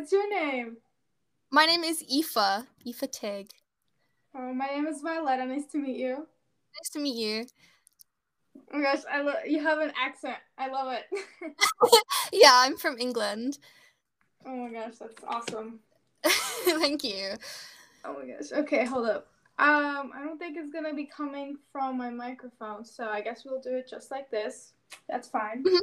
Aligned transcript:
What's 0.00 0.12
your 0.12 0.30
name? 0.30 0.78
My 1.50 1.66
name 1.66 1.84
is 1.84 2.02
Aoife. 2.10 2.64
Aoife 2.86 3.10
Tig. 3.10 3.50
Oh, 4.34 4.54
my 4.54 4.64
name 4.64 4.86
is 4.86 5.02
Violetta. 5.02 5.44
Nice 5.44 5.66
to 5.72 5.78
meet 5.78 5.98
you. 5.98 6.16
Nice 6.16 6.88
to 6.94 7.00
meet 7.00 7.16
you. 7.16 7.44
Oh 8.56 8.78
my 8.78 8.82
gosh, 8.82 9.02
I 9.12 9.20
love 9.20 9.36
you 9.46 9.62
have 9.62 9.78
an 9.80 9.92
accent. 10.02 10.38
I 10.56 10.70
love 10.70 10.90
it. 10.94 11.04
yeah, 12.32 12.50
I'm 12.50 12.78
from 12.78 12.96
England. 12.98 13.58
Oh 14.46 14.56
my 14.56 14.72
gosh, 14.72 14.94
that's 14.98 15.22
awesome. 15.28 15.80
Thank 16.64 17.04
you. 17.04 17.34
Oh 18.02 18.14
my 18.14 18.26
gosh. 18.26 18.52
Okay, 18.52 18.86
hold 18.86 19.06
up. 19.06 19.26
Um, 19.58 20.12
I 20.16 20.22
don't 20.24 20.38
think 20.38 20.56
it's 20.56 20.72
gonna 20.72 20.94
be 20.94 21.04
coming 21.04 21.58
from 21.72 21.98
my 21.98 22.08
microphone, 22.08 22.86
so 22.86 23.04
I 23.06 23.20
guess 23.20 23.42
we'll 23.44 23.60
do 23.60 23.76
it 23.76 23.86
just 23.86 24.10
like 24.10 24.30
this. 24.30 24.72
That's 25.10 25.28
fine. 25.28 25.62
Mhm. 25.62 25.80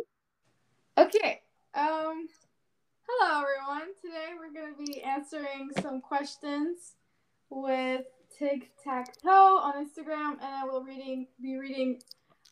Okay. 1.06 1.42
Um, 1.76 2.28
hello 3.10 3.42
everyone. 3.42 3.94
Today 4.02 4.34
we're 4.38 4.54
gonna 4.54 4.76
be 4.78 5.02
answering 5.02 5.70
some 5.82 6.02
questions 6.02 6.96
with 7.50 8.02
Tic 8.38 8.72
Tac 8.84 9.16
Toe 9.22 9.60
on 9.60 9.74
Instagram, 9.86 10.34
and 10.34 10.44
I 10.44 10.66
will 10.66 10.84
reading 10.84 11.28
be 11.42 11.58
reading 11.58 12.02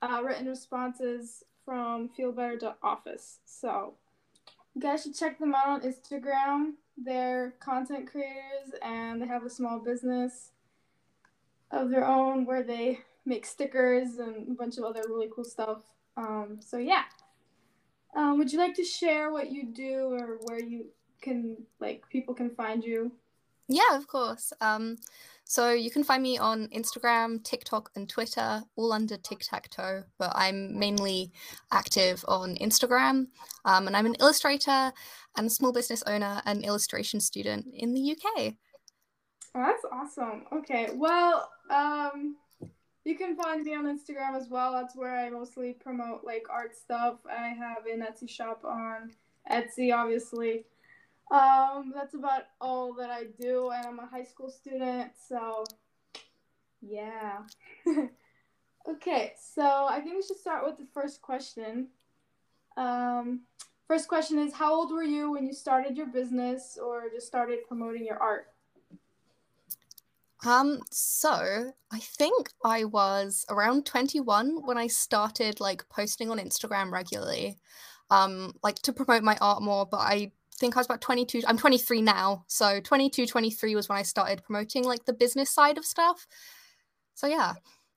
uh, 0.02 0.22
written 0.23 0.48
responses 0.48 1.44
from 1.66 2.10
feelbetter.office. 2.18 3.40
So 3.46 3.96
you 4.73 4.82
guys 4.82 5.04
should 5.04 5.16
check 5.16 5.40
them 5.40 5.54
out 5.54 5.68
on 5.68 5.82
Instagram. 5.82 6.74
They're 6.98 7.55
content 7.60 8.10
creators 8.10 8.72
and 8.82 9.22
they 9.22 9.27
have 9.27 9.44
a 9.44 9.49
small 9.49 9.80
business 9.80 10.52
of 11.72 11.90
their 11.90 12.05
own 12.05 12.46
where 12.46 12.63
they 12.63 12.99
make 13.26 13.46
stickers 13.46 14.20
and 14.20 14.48
a 14.49 14.54
bunch 14.54 14.77
of 14.77 14.85
other 14.85 15.02
really 15.10 15.27
cool 15.34 15.44
stuff. 15.44 15.82
Um, 16.16 16.60
so 16.62 16.77
yeah. 16.77 17.04
Um, 18.16 18.38
would 18.38 18.52
you 18.52 18.60
like 18.60 18.76
to 18.76 18.84
share 18.84 19.32
what 19.32 19.52
you 19.52 19.66
do 19.66 20.13
or 20.13 20.40
where 20.44 20.63
you 20.63 20.88
can 21.21 21.58
like 21.80 22.04
people 22.10 22.34
can 22.34 22.49
find 22.49 22.84
you? 22.84 23.12
Yeah, 23.68 23.96
of 23.96 24.08
course. 24.08 24.54
Um, 24.62 24.98
so 25.44 25.71
you 25.71 25.90
can 25.90 26.04
find 26.04 26.21
me 26.21 26.38
on 26.38 26.68
Instagram, 26.68 27.43
TikTok, 27.43 27.91
and 27.96 28.08
Twitter, 28.08 28.63
all 28.76 28.93
under 28.93 29.18
Tic 29.18 29.40
Tac 29.40 29.70
Toe. 29.70 30.04
But 30.18 30.32
I'm 30.36 30.77
mainly 30.77 31.32
active 31.71 32.24
on 32.27 32.55
Instagram, 32.58 33.27
um, 33.66 33.88
and 33.88 33.98
I'm 33.98 34.05
an 34.05 34.16
illustrator 34.20 34.91
and 35.36 35.48
a 35.48 35.49
small 35.49 35.74
business 35.74 36.04
owner 36.08 36.41
and 36.46 36.63
illustration 36.63 37.20
student 37.20 37.66
in 37.74 37.93
the 37.93 38.12
UK. 38.12 38.54
Oh, 39.55 39.63
that's 39.66 39.86
awesome. 39.91 40.43
Okay, 40.52 40.90
well, 40.93 41.49
um, 41.70 42.36
you 43.06 43.16
can 43.16 43.38
find 43.38 43.64
me 43.64 43.76
on 43.76 43.86
Instagram 43.86 44.36
as 44.36 44.50
well. 44.50 44.74
That's 44.74 44.96
where 44.96 45.16
I 45.16 45.30
mostly 45.30 45.74
promote 45.74 46.24
like 46.24 46.48
art 46.50 46.76
stuff. 46.76 47.20
I 47.30 47.50
have 47.50 47.86
an 47.86 48.02
Etsy 48.02 48.28
shop 48.28 48.66
on 48.66 49.12
Etsy, 49.50 49.96
obviously. 49.96 50.66
Um, 51.32 51.94
that's 51.96 52.16
about 52.16 52.44
all 52.60 52.94
that 52.96 53.12
I 53.12 53.26
do, 53.40 53.70
and 53.70 53.86
I'm 53.86 54.00
a 54.00 54.08
high 54.08 54.24
school 54.24 54.50
student, 54.50 55.12
so 55.28 55.64
yeah. 56.82 57.40
okay, 58.90 59.34
so 59.40 59.88
I 59.90 60.02
think 60.02 60.16
we 60.16 60.24
should 60.24 60.38
start 60.38 60.66
with 60.66 60.78
the 60.78 60.88
first 60.94 61.22
question. 61.22 61.88
Um, 62.76 63.42
first 63.88 64.08
question 64.08 64.40
is 64.40 64.53
How 64.53 64.74
old 64.74 64.92
were 64.92 65.03
you 65.03 65.31
when 65.31 65.46
you 65.46 65.53
started 65.53 65.96
your 65.96 66.08
business 66.08 66.78
or 66.84 67.09
just 67.14 67.28
started 67.28 67.59
promoting 67.68 68.06
your 68.06 68.18
art? 68.18 68.48
Um, 70.46 70.79
so 70.91 71.72
I 71.91 72.00
think 72.00 72.50
I 72.63 72.84
was 72.84 73.46
around 73.50 73.85
21 73.85 74.66
when 74.66 74.78
I 74.78 74.88
started 74.88 75.59
like 75.59 75.88
posting 75.90 76.29
on 76.29 76.38
Instagram 76.38 76.91
regularly, 76.91 77.57
um, 78.12 78.53
like 78.62 78.75
to 78.84 78.94
promote 78.94 79.24
my 79.24 79.38
art 79.41 79.63
more, 79.63 79.85
but 79.85 80.02
I 80.02 80.31
think 80.59 80.75
I 80.75 80.79
was 80.79 80.85
about 80.85 81.02
22. 81.02 81.41
I'm 81.47 81.57
23 81.57 82.02
now. 82.02 82.46
So 82.47 82.80
22, 82.80 83.25
23 83.25 83.75
was 83.75 83.90
when 83.90 83.97
I 83.97 84.03
started 84.03 84.44
promoting 84.44 84.84
like 84.84 85.06
the 85.06 85.14
business 85.14 85.50
side 85.50 85.78
of 85.78 85.86
stuff. 85.86 86.28
So 87.16 87.28
yeah, 87.28 87.53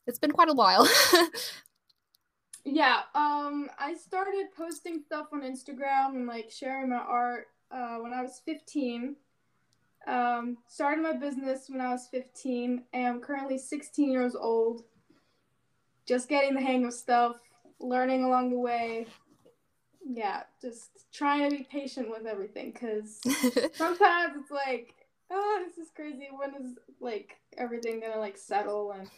it's 0.07 0.19
been 0.19 0.33
quite 0.33 0.49
a 0.49 0.55
while. 0.55 0.89
yeah, 2.65 3.01
um, 3.15 3.69
I 3.79 3.95
started 3.95 4.47
posting 4.57 5.03
stuff 5.05 5.27
on 5.33 5.43
Instagram 5.43 6.17
and 6.17 6.27
like 6.27 6.51
sharing 6.51 6.89
my 6.91 6.97
art 6.97 7.47
uh, 7.71 7.97
when 7.97 8.15
I 8.15 8.23
was 8.23 8.41
15. 8.47 9.17
Um, 10.07 10.59
started 10.69 11.03
my 11.03 11.13
business 11.13 11.69
when 11.69 11.81
I 11.81 11.91
was 11.91 12.09
15, 12.11 12.85
and 12.93 13.07
I'm 13.07 13.21
currently 13.21 13.59
16 13.59 14.11
years 14.11 14.35
old. 14.35 14.85
Just 16.07 16.29
getting 16.29 16.55
the 16.55 16.63
hang 16.63 16.87
of 16.87 16.95
stuff, 16.95 17.37
learning 17.81 18.25
along 18.25 18.51
the 18.51 18.59
way. 18.59 19.07
Yeah, 20.11 20.45
just 20.63 21.13
trying 21.13 21.51
to 21.51 21.57
be 21.57 21.65
patient 21.65 22.09
with 22.09 22.25
everything 22.25 22.73
because 22.73 23.21
sometimes 23.75 24.35
it's 24.41 24.51
like, 24.51 24.95
oh, 25.31 25.65
this 25.67 25.77
is 25.77 25.91
crazy. 25.95 26.29
When 26.35 26.55
is 26.55 26.79
like 27.01 27.37
everything 27.59 28.01
gonna 28.01 28.19
like 28.19 28.39
settle 28.39 28.93
and 28.93 29.09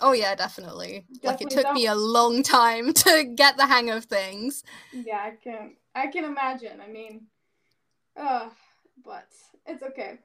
oh 0.00 0.12
yeah, 0.12 0.34
definitely. 0.34 1.06
like 1.22 1.40
it 1.40 1.50
Definitely 1.50 1.62
took 1.62 1.72
me 1.72 1.86
a 1.86 1.94
long 1.94 2.42
time 2.42 2.92
to 3.04 3.24
get 3.24 3.56
the 3.56 3.66
hang 3.66 3.90
of 3.90 4.06
things. 4.06 4.64
Yeah, 4.92 5.18
I 5.18 5.32
can 5.42 5.76
I 5.94 6.08
can 6.08 6.24
imagine. 6.24 6.80
I 6.80 6.90
mean, 6.90 7.26
uh, 8.16 8.48
but 9.04 9.28
it's 9.66 9.82
okay. 9.82 10.18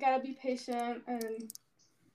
Gotta 0.00 0.22
be 0.22 0.36
patient 0.40 1.02
and 1.06 1.52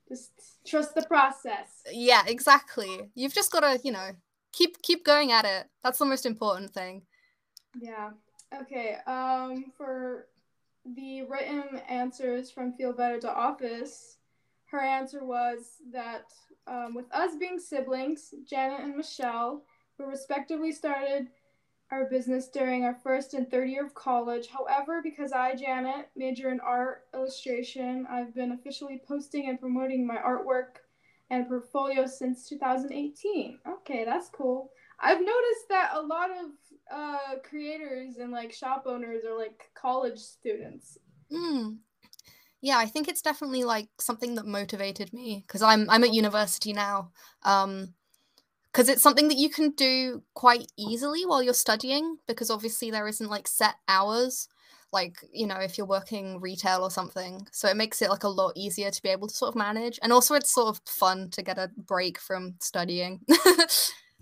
just 0.08 0.32
trust 0.66 0.96
the 0.96 1.04
process. 1.04 1.82
Yeah, 1.92 2.24
exactly. 2.28 3.10
You've 3.16 3.34
just 3.34 3.52
got 3.52 3.62
to, 3.62 3.80
you 3.84 3.92
know, 3.92 4.12
keep 4.52 4.82
keep 4.82 5.04
going 5.04 5.32
at 5.32 5.46
it. 5.46 5.68
That's 5.84 6.00
the 6.00 6.06
most 6.06 6.26
important 6.26 6.74
thing. 6.74 7.04
Yeah. 7.80 8.12
Okay. 8.62 8.98
Um, 9.08 9.66
for 9.78 10.28
the 10.96 11.24
written 11.24 11.82
answers 11.90 12.52
from 12.52 12.74
Feel 12.74 12.94
Better 12.94 13.20
to 13.22 13.34
Office, 13.34 14.18
her 14.66 14.80
answer 14.80 15.26
was 15.26 15.78
that 15.92 16.26
um, 16.68 16.94
with 16.96 17.12
us 17.14 17.36
being 17.40 17.60
siblings, 17.60 18.34
Janet 18.50 18.82
and 18.82 18.96
Michelle, 18.96 19.64
who 19.98 20.06
respectively 20.06 20.72
started 20.72 21.28
our 21.92 22.10
business 22.10 22.48
during 22.48 22.84
our 22.84 22.96
first 23.04 23.34
and 23.34 23.50
third 23.50 23.70
year 23.70 23.86
of 23.86 23.94
college. 23.94 24.48
However, 24.48 25.02
because 25.04 25.32
I, 25.32 25.56
Janet, 25.56 26.10
major 26.16 26.50
in 26.50 26.60
art 26.60 27.04
illustration, 27.14 28.08
I've 28.10 28.34
been 28.34 28.52
officially 28.52 29.02
posting 29.08 29.50
and 29.50 29.60
promoting 29.60 30.06
my 30.06 30.18
artwork 30.18 30.80
and 31.30 31.48
portfolio 31.48 32.06
since 32.06 32.48
2018. 32.50 33.60
Okay, 33.68 34.04
that's 34.06 34.30
cool. 34.30 34.72
I've 35.00 35.20
noticed 35.20 35.70
that 35.70 35.92
a 35.94 36.02
lot 36.02 36.30
of 36.32 36.46
uh, 36.92 37.40
creators 37.48 38.18
and 38.18 38.32
like 38.32 38.54
shop 38.54 38.84
owners 38.86 39.24
are 39.26 39.38
like 39.38 39.70
college 39.76 40.20
students. 40.20 40.98
Mm. 41.32 41.78
Yeah, 42.62 42.78
I 42.78 42.86
think 42.86 43.08
it's 43.08 43.22
definitely 43.22 43.64
like 43.64 43.90
something 44.00 44.36
that 44.36 44.46
motivated 44.46 45.14
me 45.14 45.44
because 45.46 45.62
I'm 45.62 45.90
I'm 45.90 46.04
at 46.04 46.14
university 46.14 46.74
now. 46.74 47.12
Um, 47.44 47.94
because 48.76 48.90
it's 48.90 49.02
something 49.02 49.30
that 49.30 49.38
you 49.38 49.50
can 49.50 49.70
do 49.72 50.22
quite 50.34 50.70
easily 50.76 51.26
while 51.26 51.42
you're 51.42 51.54
studying 51.54 52.18
because 52.28 52.52
obviously 52.52 52.92
there 52.92 53.08
isn't 53.08 53.30
like 53.30 53.48
set 53.48 53.76
hours 53.88 54.50
like 54.92 55.16
you 55.32 55.48
know 55.48 55.56
if 55.56 55.78
you're 55.78 55.88
working 55.88 56.42
retail 56.42 56.82
or 56.82 56.92
something 56.92 57.48
so 57.54 57.70
it 57.70 57.78
makes 57.78 58.02
it 58.02 58.10
like 58.10 58.26
a 58.26 58.30
lot 58.30 58.52
easier 58.58 58.92
to 58.92 59.02
be 59.02 59.08
able 59.08 59.30
to 59.30 59.34
sort 59.34 59.48
of 59.48 59.56
manage 59.56 59.98
and 60.04 60.12
also 60.12 60.36
it's 60.36 60.54
sort 60.54 60.68
of 60.68 60.82
fun 60.86 61.30
to 61.30 61.42
get 61.42 61.58
a 61.58 61.72
break 61.78 62.20
from 62.20 62.56
studying 62.60 63.22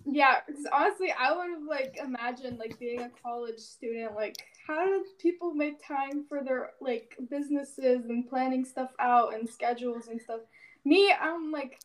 Yeah, 0.06 0.40
because 0.46 0.66
honestly, 0.74 1.14
I 1.18 1.32
would 1.34 1.50
have 1.50 1.64
like 1.66 1.98
imagined 2.04 2.60
like 2.60 2.78
being 2.78 3.00
a 3.00 3.10
college 3.24 3.58
student. 3.58 4.14
Like, 4.14 4.36
how 4.68 4.86
do 4.86 5.06
people 5.18 5.54
make 5.54 5.82
time 5.82 6.26
for 6.28 6.44
their 6.44 6.72
like 6.82 7.16
businesses 7.30 8.08
and 8.10 8.28
planning 8.28 8.66
stuff 8.66 8.90
out 9.00 9.34
and 9.34 9.48
schedules 9.48 10.10
and 10.10 10.22
stuff? 10.22 10.42
Me, 10.84 11.14
I'm 11.18 11.54
like, 11.54 11.80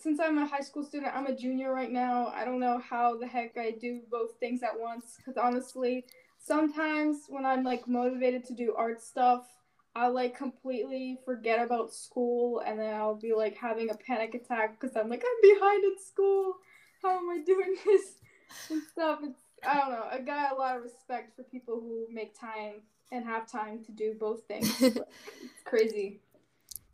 since 0.00 0.20
I'm 0.20 0.38
a 0.38 0.46
high 0.46 0.60
school 0.60 0.84
student, 0.84 1.14
I'm 1.14 1.26
a 1.26 1.36
junior 1.36 1.72
right 1.72 1.90
now. 1.90 2.32
I 2.34 2.44
don't 2.44 2.60
know 2.60 2.78
how 2.78 3.16
the 3.16 3.26
heck 3.26 3.56
I 3.56 3.72
do 3.72 4.00
both 4.10 4.38
things 4.40 4.62
at 4.62 4.78
once. 4.78 5.16
Because 5.16 5.36
honestly, 5.36 6.04
sometimes 6.38 7.24
when 7.28 7.44
I'm 7.44 7.64
like 7.64 7.86
motivated 7.86 8.44
to 8.46 8.54
do 8.54 8.74
art 8.76 9.02
stuff, 9.02 9.46
I'll 9.96 10.12
like 10.12 10.36
completely 10.36 11.18
forget 11.24 11.64
about 11.64 11.92
school 11.92 12.60
and 12.66 12.78
then 12.80 12.94
I'll 12.94 13.14
be 13.14 13.32
like 13.32 13.56
having 13.56 13.90
a 13.90 13.94
panic 13.94 14.34
attack 14.34 14.80
because 14.80 14.96
I'm 14.96 15.08
like, 15.08 15.22
I'm 15.24 15.50
behind 15.54 15.84
in 15.84 15.94
school 16.04 16.54
how 17.04 17.18
am 17.18 17.30
I 17.30 17.42
doing 17.44 17.76
this 17.84 18.14
and 18.70 18.82
stuff? 18.92 19.20
It's 19.22 19.40
I 19.66 19.78
don't 19.78 19.92
know. 19.92 20.04
I 20.10 20.18
got 20.20 20.52
a 20.52 20.56
lot 20.56 20.76
of 20.76 20.82
respect 20.82 21.36
for 21.36 21.42
people 21.44 21.80
who 21.80 22.06
make 22.12 22.38
time 22.38 22.82
and 23.12 23.24
have 23.24 23.50
time 23.50 23.84
to 23.84 23.92
do 23.92 24.14
both 24.18 24.42
things. 24.48 24.70
It's 24.82 25.62
crazy. 25.64 26.20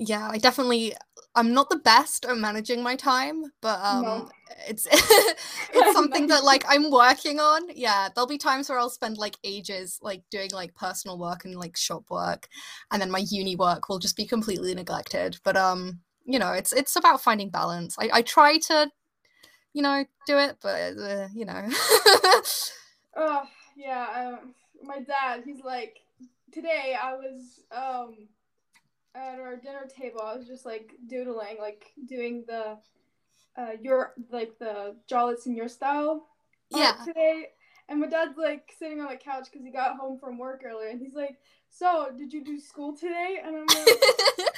Yeah 0.00 0.28
i 0.30 0.38
definitely 0.38 0.94
i'm 1.36 1.52
not 1.54 1.68
the 1.70 1.76
best 1.76 2.24
at 2.24 2.36
managing 2.36 2.82
my 2.82 2.96
time 2.96 3.44
but 3.60 3.78
um 3.84 4.02
No. 4.02 4.30
it's 4.66 4.86
it's 4.90 5.92
something 5.98 6.26
that 6.26 6.42
like 6.42 6.64
i'm 6.68 6.90
working 6.90 7.38
on 7.38 7.62
yeah 7.74 8.08
there'll 8.14 8.26
be 8.26 8.38
times 8.38 8.68
where 8.68 8.78
i'll 8.78 8.90
spend 8.90 9.18
like 9.18 9.36
ages 9.44 9.98
like 10.02 10.22
doing 10.30 10.50
like 10.52 10.74
personal 10.74 11.18
work 11.18 11.44
and 11.44 11.54
like 11.54 11.76
shop 11.76 12.04
work 12.10 12.48
and 12.90 13.00
then 13.00 13.10
my 13.10 13.22
uni 13.30 13.54
work 13.56 13.88
will 13.88 13.98
just 13.98 14.16
be 14.16 14.26
completely 14.26 14.74
neglected 14.74 15.38
but 15.44 15.56
um 15.56 16.00
you 16.24 16.38
know 16.38 16.52
it's 16.52 16.72
it's 16.72 16.96
about 16.96 17.22
finding 17.22 17.50
balance 17.50 17.96
i, 18.00 18.08
I 18.12 18.22
try 18.22 18.58
to 18.58 18.90
you 19.74 19.82
know 19.82 20.04
do 20.26 20.38
it 20.38 20.56
but 20.62 20.96
uh, 20.98 21.28
you 21.34 21.44
know 21.44 21.68
Oh 23.16 23.42
yeah. 23.76 24.38
Um, 24.40 24.54
my 24.82 25.00
dad, 25.00 25.42
he's 25.44 25.62
like, 25.64 25.98
today 26.52 26.96
I 27.00 27.14
was 27.14 27.60
um 27.72 28.28
at 29.14 29.38
our 29.38 29.56
dinner 29.56 29.86
table. 29.88 30.20
I 30.22 30.36
was 30.36 30.46
just 30.46 30.64
like 30.64 30.94
doodling, 31.06 31.58
like 31.60 31.86
doing 32.06 32.44
the 32.46 32.78
uh 33.56 33.72
your 33.80 34.14
like 34.30 34.58
the 34.58 34.96
Jolets 35.08 35.46
in 35.46 35.54
your 35.54 35.68
style. 35.68 36.26
Yeah. 36.70 36.94
Today, 37.04 37.46
and 37.88 38.00
my 38.00 38.06
dad's 38.06 38.38
like 38.38 38.72
sitting 38.78 39.00
on 39.00 39.08
the 39.08 39.16
couch 39.16 39.48
because 39.50 39.64
he 39.64 39.72
got 39.72 39.96
home 39.96 40.18
from 40.18 40.38
work 40.38 40.62
earlier, 40.64 40.88
and 40.88 41.00
he's 41.00 41.14
like, 41.14 41.38
"So, 41.68 42.08
did 42.16 42.32
you 42.32 42.44
do 42.44 42.58
school 42.60 42.96
today?" 42.96 43.38
And 43.44 43.56
I'm 43.56 43.66
like. 43.66 43.88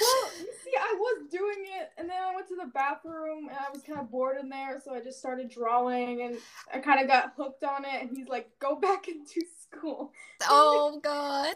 Well, 0.03 0.31
you 0.39 0.47
see, 0.63 0.71
I 0.77 0.95
was 0.97 1.29
doing 1.29 1.65
it, 1.79 1.89
and 1.97 2.09
then 2.09 2.17
I 2.21 2.35
went 2.35 2.47
to 2.49 2.55
the 2.55 2.71
bathroom, 2.73 3.47
and 3.47 3.57
I 3.57 3.69
was 3.71 3.83
kind 3.83 3.99
of 3.99 4.09
bored 4.09 4.37
in 4.39 4.49
there, 4.49 4.81
so 4.83 4.93
I 4.93 5.01
just 5.01 5.19
started 5.19 5.49
drawing, 5.49 6.21
and 6.23 6.37
I 6.73 6.79
kind 6.79 6.99
of 7.01 7.07
got 7.07 7.33
hooked 7.37 7.63
on 7.63 7.85
it. 7.85 8.01
And 8.01 8.09
he's 8.15 8.27
like, 8.27 8.49
"Go 8.59 8.75
back 8.75 9.07
and 9.07 9.21
into 9.21 9.41
school." 9.75 10.11
oh 10.49 10.99
god. 11.03 11.55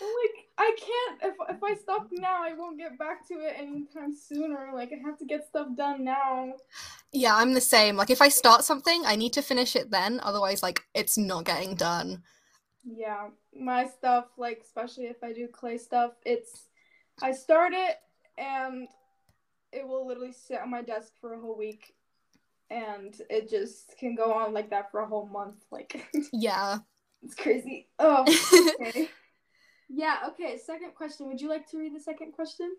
I'm 0.00 0.08
like, 0.22 0.46
I 0.58 0.76
can't. 0.78 1.34
If 1.34 1.56
if 1.56 1.62
I 1.62 1.74
stop 1.74 2.08
now, 2.12 2.42
I 2.42 2.52
won't 2.54 2.78
get 2.78 2.98
back 2.98 3.26
to 3.28 3.34
it 3.34 3.54
anytime 3.58 4.14
sooner. 4.14 4.70
Like, 4.74 4.92
I 4.92 5.06
have 5.06 5.18
to 5.18 5.24
get 5.24 5.46
stuff 5.46 5.68
done 5.76 6.04
now. 6.04 6.54
Yeah, 7.12 7.36
I'm 7.36 7.54
the 7.54 7.60
same. 7.60 7.96
Like 7.96 8.10
if 8.10 8.20
I 8.20 8.28
start 8.28 8.64
something, 8.64 9.04
I 9.06 9.14
need 9.14 9.32
to 9.34 9.42
finish 9.42 9.76
it 9.76 9.90
then, 9.90 10.20
otherwise 10.22 10.62
like 10.62 10.80
it's 10.94 11.16
not 11.16 11.44
getting 11.44 11.76
done. 11.76 12.22
Yeah, 12.84 13.28
my 13.58 13.86
stuff, 13.86 14.26
like 14.36 14.60
especially 14.64 15.04
if 15.04 15.22
I 15.22 15.32
do 15.32 15.46
clay 15.48 15.78
stuff, 15.78 16.12
it's 16.26 16.68
I 17.22 17.32
start 17.32 17.72
it 17.72 17.96
and 18.36 18.88
it 19.72 19.86
will 19.86 20.06
literally 20.06 20.32
sit 20.32 20.60
on 20.60 20.70
my 20.70 20.82
desk 20.82 21.12
for 21.20 21.34
a 21.34 21.40
whole 21.40 21.56
week 21.56 21.94
and 22.68 23.14
it 23.30 23.48
just 23.48 23.96
can 23.98 24.14
go 24.14 24.32
on 24.32 24.52
like 24.52 24.70
that 24.70 24.90
for 24.90 25.00
a 25.00 25.06
whole 25.06 25.26
month. 25.26 25.62
Like 25.70 26.04
Yeah. 26.32 26.78
It's 27.24 27.34
crazy. 27.34 27.88
Oh, 27.98 28.22
okay. 28.80 29.08
yeah, 29.88 30.18
okay. 30.28 30.58
Second 30.58 30.94
question. 30.94 31.26
Would 31.28 31.40
you 31.40 31.48
like 31.48 31.68
to 31.70 31.78
read 31.78 31.94
the 31.94 32.00
second 32.00 32.32
question? 32.32 32.76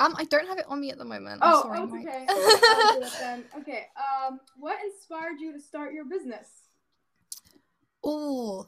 um, 0.00 0.14
I 0.18 0.24
don't 0.24 0.46
have 0.48 0.58
it 0.58 0.66
on 0.68 0.80
me 0.80 0.90
at 0.90 0.98
the 0.98 1.04
moment. 1.04 1.38
I'm 1.40 1.54
Oh, 1.54 1.62
sorry, 1.62 1.78
oh, 1.80 1.84
okay. 2.00 2.26
I'll 2.28 3.00
do 3.00 3.06
it 3.06 3.12
then. 3.20 3.44
Okay. 3.58 3.86
Um, 3.96 4.40
what 4.58 4.76
inspired 4.84 5.38
you 5.40 5.52
to 5.52 5.60
start 5.60 5.92
your 5.94 6.04
business? 6.04 6.48
Oh, 8.02 8.66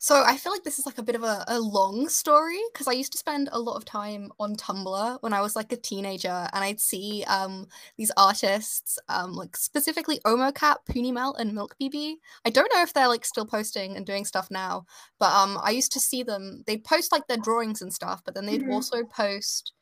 so 0.00 0.22
I 0.24 0.36
feel 0.36 0.52
like 0.52 0.62
this 0.62 0.78
is 0.78 0.86
like 0.86 0.98
a 0.98 1.02
bit 1.02 1.16
of 1.16 1.24
a, 1.24 1.44
a 1.48 1.58
long 1.58 2.08
story 2.08 2.60
because 2.72 2.86
I 2.86 2.92
used 2.92 3.10
to 3.12 3.18
spend 3.18 3.48
a 3.50 3.58
lot 3.58 3.76
of 3.76 3.84
time 3.84 4.30
on 4.38 4.54
Tumblr 4.54 5.18
when 5.22 5.32
I 5.32 5.40
was 5.40 5.56
like 5.56 5.72
a 5.72 5.76
teenager, 5.76 6.48
and 6.52 6.62
I'd 6.64 6.80
see 6.80 7.24
um 7.26 7.66
these 7.96 8.12
artists, 8.16 8.98
um 9.08 9.32
like 9.34 9.56
specifically 9.56 10.20
OmoCat, 10.24 10.76
Punimel, 10.88 11.34
and 11.38 11.52
Milk 11.54 11.74
BB. 11.80 12.14
I 12.44 12.50
don't 12.50 12.70
know 12.74 12.82
if 12.82 12.92
they're 12.94 13.08
like 13.08 13.24
still 13.24 13.46
posting 13.46 13.96
and 13.96 14.06
doing 14.06 14.24
stuff 14.24 14.48
now, 14.50 14.84
but 15.18 15.32
um 15.34 15.58
I 15.62 15.70
used 15.70 15.92
to 15.92 16.00
see 16.00 16.22
them. 16.22 16.62
They'd 16.66 16.84
post 16.84 17.10
like 17.12 17.26
their 17.26 17.36
drawings 17.36 17.82
and 17.82 17.92
stuff, 17.92 18.22
but 18.24 18.34
then 18.34 18.46
they'd 18.46 18.62
Mhm. 18.62 18.72
also 18.72 19.04
post 19.04 19.72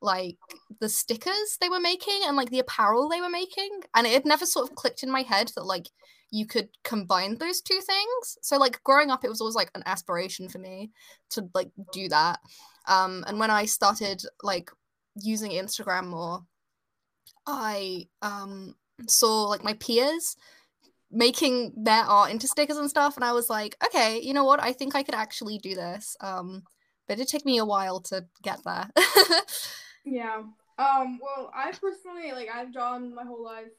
like 0.00 0.36
the 0.80 0.88
stickers 0.88 1.56
they 1.60 1.68
were 1.68 1.80
making 1.80 2.20
and 2.26 2.36
like 2.36 2.50
the 2.50 2.58
apparel 2.60 3.08
they 3.08 3.20
were 3.20 3.28
making, 3.30 3.80
and 3.94 4.06
it 4.06 4.12
had 4.12 4.26
never 4.26 4.46
sort 4.46 4.68
of 4.68 4.74
clicked 4.76 5.02
in 5.02 5.10
my 5.10 5.22
head 5.22 5.52
that 5.56 5.64
like 5.64 5.88
you 6.30 6.46
could 6.46 6.68
combine 6.84 7.36
those 7.36 7.60
two 7.60 7.80
things. 7.80 8.38
So 8.42 8.56
like 8.58 8.82
growing 8.84 9.10
up 9.10 9.24
it 9.24 9.28
was 9.28 9.40
always 9.40 9.54
like 9.54 9.70
an 9.74 9.82
aspiration 9.86 10.48
for 10.48 10.58
me 10.58 10.90
to 11.30 11.48
like 11.54 11.70
do 11.92 12.08
that. 12.08 12.40
Um 12.88 13.24
and 13.26 13.38
when 13.38 13.50
I 13.50 13.66
started 13.66 14.22
like 14.42 14.70
using 15.14 15.52
Instagram 15.52 16.06
more, 16.08 16.44
I 17.46 18.08
um 18.22 18.74
saw 19.08 19.44
like 19.44 19.64
my 19.64 19.74
peers 19.74 20.36
making 21.10 21.72
their 21.76 22.02
art 22.02 22.30
into 22.32 22.48
stickers 22.48 22.76
and 22.76 22.90
stuff 22.90 23.16
and 23.16 23.24
I 23.24 23.32
was 23.32 23.48
like, 23.48 23.76
okay, 23.84 24.20
you 24.20 24.34
know 24.34 24.44
what? 24.44 24.62
I 24.62 24.72
think 24.72 24.94
I 24.94 25.02
could 25.02 25.14
actually 25.14 25.58
do 25.58 25.74
this. 25.74 26.16
Um 26.20 26.64
but 27.08 27.20
it 27.20 27.28
took 27.28 27.44
me 27.44 27.58
a 27.58 27.64
while 27.64 28.00
to 28.00 28.26
get 28.42 28.60
there. 28.64 28.90
Yeah. 30.06 30.42
Um, 30.78 31.18
well, 31.20 31.50
I 31.54 31.72
personally 31.72 32.32
like 32.32 32.48
I've 32.54 32.72
drawn 32.72 33.14
my 33.14 33.24
whole 33.24 33.44
life. 33.44 33.72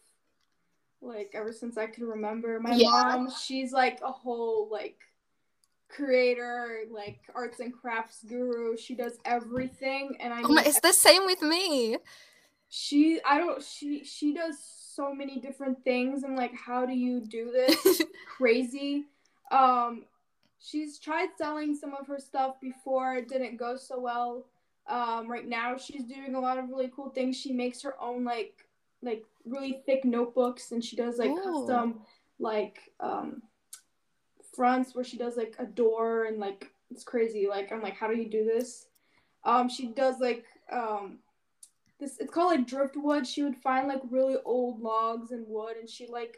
Like 1.02 1.32
ever 1.34 1.52
since 1.54 1.78
I 1.78 1.88
could 1.88 2.04
remember. 2.04 2.60
My 2.60 2.76
Yeah. 2.76 2.88
mom, 3.16 3.30
she's 3.30 3.72
like 3.72 4.00
a 4.04 4.12
whole 4.12 4.68
like 4.72 4.98
creator, 5.90 6.84
like 6.92 7.20
arts 7.36 7.60
and 7.60 7.74
crafts 7.74 8.24
guru. 8.24 8.78
She 8.78 8.96
does 8.96 9.20
everything 9.26 10.18
and 10.20 10.34
I 10.34 10.44
oh 10.44 10.54
my, 10.54 10.64
mean, 10.64 10.66
it's 10.66 10.80
the 10.80 10.94
same 10.94 11.26
with 11.26 11.42
me. 11.42 11.98
she 12.70 13.20
I 13.26 13.38
don't 13.38 13.64
she 13.64 14.04
she 14.04 14.34
does 14.34 14.58
so 14.60 15.14
many 15.14 15.40
different 15.40 15.84
things 15.84 16.24
and 16.24 16.36
like 16.36 16.54
how 16.56 16.86
do 16.86 16.94
you 16.94 17.22
do 17.22 17.52
this? 17.52 18.02
crazy. 18.26 19.06
Um, 19.52 20.06
she's 20.60 21.00
tried 21.00 21.30
selling 21.38 21.76
some 21.76 21.94
of 21.94 22.08
her 22.08 22.20
stuff 22.20 22.60
before. 22.60 23.16
It 23.16 23.30
didn't 23.30 23.58
go 23.58 23.78
so 23.78 24.00
well. 24.00 24.46
Um, 24.88 25.30
right 25.30 25.48
now 25.48 25.78
she's 25.78 26.04
doing 26.06 26.36
a 26.36 26.40
lot 26.40 26.58
of 26.58 26.70
really 26.70 26.92
cool 26.96 27.10
things. 27.10 27.38
She 27.38 27.54
makes 27.54 27.82
her 27.84 27.96
own 28.02 28.24
like 28.24 28.66
like 29.02 29.24
really 29.50 29.82
thick 29.86 30.06
notebooks 30.06 30.72
and 30.72 30.84
she 30.84 30.96
does 30.96 31.18
like 31.18 31.32
Ooh. 31.32 31.42
custom 31.44 32.02
like 32.40 32.80
um 33.00 33.42
fronts 34.56 34.96
where 34.96 35.04
she 35.04 35.18
does 35.18 35.38
like 35.38 35.56
a 35.60 35.66
door 35.66 36.26
and 36.26 36.40
like 36.40 36.70
it's 36.90 37.04
crazy. 37.04 37.48
Like 37.50 37.72
I'm 37.72 37.82
like, 37.82 37.96
how 37.98 38.08
do 38.08 38.16
you 38.16 38.30
do 38.30 38.46
this? 38.46 38.88
Um, 39.44 39.70
she 39.70 39.88
does 39.88 40.20
like 40.20 40.46
um 40.72 41.20
this 42.00 42.18
it's 42.20 42.32
called 42.34 42.52
like 42.52 42.68
driftwood. 42.68 43.28
She 43.28 43.44
would 43.44 43.58
find 43.58 43.88
like 43.88 44.02
really 44.10 44.38
old 44.46 44.82
logs 44.82 45.32
and 45.32 45.46
wood 45.48 45.78
and 45.80 45.90
she 45.90 46.08
like 46.08 46.38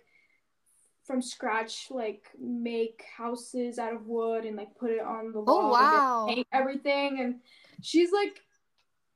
from 1.06 1.22
scratch 1.22 1.88
like 1.90 2.28
make 2.40 3.04
houses 3.18 3.80
out 3.80 3.94
of 3.94 4.06
wood 4.06 4.46
and 4.46 4.56
like 4.56 4.76
put 4.78 4.92
it 4.92 5.02
on 5.02 5.32
the 5.32 5.40
Oh, 5.40 5.44
wall 5.44 5.76
and 5.76 5.92
wow. 5.92 6.26
paint 6.30 6.48
everything 6.54 7.20
and 7.22 7.36
she's 7.82 8.12
like 8.12 8.42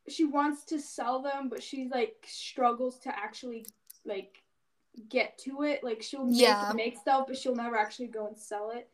she 0.10 0.26
wants 0.26 0.64
to 0.66 0.80
sell 0.80 1.22
them 1.22 1.50
but 1.50 1.62
she's 1.62 1.92
like 1.92 2.16
struggles 2.28 2.98
to 3.00 3.10
actually 3.10 3.66
like 4.06 4.44
get 5.10 5.38
to 5.40 5.64
it. 5.64 5.84
Like 5.84 6.02
she'll 6.02 6.26
make, 6.26 6.38
Yeah. 6.40 6.72
make 6.76 6.98
stuff 6.98 7.26
but 7.28 7.38
she'll 7.38 7.56
never 7.56 7.78
actually 7.78 8.08
go 8.08 8.28
and 8.28 8.38
sell 8.38 8.72
it 8.72 8.90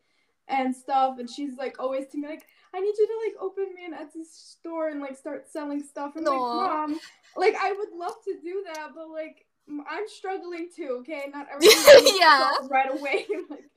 and 0.48 0.74
stuff. 0.74 1.18
And 1.18 1.28
she's 1.28 1.56
like 1.56 1.76
always 1.78 2.06
to 2.08 2.18
me 2.18 2.28
like 2.28 2.46
I 2.74 2.80
need 2.80 2.94
you 2.98 3.06
to 3.06 3.20
like 3.26 3.42
open 3.42 3.74
me 3.74 3.84
an 3.84 3.92
Etsy 3.94 4.24
store 4.24 4.88
and 4.88 5.00
like 5.00 5.16
start 5.16 5.46
selling 5.50 5.82
stuff. 5.82 6.16
And 6.16 6.24
like 6.24 6.38
mom 6.40 7.00
like 7.36 7.54
I 7.60 7.72
would 7.72 7.90
love 7.96 8.14
to 8.24 8.34
do 8.42 8.64
that 8.74 8.88
but 8.94 9.08
like 9.10 9.46
I'm 9.88 10.08
struggling 10.08 10.68
too 10.74 10.98
okay? 11.00 11.24
Not 11.32 11.46
everything 11.52 12.16
Yeah. 12.18 12.48
right 12.70 12.90
away 12.90 13.26
like 13.50 13.68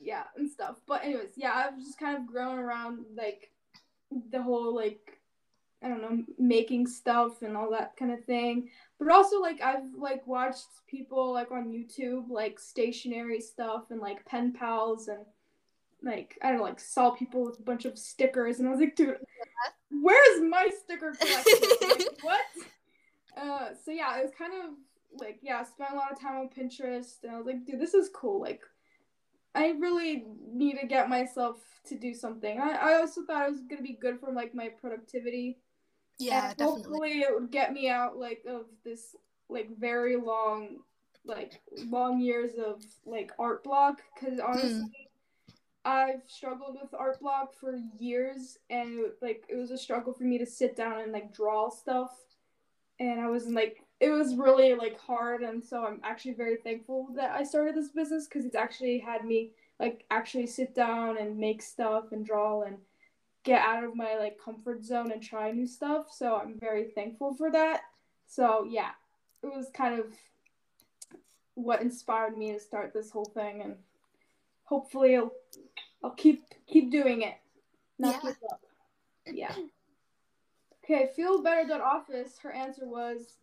yeah 0.00 0.24
and 0.36 0.50
stuff. 0.50 0.76
But 0.86 1.04
anyways 1.04 1.32
yeah 1.36 1.52
I've 1.54 1.78
just 1.78 1.98
kind 1.98 2.16
of 2.16 2.26
grown 2.26 2.58
around 2.58 3.04
like 3.16 3.50
the 4.30 4.42
whole 4.42 4.74
like 4.74 5.18
I 5.82 5.88
don't 5.88 6.00
know 6.02 6.24
making 6.38 6.86
stuff 6.86 7.42
and 7.42 7.56
all 7.56 7.70
that 7.72 7.96
kind 7.96 8.10
of 8.12 8.24
thing 8.24 8.68
but 8.98 9.10
also 9.10 9.40
like 9.40 9.60
I've 9.60 9.94
like 9.96 10.26
watched 10.26 10.66
people 10.88 11.32
like 11.32 11.50
on 11.50 11.72
YouTube 11.72 12.28
like 12.28 12.58
stationery 12.58 13.40
stuff 13.40 13.90
and 13.90 14.00
like 14.00 14.24
pen 14.24 14.52
pals 14.52 15.08
and 15.08 15.24
like 16.02 16.38
I 16.42 16.48
don't 16.48 16.58
know 16.58 16.64
like 16.64 16.80
saw 16.80 17.10
people 17.10 17.44
with 17.44 17.58
a 17.58 17.62
bunch 17.62 17.84
of 17.84 17.98
stickers 17.98 18.58
and 18.58 18.68
I 18.68 18.70
was 18.70 18.80
like 18.80 18.96
dude 18.96 19.16
where's 19.90 20.42
my 20.42 20.68
sticker 20.84 21.12
collection? 21.12 21.68
Like, 21.82 22.08
what? 22.22 22.40
Uh 23.36 23.68
so 23.84 23.90
yeah 23.90 24.18
it 24.18 24.22
was 24.22 24.32
kind 24.36 24.52
of 24.52 24.70
like 25.20 25.38
yeah 25.42 25.62
spent 25.64 25.92
a 25.92 25.96
lot 25.96 26.12
of 26.12 26.20
time 26.20 26.36
on 26.36 26.48
Pinterest 26.48 27.22
and 27.22 27.32
I 27.32 27.36
was 27.36 27.46
like 27.46 27.64
dude 27.64 27.80
this 27.80 27.94
is 27.94 28.10
cool 28.14 28.40
like 28.40 28.62
I 29.54 29.74
really 29.78 30.24
need 30.52 30.80
to 30.80 30.86
get 30.86 31.08
myself 31.08 31.58
to 31.86 31.94
do 31.94 32.12
something. 32.12 32.60
I, 32.60 32.72
I 32.72 32.94
also 32.96 33.22
thought 33.22 33.46
it 33.46 33.52
was 33.52 33.60
gonna 33.60 33.82
be 33.82 33.96
good 34.00 34.18
for 34.18 34.32
like 34.32 34.52
my 34.52 34.68
productivity 34.68 35.58
Yeah, 36.18 36.48
and 36.48 36.56
definitely. 36.56 36.82
hopefully 36.82 37.20
it 37.20 37.34
would 37.34 37.50
get 37.50 37.72
me 37.72 37.88
out 37.88 38.18
like 38.18 38.42
of 38.48 38.66
this 38.84 39.16
like 39.48 39.76
very 39.78 40.16
long 40.16 40.78
like 41.24 41.60
long 41.86 42.20
years 42.20 42.52
of 42.64 42.82
like 43.04 43.32
art 43.38 43.64
block. 43.64 44.02
Because 44.14 44.38
hmm. 44.38 44.46
honestly 44.46 45.08
i've 45.86 46.22
struggled 46.26 46.78
with 46.80 46.94
art 46.98 47.20
block 47.20 47.52
for 47.52 47.78
years 47.98 48.56
and 48.70 49.00
it, 49.00 49.18
like 49.20 49.44
it 49.50 49.54
was 49.54 49.70
a 49.70 49.76
struggle 49.76 50.14
for 50.14 50.24
me 50.24 50.38
to 50.38 50.46
sit 50.46 50.74
down 50.74 51.00
and 51.00 51.12
like 51.12 51.34
draw 51.34 51.68
stuff. 51.68 52.10
And 53.00 53.20
i 53.20 53.28
was 53.28 53.46
like 53.48 53.84
it 54.00 54.10
was 54.10 54.34
really 54.34 54.74
like 54.74 54.98
hard 55.00 55.42
and 55.42 55.62
so 55.64 55.84
i'm 55.84 56.00
actually 56.04 56.34
very 56.34 56.56
thankful 56.56 57.08
that 57.16 57.30
i 57.30 57.42
started 57.42 57.74
this 57.74 57.88
business 57.88 58.26
because 58.26 58.44
it's 58.44 58.56
actually 58.56 58.98
had 58.98 59.24
me 59.24 59.50
like 59.80 60.04
actually 60.10 60.46
sit 60.46 60.74
down 60.74 61.18
and 61.18 61.38
make 61.38 61.62
stuff 61.62 62.12
and 62.12 62.24
draw 62.24 62.62
and 62.62 62.76
get 63.44 63.60
out 63.62 63.84
of 63.84 63.94
my 63.94 64.16
like 64.16 64.38
comfort 64.42 64.84
zone 64.84 65.12
and 65.12 65.22
try 65.22 65.50
new 65.50 65.66
stuff. 65.66 66.06
So 66.10 66.36
I'm 66.36 66.58
very 66.58 66.88
thankful 66.94 67.34
for 67.34 67.50
that. 67.52 67.82
So 68.26 68.66
yeah, 68.68 68.90
it 69.42 69.46
was 69.46 69.66
kind 69.74 70.00
of 70.00 70.06
what 71.54 71.82
inspired 71.82 72.36
me 72.36 72.52
to 72.52 72.58
start 72.58 72.92
this 72.92 73.10
whole 73.10 73.26
thing, 73.26 73.62
and 73.62 73.76
hopefully 74.64 75.16
I'll, 75.16 75.30
I'll 76.02 76.10
keep 76.10 76.42
keep 76.66 76.90
doing 76.90 77.22
it, 77.22 77.34
not 77.98 78.14
Yeah. 78.14 78.20
give 78.30 78.36
up. 78.50 78.60
Yeah. 79.26 79.54
Okay, 80.84 81.10
feel 81.14 81.42
better. 81.42 81.66
than 81.68 81.80
Office. 81.80 82.38
Her 82.42 82.52
answer 82.52 82.86
was. 82.86 83.36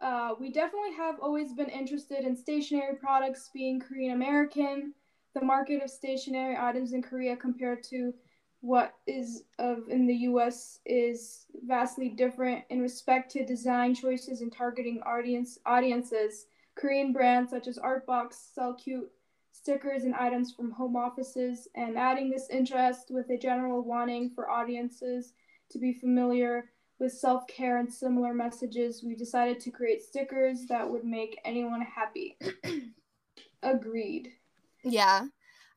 Uh, 0.00 0.34
we 0.38 0.52
definitely 0.52 0.94
have 0.96 1.16
always 1.20 1.52
been 1.52 1.68
interested 1.68 2.24
in 2.24 2.36
stationery 2.36 2.94
products 2.94 3.50
being 3.52 3.80
Korean 3.80 4.12
American. 4.12 4.94
The 5.34 5.44
market 5.44 5.82
of 5.82 5.90
stationery 5.90 6.56
items 6.56 6.92
in 6.92 7.02
Korea 7.02 7.36
compared 7.36 7.82
to 7.84 8.14
what 8.60 8.94
is 9.06 9.44
of 9.58 9.88
in 9.88 10.06
the 10.06 10.14
US 10.14 10.80
is 10.84 11.46
vastly 11.66 12.08
different 12.08 12.64
in 12.70 12.80
respect 12.80 13.30
to 13.32 13.44
design 13.44 13.94
choices 13.94 14.40
and 14.40 14.52
targeting 14.52 15.00
audience 15.06 15.58
audiences. 15.64 16.46
Korean 16.74 17.12
brands 17.12 17.50
such 17.50 17.66
as 17.66 17.78
Artbox 17.78 18.34
sell 18.54 18.74
cute 18.74 19.10
stickers 19.52 20.04
and 20.04 20.14
items 20.14 20.52
from 20.52 20.70
home 20.70 20.96
offices 20.96 21.68
and 21.74 21.98
adding 21.98 22.30
this 22.30 22.48
interest 22.50 23.10
with 23.10 23.28
a 23.30 23.38
general 23.38 23.82
wanting 23.82 24.30
for 24.30 24.50
audiences 24.50 25.32
to 25.70 25.78
be 25.78 25.92
familiar 25.92 26.70
with 26.98 27.12
self-care 27.12 27.78
and 27.78 27.92
similar 27.92 28.34
messages, 28.34 29.04
we 29.04 29.14
decided 29.14 29.60
to 29.60 29.70
create 29.70 30.02
stickers 30.02 30.66
that 30.68 30.88
would 30.88 31.04
make 31.04 31.38
anyone 31.44 31.82
happy. 31.82 32.36
Agreed. 33.62 34.32
Yeah. 34.82 35.26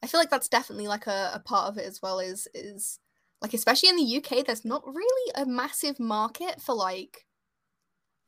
I 0.04 0.08
feel 0.08 0.20
like 0.20 0.30
that's 0.30 0.50
definitely 0.50 0.88
like 0.88 1.08
a, 1.08 1.32
a 1.34 1.40
part 1.40 1.70
of 1.70 1.78
it 1.78 1.86
as 1.86 2.02
well 2.02 2.20
is 2.20 2.48
is 2.54 3.00
like 3.42 3.54
especially 3.54 3.90
in 3.90 3.98
the 3.98 4.18
UK 4.18 4.46
there's 4.46 4.66
not 4.66 4.84
really 4.86 5.32
a 5.36 5.46
massive 5.46 6.00
market 6.00 6.62
for 6.62 6.76
like 6.76 7.26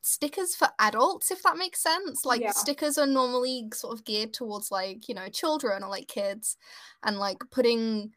stickers 0.01 0.53
for 0.55 0.67
adults 0.79 1.31
if 1.31 1.41
that 1.43 1.57
makes 1.57 1.81
sense. 1.81 2.25
Like 2.25 2.41
Yeah. 2.41 2.51
stickers 2.51 2.97
are 2.97 3.07
normally 3.07 3.69
sort 3.73 3.97
of 3.97 4.05
geared 4.05 4.33
towards 4.33 4.71
like 4.71 5.07
you 5.07 5.15
know 5.15 5.29
children 5.29 5.83
or 5.83 5.89
like 5.89 6.07
kids 6.07 6.57
and 7.03 7.17
like 7.17 7.37
putting 7.51 8.11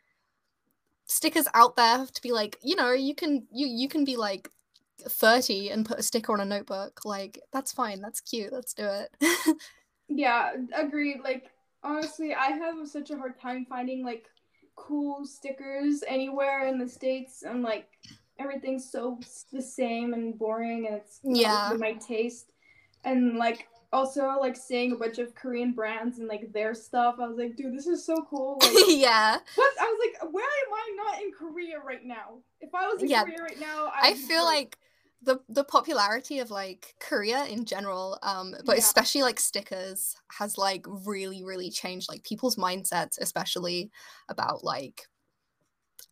stickers 1.07 1.47
out 1.55 1.77
there 1.77 2.05
to 2.05 2.23
be 2.23 2.33
like 2.33 2.59
you 2.63 2.75
know 2.75 2.93
you 2.93 3.15
can 3.15 3.47
you 3.53 3.67
you 3.67 3.89
can 3.89 4.05
be 4.05 4.17
like 4.17 4.51
30 5.09 5.71
and 5.71 5.87
put 5.87 5.99
a 5.99 6.03
sticker 6.03 6.33
on 6.33 6.41
a 6.41 6.45
notebook. 6.45 7.05
Like 7.05 7.41
that's 7.53 7.73
fine. 7.73 8.01
That's 8.01 8.21
cute. 8.21 8.53
Let's 8.53 8.75
do 8.75 8.85
it. 8.87 9.57
Yeah, 10.09 10.53
agreed. 10.73 11.19
Like 11.25 11.51
honestly, 11.87 12.35
I 12.35 12.49
have 12.49 12.87
such 12.89 13.11
a 13.11 13.17
hard 13.17 13.41
time 13.41 13.67
finding 13.69 14.05
like 14.05 14.27
cool 14.75 15.25
stickers 15.25 16.03
anywhere 16.07 16.67
in 16.67 16.79
the 16.79 16.89
states, 16.89 17.43
and 17.43 17.63
like 17.63 17.89
everything's 18.39 18.91
so 18.91 19.19
the 19.53 19.63
same 19.63 20.13
and 20.13 20.39
boring, 20.39 20.87
and 20.87 20.97
it's 20.97 21.21
Yeah. 21.25 21.73
my 21.79 21.95
taste. 21.95 22.53
And 23.05 23.39
like 23.39 23.69
also 23.93 24.37
like 24.41 24.57
seeing 24.57 24.93
a 24.93 24.97
bunch 24.97 25.19
of 25.19 25.35
Korean 25.35 25.73
brands 25.73 26.19
and 26.19 26.29
like 26.29 26.53
their 26.53 26.75
stuff, 26.75 27.17
I 27.21 27.27
was 27.29 27.39
like, 27.39 27.57
dude, 27.57 27.77
this 27.77 27.87
is 27.87 28.05
so 28.05 28.27
cool. 28.29 28.59
Like, 28.63 28.85
yeah 28.89 29.39
what? 29.57 29.73
I 29.81 29.85
was 29.85 29.99
like, 30.07 30.33
where 30.33 30.45
am 30.45 30.75
I 30.75 30.97
not 30.97 31.23
in 31.23 31.33
Korea 31.33 31.79
right 31.81 32.05
now? 32.05 32.39
If 32.61 32.75
I 32.75 32.87
was 32.87 33.03
in 33.03 33.09
Yeah. 33.09 33.23
Korea 33.23 33.43
right 33.43 33.61
now, 33.61 33.91
I 33.95 34.13
be 34.13 34.19
feel 34.19 34.45
like 34.45 34.79
the 35.23 35.41
the 35.49 35.65
popularity 35.65 36.39
of 36.39 36.51
like 36.51 36.95
Korea 37.01 37.45
in 37.47 37.65
general, 37.65 38.19
um, 38.23 38.55
but 38.65 38.77
Yeah. 38.77 38.83
especially 38.85 39.23
like 39.23 39.41
stickers 39.41 40.15
has 40.39 40.59
like 40.59 40.85
really, 40.87 41.43
really 41.43 41.71
changed 41.71 42.09
like 42.09 42.23
people's 42.25 42.57
mindsets, 42.57 43.19
especially 43.21 43.91
about 44.29 44.63
like 44.63 45.07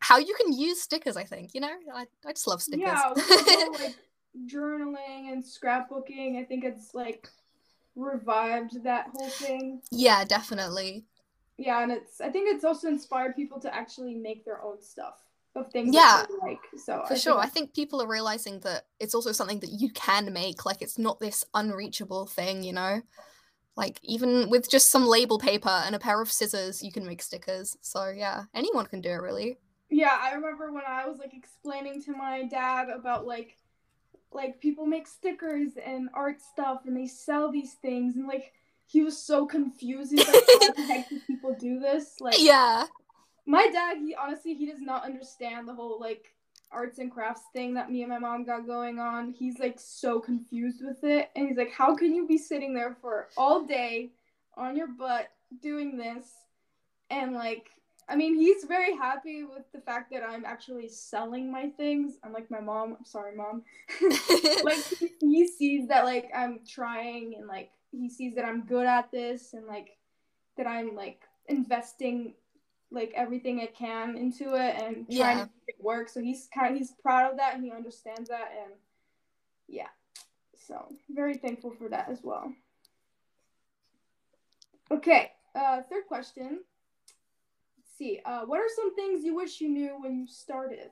how 0.00 0.18
you 0.18 0.34
can 0.34 0.52
use 0.52 0.82
stickers, 0.82 1.16
I 1.16 1.24
think. 1.24 1.54
You 1.54 1.60
know? 1.60 1.76
I, 1.94 2.06
I 2.26 2.32
just 2.32 2.46
love 2.46 2.62
stickers. 2.62 2.86
Yeah, 2.86 3.12
like 3.78 3.94
journaling 4.46 5.32
and 5.32 5.44
scrapbooking, 5.44 6.38
I 6.38 6.44
think 6.44 6.64
it's 6.64 6.94
like 6.94 7.28
revived 7.96 8.82
that 8.84 9.08
whole 9.12 9.28
thing. 9.28 9.80
yeah, 9.90 10.24
definitely. 10.24 11.04
Yeah, 11.56 11.82
and 11.82 11.92
it's 11.92 12.20
I 12.20 12.30
think 12.30 12.52
it's 12.52 12.64
also 12.64 12.88
inspired 12.88 13.36
people 13.36 13.60
to 13.60 13.74
actually 13.74 14.14
make 14.14 14.44
their 14.44 14.62
own 14.62 14.82
stuff 14.82 15.23
of 15.56 15.70
things 15.70 15.94
Yeah, 15.94 16.26
like. 16.42 16.60
So 16.76 17.02
I 17.02 17.02
For 17.02 17.08
think 17.14 17.20
sure. 17.20 17.38
I 17.38 17.46
think 17.46 17.74
people 17.74 18.02
are 18.02 18.08
realizing 18.08 18.60
that 18.60 18.86
it's 18.98 19.14
also 19.14 19.32
something 19.32 19.60
that 19.60 19.70
you 19.70 19.90
can 19.90 20.32
make. 20.32 20.64
Like 20.64 20.82
it's 20.82 20.98
not 20.98 21.20
this 21.20 21.44
unreachable 21.54 22.26
thing, 22.26 22.62
you 22.62 22.72
know? 22.72 23.02
Like 23.76 23.98
even 24.02 24.50
with 24.50 24.70
just 24.70 24.90
some 24.90 25.06
label 25.06 25.38
paper 25.38 25.68
and 25.68 25.94
a 25.94 25.98
pair 25.98 26.20
of 26.20 26.30
scissors, 26.30 26.82
you 26.82 26.92
can 26.92 27.06
make 27.06 27.22
stickers. 27.22 27.76
So 27.80 28.08
yeah, 28.08 28.44
anyone 28.54 28.86
can 28.86 29.00
do 29.00 29.10
it 29.10 29.22
really. 29.22 29.58
Yeah, 29.90 30.16
I 30.20 30.32
remember 30.32 30.72
when 30.72 30.84
I 30.86 31.06
was 31.06 31.18
like 31.18 31.34
explaining 31.34 32.02
to 32.02 32.12
my 32.12 32.44
dad 32.44 32.88
about 32.88 33.26
like 33.26 33.56
like 34.32 34.60
people 34.60 34.86
make 34.86 35.06
stickers 35.06 35.70
and 35.84 36.08
art 36.14 36.40
stuff 36.40 36.82
and 36.86 36.96
they 36.96 37.06
sell 37.06 37.52
these 37.52 37.74
things 37.74 38.16
and 38.16 38.26
like 38.26 38.52
he 38.86 39.02
was 39.02 39.16
so 39.16 39.46
confused. 39.46 40.10
He's 40.10 40.26
like, 40.26 40.44
how 40.48 40.72
the 40.72 40.82
heck 40.88 41.08
do 41.08 41.20
people 41.20 41.54
do 41.54 41.78
this? 41.80 42.20
Like 42.20 42.36
Yeah. 42.38 42.86
My 43.46 43.68
dad 43.72 43.98
he 43.98 44.14
honestly 44.14 44.54
he 44.54 44.66
does 44.66 44.80
not 44.80 45.04
understand 45.04 45.68
the 45.68 45.74
whole 45.74 46.00
like 46.00 46.34
arts 46.74 46.98
and 46.98 47.10
crafts 47.10 47.42
thing 47.52 47.74
that 47.74 47.90
me 47.90 48.02
and 48.02 48.10
my 48.10 48.18
mom 48.18 48.44
got 48.44 48.66
going 48.66 48.98
on. 48.98 49.30
He's 49.30 49.58
like 49.58 49.78
so 49.78 50.18
confused 50.18 50.84
with 50.84 51.04
it. 51.04 51.30
And 51.36 51.48
he's 51.48 51.56
like 51.56 51.72
how 51.72 51.94
can 51.94 52.14
you 52.14 52.26
be 52.26 52.38
sitting 52.38 52.74
there 52.74 52.96
for 53.00 53.28
all 53.36 53.64
day 53.64 54.10
on 54.56 54.76
your 54.76 54.88
butt 54.88 55.28
doing 55.62 55.96
this? 55.96 56.26
And 57.10 57.32
like 57.34 57.70
i 58.06 58.14
mean 58.14 58.34
he's 58.34 58.64
very 58.64 58.94
happy 58.94 59.44
with 59.44 59.64
the 59.72 59.80
fact 59.80 60.12
that 60.12 60.22
i'm 60.22 60.44
actually 60.44 60.88
selling 60.88 61.50
my 61.50 61.70
things. 61.70 62.14
I'm 62.22 62.32
like 62.32 62.50
my 62.50 62.60
mom 62.60 62.96
i'm 62.98 63.04
sorry 63.04 63.36
mom. 63.36 63.62
Like 64.64 64.84
he, 64.98 65.10
he 65.20 65.46
sees 65.46 65.88
that 65.88 66.04
like 66.04 66.30
i'm 66.36 66.60
trying 66.68 67.34
and 67.38 67.46
like 67.46 67.70
he 67.92 68.10
sees 68.10 68.34
that 68.34 68.44
i'm 68.44 68.66
good 68.66 68.86
at 68.86 69.10
this 69.10 69.54
and 69.54 69.66
like 69.66 69.96
that 70.56 70.66
i'm 70.66 70.94
like 70.94 71.20
investing 71.48 72.34
like 72.94 73.12
everything 73.14 73.60
I 73.60 73.66
can 73.66 74.16
into 74.16 74.54
it 74.54 74.76
and 74.82 75.06
trying 75.06 75.38
Yeah. 75.38 75.44
to 75.44 75.50
make 75.66 75.76
it 75.76 75.82
work. 75.84 76.08
So 76.08 76.20
he's 76.20 76.48
kind 76.54 76.76
he's 76.76 76.92
proud 77.02 77.30
of 77.30 77.36
that 77.38 77.54
and 77.54 77.64
he 77.64 77.70
understands 77.72 78.28
that 78.30 78.52
and 78.62 78.72
yeah. 79.68 79.88
So 80.56 80.86
very 81.10 81.36
thankful 81.36 81.72
for 81.78 81.88
that 81.88 82.08
as 82.08 82.20
well. 82.22 82.52
Okay, 84.90 85.32
uh 85.54 85.82
third 85.90 86.06
question. 86.06 86.60
Let's 87.76 87.90
see. 87.98 88.20
Uh 88.24 88.42
what 88.46 88.60
are 88.60 88.68
some 88.74 88.94
things 88.94 89.24
you 89.24 89.34
wish 89.34 89.60
you 89.60 89.68
knew 89.68 90.00
when 90.00 90.20
you 90.20 90.26
started? 90.26 90.90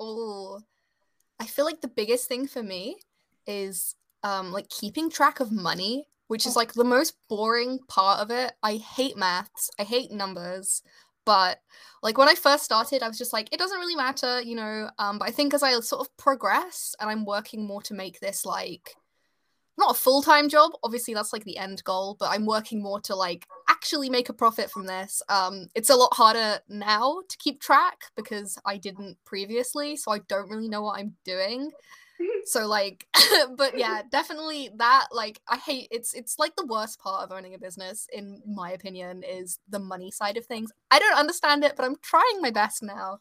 oh. 0.00 0.60
I 1.40 1.46
feel 1.46 1.64
like 1.64 1.80
the 1.80 1.88
biggest 1.88 2.28
thing 2.28 2.46
for 2.46 2.62
me 2.62 2.96
is 3.46 3.96
um 4.22 4.52
like 4.52 4.68
keeping 4.68 5.10
track 5.10 5.40
of 5.40 5.52
money, 5.52 6.06
which 6.28 6.46
is 6.46 6.56
Oh. 6.56 6.60
like 6.60 6.72
the 6.74 6.84
most 6.84 7.16
boring 7.28 7.80
part 7.88 8.20
of 8.20 8.30
it. 8.30 8.52
I 8.62 8.76
hate 8.76 9.16
maths. 9.16 9.70
I 9.78 9.84
hate 9.84 10.10
numbers. 10.10 10.82
But 11.26 11.60
like 12.02 12.18
when 12.18 12.28
I 12.28 12.34
first 12.34 12.64
started, 12.64 13.02
I 13.02 13.08
was 13.08 13.16
just 13.16 13.32
like, 13.32 13.48
it 13.50 13.58
doesn't 13.58 13.78
really 13.78 13.96
matter, 13.96 14.42
you 14.42 14.54
know. 14.56 14.90
Um, 14.98 15.18
but 15.18 15.28
I 15.28 15.30
think 15.32 15.54
as 15.54 15.62
I 15.62 15.78
sort 15.80 16.00
of 16.06 16.14
progress 16.18 16.94
and 17.00 17.08
I'm 17.08 17.24
working 17.24 17.66
more 17.66 17.80
to 17.82 17.94
make 17.94 18.20
this 18.20 18.44
like 18.44 18.94
not 19.76 19.90
a 19.90 19.98
full-time 19.98 20.48
job 20.48 20.70
obviously 20.84 21.14
that's 21.14 21.32
like 21.32 21.42
the 21.42 21.56
end 21.58 21.82
goal 21.82 22.16
but 22.20 22.30
i'm 22.30 22.46
working 22.46 22.80
more 22.80 23.00
to 23.00 23.14
like 23.16 23.44
actually 23.68 24.08
make 24.08 24.28
a 24.28 24.32
profit 24.32 24.70
from 24.70 24.86
this 24.86 25.20
um 25.28 25.66
it's 25.74 25.90
a 25.90 25.96
lot 25.96 26.14
harder 26.14 26.60
now 26.68 27.20
to 27.28 27.36
keep 27.38 27.60
track 27.60 27.96
because 28.16 28.56
i 28.64 28.76
didn't 28.76 29.16
previously 29.24 29.96
so 29.96 30.12
i 30.12 30.20
don't 30.28 30.48
really 30.48 30.68
know 30.68 30.82
what 30.82 30.96
i'm 30.98 31.16
doing 31.24 31.72
so 32.44 32.66
like 32.66 33.06
but 33.56 33.78
yeah 33.78 34.02
definitely 34.10 34.70
that 34.76 35.06
like 35.12 35.40
i 35.48 35.56
hate 35.56 35.88
it's 35.90 36.14
it's 36.14 36.38
like 36.38 36.54
the 36.56 36.66
worst 36.66 36.98
part 37.00 37.22
of 37.24 37.36
owning 37.36 37.54
a 37.54 37.58
business 37.58 38.06
in 38.12 38.40
my 38.46 38.72
opinion 38.72 39.22
is 39.22 39.58
the 39.68 39.78
money 39.78 40.10
side 40.10 40.36
of 40.36 40.46
things 40.46 40.70
i 40.90 40.98
don't 40.98 41.18
understand 41.18 41.64
it 41.64 41.74
but 41.76 41.84
i'm 41.84 41.96
trying 42.02 42.40
my 42.40 42.50
best 42.50 42.82
now 42.82 43.18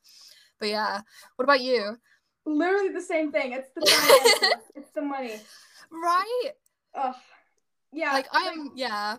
but 0.60 0.70
yeah 0.70 1.02
what 1.36 1.44
about 1.44 1.62
you 1.62 1.98
Literally 2.46 2.90
the 2.90 3.02
same 3.02 3.32
thing. 3.32 3.54
It's 3.54 3.70
the 3.74 3.86
finances. 3.86 4.70
it's 4.76 4.92
the 4.92 5.02
money. 5.02 5.36
right 5.92 6.52
Ugh. 6.96 7.16
Yeah. 7.92 8.12
like 8.12 8.28
i 8.34 8.48
am 8.48 8.72
yeah 8.76 9.18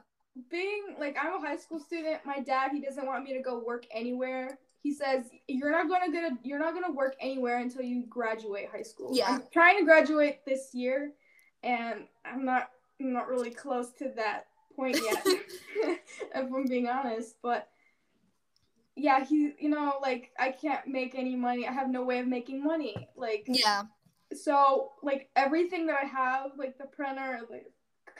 being 0.50 0.96
like 0.98 1.16
I'm 1.20 1.34
a 1.34 1.46
high 1.46 1.56
school 1.56 1.78
student, 1.78 2.18
my 2.24 2.40
dad 2.40 2.72
he 2.72 2.80
doesn't 2.80 3.06
want 3.06 3.24
me 3.24 3.34
to 3.34 3.40
go 3.40 3.62
work 3.64 3.86
anywhere. 3.92 4.58
He 4.84 4.92
says 4.92 5.24
you're 5.48 5.72
not 5.72 5.88
gonna 5.88 6.12
get 6.12 6.30
a, 6.30 6.36
you're 6.44 6.58
not 6.58 6.74
gonna 6.74 6.92
work 6.92 7.16
anywhere 7.18 7.58
until 7.58 7.82
you 7.82 8.04
graduate 8.06 8.68
high 8.70 8.82
school. 8.82 9.10
Yeah. 9.12 9.26
I'm 9.30 9.42
trying 9.50 9.78
to 9.78 9.84
graduate 9.84 10.44
this 10.46 10.74
year, 10.74 11.12
and 11.62 12.04
I'm 12.24 12.44
not 12.44 12.70
I'm 13.00 13.12
not 13.12 13.26
really 13.26 13.50
close 13.50 13.92
to 13.94 14.12
that 14.16 14.46
point 14.76 15.00
yet, 15.02 15.22
if 15.26 15.98
I'm 16.34 16.66
being 16.66 16.86
honest. 16.86 17.36
But 17.42 17.66
yeah, 18.94 19.24
he 19.24 19.54
you 19.58 19.70
know 19.70 19.94
like 20.02 20.32
I 20.38 20.50
can't 20.52 20.86
make 20.86 21.14
any 21.16 21.34
money. 21.34 21.66
I 21.66 21.72
have 21.72 21.88
no 21.88 22.04
way 22.04 22.18
of 22.18 22.28
making 22.28 22.62
money. 22.62 22.94
Like 23.16 23.46
yeah 23.48 23.84
so 24.34 24.92
like 25.02 25.30
everything 25.36 25.86
that 25.86 25.98
I 26.02 26.06
have, 26.06 26.52
like 26.58 26.76
the 26.78 26.84
printer, 26.86 27.40
like 27.50 27.66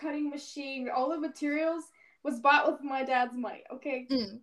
cutting 0.00 0.30
machine, 0.30 0.88
all 0.94 1.10
the 1.10 1.18
materials 1.18 1.84
was 2.22 2.40
bought 2.40 2.70
with 2.70 2.82
my 2.82 3.04
dad's 3.04 3.34
money. 3.34 3.64
Okay, 3.72 4.06
Mm. 4.10 4.40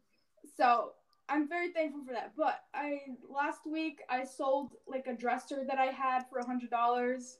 so 0.56 0.94
I'm 1.32 1.48
very 1.48 1.72
thankful 1.72 2.04
for 2.06 2.14
that. 2.14 2.34
But 2.38 2.60
I 2.74 3.00
last 3.30 3.62
week 3.66 4.02
I 4.10 4.26
sold 4.26 4.74
like 4.86 5.08
a 5.08 5.14
dresser 5.14 5.64
that 5.68 5.78
I 5.78 5.86
had 5.86 6.24
for 6.30 6.40
a 6.40 6.46
hundred 6.46 6.70
dollars, 6.70 7.38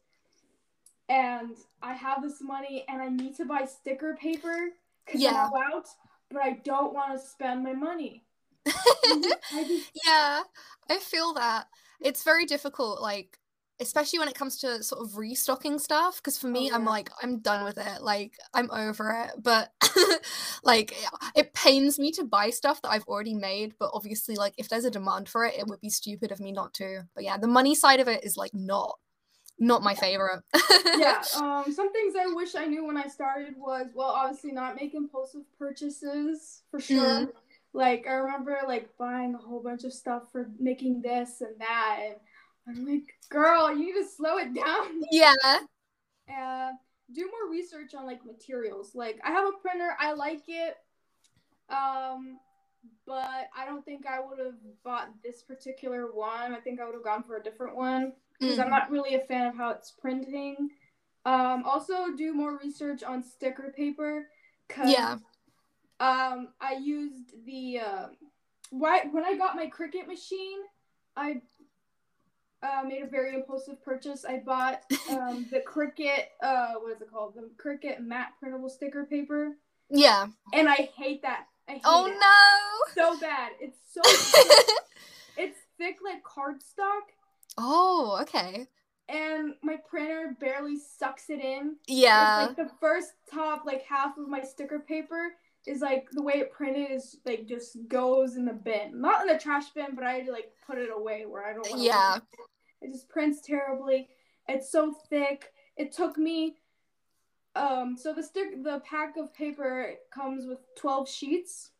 and 1.10 1.55
I 1.81 1.93
have 1.93 2.21
this 2.21 2.41
money 2.41 2.86
and 2.88 3.01
I 3.01 3.10
need 3.10 3.36
to 3.38 3.45
buy 3.45 3.65
sticker 3.65 4.15
paper 4.19 4.69
because 5.05 5.21
Yeah. 5.21 5.50
I'm 5.53 5.74
out, 5.74 5.88
but 6.29 6.41
I 6.41 6.62
don't 6.63 6.93
want 6.93 7.19
to 7.19 7.19
spend 7.19 7.63
my 7.63 7.74
money. 7.74 8.24
I 8.67 9.63
just 9.67 9.89
yeah 10.05 10.43
i 10.88 10.98
feel 11.00 11.33
that 11.33 11.65
it's 12.00 12.24
very 12.24 12.45
difficult 12.45 13.01
like 13.01 13.39
especially 13.81 14.19
when 14.19 14.27
it 14.27 14.35
comes 14.35 14.57
to 14.57 14.83
sort 14.83 15.01
of 15.01 15.17
restocking 15.17 15.79
stuff 15.79 16.17
because 16.17 16.38
for 16.38 16.47
me 16.47 16.69
Oh, 16.71 16.75
i'm 16.75 16.85
like 16.85 17.09
i'm 17.21 17.39
done 17.39 17.63
with 17.63 17.77
it 17.77 18.01
like 18.01 18.38
i'm 18.53 18.69
over 18.71 19.25
it 19.25 19.43
but 19.43 19.71
like 20.63 20.95
it 21.35 21.53
pains 21.53 22.00
me 22.00 22.11
to 22.11 22.23
buy 22.23 22.50
stuff 22.50 22.81
that 22.81 22.91
i've 22.91 23.05
already 23.05 23.33
made 23.33 23.73
but 23.79 23.91
obviously 23.93 24.35
like 24.35 24.53
if 24.57 24.69
there's 24.69 24.85
a 24.85 24.91
demand 24.91 25.27
for 25.27 25.45
it 25.45 25.57
it 25.57 25.67
would 25.67 25.81
be 25.81 25.89
stupid 25.89 26.31
of 26.31 26.39
me 26.39 26.51
not 26.51 26.73
to 26.75 27.01
but 27.15 27.23
yeah 27.23 27.38
the 27.38 27.47
money 27.47 27.75
side 27.75 28.00
of 28.00 28.07
it 28.07 28.23
is 28.23 28.38
like 28.38 28.53
not 28.53 28.97
not 29.59 29.83
my 29.83 29.93
favorite 29.93 30.43
yeah. 30.97 31.21
Um, 31.38 31.71
some 31.73 31.91
things 31.91 32.15
I 32.19 32.33
wish 32.33 32.55
I 32.55 32.65
knew 32.65 32.85
when 32.85 32.97
I 32.97 33.07
started 33.07 33.55
was 33.57 33.88
well, 33.93 34.09
obviously 34.09 34.51
not 34.51 34.75
make 34.75 34.93
impulsive 34.93 35.41
purchases 35.57 36.61
for 36.69 36.79
sure. 36.79 37.21
Mm. 37.21 37.31
Like 37.73 38.05
I 38.07 38.13
remember 38.13 38.57
like 38.67 38.89
buying 38.97 39.35
a 39.35 39.38
whole 39.38 39.61
bunch 39.63 39.83
of 39.83 39.93
stuff 39.93 40.23
for 40.31 40.50
making 40.59 41.01
this 41.01 41.41
and 41.41 41.59
that, 41.59 42.00
and 42.67 42.77
I'm 42.77 42.85
like, 42.85 43.13
girl, 43.31 43.71
you 43.75 43.85
need 43.85 44.03
to 44.03 44.07
slow 44.07 44.38
it 44.38 44.53
down. 44.53 45.01
yeah 45.11 45.33
uh, 46.29 46.71
do 47.13 47.29
more 47.29 47.51
research 47.51 47.93
on 47.93 48.05
like 48.05 48.25
materials. 48.25 48.95
Like 48.95 49.19
I 49.23 49.31
have 49.31 49.47
a 49.47 49.57
printer, 49.61 49.95
I 50.00 50.13
like 50.13 50.43
it, 50.47 50.77
um, 51.69 52.39
but 53.05 53.50
I 53.55 53.65
don't 53.65 53.83
think 53.83 54.05
I 54.07 54.19
would 54.19 54.39
have 54.39 54.55
bought 54.83 55.09
this 55.23 55.41
particular 55.41 56.11
one. 56.13 56.53
I 56.53 56.59
think 56.59 56.79
I 56.79 56.85
would 56.85 56.93
have 56.95 57.03
gone 57.03 57.23
for 57.23 57.38
a 57.38 57.43
different 57.43 57.75
one 57.75 58.13
because 58.39 58.59
I'm 58.59 58.67
Mm. 58.67 58.71
not 58.71 58.91
really 58.91 59.15
a 59.15 59.19
fan 59.19 59.47
of 59.47 59.55
how 59.55 59.71
it's 59.71 59.91
printing. 59.91 60.69
Um, 61.25 61.63
also 61.65 62.11
do 62.15 62.33
more 62.33 62.57
research 62.57 63.03
on 63.03 63.21
sticker 63.23 63.73
paper. 63.75 64.27
Cause, 64.69 64.89
Yeah. 64.89 65.17
Um, 66.00 66.47
I 66.59 66.73
used 66.81 67.45
the 67.45 67.79
uh, 67.79 68.07
why 68.71 69.01
when 69.11 69.23
I 69.23 69.35
got 69.38 69.55
my 69.55 69.67
Cricut 69.67 70.07
machine, 70.07 70.57
I 71.15 71.41
uh, 72.63 72.83
made 72.87 73.01
a 73.03 73.07
very 73.07 73.33
impulsive 73.33 73.83
purchase. 73.83 74.25
I 74.25 74.37
bought 74.37 74.81
um, 75.09 75.47
the 75.51 75.61
Cricut, 75.67 76.25
uh, 76.43 76.73
what 76.81 76.93
is 76.95 77.01
it 77.01 77.11
called? 77.11 77.35
The 77.35 77.49
Cricut 77.61 77.99
matte 78.01 78.33
printable 78.39 78.69
sticker 78.69 79.05
paper, 79.05 79.57
yeah 79.89 80.27
and 80.53 80.69
I 80.69 80.89
hate 80.95 81.21
that. 81.23 81.45
I 81.67 81.73
hate 81.73 81.81
oh 81.85 82.05
it 82.07 82.17
no 82.19 83.11
so 83.13 83.19
bad. 83.19 83.51
It's 83.59 83.77
so 83.93 84.01
thick. 84.05 84.67
it's 85.37 85.57
thick 85.77 85.97
like 86.03 86.23
cardstock, 86.23 87.01
oh 87.57 88.19
okay 88.21 88.67
and 89.09 89.55
my 89.61 89.75
printer 89.89 90.37
barely 90.39 90.77
sucks 90.77 91.29
it 91.29 91.39
in. 91.41 91.75
yeah 91.87 92.45
It's 92.45 92.57
like 92.57 92.67
the 92.67 92.73
first 92.79 93.09
top 93.31 93.63
like 93.65 93.83
half 93.83 94.17
of 94.17 94.27
my 94.27 94.41
sticker 94.41 94.79
paper 94.79 95.33
is 95.67 95.81
like 95.81 96.07
the 96.11 96.23
way 96.23 96.33
it 96.35 96.51
printed 96.51 96.89
is 96.91 97.17
like 97.25 97.45
just 97.47 97.77
goes 97.87 98.35
in 98.35 98.45
the 98.45 98.53
bin. 98.53 98.99
Not 98.99 99.21
in 99.21 99.27
the 99.27 99.37
trash 99.39 99.69
bin, 99.69 99.93
but 99.95 100.03
I 100.03 100.13
had 100.13 100.25
to 100.25 100.31
like 100.31 100.51
put 100.65 100.77
it 100.77 100.89
away 100.93 101.25
where 101.25 101.45
I 101.45 101.53
don't 101.53 101.69
want 101.69 101.81
yeah 101.81 102.19
It 102.81 102.91
just 102.91 103.09
prints 103.09 103.41
terribly. 103.41 104.09
It's 104.47 104.71
so 104.71 104.93
thick. 105.09 105.51
It 105.77 105.91
took 105.91 106.17
me 106.17 106.55
um 107.55 107.95
so 107.97 108.13
the 108.13 108.23
stick 108.23 108.63
the 108.63 108.81
pack 108.89 109.15
of 109.17 109.33
paper 109.33 109.93
comes 110.13 110.45
with 110.47 110.59
12 110.77 111.07
sheets. 111.09 111.71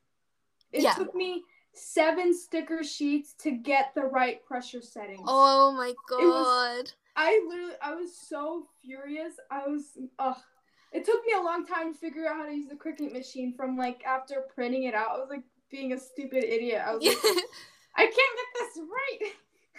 It 0.72 0.84
Yeah. 0.84 0.94
took 0.94 1.16
me 1.16 1.44
7 1.74 2.34
sticker 2.38 2.84
sheets 2.84 3.34
to 3.40 3.52
get 3.52 3.94
the 3.96 4.04
right 4.04 4.44
pressure 4.46 4.82
settings. 4.82 5.24
oh 5.26 5.72
my 5.72 5.94
was- 6.10 6.86
god 6.86 6.92
I 7.16 7.44
literally 7.48 7.74
I 7.82 7.94
was 7.96 8.16
so 8.16 8.68
furious. 8.82 9.34
I 9.50 9.68
was 9.68 9.98
ugh. 10.20 10.38
It 10.92 11.06
took 11.06 11.26
me 11.26 11.34
a 11.34 11.42
long 11.42 11.66
time 11.66 11.94
to 11.94 12.00
figure 12.00 12.28
out 12.28 12.36
how 12.36 12.46
to 12.46 12.54
use 12.54 12.68
the 12.68 12.76
Cricut 12.76 13.14
machine 13.14 13.54
from 13.56 13.78
like 13.78 14.04
after 14.04 14.44
printing 14.54 14.84
it 14.84 14.94
out. 14.94 15.12
I 15.12 15.18
was 15.18 15.30
like 15.30 15.44
being 15.70 15.94
a 15.94 16.00
stupid 16.00 16.44
idiot. 16.44 16.82
I 16.86 16.96
was 16.96 17.04
like, 17.06 17.18
I 17.96 18.04
can't 18.04 18.16
get 18.16 18.48
this 18.60 18.78
right. 18.78 19.32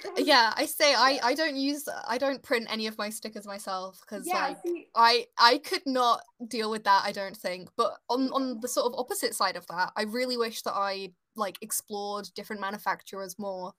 yeah 0.16 0.52
i 0.56 0.66
say 0.66 0.94
i 0.94 1.18
i 1.22 1.34
don't 1.34 1.56
use 1.56 1.88
i 2.08 2.18
don't 2.18 2.42
print 2.42 2.66
any 2.70 2.86
of 2.86 2.98
my 2.98 3.10
stickers 3.10 3.46
myself 3.46 4.00
because 4.00 4.26
yeah, 4.26 4.48
like 4.48 4.56
see, 4.64 4.88
i 4.94 5.26
i 5.38 5.58
could 5.58 5.82
not 5.86 6.22
deal 6.48 6.70
with 6.70 6.84
that 6.84 7.02
i 7.04 7.12
don't 7.12 7.36
think 7.36 7.68
but 7.76 7.94
on 8.08 8.30
on 8.32 8.58
the 8.60 8.68
sort 8.68 8.86
of 8.86 8.98
opposite 8.98 9.34
side 9.34 9.56
of 9.56 9.66
that 9.68 9.92
i 9.96 10.02
really 10.02 10.36
wish 10.36 10.62
that 10.62 10.74
i 10.74 11.10
like 11.36 11.56
explored 11.60 12.28
different 12.34 12.60
manufacturers 12.60 13.38
more 13.38 13.72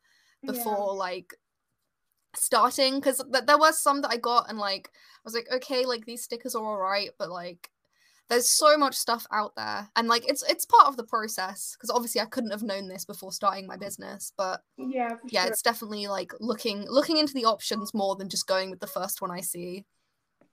yeah. 0.43 0.51
before 0.51 0.95
like 0.95 1.33
starting 2.35 2.95
because 2.95 3.23
th- 3.31 3.45
there 3.45 3.57
was 3.57 3.79
some 3.81 4.01
that 4.01 4.11
i 4.11 4.17
got 4.17 4.49
and 4.49 4.57
like 4.57 4.89
i 4.93 5.21
was 5.23 5.33
like 5.33 5.47
okay 5.53 5.85
like 5.85 6.05
these 6.05 6.23
stickers 6.23 6.55
are 6.55 6.63
all 6.65 6.77
right 6.77 7.09
but 7.19 7.29
like 7.29 7.69
there's 8.29 8.47
so 8.49 8.77
much 8.77 8.95
stuff 8.95 9.27
out 9.31 9.55
there 9.55 9.87
and 9.95 10.07
like 10.07 10.27
it's 10.27 10.43
it's 10.49 10.65
part 10.65 10.87
of 10.87 10.97
the 10.97 11.03
process 11.03 11.75
because 11.77 11.89
obviously 11.89 12.21
i 12.21 12.25
couldn't 12.25 12.51
have 12.51 12.63
known 12.63 12.87
this 12.87 13.05
before 13.05 13.31
starting 13.31 13.67
my 13.67 13.77
business 13.77 14.31
but 14.37 14.61
Yeah, 14.77 15.17
yeah 15.29 15.43
sure. 15.43 15.51
it's 15.51 15.61
definitely 15.61 16.07
like 16.07 16.33
looking 16.39 16.85
looking 16.89 17.17
into 17.17 17.33
the 17.33 17.45
options 17.45 17.93
more 17.93 18.15
than 18.15 18.29
just 18.29 18.47
going 18.47 18.69
with 18.71 18.79
the 18.79 18.87
first 18.87 19.21
one 19.21 19.29
i 19.31 19.41
see 19.41 19.85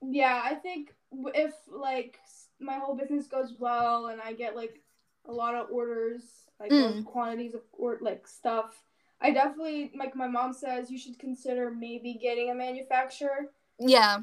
Yeah, 0.02 0.40
I 0.44 0.54
think 0.54 0.94
if 1.34 1.54
like 1.68 2.18
my 2.58 2.78
whole 2.78 2.96
business 2.96 3.26
goes 3.26 3.54
well 3.58 4.06
and 4.06 4.20
I 4.20 4.32
get 4.32 4.56
like 4.56 4.80
a 5.26 5.32
lot 5.32 5.54
of 5.54 5.68
orders, 5.70 6.22
like 6.58 6.70
Mm. 6.72 7.04
quantities 7.04 7.54
of 7.54 7.60
or 7.72 7.98
like 8.00 8.26
stuff, 8.26 8.74
I 9.20 9.30
definitely 9.32 9.92
like 9.98 10.16
my 10.16 10.28
mom 10.28 10.52
says 10.52 10.90
you 10.90 10.98
should 10.98 11.18
consider 11.18 11.70
maybe 11.70 12.14
getting 12.20 12.50
a 12.50 12.54
manufacturer. 12.54 13.50
yeah 13.78 14.20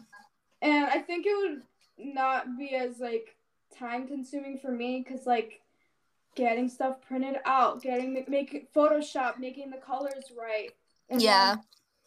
And 0.62 0.86
I 0.86 1.00
think 1.00 1.26
it 1.26 1.36
would 1.38 1.62
not 2.14 2.58
be 2.58 2.76
as 2.76 3.00
like 3.00 3.36
time 3.78 4.08
consuming 4.08 4.58
for 4.60 4.72
me 4.72 5.04
because 5.08 5.26
like 5.26 5.62
getting 6.36 6.70
stuff 6.70 6.98
printed 7.08 7.38
out, 7.46 7.82
getting 7.82 8.24
making 8.28 8.68
Photoshop, 8.76 9.40
making 9.40 9.70
the 9.72 9.78
colors 9.78 10.32
right. 10.38 10.72
and 11.10 11.22
yeah 11.22 11.56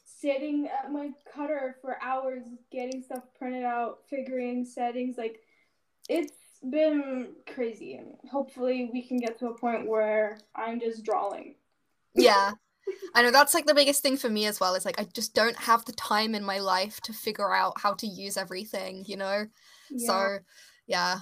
Sitting 0.05 0.68
at 0.68 0.92
my 0.92 1.11
cutter 1.35 1.76
for 1.81 1.96
hours, 2.03 2.44
getting 2.70 3.03
stuff 3.03 3.22
printed 3.38 3.64
out, 3.64 4.00
figuring 4.11 4.64
settings, 4.66 5.16
like 5.16 5.40
it's 6.09 6.33
been 6.68 7.29
crazy. 7.46 7.94
And 7.94 8.16
hopefully, 8.31 8.90
we 8.92 9.03
can 9.03 9.18
get 9.18 9.38
to 9.38 9.46
a 9.48 9.59
point 9.59 9.88
where 9.88 10.38
I'm 10.55 10.79
just 10.79 11.05
drawing. 11.05 11.55
yeah 12.14 12.53
i 13.14 13.22
know 13.22 13.31
that's 13.31 13.55
like 13.55 13.66
the 13.66 13.74
biggest 13.74 14.03
thing 14.03 14.16
for 14.16 14.29
me 14.29 14.46
as 14.46 14.61
well 14.61 14.74
is 14.74 14.85
like 14.85 15.00
i 15.00 15.05
just 15.14 15.35
don't 15.35 15.57
have 15.57 15.85
the 15.85 15.92
time 15.92 16.35
in 16.35 16.44
my 16.44 16.59
life 16.59 17.00
to 17.00 17.12
figure 17.12 17.55
out 17.55 17.74
how 17.81 17.94
to 17.94 18.07
use 18.07 18.37
everything 18.37 19.05
you 19.07 19.16
know 19.16 19.46
Yeah. 19.90 20.07
so 20.09 20.38
yeah 20.87 21.20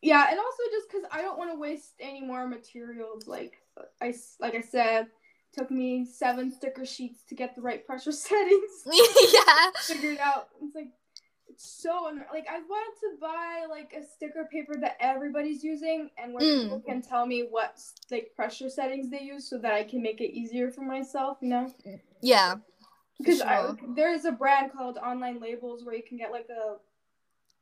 Yeah, 0.00 0.26
and 0.30 0.38
also 0.38 0.62
just 0.70 0.88
because 0.88 1.06
I 1.10 1.22
don't 1.22 1.38
want 1.38 1.50
to 1.52 1.58
waste 1.58 1.94
any 2.00 2.20
more 2.20 2.46
materials. 2.46 3.26
Like 3.26 3.54
I 4.00 4.14
like 4.40 4.54
I 4.54 4.60
said, 4.60 5.08
took 5.52 5.70
me 5.70 6.04
seven 6.04 6.52
sticker 6.52 6.86
sheets 6.86 7.24
to 7.28 7.34
get 7.34 7.54
the 7.56 7.62
right 7.62 7.84
pressure 7.84 8.12
settings 8.26 8.82
yeah 8.86 9.70
figured 9.86 10.18
out. 10.18 10.48
It's 10.62 10.74
like 10.74 10.88
so 11.56 12.10
like 12.32 12.46
I 12.48 12.58
wanted 12.60 13.00
to 13.00 13.20
buy 13.20 13.66
like 13.68 13.92
a 13.98 14.04
sticker 14.04 14.48
paper 14.52 14.74
that 14.80 14.96
everybody's 15.00 15.64
using, 15.64 16.10
and 16.18 16.34
where 16.34 16.44
Mm. 16.44 16.62
people 16.62 16.80
can 16.80 17.02
tell 17.02 17.26
me 17.26 17.46
what 17.50 17.80
like 18.10 18.32
pressure 18.36 18.68
settings 18.70 19.10
they 19.10 19.22
use, 19.22 19.48
so 19.48 19.58
that 19.58 19.72
I 19.72 19.84
can 19.84 20.02
make 20.02 20.20
it 20.20 20.32
easier 20.36 20.70
for 20.70 20.82
myself. 20.82 21.38
You 21.40 21.48
know, 21.48 21.74
yeah 22.20 22.56
because 23.18 23.38
sure. 23.38 23.76
there 23.96 24.12
is 24.14 24.24
a 24.24 24.32
brand 24.32 24.72
called 24.72 24.96
Online 24.98 25.40
Labels 25.40 25.84
where 25.84 25.94
you 25.94 26.02
can 26.06 26.18
get 26.18 26.30
like 26.30 26.48
a 26.50 26.76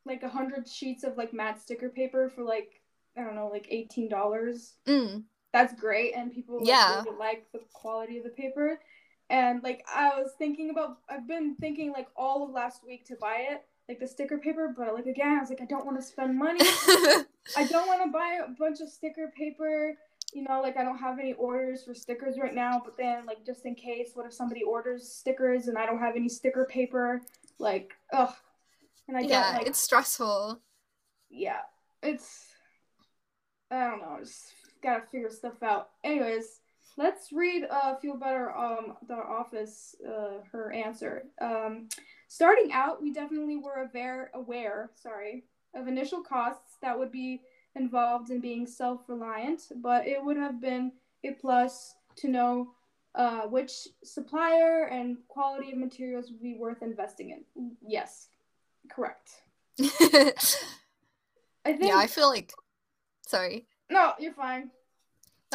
like 0.04 0.22
a 0.22 0.28
hundred 0.28 0.68
sheets 0.68 1.02
of 1.04 1.16
like 1.16 1.32
matte 1.32 1.60
sticker 1.60 1.88
paper 1.88 2.28
for 2.34 2.42
like 2.44 2.80
I 3.16 3.22
don't 3.22 3.34
know 3.34 3.48
like 3.48 3.66
eighteen 3.70 4.08
dollars. 4.08 4.74
mm. 4.86 5.24
That's 5.52 5.72
great, 5.80 6.12
and 6.14 6.32
people 6.32 6.58
like, 6.58 6.66
Yeah. 6.68 7.02
really 7.02 7.16
like 7.18 7.46
the 7.52 7.60
quality 7.72 8.18
of 8.18 8.24
the 8.24 8.30
paper. 8.30 8.78
And 9.30 9.62
like 9.62 9.84
I 9.92 10.08
was 10.20 10.32
thinking 10.38 10.70
about, 10.70 10.98
I've 11.08 11.26
been 11.26 11.56
thinking 11.56 11.92
like 11.92 12.08
all 12.14 12.44
of 12.44 12.50
last 12.50 12.84
week 12.86 13.06
to 13.06 13.16
buy 13.16 13.46
it, 13.50 13.64
like 13.88 14.00
the 14.00 14.06
sticker 14.06 14.38
paper, 14.38 14.74
but 14.76 14.94
like 14.94 15.06
again, 15.06 15.36
I 15.36 15.40
was 15.40 15.50
like, 15.50 15.60
I 15.60 15.66
don't 15.66 15.86
want 15.86 15.98
to 15.98 16.06
spend 16.06 16.38
money. 16.38 16.60
I 17.56 17.66
don't 17.68 17.86
want 17.86 18.02
to 18.04 18.10
buy 18.10 18.40
a 18.44 18.50
bunch 18.58 18.80
of 18.80 18.88
sticker 18.88 19.32
paper. 19.36 19.94
You 20.34 20.42
know, 20.42 20.60
like 20.60 20.76
I 20.76 20.82
don't 20.82 20.98
have 20.98 21.18
any 21.18 21.34
orders 21.34 21.84
for 21.84 21.94
stickers 21.94 22.36
right 22.38 22.54
now, 22.54 22.82
but 22.84 22.96
then 22.96 23.26
like 23.26 23.46
just 23.46 23.64
in 23.64 23.74
case, 23.74 24.10
what 24.14 24.26
if 24.26 24.34
somebody 24.34 24.62
orders 24.62 25.08
stickers 25.08 25.68
and 25.68 25.78
I 25.78 25.86
don't 25.86 26.00
have 26.00 26.16
any 26.16 26.28
sticker 26.28 26.66
paper? 26.68 27.22
Like, 27.58 27.92
ugh. 28.12 28.34
And 29.08 29.16
I 29.16 29.20
don't 29.20 29.30
yeah 29.30 29.56
like 29.58 29.68
it's 29.68 29.78
stressful 29.78 30.60
yeah, 31.30 31.60
it's 32.02 32.46
I 33.70 33.90
don't 33.90 34.00
know, 34.00 34.16
I 34.18 34.20
just 34.20 34.52
gotta 34.82 35.04
figure 35.06 35.30
stuff 35.30 35.62
out. 35.62 35.90
Anyways, 36.04 36.60
let's 36.96 37.32
read 37.32 37.64
uh 37.70 37.96
feel 37.96 38.16
better 38.16 38.56
um 38.56 38.94
the 39.08 39.14
office 39.14 39.94
uh 40.06 40.38
her 40.52 40.72
answer. 40.72 41.24
Um 41.40 41.88
starting 42.28 42.72
out, 42.72 43.02
we 43.02 43.12
definitely 43.12 43.56
were 43.56 43.88
aware 43.88 44.30
aware, 44.34 44.90
sorry, 44.94 45.44
of 45.74 45.88
initial 45.88 46.22
costs 46.22 46.76
that 46.82 46.98
would 46.98 47.12
be 47.12 47.42
involved 47.74 48.30
in 48.30 48.40
being 48.40 48.66
self-reliant, 48.66 49.62
but 49.76 50.06
it 50.06 50.22
would 50.22 50.36
have 50.36 50.60
been 50.60 50.92
a 51.24 51.32
plus 51.32 51.94
to 52.16 52.28
know 52.28 52.72
uh, 53.14 53.42
which 53.42 53.88
supplier 54.04 54.84
and 54.84 55.18
quality 55.28 55.72
of 55.72 55.78
materials 55.78 56.30
would 56.30 56.42
be 56.42 56.56
worth 56.58 56.82
investing 56.82 57.30
in. 57.30 57.72
Yes, 57.86 58.28
correct. 58.90 59.30
I 59.80 61.72
think 61.72 61.90
yeah 61.90 61.98
i 61.98 62.06
feel 62.06 62.28
like 62.28 62.52
sorry 63.26 63.66
no, 63.90 64.12
you're 64.18 64.32
fine. 64.32 64.70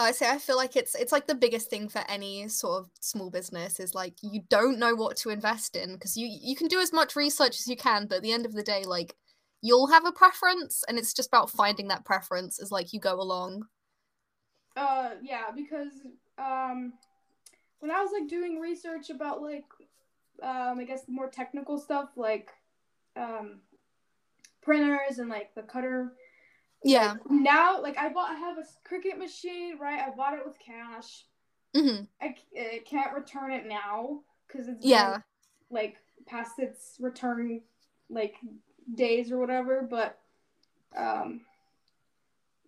I 0.03 0.11
say 0.11 0.29
I 0.29 0.37
feel 0.37 0.57
like 0.57 0.75
it's 0.75 0.95
it's 0.95 1.11
like 1.11 1.27
the 1.27 1.35
biggest 1.35 1.69
thing 1.69 1.89
for 1.89 2.03
any 2.07 2.47
sort 2.47 2.81
of 2.81 2.89
small 2.99 3.29
business 3.29 3.79
is 3.79 3.93
like 3.93 4.15
you 4.21 4.41
don't 4.49 4.79
know 4.79 4.95
what 4.95 5.17
to 5.17 5.29
invest 5.29 5.75
in 5.75 5.93
because 5.93 6.15
you 6.17 6.27
you 6.29 6.55
can 6.55 6.67
do 6.67 6.79
as 6.79 6.93
much 6.93 7.15
research 7.15 7.59
as 7.59 7.67
you 7.67 7.75
can, 7.75 8.07
but 8.07 8.17
at 8.17 8.21
the 8.21 8.31
end 8.31 8.45
of 8.45 8.53
the 8.53 8.63
day, 8.63 8.83
like 8.85 9.15
you'll 9.61 9.87
have 9.87 10.05
a 10.05 10.11
preference, 10.11 10.83
and 10.87 10.97
it's 10.97 11.13
just 11.13 11.29
about 11.29 11.49
finding 11.49 11.87
that 11.89 12.05
preference 12.05 12.61
as 12.61 12.71
like 12.71 12.93
you 12.93 12.99
go 12.99 13.19
along. 13.19 13.65
Uh, 14.75 15.11
yeah, 15.21 15.51
because 15.55 15.93
um, 16.37 16.93
when 17.79 17.91
I 17.91 18.01
was 18.01 18.11
like 18.11 18.29
doing 18.29 18.59
research 18.59 19.09
about 19.09 19.41
like 19.41 19.65
um, 20.41 20.79
I 20.79 20.85
guess 20.85 21.03
more 21.07 21.29
technical 21.29 21.77
stuff 21.77 22.09
like 22.15 22.51
um, 23.15 23.59
printers 24.61 25.19
and 25.19 25.29
like 25.29 25.53
the 25.55 25.61
cutter 25.61 26.13
Yeah. 26.83 27.13
Like, 27.13 27.31
now, 27.31 27.81
like 27.81 27.97
I 27.97 28.09
bought, 28.09 28.29
I 28.31 28.35
have 28.35 28.57
a 28.57 28.63
Cricut 28.87 29.17
machine, 29.17 29.77
right? 29.79 30.01
I 30.01 30.09
bought 30.15 30.33
it 30.33 30.45
with 30.45 30.57
cash. 30.59 31.25
hmm 31.75 32.03
I, 32.21 32.35
I 32.59 32.81
can't 32.85 33.13
return 33.15 33.51
it 33.51 33.67
now 33.67 34.19
because 34.47 34.67
it's 34.67 34.81
been, 34.81 34.89
Yeah. 34.89 35.17
like 35.69 35.97
past 36.27 36.59
its 36.59 36.97
return 36.99 37.61
like 38.09 38.35
days 38.95 39.31
or 39.31 39.37
whatever. 39.37 39.87
But 39.89 40.19
um, 40.95 41.41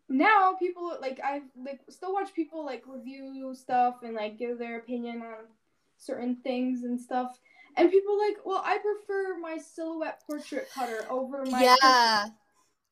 now 0.10 0.56
people 0.60 0.96
like 1.02 1.20
I 1.24 1.42
like 1.56 1.82
still 1.90 2.14
watch 2.14 2.34
people 2.34 2.66
like 2.66 2.84
review 2.88 3.54
stuff 3.56 3.96
and 4.04 4.14
like 4.16 4.38
give 4.38 4.58
their 4.60 4.80
opinion 4.80 5.22
on 5.22 5.46
certain 5.98 6.38
things 6.44 6.84
and 6.84 7.00
stuff. 7.00 7.40
And 7.76 7.90
people 7.90 8.18
like, 8.20 8.38
well, 8.46 8.62
I 8.64 8.78
prefer 8.78 9.38
my 9.40 9.58
silhouette 9.58 10.22
portrait 10.28 10.68
cutter 10.74 11.08
over 11.10 11.44
my 11.46 11.64
Yeah. 11.64 12.26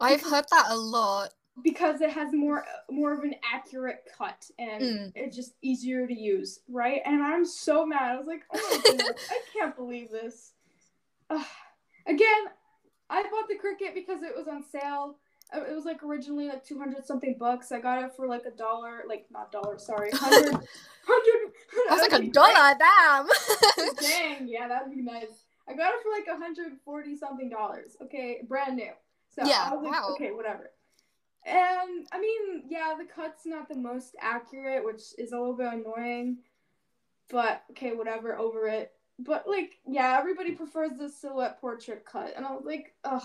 I've 0.02 0.22
heard 0.22 0.46
that 0.52 0.66
a 0.70 0.76
lot. 0.78 1.34
because 1.64 2.02
it 2.02 2.10
has 2.12 2.30
more 2.34 2.66
more 2.90 3.14
of 3.14 3.24
an 3.24 3.36
accurate 3.54 4.00
cut 4.18 4.46
and 4.58 4.82
Mm. 4.82 5.12
it's 5.16 5.36
just 5.36 5.54
easier 5.62 6.08
to 6.08 6.14
use, 6.14 6.60
right? 6.70 7.02
And 7.06 7.22
I'm 7.22 7.46
so 7.46 7.86
mad. 7.86 8.12
I 8.14 8.18
was 8.18 8.28
like, 8.28 8.44
oh 8.54 8.82
I 9.30 9.40
can't 9.54 9.76
believe 9.76 10.10
this. 10.12 10.54
Ugh. 11.30 11.46
Again, 12.08 12.44
I 13.10 13.24
bought 13.24 13.48
the 13.48 13.56
Cricut 13.56 13.94
because 13.94 14.24
it 14.24 14.34
was 14.36 14.48
on 14.48 14.64
sale. 14.64 15.18
Uh, 15.54 15.64
It 15.70 15.76
was 15.76 15.84
like 15.86 16.02
originally 16.04 16.48
like 16.48 16.64
two 16.64 16.80
hundred 16.80 17.06
something 17.06 17.36
bucks. 17.38 17.72
I 17.74 17.80
got 17.82 18.02
it 18.04 18.12
for 18.16 18.26
like 18.28 18.46
a 18.46 18.52
dollar, 18.58 19.04
like 19.08 19.26
not 19.32 19.52
dollar, 19.52 19.78
sorry, 19.78 20.10
hundred, 20.14 20.54
hundred. 21.06 21.52
I 21.90 21.94
was 21.94 22.02
like 22.02 22.22
a 22.22 22.28
dollar, 22.30 22.76
damn. 22.80 23.28
Dang, 24.00 24.48
yeah, 24.48 24.68
that'd 24.70 24.90
be 24.90 25.02
nice. 25.02 25.44
I 25.68 25.74
got 25.74 25.94
it 25.94 26.02
for 26.02 26.10
like 26.12 26.28
140 26.28 27.16
something 27.18 27.50
dollars. 27.50 27.96
Okay, 28.02 28.42
brand 28.48 28.78
new. 28.78 28.92
So 29.36 29.46
Yeah, 29.46 29.70
I 29.72 29.76
was 29.76 29.84
like, 29.84 29.94
wow. 29.94 30.10
okay, 30.16 30.32
whatever. 30.32 30.72
And 31.46 32.08
I 32.12 32.20
mean, 32.20 32.64
yeah, 32.70 32.94
the 32.98 33.06
cut's 33.06 33.46
not 33.46 33.68
the 33.68 33.78
most 33.78 34.16
accurate, 34.22 34.86
which 34.86 35.02
is 35.18 35.32
a 35.32 35.38
little 35.40 35.56
bit 35.56 35.74
annoying. 35.74 36.38
But 37.30 37.64
okay, 37.72 37.94
whatever, 37.94 38.38
over 38.38 38.68
it. 38.68 38.92
But 39.18 39.48
like, 39.48 39.80
yeah, 39.88 40.18
everybody 40.20 40.52
prefers 40.52 40.92
the 40.98 41.10
silhouette 41.10 41.62
portrait 41.62 42.06
cut, 42.06 42.34
and 42.36 42.46
I 42.46 42.52
was 42.52 42.66
like, 42.66 42.94
ugh, 43.04 43.22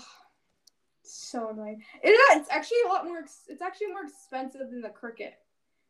so 1.03 1.49
annoying. 1.49 1.83
It, 2.03 2.09
it's 2.37 2.49
actually 2.49 2.77
a 2.85 2.89
lot 2.89 3.05
more. 3.05 3.19
It's 3.19 3.61
actually 3.61 3.87
more 3.87 4.05
expensive 4.05 4.69
than 4.69 4.81
the 4.81 4.89
Cricut. 4.89 5.33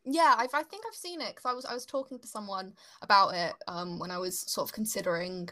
Yeah, 0.04 0.34
I've, 0.38 0.54
I 0.54 0.62
think 0.62 0.84
I've 0.88 0.94
seen 0.94 1.20
it 1.20 1.34
because 1.34 1.44
I 1.44 1.52
was 1.52 1.64
I 1.64 1.74
was 1.74 1.86
talking 1.86 2.18
to 2.18 2.28
someone 2.28 2.72
about 3.02 3.34
it 3.34 3.54
um 3.66 3.98
when 3.98 4.10
I 4.10 4.18
was 4.18 4.40
sort 4.40 4.68
of 4.68 4.72
considering 4.72 5.48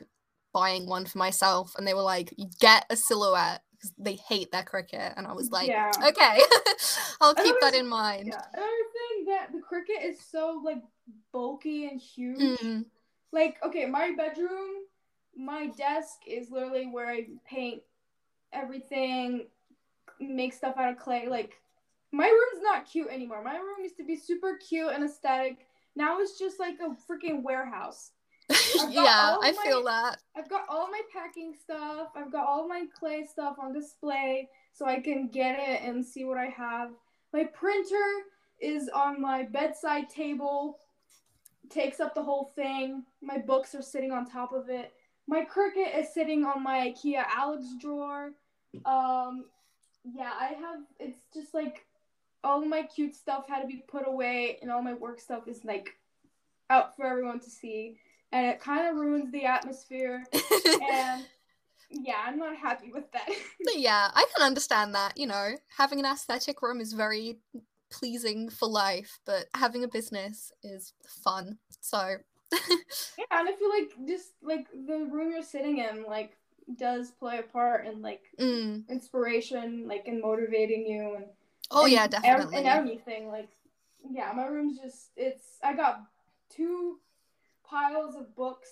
buying 0.53 0.87
one 0.87 1.05
for 1.05 1.19
myself, 1.19 1.75
and 1.77 1.87
they 1.87 1.95
were 1.95 2.01
like, 2.03 2.33
get 2.61 2.87
a 2.89 2.97
silhouette 2.97 3.63
because 3.77 3.93
they 3.99 4.15
hate 4.15 4.51
their 4.53 4.65
Cricut," 4.65 5.15
and 5.17 5.27
I 5.27 5.33
was 5.33 5.51
like, 5.51 5.69
Yeah. 5.69 5.91
"Okay, 6.03 6.41
I'll 7.21 7.35
keep 7.35 7.57
that 7.61 7.75
in 7.75 7.89
mind." 7.89 8.29
Yeah. 8.29 8.43
Another 8.53 8.71
thing 8.93 9.27
that 9.27 9.53
the 9.53 9.59
Cricut 9.59 10.05
is 10.05 10.21
so 10.21 10.61
like 10.65 10.83
bulky 11.33 11.89
and 11.89 12.01
huge. 12.01 12.61
Mm, 12.61 12.85
like 13.33 13.57
okay 13.63 13.87
my 13.87 14.13
bedroom 14.17 14.71
my 15.37 15.67
desk 15.77 16.19
is 16.27 16.51
literally 16.51 16.87
where 16.87 17.09
i 17.09 17.27
paint 17.49 17.83
everything 18.53 19.47
make 20.21 20.53
stuff 20.53 20.75
out 20.79 20.91
of 20.91 20.99
clay 20.99 21.29
like 21.29 21.55
my 22.13 22.27
room's 22.27 22.63
not 22.63 22.91
cute 22.91 23.09
anymore 23.09 23.43
my 23.45 23.57
room 23.57 23.77
used 23.83 23.97
to 23.97 24.05
be 24.05 24.17
super 24.17 24.57
cute 24.57 24.91
and 24.93 25.05
aesthetic 25.05 25.67
now 25.95 26.21
it's 26.21 26.39
just 26.39 26.59
like 26.59 26.79
a 26.81 26.97
freaking 27.11 27.43
warehouse 27.43 28.13
yeah, 28.91 29.37
I 29.43 29.53
my- 29.57 29.65
feel 29.65 29.85
that. 29.85 30.19
i've 30.37 30.49
got 30.49 30.63
all 30.69 30.89
my 30.91 31.01
packing 31.13 31.53
stuff 31.61 32.09
i've 32.15 32.31
got 32.31 32.47
all 32.47 32.69
my 32.69 32.85
clay 32.99 33.27
stuff 33.31 33.57
on 33.61 33.73
display 33.73 34.49
so 34.73 34.87
i 34.87 35.01
can 35.01 35.29
get 35.29 35.59
it 35.59 35.83
and 35.83 36.05
see 36.05 36.25
what 36.25 36.39
i 36.39 36.47
have 36.47 36.91
my 37.33 37.45
printer 37.45 37.97
is 38.61 38.89
on 38.95 39.21
my 39.21 39.43
bedside 39.45 40.09
table 40.09 40.79
takes 41.69 42.01
up 42.01 42.15
the 42.15 42.23
whole 42.23 42.53
thing. 42.55 43.05
My 43.21 43.39
books 43.39 43.75
are 43.75 43.83
sitting 43.83 44.13
on 44.13 44.25
top 44.25 44.53
of 44.53 44.69
it. 44.69 44.93
My 45.27 45.45
Cricut 45.45 45.99
is 45.99 46.15
sitting 46.15 46.45
on 46.45 46.63
my 46.63 46.95
IKEA 46.95 47.25
Alex 47.37 47.65
drawer. 47.81 48.33
Um, 48.85 49.47
yeah, 50.05 50.31
I 50.39 50.55
have. 50.59 50.81
It's 51.01 51.19
just 51.35 51.53
like 51.55 51.85
all 52.45 52.65
my 52.65 52.83
cute 52.83 53.17
stuff 53.17 53.49
had 53.49 53.63
to 53.63 53.67
be 53.67 53.83
put 53.89 54.07
away, 54.07 54.59
and 54.63 54.71
all 54.71 54.83
my 54.83 54.95
work 54.95 55.21
stuff 55.21 55.49
is 55.49 55.65
like 55.65 55.89
out 56.71 56.97
for 56.97 57.07
everyone 57.07 57.41
to 57.41 57.51
see, 57.51 57.99
and 58.33 58.47
it 58.47 58.61
kind 58.61 58.89
of 58.89 58.97
ruins 58.97 59.31
the 59.33 59.45
atmosphere. 59.45 60.25
And 60.33 61.25
yeah, 61.91 62.17
I'm 62.25 62.39
not 62.39 62.57
happy 62.57 62.91
with 62.93 63.11
that. 63.13 63.29
Yeah, 63.75 64.11
I 64.15 64.27
can 64.35 64.45
understand 64.45 64.95
that. 64.95 65.17
You 65.17 65.27
know, 65.27 65.57
having 65.77 65.99
an 65.99 66.07
aesthetic 66.07 66.63
room 66.63 66.81
is 66.81 66.93
very 66.93 67.39
pleasing 67.91 68.51
for 68.51 68.69
life, 68.69 69.19
but 69.25 69.47
having 69.55 69.85
a 69.85 69.89
business 69.89 70.53
is 70.63 70.93
fun. 71.23 71.59
So, 71.81 71.99
yeah, 72.53 73.25
and 73.31 73.49
I 73.49 73.53
feel 73.53 73.71
like 73.71 74.09
just 74.09 74.31
like 74.43 74.67
the 74.73 75.09
room 75.11 75.31
you're 75.33 75.43
sitting 75.43 75.79
in, 75.79 76.05
like 76.05 76.37
does 76.79 77.13
play 77.13 77.39
a 77.39 77.43
part 77.43 77.87
in 77.87 78.03
like 78.03 78.23
mm. 78.41 78.87
inspiration, 78.89 79.87
like 79.87 80.07
in 80.07 80.21
motivating 80.21 80.87
you 80.87 81.15
and 81.17 81.25
oh 81.71 81.85
and 81.85 81.93
yeah, 81.93 82.05
ev- 82.05 82.11
definitely. 82.11 82.57
and 82.59 82.67
everything. 82.67 83.29
Like, 83.29 83.51
yeah, 84.11 84.33
my 84.35 84.47
room's 84.47 84.79
just 84.79 85.11
it's. 85.17 85.59
I 85.63 85.75
got 85.75 86.01
two 86.51 86.99
piles 87.69 88.15
of 88.17 88.35
books 88.35 88.69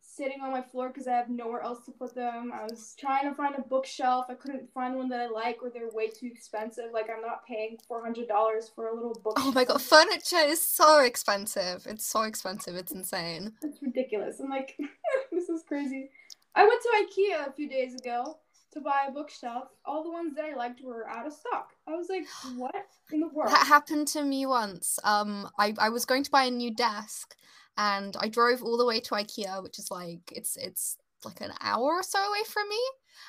sitting 0.00 0.40
on 0.40 0.50
my 0.50 0.62
floor 0.62 0.88
because 0.88 1.06
I 1.06 1.12
have 1.12 1.28
nowhere 1.28 1.60
else 1.60 1.84
to 1.84 1.92
put 1.92 2.14
them. 2.14 2.50
I 2.54 2.64
was 2.64 2.94
trying 2.98 3.28
to 3.28 3.34
find 3.34 3.54
a 3.56 3.60
bookshelf. 3.60 4.26
I 4.30 4.34
couldn't 4.34 4.72
find 4.72 4.96
one 4.96 5.08
that 5.10 5.20
I 5.20 5.28
like, 5.28 5.58
or 5.62 5.70
they're 5.70 5.90
way 5.92 6.08
too 6.08 6.26
expensive. 6.26 6.86
Like, 6.92 7.08
I'm 7.14 7.20
not 7.20 7.46
paying 7.46 7.76
four 7.86 8.02
hundred 8.02 8.28
dollars 8.28 8.70
for 8.74 8.88
a 8.88 8.94
little 8.94 9.20
book. 9.22 9.34
Oh 9.36 9.52
my 9.52 9.64
god, 9.64 9.82
furniture 9.82 10.38
is 10.38 10.62
so 10.62 11.00
expensive. 11.00 11.86
It's 11.86 12.06
so 12.06 12.22
expensive. 12.22 12.76
It's 12.76 12.92
insane. 12.92 13.52
It's 13.62 13.82
ridiculous. 13.82 14.40
I'm 14.40 14.48
like, 14.48 14.76
this 15.32 15.48
is 15.48 15.62
crazy. 15.68 16.10
I 16.54 16.64
went 16.64 16.80
to 16.82 16.88
IKEA 17.04 17.48
a 17.48 17.52
few 17.52 17.68
days 17.68 17.94
ago 17.94 18.38
to 18.72 18.80
buy 18.80 19.06
a 19.08 19.12
bookshelf. 19.12 19.68
All 19.84 20.02
the 20.02 20.10
ones 20.10 20.34
that 20.36 20.44
I 20.44 20.54
liked 20.54 20.80
were 20.82 21.08
out 21.08 21.26
of 21.26 21.32
stock. 21.32 21.70
I 21.86 21.92
was 21.92 22.08
like, 22.08 22.26
what 22.56 22.74
in 23.12 23.20
the 23.20 23.28
world? 23.28 23.50
That 23.50 23.66
happened 23.66 24.08
to 24.08 24.22
me 24.22 24.46
once. 24.46 24.98
Um, 25.04 25.50
I, 25.58 25.74
I 25.78 25.88
was 25.90 26.04
going 26.04 26.22
to 26.24 26.30
buy 26.30 26.44
a 26.44 26.50
new 26.50 26.74
desk, 26.74 27.34
and 27.76 28.16
I 28.18 28.28
drove 28.28 28.62
all 28.62 28.76
the 28.76 28.86
way 28.86 29.00
to 29.00 29.14
IKEA, 29.14 29.62
which 29.62 29.78
is 29.78 29.90
like 29.90 30.32
it's 30.32 30.56
it's 30.56 30.96
like 31.24 31.40
an 31.40 31.52
hour 31.60 31.82
or 31.94 32.02
so 32.02 32.18
away 32.18 32.44
from 32.46 32.68
me, 32.68 32.80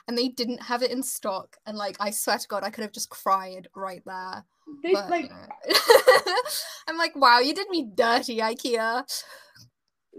and 0.08 0.18
they 0.18 0.28
didn't 0.30 0.62
have 0.64 0.84
it 0.84 0.92
in 0.92 1.04
stock. 1.04 1.58
And 1.66 1.78
like 1.78 1.98
I 2.00 2.12
swear 2.12 2.38
to 2.38 2.48
God, 2.48 2.64
I 2.64 2.70
could 2.70 2.84
have 2.84 2.92
just 2.92 3.10
cried 3.10 3.68
right 3.76 4.04
there. 4.06 4.46
They 4.84 4.94
But, 4.94 5.10
like 5.10 5.24
you 5.24 5.30
know. 5.30 6.34
I'm 6.88 6.98
like, 6.98 7.16
wow, 7.16 7.40
you 7.40 7.54
did 7.54 7.70
me 7.70 7.90
dirty, 7.96 8.38
IKEA. 8.38 9.04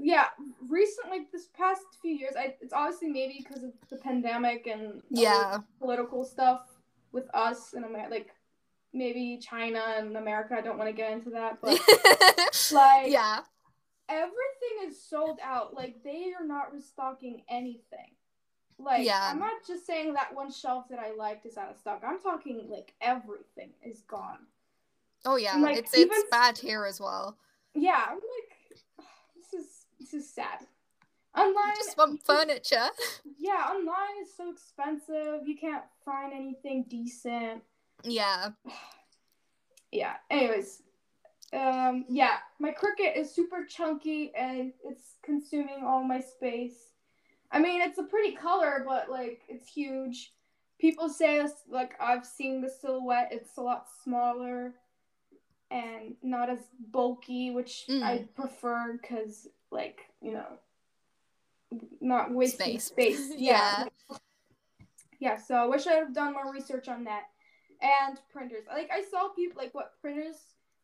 yeah, 0.00 0.26
recently 0.68 1.26
this 1.32 1.48
past 1.56 1.82
few 2.02 2.14
years, 2.14 2.34
I 2.38 2.54
it's 2.60 2.72
obviously 2.72 3.08
maybe 3.08 3.44
because 3.46 3.62
of 3.64 3.72
the 3.90 3.96
pandemic 3.96 4.66
and 4.66 5.02
Yeah. 5.10 5.58
political 5.80 6.24
stuff 6.24 6.62
with 7.12 7.24
us 7.34 7.74
and 7.74 7.84
America, 7.84 8.10
like 8.10 8.30
maybe 8.92 9.38
China 9.38 9.82
and 9.96 10.16
America. 10.16 10.54
I 10.56 10.60
don't 10.60 10.78
want 10.78 10.88
to 10.88 10.96
get 10.96 11.12
into 11.12 11.30
that, 11.30 11.58
but 11.60 11.78
like 12.72 13.10
yeah. 13.10 13.40
Everything 14.08 14.86
is 14.88 15.02
sold 15.02 15.38
out. 15.42 15.74
Like 15.74 16.02
they 16.04 16.32
are 16.38 16.46
not 16.46 16.72
restocking 16.72 17.42
anything. 17.48 18.14
Like 18.78 19.04
Yeah. 19.04 19.28
I'm 19.30 19.38
not 19.38 19.66
just 19.66 19.86
saying 19.86 20.14
that 20.14 20.34
one 20.34 20.52
shelf 20.52 20.88
that 20.90 20.98
I 20.98 21.12
liked 21.12 21.46
is 21.46 21.56
out 21.56 21.70
of 21.70 21.76
stock. 21.76 22.02
I'm 22.06 22.20
talking 22.20 22.68
like 22.70 22.94
everything 23.00 23.70
is 23.82 24.02
gone. 24.02 24.46
Oh 25.24 25.36
yeah. 25.36 25.56
like, 25.56 25.76
it's 25.76 25.96
even 25.96 26.10
it's 26.12 26.30
bad 26.30 26.58
here 26.58 26.84
as 26.84 27.00
well. 27.00 27.36
Yeah, 27.74 28.04
I'm 28.08 28.14
like, 28.16 29.06
this 29.36 29.60
is 29.60 29.86
this 29.98 30.14
is 30.14 30.30
sad. 30.30 30.66
Online, 31.36 31.54
I 31.56 31.74
just 31.76 31.96
want 31.98 32.24
furniture. 32.24 32.88
yeah, 33.38 33.66
online 33.70 34.22
is 34.22 34.34
so 34.34 34.50
expensive. 34.50 35.46
You 35.46 35.56
can't 35.60 35.84
find 36.04 36.32
anything 36.32 36.84
decent. 36.88 37.62
yeah. 38.04 38.50
Yeah. 39.90 40.16
Anyways, 40.28 40.82
um, 41.52 42.04
yeah, 42.08 42.36
my 42.58 42.70
Cricut 42.72 43.16
is 43.16 43.34
super 43.34 43.64
chunky 43.64 44.32
and 44.36 44.72
it's 44.84 45.16
consuming 45.22 45.82
all 45.84 46.04
my 46.04 46.20
space. 46.20 46.92
I 47.50 47.58
mean, 47.60 47.80
it's 47.80 47.98
a 47.98 48.02
pretty 48.02 48.34
color, 48.36 48.84
but 48.86 49.10
like 49.10 49.40
it's 49.48 49.68
huge. 49.68 50.32
People 50.78 51.08
say 51.08 51.44
like 51.68 51.94
I've 52.00 52.26
seen 52.26 52.60
the 52.60 52.68
silhouette; 52.70 53.30
it's 53.32 53.56
a 53.56 53.62
lot 53.62 53.86
smaller. 54.04 54.74
and 55.70 56.14
not 56.22 56.48
as 56.48 56.60
bulky, 56.92 57.50
which 57.50 57.84
Mm. 57.90 58.02
I 58.02 58.26
prefer 58.34 58.94
because, 58.94 59.46
like, 59.70 60.00
you 60.22 60.32
know, 60.32 60.46
not 62.00 62.32
wasting 62.32 62.78
Space. 62.80 63.18
space. 63.20 63.32
Yeah. 63.38 63.84
Yeah, 65.20 65.36
so 65.36 65.56
I 65.56 65.66
wish 65.66 65.86
I 65.86 65.92
had 65.94 66.14
done 66.14 66.32
more 66.32 66.50
research 66.50 66.88
on 66.88 67.04
that. 67.04 67.24
And 67.82 68.18
printers. 68.32 68.64
Like, 68.66 68.90
I 68.90 69.02
saw 69.10 69.28
people, 69.28 69.60
like, 69.62 69.74
what 69.74 69.92
printers 70.00 70.36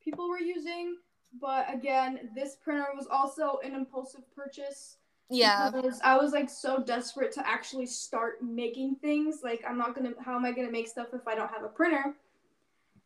people 0.05 0.29
were 0.29 0.39
using, 0.39 0.97
but 1.41 1.73
again, 1.73 2.31
this 2.35 2.57
printer 2.63 2.87
was 2.95 3.07
also 3.11 3.59
an 3.65 3.75
impulsive 3.75 4.23
purchase. 4.35 4.99
Yeah. 5.31 5.71
Because 5.71 6.01
I 6.05 6.17
was 6.17 6.33
like 6.33 6.51
so 6.51 6.83
desperate 6.83 7.33
to 7.33 7.49
actually 7.49 7.87
start 7.87 8.43
making 8.43 8.97
things. 8.97 9.41
Like 9.43 9.65
I'm 9.67 9.79
not 9.79 9.95
gonna 9.95 10.13
how 10.23 10.37
am 10.37 10.45
I 10.45 10.53
gonna 10.53 10.71
make 10.71 10.87
stuff 10.87 11.09
if 11.13 11.27
I 11.27 11.35
don't 11.35 11.51
have 11.51 11.65
a 11.65 11.69
printer? 11.69 12.15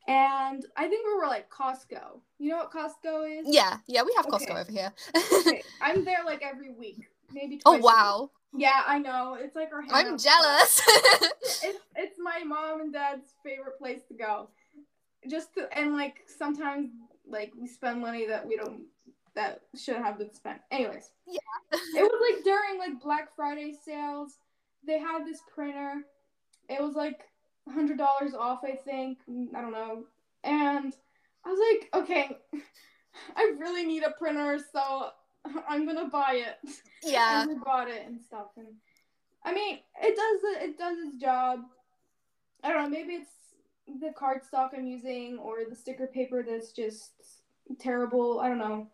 And 0.09 0.65
I 0.77 0.89
think 0.89 1.07
we 1.07 1.15
were 1.15 1.27
like 1.27 1.49
Costco. 1.51 2.21
You 2.39 2.51
know 2.51 2.57
what 2.59 2.73
Costco 2.73 3.41
is? 3.41 3.47
Yeah. 3.49 3.77
Yeah. 3.87 4.03
We 4.03 4.13
have 4.17 4.27
Costco 4.27 4.51
Okay. 4.51 4.61
over 4.61 4.73
here. 4.73 4.93
Okay, 5.47 5.63
I'm 5.81 6.05
there 6.05 6.25
like 6.27 6.43
every 6.43 6.73
week, 6.73 7.09
maybe 7.33 7.61
oh 7.65 7.79
wow. 7.79 8.31
Yeah, 8.55 8.83
I 8.87 8.99
know. 8.99 9.37
It's 9.39 9.55
like 9.55 9.71
our. 9.73 9.85
I'm 9.91 10.19
jealous. 10.19 10.81
It's 11.61 11.79
it's 11.97 12.19
my 12.19 12.45
mom 12.45 12.81
and 12.81 12.93
dad's 12.93 13.35
favorite 13.45 13.79
place 13.79 14.03
to 14.09 14.15
go. 14.15 14.49
Just 15.29 15.55
to, 15.55 15.69
and 15.77 15.95
like 15.95 16.25
sometimes 16.39 16.91
like 17.27 17.53
we 17.59 17.67
spend 17.67 18.01
money 18.01 18.27
that 18.27 18.47
we 18.47 18.57
don't 18.57 18.83
that 19.35 19.61
should 19.77 19.97
have 19.97 20.19
been 20.19 20.35
spent. 20.35 20.61
Anyways. 20.71 21.11
Yeah. 21.27 21.39
it 21.73 22.03
was 22.03 22.33
like 22.33 22.45
during 22.45 22.79
like 22.79 23.01
Black 23.01 23.35
Friday 23.37 23.73
sales. 23.85 24.39
They 24.87 24.99
had 24.99 25.25
this 25.25 25.41
printer. 25.55 26.03
It 26.69 26.83
was 26.83 26.95
like 26.95 27.23
hundred 27.69 27.99
dollars 27.99 28.35
off, 28.35 28.61
I 28.65 28.73
think. 28.73 29.19
I 29.55 29.61
don't 29.61 29.73
know. 29.73 30.05
And 30.45 30.93
I 31.45 31.49
was 31.49 31.61
like, 31.73 32.03
okay, 32.03 32.37
I 33.37 33.53
really 33.59 33.85
need 33.85 34.03
a 34.03 34.11
printer, 34.11 34.59
so 34.73 35.11
I'm 35.69 35.87
gonna 35.87 36.09
buy 36.09 36.45
it. 36.47 36.75
yeah. 37.03 37.43
And 37.43 37.51
we 37.51 37.57
bought 37.65 37.89
it 37.89 38.07
and 38.07 38.21
stuff. 38.21 38.49
And 38.57 38.67
I 39.45 39.53
mean, 39.53 39.79
it 40.03 40.17
does 40.17 40.63
it 40.65 40.79
does 40.79 40.97
its 41.07 41.17
job. 41.17 41.61
I 42.63 42.73
don't 42.73 42.85
know. 42.85 42.99
Maybe 42.99 43.15
it's 43.15 43.31
the 44.01 44.11
cardstock 44.11 44.71
I'm 44.77 44.87
using 44.87 45.39
or 45.39 45.59
the 45.69 45.77
sticker 45.77 46.07
paper 46.07 46.43
that's 46.43 46.73
just 46.73 47.13
terrible. 47.79 48.41
I 48.41 48.49
don't 48.49 48.59
know. 48.59 48.87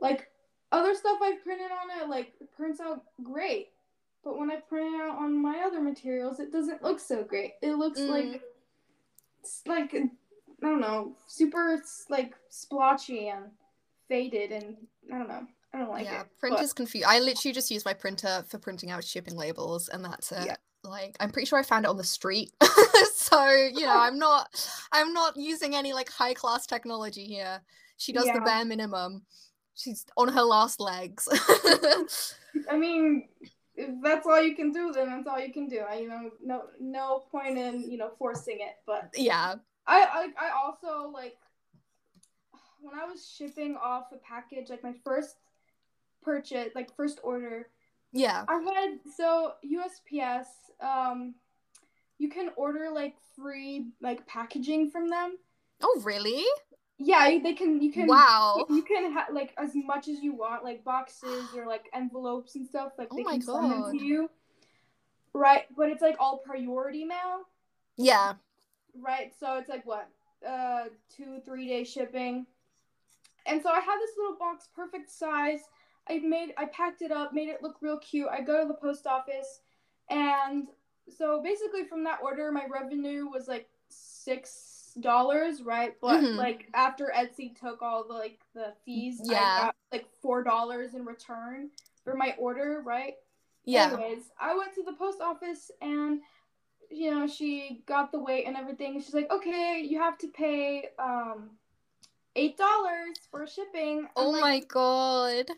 Like 0.00 0.30
other 0.72 0.94
stuff 0.94 1.18
I've 1.22 1.42
printed 1.42 1.70
on 1.70 2.00
it, 2.02 2.08
like 2.08 2.32
it 2.40 2.52
prints 2.56 2.80
out 2.80 3.02
great. 3.22 3.68
But 4.22 4.38
when 4.38 4.50
I 4.50 4.56
print 4.56 4.94
it 4.94 5.00
out 5.00 5.16
on 5.18 5.40
my 5.40 5.60
other 5.66 5.80
materials, 5.80 6.40
it 6.40 6.52
doesn't 6.52 6.82
look 6.82 7.00
so 7.00 7.22
great. 7.22 7.52
It 7.62 7.74
looks 7.74 8.00
Mm. 8.00 8.08
like 8.10 8.42
it's 9.40 9.62
like 9.66 9.94
I 9.94 10.66
don't 10.66 10.80
know, 10.80 11.16
super 11.26 11.82
like 12.10 12.34
splotchy 12.50 13.28
and 13.28 13.44
faded, 14.08 14.52
and 14.52 14.76
I 15.12 15.18
don't 15.18 15.28
know. 15.28 15.46
I 15.72 15.78
don't 15.78 15.88
like 15.88 16.04
yeah. 16.04 16.20
it. 16.22 16.26
but- 16.28 16.38
Printers 16.38 16.72
confuse. 16.72 17.04
I 17.06 17.18
literally 17.20 17.54
just 17.54 17.70
use 17.70 17.84
my 17.84 17.94
printer 17.94 18.44
for 18.48 18.58
printing 18.58 18.90
out 18.90 19.04
shipping 19.04 19.36
labels, 19.36 19.88
and 19.88 20.04
that's 20.04 20.32
it. 20.32 20.44
Yeah. 20.46 20.56
Like 20.82 21.16
I'm 21.20 21.30
pretty 21.30 21.46
sure 21.46 21.58
I 21.58 21.62
found 21.62 21.84
it 21.84 21.88
on 21.88 21.96
the 21.96 22.04
street. 22.04 22.50
so 23.14 23.50
you 23.50 23.86
know, 23.86 23.94
I'm 23.98 24.18
not. 24.18 24.48
I'm 24.92 25.12
not 25.12 25.36
using 25.36 25.74
any 25.74 25.92
like 25.92 26.08
high 26.10 26.34
class 26.34 26.66
technology 26.66 27.24
here. 27.24 27.60
She 27.96 28.12
does 28.12 28.24
the 28.24 28.40
bare 28.40 28.64
minimum. 28.64 29.22
She's 29.74 30.06
on 30.16 30.28
her 30.28 30.42
last 30.42 30.80
legs. 30.80 31.28
I 32.70 32.76
mean, 32.76 33.28
if 33.76 33.90
that's 34.02 34.26
all 34.26 34.42
you 34.42 34.56
can 34.56 34.72
do, 34.72 34.90
then 34.92 35.08
that's 35.08 35.26
all 35.26 35.38
you 35.38 35.52
can 35.52 35.68
do. 35.68 35.80
I, 35.88 35.98
you 35.98 36.08
know, 36.08 36.30
no, 36.42 36.62
no 36.80 37.24
point 37.30 37.58
in 37.58 37.90
you 37.90 37.98
know 37.98 38.10
forcing 38.18 38.58
it. 38.60 38.76
But 38.86 39.10
yeah. 39.14 39.56
I, 39.86 40.30
I, 40.38 40.46
I 40.46 40.50
also 40.50 41.10
like 41.10 41.36
when 42.80 42.98
I 42.98 43.04
was 43.04 43.26
shipping 43.26 43.76
off 43.76 44.12
a 44.12 44.18
package, 44.18 44.70
like 44.70 44.82
my 44.82 44.94
first 45.04 45.36
purchase, 46.22 46.70
like 46.74 46.94
first 46.96 47.20
order, 47.22 47.68
Yeah. 48.12 48.44
I 48.48 48.54
had 48.54 48.98
so 49.16 49.52
USPS. 49.64 50.46
Um, 50.80 51.34
you 52.18 52.28
can 52.28 52.50
order 52.56 52.90
like 52.92 53.14
free 53.36 53.86
like 54.00 54.26
packaging 54.26 54.90
from 54.90 55.08
them. 55.08 55.36
Oh 55.82 56.00
really? 56.04 56.44
Yeah, 56.98 57.38
they 57.42 57.54
can. 57.54 57.80
You 57.80 57.90
can. 57.90 58.06
Wow. 58.06 58.66
You 58.68 58.82
can 58.82 59.12
have 59.12 59.28
like 59.32 59.54
as 59.56 59.70
much 59.74 60.08
as 60.08 60.20
you 60.20 60.34
want, 60.34 60.64
like 60.64 60.84
boxes 60.84 61.46
or 61.56 61.66
like 61.66 61.88
envelopes 61.94 62.56
and 62.56 62.66
stuff. 62.66 62.92
Like 62.98 63.08
Oh 63.10 63.16
they 63.16 63.22
my 63.22 63.32
can 63.32 63.42
send 63.42 63.72
them 63.72 63.98
to 63.98 64.04
you. 64.04 64.30
Right, 65.32 65.62
but 65.76 65.88
it's 65.88 66.02
like 66.02 66.16
all 66.18 66.38
priority 66.38 67.04
mail. 67.04 67.46
Yeah. 67.96 68.34
Right, 69.00 69.32
so 69.38 69.56
it's 69.58 69.68
like 69.68 69.86
what, 69.86 70.08
uh, 70.46 70.86
two 71.16 71.40
three 71.44 71.68
day 71.68 71.84
shipping. 71.84 72.46
And 73.46 73.62
so 73.62 73.70
I 73.70 73.80
had 73.80 73.98
this 74.00 74.10
little 74.18 74.36
box, 74.36 74.68
perfect 74.74 75.10
size. 75.10 75.60
I 76.08 76.18
made, 76.18 76.54
I 76.56 76.66
packed 76.66 77.02
it 77.02 77.12
up, 77.12 77.32
made 77.32 77.48
it 77.48 77.62
look 77.62 77.76
real 77.80 77.98
cute. 77.98 78.28
I 78.28 78.40
go 78.40 78.62
to 78.62 78.68
the 78.68 78.74
post 78.74 79.06
office, 79.06 79.60
and 80.08 80.68
so 81.08 81.42
basically 81.42 81.84
from 81.84 82.04
that 82.04 82.20
order, 82.22 82.50
my 82.52 82.66
revenue 82.66 83.26
was 83.28 83.48
like 83.48 83.68
six 83.88 84.92
dollars, 85.00 85.62
right? 85.62 85.94
But 86.00 86.22
Mhm. 86.22 86.36
like 86.36 86.68
after 86.74 87.12
Etsy 87.14 87.58
took 87.58 87.82
all 87.82 88.04
the 88.06 88.14
like 88.14 88.40
the 88.54 88.74
fees, 88.84 89.20
Yeah. 89.24 89.52
I 89.54 89.64
got 89.66 89.76
like 89.92 90.06
four 90.20 90.42
dollars 90.42 90.94
in 90.94 91.04
return 91.04 91.70
for 92.04 92.14
my 92.14 92.34
order, 92.38 92.82
right? 92.84 93.14
Yeah. 93.64 93.92
Anyways, 93.92 94.30
I 94.40 94.56
went 94.56 94.74
to 94.74 94.82
the 94.82 94.94
post 94.94 95.20
office 95.20 95.70
and 95.80 96.20
you 96.90 97.10
know, 97.12 97.26
she 97.28 97.82
got 97.86 98.10
the 98.10 98.18
weight 98.18 98.46
and 98.46 98.56
everything. 98.56 99.00
She's 99.00 99.14
like, 99.14 99.30
"Okay, 99.30 99.80
you 99.80 99.98
have 100.00 100.18
to 100.18 100.28
pay 100.28 100.88
um 100.98 101.50
eight 102.34 102.56
dollars 102.56 103.16
for 103.30 103.46
shipping." 103.46 104.08
I'm 104.16 104.26
Oh 104.26 104.30
like, 104.30 104.40
my 104.40 104.60
god. 104.60 105.50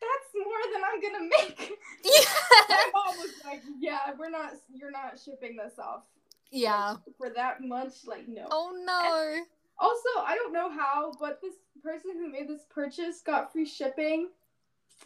That's 0.00 0.34
more 0.34 0.72
than 0.72 0.82
I'm 0.84 1.00
gonna 1.00 1.28
make. 1.38 1.72
Yeah. 2.04 2.24
My 2.68 2.90
mom 2.94 3.18
was 3.18 3.30
like, 3.44 3.62
"Yeah, 3.78 3.98
we're 4.18 4.30
not. 4.30 4.52
You're 4.72 4.90
not 4.90 5.18
shipping 5.22 5.56
this 5.56 5.78
off 5.78 6.04
Yeah. 6.50 6.96
for 7.18 7.28
that 7.30 7.60
much. 7.62 8.06
Like, 8.06 8.26
no." 8.28 8.46
Oh 8.50 8.72
no. 8.84 9.44
Also, 9.78 10.26
I 10.26 10.34
don't 10.34 10.52
know 10.52 10.70
how, 10.70 11.12
but 11.20 11.40
this 11.42 11.54
person 11.82 12.12
who 12.14 12.30
made 12.30 12.48
this 12.48 12.62
purchase 12.70 13.20
got 13.20 13.52
free 13.52 13.66
shipping. 13.66 14.28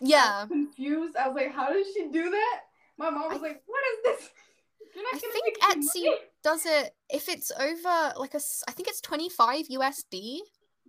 I 0.01 0.05
Yeah. 0.07 0.41
was 0.43 0.49
confused. 0.49 1.17
I 1.17 1.29
was 1.29 1.37
like, 1.37 1.53
"How 1.53 1.73
did 1.73 1.87
she 1.93 2.09
do 2.09 2.31
that?" 2.31 2.61
My 2.97 3.11
mom 3.11 3.33
was 3.33 3.43
like, 3.43 3.63
"What 3.67 3.83
is 3.93 3.99
this? 4.05 4.31
I 5.13 5.19
think 5.19 5.59
Etsy 5.61 6.05
money." 6.05 6.19
does 6.45 6.67
it 6.67 6.95
if 7.11 7.29
it's 7.29 7.51
over 7.59 8.13
like 8.17 8.35
a 8.35 8.41
I 8.69 8.73
think 8.73 8.87
it's 8.89 9.01
25 9.01 9.67
USD. 9.71 10.39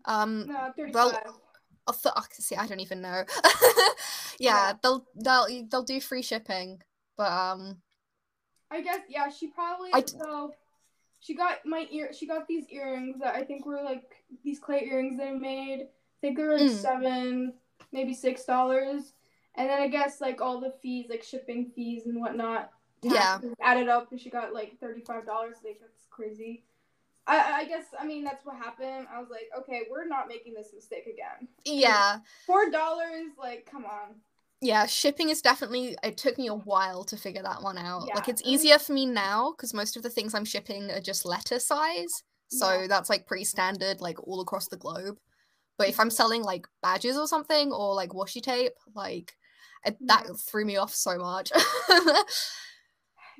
Um 0.05 0.45
No, 0.47 0.71
35. 0.75 0.93
Well, 0.93 1.41
oh, 1.87 1.93
th- 1.93 2.13
oh, 2.15 2.23
see, 2.31 2.55
I 2.55 2.67
don't 2.67 2.79
even 2.79 3.01
know. 3.01 3.23
yeah, 4.39 4.73
they'll 4.81 5.05
they'll 5.15 5.47
they'll 5.69 5.83
do 5.83 5.99
free 6.01 6.21
shipping, 6.21 6.81
but 7.17 7.31
um 7.31 7.77
I 8.71 8.81
guess 8.81 8.99
yeah, 9.09 9.29
she 9.29 9.47
probably 9.47 9.91
I 9.93 10.01
d- 10.01 10.13
so 10.19 10.53
she 11.19 11.35
got 11.35 11.65
my 11.65 11.87
ear 11.91 12.11
she 12.13 12.27
got 12.27 12.47
these 12.47 12.65
earrings 12.69 13.17
that 13.21 13.35
I 13.35 13.43
think 13.43 13.65
were 13.65 13.81
like 13.83 14.03
these 14.43 14.59
clay 14.59 14.83
earrings 14.89 15.17
that 15.17 15.27
I 15.27 15.33
made. 15.33 15.81
I 15.83 15.87
think 16.21 16.37
they 16.37 16.43
were 16.43 16.57
like 16.57 16.67
Mm. 16.67 16.81
seven, 16.81 17.53
maybe 17.91 18.13
six 18.13 18.45
dollars. 18.45 19.13
And 19.55 19.69
then 19.69 19.81
I 19.81 19.87
guess 19.87 20.19
like 20.19 20.41
all 20.41 20.59
the 20.59 20.73
fees, 20.81 21.07
like 21.09 21.23
shipping 21.23 21.71
fees 21.75 22.05
and 22.07 22.19
whatnot, 22.19 22.71
Yeah. 23.01 23.39
added 23.61 23.87
up 23.87 24.11
and 24.11 24.19
she 24.19 24.29
got 24.29 24.53
like 24.53 24.77
thirty 24.79 25.01
five 25.01 25.25
dollars. 25.25 25.57
Like 25.63 25.79
that's 25.79 26.07
crazy. 26.09 26.63
I, 27.27 27.61
I 27.61 27.65
guess 27.65 27.85
I 27.99 28.05
mean 28.05 28.23
that's 28.23 28.45
what 28.45 28.55
happened. 28.55 29.07
I 29.11 29.19
was 29.19 29.29
like, 29.29 29.49
okay, 29.59 29.83
we're 29.89 30.07
not 30.07 30.27
making 30.27 30.53
this 30.53 30.71
mistake 30.73 31.05
again. 31.05 31.47
yeah. 31.65 32.19
Four 32.45 32.69
dollars, 32.69 33.31
like 33.39 33.67
come 33.69 33.85
on. 33.85 34.15
Yeah, 34.61 34.85
shipping 34.85 35.29
is 35.29 35.41
definitely 35.41 35.97
it 36.03 36.17
took 36.17 36.38
me 36.38 36.47
a 36.47 36.55
while 36.55 37.03
to 37.05 37.17
figure 37.17 37.43
that 37.43 37.61
one 37.61 37.77
out. 37.77 38.07
Like 38.13 38.29
it's 38.29 38.41
easier 38.45 38.79
for 38.79 38.93
me 38.93 39.05
now 39.05 39.53
cuz 39.57 39.73
most 39.73 39.97
of 39.97 40.03
the 40.03 40.09
things 40.09 40.33
I'm 40.33 40.45
shipping 40.45 40.89
are 40.91 41.01
just 41.01 41.25
letter 41.25 41.59
size. 41.59 42.23
So 42.49 42.81
Yeah. 42.81 42.88
that's 42.88 43.09
like 43.09 43.27
pretty 43.27 43.45
standard 43.45 44.01
like 44.01 44.19
all 44.27 44.41
across 44.41 44.67
the 44.67 44.77
globe. 44.77 45.17
But 45.77 45.88
if 45.88 45.95
mm-hmm. 45.95 46.01
I'm 46.03 46.09
selling 46.09 46.43
like 46.43 46.67
badges 46.81 47.17
or 47.17 47.27
something 47.27 47.71
or 47.71 47.95
like 47.95 48.11
washi 48.11 48.41
tape, 48.41 48.73
like 48.93 49.35
it, 49.83 49.97
that 50.07 50.23
mm-hmm. 50.23 50.35
threw 50.35 50.65
me 50.65 50.77
off 50.77 50.93
so 50.93 51.17
much. 51.17 51.51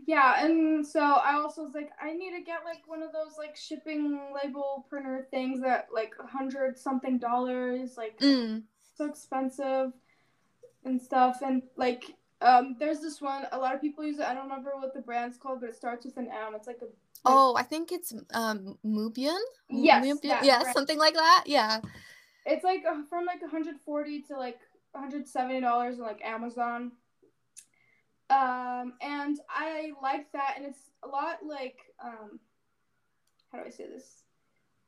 Yeah, 0.08 0.46
and 0.46 0.86
so 0.86 1.00
I 1.00 1.34
also 1.34 1.64
was 1.64 1.74
like, 1.74 1.90
I 2.00 2.14
need 2.14 2.32
to 2.38 2.42
get 2.42 2.60
like 2.64 2.84
one 2.86 3.02
of 3.02 3.12
those 3.12 3.38
like 3.38 3.56
shipping 3.56 4.20
label 4.34 4.86
printer 4.88 5.28
things 5.32 5.62
that 5.62 5.88
like 5.92 6.14
a 6.24 6.28
hundred 6.28 6.78
something 6.78 7.18
dollars, 7.18 7.98
like 7.98 8.20
mm. 8.20 8.62
so 8.96 9.06
expensive 9.06 9.94
and 10.84 11.02
stuff. 11.02 11.40
And 11.42 11.64
like, 11.76 12.14
um, 12.42 12.76
there's 12.78 13.00
this 13.00 13.20
one. 13.20 13.48
A 13.52 13.58
lot 13.58 13.74
of 13.74 13.82
people 13.82 14.04
use 14.04 14.20
it. 14.20 14.26
I 14.26 14.36
don't 14.36 14.44
remember 14.44 14.74
what 14.76 14.94
the 14.94 15.02
brand's 15.02 15.38
called, 15.38 15.62
but 15.62 15.70
it 15.70 15.76
starts 15.76 16.06
with 16.06 16.18
an 16.18 16.28
M. 16.28 16.54
It's 16.54 16.68
like 16.68 16.82
a 16.84 16.88
Oh, 17.26 17.56
I 17.56 17.64
think 17.64 17.92
it's 17.92 18.14
um 18.34 18.78
Munbyn. 18.86 19.38
Yes, 19.70 20.06
Munbyn? 20.06 20.34
brand. 20.62 20.76
something 20.76 21.00
like 21.00 21.16
that. 21.16 21.44
Yeah. 21.48 21.82
It's 22.46 22.64
like 22.64 22.84
uh, 22.88 23.02
from 23.10 23.26
like 23.26 23.42
140 23.42 24.22
to 24.24 24.38
like 24.38 24.60
170 24.92 25.62
dollars 25.62 26.00
on 26.00 26.06
like 26.06 26.22
Amazon. 26.24 26.92
Um, 28.30 28.94
and 29.02 29.40
I 29.50 29.92
like 30.02 30.32
that, 30.34 30.56
and 30.58 30.66
it's 30.66 30.90
a 31.04 31.08
lot 31.08 31.40
like 31.46 31.78
um, 32.04 32.40
how 33.52 33.60
do 33.60 33.66
I 33.68 33.70
say 33.70 33.88
this? 33.88 34.22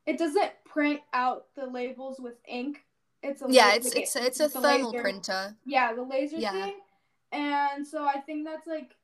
it 0.06 0.18
doesn't 0.18 0.52
print 0.66 1.02
out 1.12 1.48
the 1.58 1.66
labels 1.66 2.18
with 2.20 2.36
ink. 2.48 2.86
It's 3.22 3.42
a 3.42 3.46
yeah, 3.50 3.68
la- 3.68 3.74
it's 3.74 3.94
like, 3.94 4.04
it's 4.04 4.16
it's 4.16 4.40
a 4.40 4.44
the 4.44 4.62
thermal 4.62 4.92
laser- 4.92 5.02
printer. 5.04 5.56
Yeah, 5.66 5.94
the 5.94 6.04
laser 6.04 6.38
Yeah. 6.38 6.52
thing. 6.52 6.76
And 7.34 7.86
so 7.86 8.06
I 8.06 8.22
think 8.22 8.46
that's 8.48 8.68
like 8.68 8.96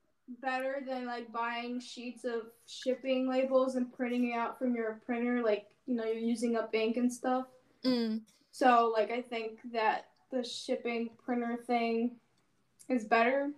better 0.41 0.81
than 0.87 1.05
like 1.05 1.29
buying 1.33 1.81
sheets 1.81 2.23
of 2.23 2.43
shipping 2.67 3.27
labels 3.29 3.75
and 3.75 3.91
printing 3.91 4.31
it 4.31 4.33
out 4.35 4.57
from 4.57 4.75
your 4.75 5.01
printer. 5.05 5.43
Like 5.43 5.67
you 5.87 5.95
know, 5.95 6.05
you're 6.05 6.15
using 6.15 6.55
up 6.55 6.73
ink 6.73 6.95
and 6.95 7.11
stuff. 7.11 7.47
Mm. 7.83 8.21
So 8.51 8.93
like 8.95 9.11
I 9.11 9.21
think 9.21 9.59
that 9.73 10.05
the 10.31 10.41
shipping 10.43 11.09
printer 11.25 11.57
thing 11.67 12.15
is 12.87 13.03
better. 13.03 13.51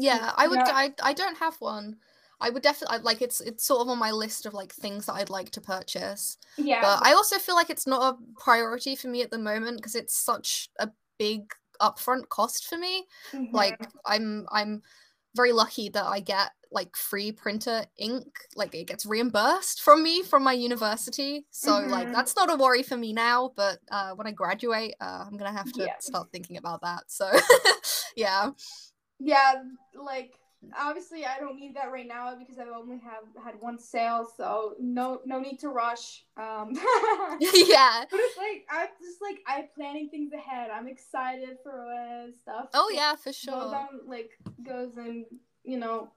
Yeah, 0.00 0.32
I 0.36 0.46
would. 0.48 0.60
Yeah. 0.60 0.72
I 0.72 0.94
I 1.02 1.12
don't 1.12 1.38
have 1.38 1.56
one. 1.60 1.96
I 2.40 2.50
would 2.50 2.62
definitely 2.62 2.98
like 2.98 3.20
it's 3.20 3.40
it's 3.40 3.64
sort 3.64 3.80
of 3.82 3.88
on 3.88 3.98
my 3.98 4.12
list 4.12 4.46
of 4.46 4.54
like 4.54 4.72
things 4.72 5.06
that 5.06 5.14
I'd 5.14 5.30
like 5.30 5.50
to 5.52 5.60
purchase. 5.60 6.36
Yeah. 6.56 6.80
But 6.80 7.00
I 7.04 7.12
also 7.14 7.38
feel 7.38 7.56
like 7.56 7.70
it's 7.70 7.86
not 7.86 8.14
a 8.14 8.40
priority 8.40 8.94
for 8.94 9.08
me 9.08 9.22
at 9.22 9.30
the 9.30 9.38
moment 9.38 9.78
because 9.78 9.96
it's 9.96 10.14
such 10.16 10.68
a 10.78 10.90
big 11.18 11.52
upfront 11.80 12.28
cost 12.28 12.66
for 12.68 12.78
me. 12.78 13.06
Mhm. 13.32 13.52
Like 13.52 13.88
I'm 14.06 14.46
I'm 14.52 14.82
very 15.34 15.52
lucky 15.52 15.88
that 15.90 16.04
I 16.04 16.20
get 16.20 16.50
like 16.70 16.96
free 16.96 17.32
printer 17.32 17.86
ink. 17.96 18.26
Like 18.54 18.74
it 18.74 18.86
gets 18.86 19.06
reimbursed 19.06 19.80
from 19.82 20.02
me 20.02 20.22
from 20.22 20.44
my 20.44 20.52
university. 20.52 21.46
So 21.50 21.86
like 21.88 22.08
Mhm. 22.08 22.12
that's 22.12 22.36
not 22.36 22.52
a 22.52 22.56
worry 22.56 22.84
for 22.84 22.96
me 22.96 23.12
now. 23.12 23.52
But 23.56 23.80
uh, 23.90 24.12
when 24.14 24.26
I 24.28 24.32
graduate, 24.32 24.94
uh, 25.00 25.24
I'm 25.26 25.36
gonna 25.36 25.52
have 25.52 25.72
to 25.72 25.84
Yeah. 25.86 25.96
start 25.98 26.28
thinking 26.30 26.56
about 26.56 26.82
that. 26.82 27.04
So 27.10 27.30
yeah. 28.16 28.50
Yeah, 29.18 29.62
like 29.94 30.38
obviously 30.76 31.24
I 31.24 31.38
don't 31.38 31.58
need 31.58 31.76
that 31.76 31.92
right 31.92 32.06
now 32.06 32.34
because 32.36 32.58
I 32.58 32.64
only 32.64 32.98
have 32.98 33.44
had 33.44 33.54
one 33.60 33.78
sale, 33.78 34.28
so 34.36 34.74
no 34.80 35.20
no 35.24 35.40
need 35.40 35.58
to 35.60 35.68
rush. 35.68 36.24
Um 36.36 36.72
yeah. 37.40 38.04
But 38.10 38.20
it's 38.20 38.36
like 38.36 38.66
I'm 38.70 38.88
just 39.00 39.22
like 39.22 39.40
I'm 39.46 39.64
planning 39.74 40.08
things 40.08 40.32
ahead. 40.32 40.70
I'm 40.70 40.88
excited 40.88 41.58
for 41.62 42.28
stuff. 42.42 42.70
Oh 42.74 42.90
yeah, 42.92 43.14
for 43.14 43.30
goes 43.30 43.36
sure. 43.36 43.54
on 43.54 44.00
like 44.06 44.30
goes 44.62 44.96
and 44.96 45.24
you 45.64 45.78
know, 45.78 46.10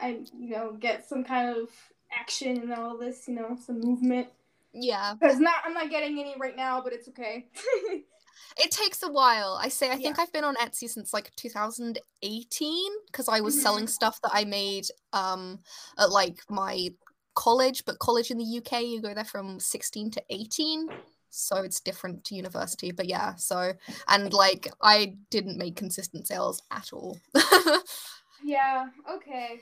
I 0.00 0.20
you 0.38 0.50
know 0.50 0.76
get 0.78 1.08
some 1.08 1.24
kind 1.24 1.56
of 1.56 1.68
action 2.12 2.58
and 2.58 2.72
all 2.72 2.96
this. 2.96 3.26
You 3.28 3.34
know, 3.34 3.56
some 3.64 3.80
movement. 3.80 4.28
Yeah. 4.72 5.14
Because 5.14 5.38
not 5.40 5.54
I'm 5.64 5.74
not 5.74 5.90
getting 5.90 6.18
any 6.18 6.34
right 6.38 6.56
now, 6.56 6.80
but 6.82 6.92
it's 6.92 7.08
okay. 7.08 7.46
It 8.58 8.70
takes 8.70 9.02
a 9.02 9.10
while. 9.10 9.58
I 9.60 9.68
say 9.68 9.90
I 9.90 9.96
think 9.96 10.18
I've 10.18 10.32
been 10.32 10.44
on 10.44 10.56
Etsy 10.56 10.88
since 10.88 11.12
like 11.12 11.30
2018 11.36 12.92
because 13.06 13.28
I 13.28 13.40
was 13.40 13.60
selling 13.60 13.86
stuff 13.86 14.20
that 14.22 14.30
I 14.32 14.44
made 14.44 14.86
um 15.12 15.60
at 15.98 16.10
like 16.10 16.38
my 16.48 16.90
college, 17.34 17.84
but 17.84 17.98
college 17.98 18.30
in 18.30 18.38
the 18.38 18.58
UK 18.58 18.82
you 18.82 19.00
go 19.00 19.14
there 19.14 19.24
from 19.24 19.60
16 19.60 20.10
to 20.12 20.22
18. 20.30 20.88
So 21.30 21.56
it's 21.56 21.80
different 21.80 22.24
to 22.24 22.34
university, 22.34 22.92
but 22.92 23.06
yeah. 23.06 23.34
So 23.36 23.72
and 24.08 24.32
like 24.32 24.72
I 24.82 25.16
didn't 25.30 25.58
make 25.58 25.76
consistent 25.76 26.26
sales 26.26 26.62
at 26.70 26.92
all. 26.92 27.18
yeah. 28.44 28.86
Okay. 29.10 29.60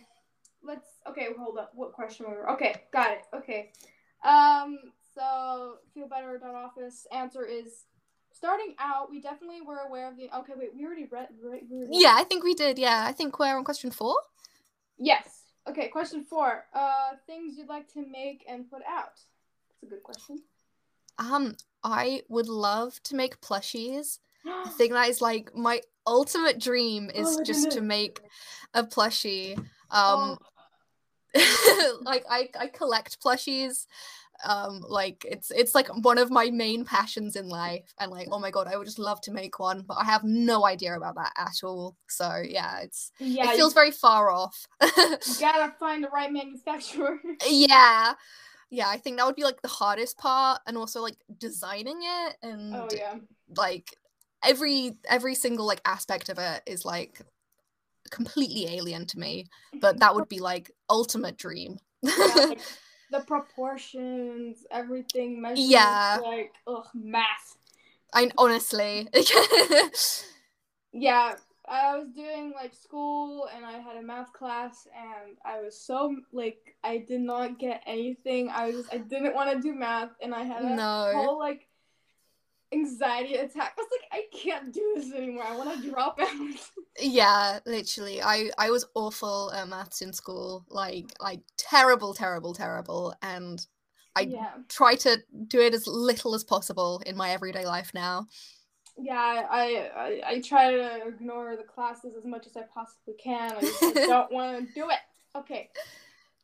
Let's. 0.62 0.86
Okay. 1.08 1.28
Hold 1.36 1.58
up. 1.58 1.72
What 1.74 1.92
question 1.92 2.26
were? 2.26 2.50
Okay. 2.52 2.76
Got 2.92 3.12
it. 3.12 3.22
Okay. 3.34 3.72
Um. 4.24 4.78
So 5.14 5.78
feel 5.94 6.08
better. 6.08 6.40
Office 6.44 7.06
answer 7.12 7.44
is 7.44 7.84
starting 8.44 8.74
out. 8.78 9.10
We 9.10 9.20
definitely 9.20 9.62
were 9.62 9.78
aware 9.88 10.08
of 10.08 10.16
the. 10.16 10.28
Okay. 10.40 10.52
Wait. 10.56 10.70
We 10.76 10.84
already 10.84 11.06
read. 11.10 11.28
Right. 11.42 11.62
We 11.70 11.78
already- 11.78 11.98
yeah, 11.98 12.14
I 12.16 12.24
think 12.24 12.44
we 12.44 12.54
did. 12.54 12.78
Yeah, 12.78 13.04
I 13.06 13.12
think 13.12 13.38
we're 13.38 13.56
on 13.56 13.64
question 13.64 13.90
four. 13.90 14.16
Yes. 14.98 15.28
Okay. 15.68 15.88
Question 15.88 16.24
four. 16.24 16.66
Uh, 16.74 17.12
things 17.26 17.56
you'd 17.56 17.68
like 17.68 17.92
to 17.94 18.04
make 18.06 18.44
and 18.48 18.70
put 18.70 18.82
out. 18.86 19.16
That's 19.70 19.82
a 19.84 19.86
good 19.86 20.02
question. 20.02 20.40
Um, 21.18 21.56
I 21.82 22.22
would 22.28 22.48
love 22.48 23.02
to 23.04 23.16
make 23.16 23.40
plushies. 23.40 24.18
I 24.46 24.68
think 24.68 24.92
that 24.92 25.08
is 25.08 25.20
like 25.22 25.54
my 25.54 25.80
ultimate 26.06 26.58
dream 26.60 27.10
is 27.14 27.38
Oh 27.38 27.44
just 27.44 27.70
to 27.72 27.80
make 27.80 28.20
a 28.74 28.84
plushie. 28.84 29.58
Oh. 29.90 30.32
Um 30.32 30.38
like 32.02 32.24
I 32.30 32.48
I 32.58 32.66
collect 32.66 33.20
plushies. 33.22 33.86
Um 34.44 34.84
like 34.86 35.24
it's 35.28 35.50
it's 35.50 35.74
like 35.74 35.88
one 36.04 36.18
of 36.18 36.30
my 36.30 36.50
main 36.50 36.84
passions 36.84 37.36
in 37.36 37.48
life 37.48 37.94
and 37.98 38.10
like 38.10 38.28
oh 38.30 38.38
my 38.38 38.50
god 38.50 38.66
I 38.66 38.76
would 38.76 38.86
just 38.86 38.98
love 38.98 39.20
to 39.22 39.32
make 39.32 39.58
one 39.58 39.82
but 39.86 39.94
I 39.94 40.04
have 40.04 40.24
no 40.24 40.66
idea 40.66 40.96
about 40.96 41.16
that 41.16 41.32
at 41.36 41.62
all. 41.62 41.96
So 42.08 42.42
yeah, 42.46 42.80
it's 42.80 43.10
yeah. 43.18 43.50
it 43.50 43.56
feels 43.56 43.74
very 43.74 43.90
far 43.90 44.30
off. 44.30 44.66
gotta 44.80 45.72
find 45.78 46.04
the 46.04 46.10
right 46.12 46.32
manufacturer. 46.32 47.18
yeah. 47.48 48.14
Yeah, 48.70 48.88
I 48.88 48.96
think 48.96 49.18
that 49.18 49.26
would 49.26 49.36
be 49.36 49.44
like 49.44 49.62
the 49.62 49.68
hardest 49.68 50.18
part 50.18 50.60
and 50.66 50.76
also 50.76 51.00
like 51.00 51.16
designing 51.38 52.00
it 52.02 52.36
and 52.42 52.74
oh 52.74 52.88
yeah. 52.92 53.16
like 53.56 53.96
every 54.44 54.96
every 55.08 55.34
single 55.34 55.66
like 55.66 55.80
aspect 55.84 56.28
of 56.28 56.38
it 56.38 56.62
is 56.66 56.84
like 56.84 57.20
completely 58.10 58.66
alien 58.76 59.06
to 59.06 59.18
me 59.18 59.46
but 59.80 59.98
that 60.00 60.14
would 60.14 60.28
be 60.28 60.38
like 60.38 60.70
ultimate 60.90 61.36
dream 61.38 61.78
Yeah, 62.02 62.34
like, 62.36 62.60
the 63.14 63.24
proportions, 63.24 64.66
everything, 64.70 65.40
measurements, 65.40 65.70
Yeah. 65.70 66.20
like 66.20 66.52
ugh, 66.66 66.86
math. 66.94 67.56
i 68.12 68.30
honestly 68.38 69.08
Yeah, 70.92 71.34
I 71.66 71.96
was 71.98 72.08
doing 72.14 72.52
like 72.54 72.74
school 72.74 73.48
and 73.54 73.64
I 73.64 73.78
had 73.78 73.96
a 73.96 74.02
math 74.02 74.32
class 74.32 74.86
and 74.96 75.36
I 75.44 75.60
was 75.60 75.78
so 75.78 76.16
like 76.32 76.76
I 76.84 76.98
did 76.98 77.20
not 77.20 77.58
get 77.58 77.82
anything. 77.86 78.48
I 78.50 78.70
was 78.70 78.86
I 78.92 78.98
didn't 78.98 79.34
want 79.34 79.50
to 79.52 79.60
do 79.60 79.74
math 79.74 80.10
and 80.22 80.34
I 80.34 80.42
had 80.44 80.62
a 80.64 80.76
No. 80.76 81.10
whole 81.10 81.38
like 81.38 81.66
anxiety 82.84 83.34
attack. 83.34 83.74
I 83.76 83.80
was 83.80 83.88
like, 83.90 84.08
I 84.12 84.36
can't 84.36 84.72
do 84.72 84.94
this 84.96 85.12
anymore. 85.12 85.44
I 85.44 85.56
want 85.56 85.82
to 85.82 85.90
drop 85.90 86.18
out. 86.20 86.28
yeah 87.00 87.58
literally 87.66 88.22
i 88.22 88.50
i 88.56 88.70
was 88.70 88.86
awful 88.94 89.50
at 89.52 89.68
maths 89.68 90.00
in 90.00 90.12
school 90.12 90.64
like 90.70 91.06
like 91.20 91.40
terrible 91.56 92.14
terrible 92.14 92.54
terrible 92.54 93.12
and 93.20 93.66
i 94.14 94.20
yeah, 94.20 94.50
try 94.68 94.94
to 94.94 95.18
do 95.48 95.60
it 95.60 95.74
as 95.74 95.88
little 95.88 96.34
as 96.34 96.44
possible 96.44 97.02
in 97.04 97.16
my 97.16 97.30
everyday 97.30 97.66
life 97.66 97.90
now 97.94 98.26
yeah. 98.96 99.46
I, 99.50 99.90
I 99.96 100.20
I 100.24 100.40
try 100.40 100.70
to 100.70 101.08
ignore 101.08 101.56
the 101.56 101.64
classes 101.64 102.14
as 102.16 102.24
much 102.24 102.46
as 102.46 102.56
I 102.56 102.62
possibly 102.72 103.14
can. 103.14 103.56
I 103.56 103.60
just 103.60 103.82
I 103.82 103.92
don't 104.06 104.32
want 104.32 104.68
to 104.68 104.72
do 104.72 104.88
it. 104.88 104.98
Okay. 105.36 105.68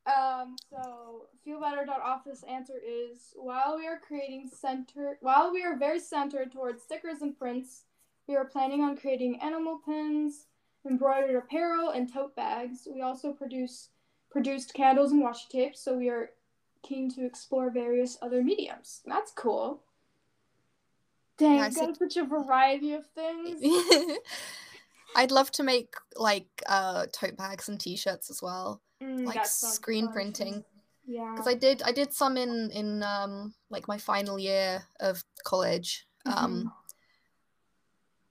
Um, 0.06 0.56
so 0.70 1.26
feelbetter.office 1.46 2.42
answer 2.48 2.80
is 2.84 3.32
while 3.36 3.76
we 3.76 3.86
are 3.86 4.00
creating 4.00 4.48
center 4.52 5.18
while 5.20 5.52
we 5.52 5.62
are 5.62 5.76
very 5.76 6.00
centered 6.00 6.52
towards 6.52 6.82
stickers 6.82 7.20
and 7.22 7.38
prints, 7.38 7.84
we 8.26 8.36
are 8.36 8.44
planning 8.46 8.82
on 8.82 8.96
creating 8.96 9.40
animal 9.40 9.80
pins, 9.84 10.46
embroidered 10.88 11.36
apparel, 11.36 11.90
and 11.90 12.12
tote 12.12 12.34
bags. 12.34 12.88
We 12.92 13.02
also 13.02 13.32
produce 13.32 13.90
produced 14.30 14.72
candles 14.74 15.12
and 15.12 15.22
washi 15.22 15.48
tapes, 15.48 15.80
so 15.80 15.96
we 15.96 16.08
are 16.08 16.30
keen 16.82 17.10
to 17.14 17.26
explore 17.26 17.70
various 17.70 18.16
other 18.22 18.42
mediums. 18.42 19.02
That's 19.04 19.32
cool. 19.32 19.82
Dang, 21.36 21.56
Yeah, 21.56 21.70
got 21.70 21.98
such 21.98 22.16
a 22.16 22.24
variety 22.24 22.92
of 22.92 23.06
things. 23.14 23.62
i'd 25.16 25.32
love 25.32 25.50
to 25.50 25.64
make 25.64 25.94
like 26.14 26.62
uh 26.68 27.04
tote 27.12 27.36
bags 27.36 27.68
and 27.68 27.80
t-shirts 27.80 28.30
as 28.30 28.40
well 28.40 28.80
Mm, 29.02 29.24
like 29.26 29.46
screen 29.46 30.06
fun. 30.06 30.12
printing 30.12 30.64
Yeah. 31.06 31.32
because 31.34 31.48
I 31.48 31.54
did 31.54 31.82
I 31.82 31.92
did 31.92 32.12
some 32.12 32.36
in 32.36 32.70
in 32.70 33.02
um 33.02 33.54
like 33.70 33.88
my 33.88 33.96
final 33.98 34.38
year 34.38 34.82
of 35.00 35.24
college 35.44 36.06
um 36.26 36.64
Mhm. 36.64 36.72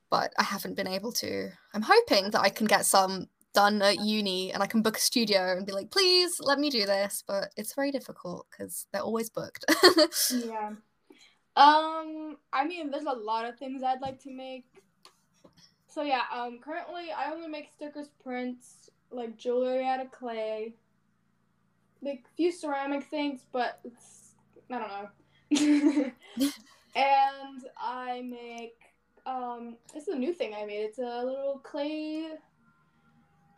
but 0.10 0.34
I 0.38 0.44
haven't 0.44 0.76
been 0.76 0.88
able 0.88 1.12
to 1.14 1.50
I'm 1.74 1.82
hoping 1.82 2.32
that 2.32 2.42
I 2.42 2.50
can 2.50 2.68
get 2.68 2.86
some 2.86 3.30
done 3.54 3.82
at 3.82 4.00
uni 4.00 4.54
and 4.54 4.62
I 4.62 4.68
can 4.68 4.84
book 4.84 4.98
a 4.98 5.00
studio 5.00 5.52
and 5.58 5.66
be 5.66 5.72
like 5.72 5.90
please 5.90 6.40
let 6.40 6.60
me 6.60 6.70
do 6.70 6.86
this 6.86 7.24
but 7.28 7.52
it's 7.58 7.74
very 7.74 7.92
difficult 7.92 8.46
because 8.52 8.86
they're 8.92 9.02
always 9.02 9.30
booked 9.32 9.66
Yeah. 10.32 10.74
Um, 11.56 12.38
I 12.54 12.66
mean, 12.66 12.90
there's 12.90 13.04
a 13.04 13.12
lot 13.12 13.44
of 13.46 13.58
things 13.58 13.84
I'd 13.84 14.00
like 14.00 14.22
to 14.22 14.32
make. 14.32 14.64
So 15.94 16.04
yeah, 16.04 16.22
um, 16.34 16.60
currently 16.64 17.12
I 17.12 17.32
only 17.34 17.50
make 17.50 17.68
stickers, 17.76 18.08
prints, 18.24 18.90
like 19.12 19.38
jewelry 19.38 19.86
out 19.86 20.02
of 20.02 20.12
clay, 20.12 20.74
like 22.02 22.24
a 22.26 22.36
few 22.36 22.52
ceramic 22.52 23.06
things, 23.06 23.42
but 23.52 23.80
it's 23.84 24.34
I 24.72 24.80
don't 24.80 24.90
know. 24.90 26.12
and 26.96 27.64
I 27.78 28.22
make 28.22 28.78
um, 29.26 29.78
this 29.94 30.08
is 30.08 30.16
a 30.16 30.18
new 30.18 30.34
thing 30.34 30.54
I 30.54 30.66
made. 30.66 30.84
It's 30.84 31.00
a 31.00 31.24
little 31.24 31.60
clay 31.64 32.28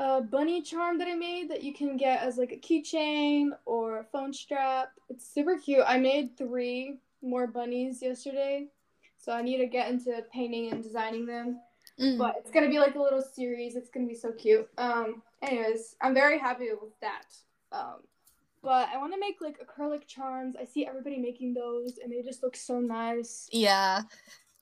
uh, 0.02 0.22
bunny 0.22 0.64
charm 0.64 0.98
that 0.98 1.08
I 1.08 1.14
made 1.16 1.50
that 1.52 1.64
you 1.64 1.74
can 1.74 1.96
get 1.96 2.24
as 2.24 2.38
like 2.38 2.52
a 2.52 2.58
keychain 2.58 3.50
or 3.66 4.00
a 4.00 4.04
phone 4.04 4.34
strap. 4.34 4.90
It's 5.10 5.32
super 5.32 5.58
cute. 5.58 5.84
I 5.86 5.98
made 5.98 6.36
three 6.38 6.98
more 7.22 7.46
bunnies 7.46 8.02
yesterday, 8.02 8.68
so 9.18 9.32
I 9.32 9.44
need 9.44 9.60
to 9.60 9.68
get 9.68 9.92
into 9.92 10.24
painting 10.34 10.72
and 10.72 10.82
designing 10.82 11.28
them. 11.28 11.60
Mm. 12.02 12.18
But 12.18 12.36
it's 12.40 12.52
gonna 12.52 12.70
be 12.70 12.80
like 12.80 12.96
a 12.96 13.02
little 13.02 13.22
series. 13.22 13.76
It's 13.76 13.90
gonna 13.90 14.08
be 14.08 14.16
so 14.16 14.32
cute. 14.32 14.68
Um, 14.78 15.22
anyways, 15.42 15.96
I'm 16.02 16.14
very 16.14 16.40
happy 16.40 16.70
with 16.82 17.00
that. 17.02 17.26
Um, 17.72 17.98
but 18.64 18.90
I 18.90 18.98
want 18.98 19.14
to 19.14 19.20
make 19.20 19.42
like 19.42 19.58
acrylic 19.60 20.08
charms. 20.08 20.56
I 20.60 20.66
see 20.66 20.86
everybody 20.86 21.18
making 21.18 21.54
those, 21.54 21.98
and 22.04 22.12
they 22.12 22.22
just 22.22 22.44
look 22.44 22.56
so 22.56 22.80
nice. 22.80 23.48
Yeah. 23.52 24.02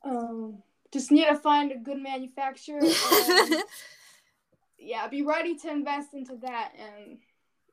Um, 0.03 0.61
just 0.91 1.11
need 1.11 1.27
to 1.27 1.35
find 1.35 1.71
a 1.71 1.77
good 1.77 2.01
manufacturer. 2.01 2.79
And, 2.81 3.55
yeah, 4.77 5.07
be 5.07 5.21
ready 5.21 5.55
to 5.57 5.69
invest 5.71 6.13
into 6.13 6.35
that, 6.37 6.73
and 6.77 7.17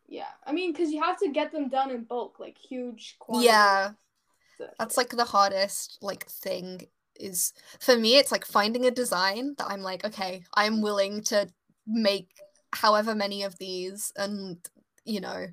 yeah, 0.08 0.26
I 0.44 0.52
mean, 0.52 0.72
because 0.72 0.90
you 0.90 1.02
have 1.02 1.18
to 1.20 1.28
get 1.30 1.52
them 1.52 1.68
done 1.68 1.90
in 1.90 2.04
bulk, 2.04 2.38
like 2.38 2.56
huge 2.58 3.16
quantities. 3.18 3.50
Yeah. 3.50 3.90
So- 4.58 4.68
That's 4.78 4.96
like 4.96 5.10
the 5.10 5.24
hardest 5.24 5.98
like 6.00 6.26
thing 6.26 6.86
is 7.20 7.52
for 7.80 7.96
me 7.96 8.16
it's 8.18 8.32
like 8.32 8.44
finding 8.44 8.86
a 8.86 8.90
design 8.90 9.54
that 9.58 9.68
I'm 9.68 9.82
like, 9.82 10.04
okay, 10.04 10.44
I'm 10.54 10.82
willing 10.82 11.22
to 11.24 11.48
make 11.86 12.28
however 12.72 13.14
many 13.14 13.42
of 13.42 13.58
these 13.58 14.12
and 14.16 14.58
you 15.04 15.20
know 15.20 15.46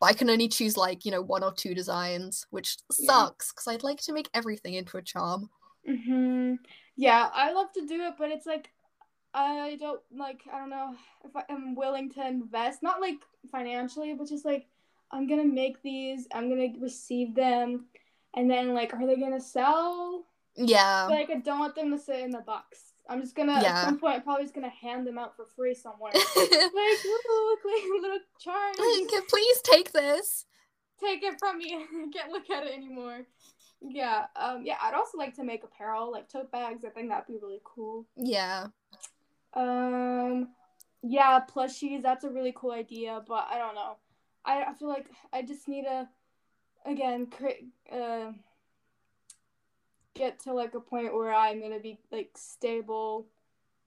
but 0.00 0.06
I 0.06 0.12
can 0.12 0.30
only 0.30 0.48
choose 0.48 0.76
like, 0.76 1.04
you 1.04 1.10
know, 1.10 1.22
one 1.22 1.42
or 1.42 1.52
two 1.52 1.74
designs, 1.74 2.46
which 2.50 2.76
sucks 2.90 3.52
because 3.52 3.66
I'd 3.66 3.82
like 3.82 4.00
to 4.02 4.12
make 4.12 4.30
everything 4.32 4.74
into 4.74 4.96
a 4.96 5.02
charm. 5.02 5.50
hmm 5.86 6.54
Yeah, 6.96 7.30
I 7.32 7.52
love 7.52 7.72
to 7.72 7.86
do 7.86 8.02
it, 8.02 8.14
but 8.18 8.30
it's 8.30 8.46
like 8.46 8.70
I 9.34 9.76
don't 9.80 10.00
like 10.16 10.42
I 10.52 10.58
don't 10.58 10.70
know 10.70 10.94
if 11.24 11.34
I 11.36 11.44
am 11.48 11.74
willing 11.74 12.10
to 12.12 12.26
invest, 12.26 12.82
not 12.82 13.00
like 13.00 13.18
financially, 13.50 14.14
but 14.14 14.28
just 14.28 14.44
like 14.44 14.66
I'm 15.10 15.26
gonna 15.26 15.44
make 15.44 15.82
these, 15.82 16.26
I'm 16.32 16.48
gonna 16.48 16.68
receive 16.80 17.34
them, 17.34 17.86
and 18.34 18.50
then 18.50 18.74
like 18.74 18.94
are 18.94 19.06
they 19.06 19.16
gonna 19.16 19.40
sell? 19.40 20.24
Yeah. 20.58 21.06
Like 21.06 21.30
I 21.30 21.36
don't 21.36 21.58
want 21.60 21.74
them 21.74 21.90
to 21.92 21.98
sit 21.98 22.20
in 22.20 22.30
the 22.30 22.40
box. 22.40 22.92
I'm 23.08 23.20
just 23.22 23.34
gonna 23.34 23.60
Yeah. 23.62 23.78
at 23.78 23.84
some 23.84 23.98
point 23.98 24.24
probably 24.24 24.44
just 24.44 24.54
gonna 24.54 24.68
hand 24.68 25.06
them 25.06 25.18
out 25.18 25.34
for 25.36 25.46
free 25.46 25.74
somewhere. 25.74 26.12
like 26.36 26.50
look, 26.50 27.60
like 27.64 27.84
a 27.84 28.02
little 28.02 28.18
charms. 28.38 28.76
Can 29.10 29.22
please 29.28 29.60
take 29.62 29.92
this. 29.92 30.44
Take 31.00 31.22
it 31.22 31.38
from 31.38 31.58
me. 31.58 31.74
I 31.76 32.10
can't 32.12 32.32
look 32.32 32.50
at 32.50 32.66
it 32.66 32.74
anymore. 32.74 33.20
Yeah, 33.80 34.26
um, 34.34 34.62
yeah. 34.64 34.76
I'd 34.82 34.94
also 34.94 35.16
like 35.16 35.36
to 35.36 35.44
make 35.44 35.62
apparel, 35.62 36.10
like 36.10 36.28
tote 36.28 36.50
bags. 36.50 36.84
I 36.84 36.88
think 36.90 37.08
that'd 37.08 37.28
be 37.28 37.38
really 37.40 37.60
cool. 37.62 38.04
Yeah. 38.16 38.66
Um, 39.54 40.48
yeah, 41.02 41.40
plushies. 41.48 42.02
That's 42.02 42.24
a 42.24 42.30
really 42.30 42.52
cool 42.56 42.72
idea, 42.72 43.22
but 43.26 43.46
I 43.48 43.58
don't 43.58 43.76
know. 43.76 43.96
I, 44.44 44.64
I 44.64 44.72
feel 44.74 44.88
like 44.88 45.06
I 45.32 45.42
just 45.42 45.68
need 45.68 45.84
to, 45.84 46.08
again, 46.84 47.26
create, 47.26 47.66
uh, 47.92 48.32
get 50.14 50.40
to 50.40 50.52
like 50.52 50.74
a 50.74 50.80
point 50.80 51.14
where 51.14 51.32
I'm 51.32 51.60
gonna 51.60 51.80
be 51.80 51.98
like 52.10 52.30
stable. 52.36 53.26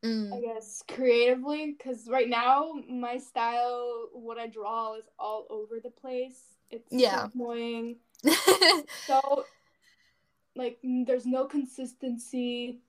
I 0.04 0.08
Mm. 0.08 0.42
guess 0.42 0.84
creatively, 0.88 1.76
because 1.78 2.08
right 2.10 2.28
now 2.30 2.74
my 2.90 3.18
style, 3.18 4.10
what 4.14 4.38
I 4.40 4.48
draw, 4.48 4.96
is 4.96 5.04
all 5.20 5.46
over 5.50 5.80
the 5.80 5.90
place. 5.92 6.56
It's 6.72 6.90
so 6.90 6.98
Yeah. 6.98 7.28
annoying. 7.34 7.98
So, 9.08 9.46
like, 10.56 10.80
there's 10.84 11.26
no 11.26 11.46
consistency. 11.46 12.80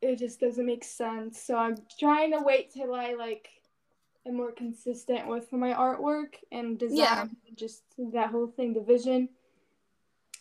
It 0.00 0.16
just 0.16 0.40
doesn't 0.40 0.64
make 0.66 0.84
sense. 0.84 1.40
So 1.40 1.56
I'm 1.56 1.76
trying 1.98 2.32
to 2.32 2.40
wait 2.40 2.72
till 2.72 2.94
I 2.94 3.14
like 3.14 3.48
am 4.26 4.36
more 4.36 4.52
consistent 4.52 5.26
with 5.26 5.52
my 5.52 5.72
artwork 5.72 6.34
and 6.52 6.78
design. 6.78 6.96
Yeah. 6.96 7.26
Just 7.56 7.82
that 8.12 8.30
whole 8.30 8.46
thing, 8.48 8.72
the 8.74 8.80
vision. 8.80 9.28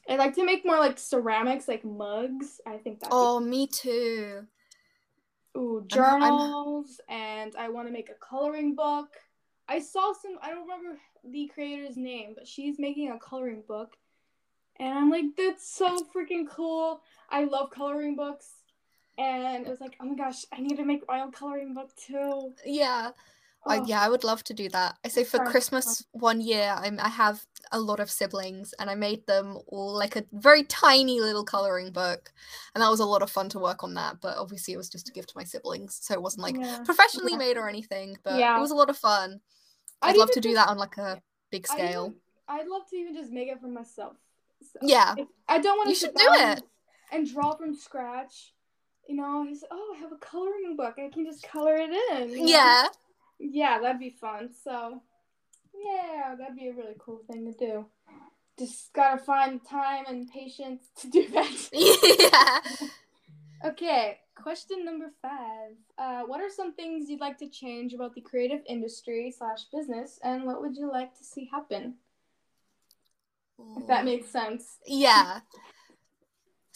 I 0.10 0.16
like 0.16 0.36
to 0.36 0.46
make 0.46 0.66
more 0.66 0.78
like 0.80 0.98
ceramics, 0.98 1.68
like 1.68 1.84
mugs. 1.84 2.62
I 2.66 2.78
think 2.78 3.00
that. 3.02 3.10
oh, 3.12 3.40
me 3.40 3.68
too. 3.68 4.46
Ooh, 5.58 5.80
I'm- 5.80 5.88
journals, 5.88 7.02
and 7.10 7.56
I 7.56 7.70
want 7.70 7.88
to 7.88 7.94
make 7.94 8.10
a 8.10 8.14
coloring 8.14 8.76
book. 8.76 9.10
I 9.68 9.80
saw 9.80 10.14
some. 10.14 10.38
I 10.42 10.50
don't 10.52 10.62
remember 10.68 11.00
the 11.24 11.48
creator's 11.54 11.98
name, 11.98 12.34
but 12.36 12.48
she's 12.48 12.80
making 12.80 13.12
a 13.12 13.20
coloring 13.20 13.64
book, 13.68 13.98
and 14.80 14.98
I'm 14.98 15.10
like, 15.10 15.26
that's 15.36 15.68
so 15.70 15.98
freaking 16.16 16.48
cool. 16.50 17.02
I 17.30 17.44
love 17.46 17.72
coloring 17.72 18.16
books, 18.16 18.48
and 19.18 19.66
it 19.66 19.70
was 19.70 19.82
like, 19.82 19.98
oh 20.00 20.06
my 20.06 20.16
gosh, 20.16 20.46
I 20.54 20.62
need 20.62 20.78
to 20.78 20.86
make 20.86 21.02
my 21.08 21.22
own 21.22 21.32
coloring 21.32 21.74
book 21.74 21.90
too. 21.98 22.54
Yeah. 22.66 23.12
I, 23.66 23.80
Oh, 23.80 23.86
yeah, 23.86 24.00
I 24.02 24.08
would 24.08 24.24
love 24.24 24.44
to 24.46 24.54
do 24.54 24.70
that. 24.70 24.96
I 25.04 25.10
say 25.10 25.26
for 25.26 25.40
Christmas 25.40 26.06
one 26.12 26.40
year, 26.40 26.74
I'm, 26.78 27.00
I 27.02 27.10
have 27.10 27.46
a 27.72 27.80
lot 27.80 28.00
of 28.00 28.10
siblings, 28.10 28.74
and 28.80 28.90
I 28.90 28.96
made 28.96 29.26
them 29.28 29.58
all 29.68 29.94
like 29.96 30.16
a 30.16 30.24
very 30.32 30.64
tiny 30.64 31.20
little 31.20 31.44
coloring 31.44 31.92
book, 31.92 32.32
and 32.74 32.82
that 32.82 32.90
was 32.90 33.00
a 33.00 33.06
lot 33.06 33.22
of 33.22 33.30
fun 33.32 33.50
to 33.50 33.60
work 33.60 33.84
on 33.84 33.94
that. 33.96 34.22
But 34.22 34.38
obviously, 34.38 34.74
it 34.74 34.78
was 34.78 34.90
just 34.90 35.10
a 35.10 35.12
gift 35.12 35.30
to 35.30 35.38
my 35.38 35.44
siblings, 35.44 35.98
so 36.02 36.14
it 36.14 36.22
wasn't 36.22 36.44
like 36.44 36.58
yeah. 36.58 36.80
professionally 36.84 37.34
Yeah. 37.34 37.38
made 37.38 37.58
or 37.58 37.68
anything. 37.70 38.18
But 38.24 38.40
Yeah. 38.40 38.58
it 38.58 38.62
was 38.62 38.72
a 38.72 38.76
lot 38.76 38.90
of 38.90 38.98
fun. 38.98 39.42
I'd, 40.02 40.12
I'd 40.12 40.18
love 40.18 40.32
to 40.32 40.42
do 40.42 40.50
just- 40.54 40.66
that 40.66 40.70
on 40.72 40.78
like 40.78 40.98
a 40.98 41.22
big 41.52 41.66
I'd 41.72 41.74
scale. 41.74 42.14
I'd 42.48 42.68
love 42.68 42.84
to 42.90 42.96
even 42.96 43.14
just 43.16 43.32
make 43.32 43.50
it 43.50 43.60
for 43.60 43.68
myself. 43.68 44.14
So, 44.62 44.80
Yeah. 44.82 45.16
I 45.48 45.60
don't 45.60 45.78
want 45.78 45.88
to 45.88 45.90
You 45.92 45.96
should 45.96 46.16
do 46.16 46.26
it. 46.30 46.64
and 47.12 47.32
draw 47.32 47.56
from 47.56 47.76
scratch. 47.76 48.54
You 49.08 49.16
know, 49.16 49.46
he's 49.46 49.64
oh, 49.72 49.94
I 49.96 50.00
have 50.00 50.12
a 50.12 50.18
coloring 50.18 50.76
book. 50.76 50.96
I 50.98 51.10
can 51.10 51.26
just 51.26 51.48
color 51.48 51.76
it 51.76 51.90
in. 51.90 52.30
you 52.32 52.38
know? 52.40 52.46
Yeah. 52.46 52.88
Yeah, 53.40 53.80
that'd 53.80 54.00
be 54.00 54.10
fun. 54.10 54.50
So, 54.64 55.02
yeah, 55.84 56.36
that'd 56.36 56.56
be 56.56 56.68
a 56.68 56.74
really 56.74 56.96
cool 57.00 57.22
thing 57.30 57.46
to 57.46 57.58
do. 57.58 57.86
Just 58.58 58.92
gotta 58.94 59.18
find 59.18 59.64
time 59.64 60.06
and 60.08 60.30
patience 60.32 60.90
to 61.02 61.10
do 61.10 61.28
that. 61.34 61.70
yeah. 63.64 63.70
okay, 63.70 64.20
question 64.36 64.84
number 64.84 65.12
five. 65.22 65.76
Uh, 65.98 66.22
what 66.26 66.42
are 66.42 66.50
some 66.50 66.74
things 66.74 67.10
you'd 67.10 67.22
like 67.22 67.38
to 67.40 67.50
change 67.50 67.94
about 67.94 68.16
the 68.16 68.22
creative 68.22 68.62
industry 68.68 69.34
slash 69.36 69.66
business, 69.72 70.20
and 70.24 70.44
what 70.46 70.62
would 70.62 70.76
you 70.76 70.92
like 70.92 71.16
to 71.18 71.24
see 71.24 71.50
happen? 71.52 71.96
If 73.78 73.88
that 73.88 74.06
makes 74.06 74.30
sense. 74.30 74.78
Yeah. 74.86 75.40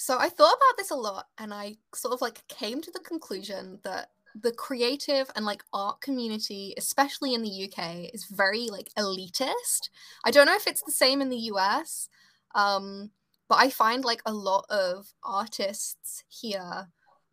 So 0.01 0.17
I 0.17 0.29
thought 0.29 0.55
about 0.55 0.77
this 0.79 0.89
a 0.89 0.95
lot 0.95 1.27
and 1.37 1.53
I 1.53 1.77
sort 1.93 2.11
of 2.11 2.21
like 2.21 2.47
came 2.47 2.81
to 2.81 2.89
the 2.89 2.99
conclusion 3.01 3.77
that 3.83 4.09
the 4.35 4.51
creative 4.51 5.29
and 5.35 5.45
like 5.45 5.63
art 5.73 6.01
community, 6.01 6.73
especially 6.77 7.33
in 7.33 7.41
the 7.41 7.49
UK, 7.49 8.11
is 8.13 8.25
very 8.25 8.69
like 8.69 8.89
elitist. 8.97 9.89
I 10.23 10.31
don't 10.31 10.45
know 10.45 10.55
if 10.55 10.67
it's 10.67 10.83
the 10.83 10.91
same 10.91 11.21
in 11.21 11.29
the 11.29 11.37
US, 11.53 12.09
um, 12.55 13.11
but 13.49 13.59
I 13.59 13.69
find 13.69 14.03
like 14.05 14.21
a 14.25 14.33
lot 14.33 14.65
of 14.69 15.13
artists 15.23 16.23
here, 16.29 16.87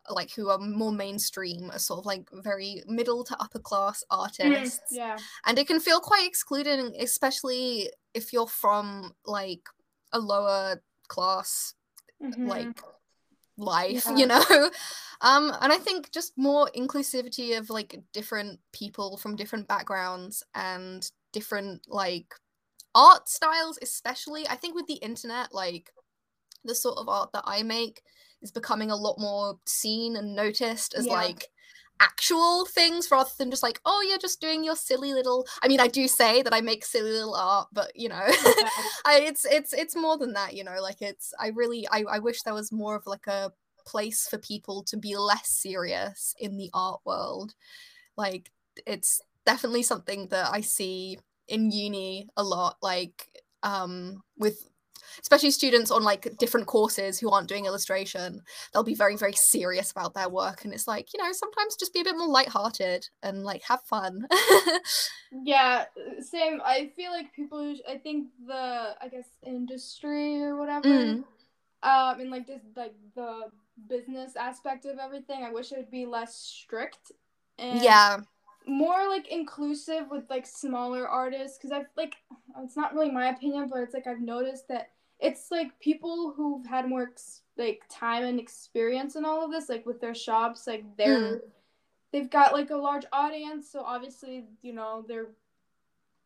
like 0.09 0.33
who 0.33 0.49
are 0.49 0.57
more 0.57 0.91
mainstream, 0.91 1.69
are 1.71 1.79
sort 1.79 1.99
of 1.99 2.05
like 2.05 2.27
very 2.31 2.83
middle 2.87 3.23
to 3.25 3.39
upper 3.41 3.59
class 3.59 4.03
artists 4.09 4.91
Yeah. 4.91 5.17
and 5.45 5.57
it 5.59 5.67
can 5.67 5.79
feel 5.79 5.99
quite 5.99 6.27
excluding 6.27 6.95
especially 6.99 7.91
if 8.13 8.33
you're 8.33 8.47
from 8.47 9.13
like 9.25 9.61
a 10.11 10.19
lower 10.19 10.81
class 11.07 11.75
Mhm. 12.21 12.47
like 12.47 12.81
life 13.59 14.05
Yeah. 14.05 14.15
you 14.17 14.25
know 14.27 14.43
um 15.21 15.51
and 15.61 15.71
i 15.73 15.77
think 15.77 16.11
just 16.11 16.33
more 16.37 16.69
inclusivity 16.75 17.57
of 17.57 17.69
like 17.69 17.99
different 18.13 18.59
people 18.73 19.17
from 19.17 19.35
different 19.35 19.67
backgrounds 19.67 20.43
and 20.55 21.09
different 21.33 21.81
like 21.87 22.33
art 22.95 23.27
styles 23.29 23.77
especially 23.81 24.47
i 24.47 24.55
think 24.55 24.75
with 24.75 24.87
the 24.87 24.95
internet 24.95 25.53
like 25.53 25.91
the 26.65 26.75
sort 26.75 26.97
of 26.97 27.07
art 27.09 27.31
that 27.33 27.43
i 27.45 27.63
make 27.63 28.01
is 28.41 28.51
becoming 28.51 28.91
a 28.91 28.95
lot 28.95 29.17
more 29.19 29.59
seen 29.65 30.15
and 30.15 30.35
noticed 30.35 30.93
as 30.93 31.05
Yeah. 31.05 31.13
like 31.13 31.49
actual 31.99 32.65
things 32.65 33.09
rather 33.11 33.29
than 33.37 33.49
just 33.49 33.63
like 33.63 33.79
oh 33.85 34.05
you're 34.07 34.17
just 34.17 34.39
doing 34.39 34.63
your 34.63 34.75
silly 34.75 35.13
little 35.13 35.45
i 35.61 35.67
mean 35.67 35.79
i 35.79 35.87
do 35.87 36.07
say 36.07 36.41
that 36.41 36.53
i 36.53 36.61
make 36.61 36.85
silly 36.85 37.11
little 37.11 37.35
art 37.35 37.67
but 37.73 37.91
you 37.93 38.07
know 38.07 38.15
I, 39.05 39.21
it's 39.25 39.45
it's 39.45 39.73
it's 39.73 39.95
more 39.95 40.17
than 40.17 40.33
that 40.33 40.55
you 40.55 40.63
know 40.63 40.81
like 40.81 41.01
it's 41.01 41.33
i 41.39 41.47
really 41.49 41.87
I, 41.91 42.03
I 42.09 42.19
wish 42.19 42.41
there 42.41 42.53
was 42.53 42.71
more 42.71 42.95
of 42.95 43.05
like 43.05 43.27
a 43.27 43.51
place 43.89 44.27
for 44.27 44.37
people 44.37 44.83
to 44.83 44.97
be 44.97 45.15
less 45.17 45.49
serious 45.49 46.35
in 46.39 46.57
the 46.57 46.69
art 46.73 47.01
world. 47.05 47.55
Like 48.15 48.51
it's 48.85 49.21
definitely 49.45 49.81
something 49.81 50.27
that 50.27 50.47
i 50.53 50.61
see 50.61 51.17
in 51.47 51.71
uni 51.71 52.27
a 52.37 52.43
lot 52.43 52.77
like 52.81 53.27
um 53.63 54.21
with 54.37 54.69
especially 55.21 55.51
students 55.51 55.91
on 55.91 56.03
like 56.03 56.37
different 56.37 56.67
courses 56.67 57.19
who 57.19 57.29
aren't 57.29 57.47
doing 57.47 57.65
illustration 57.65 58.41
they'll 58.73 58.83
be 58.83 58.95
very 58.95 59.15
very 59.15 59.33
serious 59.33 59.91
about 59.91 60.13
their 60.13 60.29
work 60.29 60.63
and 60.63 60.73
it's 60.73 60.87
like 60.87 61.13
you 61.13 61.21
know 61.21 61.31
sometimes 61.31 61.75
just 61.75 61.93
be 61.93 62.01
a 62.01 62.03
bit 62.03 62.17
more 62.17 62.27
lighthearted 62.27 63.07
and 63.23 63.43
like 63.43 63.63
have 63.63 63.81
fun 63.83 64.27
Yeah, 65.31 65.85
same. 66.21 66.59
I 66.65 66.91
feel 66.95 67.11
like 67.11 67.33
people. 67.33 67.75
I 67.87 67.97
think 67.97 68.27
the 68.47 68.95
I 69.01 69.07
guess 69.09 69.27
industry 69.45 70.41
or 70.41 70.57
whatever. 70.57 70.87
Mm. 70.87 71.23
Um, 71.81 72.19
and 72.19 72.31
like 72.31 72.47
just 72.47 72.65
like 72.75 72.95
the 73.15 73.43
business 73.87 74.35
aspect 74.35 74.85
of 74.85 74.97
everything. 74.97 75.43
I 75.43 75.51
wish 75.51 75.71
it 75.71 75.77
would 75.77 75.91
be 75.91 76.05
less 76.05 76.35
strict. 76.35 77.11
And 77.57 77.81
yeah 77.81 78.17
More 78.65 79.07
like 79.07 79.27
inclusive 79.27 80.05
with 80.09 80.23
like 80.29 80.47
smaller 80.47 81.07
artists, 81.07 81.57
because 81.57 81.71
I've 81.71 81.87
like 81.95 82.15
it's 82.63 82.75
not 82.75 82.93
really 82.93 83.11
my 83.11 83.29
opinion, 83.29 83.69
but 83.71 83.81
it's 83.81 83.93
like 83.93 84.07
I've 84.07 84.21
noticed 84.21 84.67
that 84.69 84.89
it's 85.19 85.51
like 85.51 85.77
people 85.79 86.33
who've 86.35 86.65
had 86.65 86.87
more 86.87 87.03
ex- 87.11 87.41
like 87.57 87.83
time 87.89 88.23
and 88.23 88.39
experience 88.39 89.15
in 89.15 89.25
all 89.25 89.43
of 89.43 89.51
this, 89.51 89.69
like 89.69 89.85
with 89.85 89.99
their 89.99 90.15
shops, 90.15 90.65
like 90.67 90.83
they're 90.97 91.17
Mm. 91.17 91.41
they've 92.11 92.29
got 92.29 92.53
like 92.53 92.69
a 92.71 92.75
large 92.75 93.05
audience, 93.11 93.69
so 93.71 93.81
obviously 93.81 94.45
you 94.61 94.73
know 94.73 95.03
they're 95.07 95.29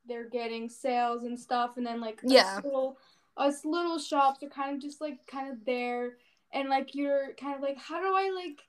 they're 0.07 0.29
getting 0.29 0.69
sales 0.69 1.23
and 1.23 1.39
stuff, 1.39 1.77
and 1.77 1.85
then 1.85 1.99
like 2.01 2.21
Yeah. 2.23 2.57
us 2.57 2.63
little 2.63 2.97
us 3.35 3.65
little 3.65 3.97
shops 3.97 4.43
are 4.43 4.49
kind 4.49 4.75
of 4.75 4.81
just 4.81 5.01
like 5.01 5.25
kind 5.27 5.51
of 5.51 5.65
there, 5.65 6.17
and 6.53 6.69
like 6.69 6.93
you're 6.93 7.33
kind 7.39 7.55
of 7.55 7.61
like, 7.61 7.77
how 7.77 7.99
do 7.99 8.13
I 8.13 8.29
like, 8.29 8.61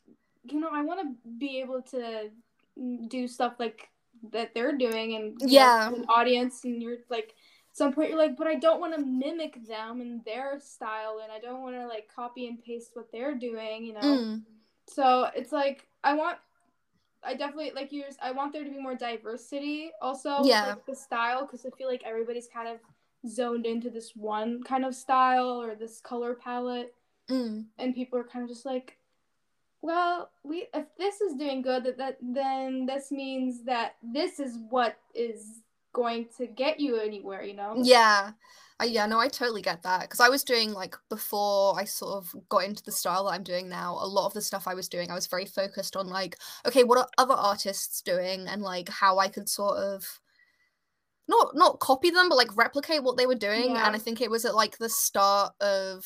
you 0.44 0.58
know, 0.60 0.70
I 0.72 0.82
want 0.82 1.00
to 1.02 1.30
be 1.38 1.60
able 1.60 1.82
to 1.82 2.30
mm, 2.78 3.08
do 3.08 3.28
stuff 3.28 3.54
like 3.58 3.88
that 4.32 4.54
they're 4.54 4.76
doing, 4.78 5.16
and 5.16 5.36
Yeah. 5.40 5.88
an 5.92 6.06
audience, 6.08 6.64
and 6.64 6.82
you're 6.82 6.98
like. 7.10 7.34
Some 7.74 7.92
point 7.92 8.10
you're 8.10 8.18
like, 8.18 8.36
but 8.36 8.46
I 8.46 8.54
don't 8.54 8.80
want 8.80 8.94
to 8.94 9.00
mimic 9.04 9.66
them 9.66 10.00
and 10.00 10.24
their 10.24 10.60
style, 10.60 11.20
and 11.22 11.32
I 11.32 11.40
don't 11.40 11.60
want 11.60 11.74
to 11.74 11.88
like 11.88 12.08
copy 12.14 12.46
and 12.46 12.62
paste 12.62 12.90
what 12.94 13.10
they're 13.10 13.34
doing, 13.34 13.84
you 13.84 13.92
know. 13.94 14.00
Mm. 14.00 14.42
So 14.86 15.28
it's 15.34 15.50
like 15.50 15.88
I 16.04 16.14
want, 16.14 16.38
I 17.24 17.34
definitely 17.34 17.72
like 17.74 17.90
you. 17.90 18.04
I 18.22 18.30
want 18.30 18.52
there 18.52 18.62
to 18.62 18.70
be 18.70 18.78
more 18.80 18.94
diversity 18.94 19.90
also. 20.00 20.38
with, 20.38 20.46
Yeah. 20.48 20.68
like, 20.68 20.86
the 20.86 20.94
style 20.94 21.42
because 21.46 21.66
I 21.66 21.70
feel 21.76 21.88
like 21.88 22.04
everybody's 22.04 22.46
kind 22.46 22.68
of 22.68 22.78
zoned 23.28 23.66
into 23.66 23.90
this 23.90 24.14
one 24.14 24.62
kind 24.62 24.84
of 24.84 24.94
style 24.94 25.60
or 25.60 25.74
this 25.74 26.00
color 26.00 26.34
palette, 26.34 26.94
Mm. 27.28 27.64
and 27.78 27.92
people 27.94 28.20
are 28.20 28.24
kind 28.24 28.44
of 28.44 28.48
just 28.50 28.64
like, 28.64 28.98
well, 29.82 30.30
we 30.44 30.68
if 30.72 30.86
this 30.96 31.20
is 31.20 31.34
doing 31.34 31.60
good, 31.60 31.82
that, 31.84 31.98
that 31.98 32.18
then 32.22 32.86
this 32.86 33.10
means 33.10 33.64
that 33.64 33.96
this 34.00 34.38
is 34.38 34.58
what 34.70 34.96
is 35.12 35.63
going 35.94 36.26
to 36.36 36.46
get 36.46 36.78
you 36.78 37.00
anywhere, 37.00 37.42
you 37.42 37.54
know? 37.54 37.74
Yeah. 37.82 38.32
I, 38.78 38.84
yeah, 38.84 39.06
no, 39.06 39.18
I 39.18 39.28
totally 39.28 39.62
get 39.62 39.82
that. 39.84 40.02
Because 40.02 40.20
I 40.20 40.28
was 40.28 40.44
doing, 40.44 40.72
like, 40.72 40.96
before 41.08 41.78
I 41.78 41.84
sort 41.84 42.16
of 42.18 42.34
got 42.50 42.64
into 42.64 42.82
the 42.82 42.92
style 42.92 43.24
that 43.24 43.30
I'm 43.30 43.42
doing 43.42 43.70
now, 43.70 43.94
a 43.94 44.06
lot 44.06 44.26
of 44.26 44.34
the 44.34 44.42
stuff 44.42 44.68
I 44.68 44.74
was 44.74 44.88
doing, 44.88 45.10
I 45.10 45.14
was 45.14 45.28
very 45.28 45.46
focused 45.46 45.96
on, 45.96 46.08
like, 46.08 46.36
okay, 46.66 46.84
what 46.84 46.98
are 46.98 47.08
other 47.16 47.34
artists 47.34 48.02
doing? 48.02 48.46
And, 48.48 48.60
like, 48.60 48.90
how 48.90 49.18
I 49.18 49.28
could 49.28 49.48
sort 49.48 49.78
of 49.78 50.20
not 51.28 51.54
not 51.54 51.80
copy 51.80 52.10
them, 52.10 52.28
but 52.28 52.36
like 52.36 52.56
replicate 52.56 53.02
what 53.02 53.16
they 53.16 53.26
were 53.26 53.34
doing. 53.34 53.70
Yeah. 53.70 53.86
And 53.86 53.96
I 53.96 53.98
think 53.98 54.20
it 54.20 54.30
was 54.30 54.44
at 54.44 54.54
like 54.54 54.78
the 54.78 54.88
start 54.88 55.54
of 55.60 56.04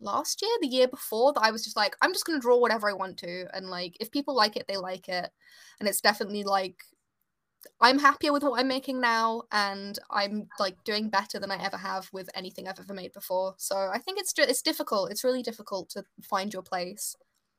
last 0.00 0.42
year, 0.42 0.50
the 0.60 0.66
year 0.66 0.88
before, 0.88 1.32
that 1.32 1.42
I 1.42 1.50
was 1.50 1.64
just 1.64 1.76
like, 1.76 1.96
I'm 2.02 2.12
just 2.12 2.26
gonna 2.26 2.40
draw 2.40 2.58
whatever 2.58 2.88
I 2.88 2.94
want 2.94 3.18
to, 3.18 3.46
and 3.54 3.70
like 3.70 3.96
if 4.00 4.10
people 4.10 4.34
like 4.34 4.56
it, 4.56 4.66
they 4.66 4.76
like 4.76 5.08
it, 5.08 5.30
and 5.78 5.88
it's 5.88 6.00
definitely 6.00 6.44
like 6.44 6.82
I'm 7.80 7.98
happier 7.98 8.32
with 8.32 8.42
what 8.42 8.58
I'm 8.58 8.68
making 8.68 9.00
now, 9.00 9.42
and 9.52 9.98
I'm 10.10 10.48
like 10.58 10.82
doing 10.84 11.10
better 11.10 11.38
than 11.38 11.50
I 11.50 11.62
ever 11.62 11.76
have 11.76 12.08
with 12.12 12.28
anything 12.34 12.68
I've 12.68 12.80
ever 12.80 12.94
made 12.94 13.12
before. 13.12 13.54
So 13.58 13.76
I 13.76 13.98
think 13.98 14.18
it's 14.18 14.32
it's 14.36 14.62
difficult. 14.62 15.10
It's 15.10 15.24
really 15.24 15.42
difficult 15.42 15.90
to 15.90 16.04
find 16.22 16.52
your 16.52 16.62
place. 16.62 17.16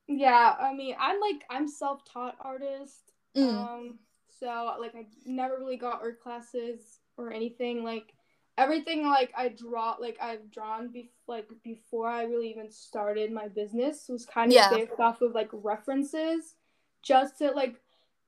Yeah, 0.08 0.56
I 0.60 0.74
mean, 0.74 0.96
I'm 1.00 1.20
like 1.20 1.44
I'm 1.50 1.68
self-taught 1.68 2.36
artist. 2.42 3.14
Mm. 3.36 3.54
Um, 3.56 4.00
so 4.40 4.76
like 4.80 4.96
I 4.96 5.06
never 5.26 5.58
really 5.58 5.78
got 5.78 6.02
art 6.02 6.22
classes 6.22 7.00
or 7.18 7.32
anything. 7.32 7.84
Like 7.84 8.14
everything 8.58 9.04
like 9.08 9.32
I 9.36 9.50
draw 9.50 9.96
like 10.00 10.18
I've 10.22 10.52
drawn 10.52 10.92
be- 10.92 11.12
like 11.28 11.48
before 11.64 12.08
I 12.08 12.24
really 12.24 12.50
even 12.52 12.70
started 12.70 13.32
my 13.32 13.48
business 13.48 14.06
was 14.10 14.26
kind 14.26 14.52
of 14.52 14.56
Yeah. 14.56 14.70
based 14.70 15.00
off 15.00 15.22
of 15.22 15.34
like 15.34 15.50
references 15.52 16.56
just 17.02 17.40
to 17.40 17.52
like 17.52 17.76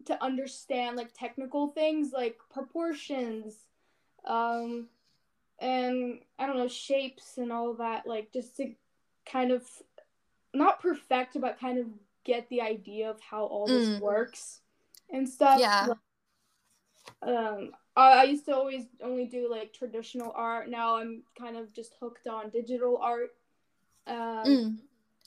to 0.06 0.24
understand 0.24 0.98
like 0.98 1.12
technical 1.14 1.70
things 1.70 2.12
like 2.14 2.38
proportions 2.52 3.66
um 4.26 4.88
and 5.60 6.20
I 6.38 6.46
don't 6.46 6.58
know 6.58 6.68
shapes 6.68 7.38
and 7.38 7.52
all 7.52 7.74
that 7.76 8.06
like 8.06 8.32
just 8.34 8.58
to 8.58 8.74
kind 9.26 9.52
of 9.52 9.64
not 10.54 10.82
perfect 10.82 11.40
but 11.40 11.60
kind 11.60 11.80
of 11.80 11.88
get 12.24 12.48
the 12.50 12.62
idea 12.62 13.10
of 13.10 13.20
how 13.22 13.46
all 13.46 13.68
this 13.68 13.88
Mm. 13.88 14.00
works 14.00 14.62
and 15.12 15.28
stuff 15.28 15.60
Yeah. 15.62 15.88
um 17.22 17.72
I, 17.96 18.22
I 18.22 18.24
used 18.24 18.46
to 18.46 18.56
always 18.56 18.86
only 19.02 19.26
do 19.26 19.50
like 19.50 19.74
traditional 19.74 20.32
art 20.36 20.70
now 20.70 20.96
i'm 20.96 21.24
kind 21.38 21.56
of 21.58 21.74
just 21.74 21.94
hooked 22.00 22.28
on 22.28 22.50
digital 22.50 22.98
art 22.98 23.36
um 24.08 24.48
Mm. 24.48 24.78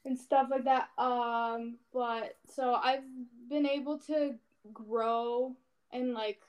and 0.04 0.18
stuff 0.18 0.48
like 0.50 0.64
that 0.64 0.88
um 0.98 1.78
but 1.92 2.36
so 2.48 2.74
i've 2.74 3.04
been 3.48 3.66
able 3.66 3.98
to 4.00 4.34
grow 4.72 5.54
and 5.92 6.14
like 6.14 6.40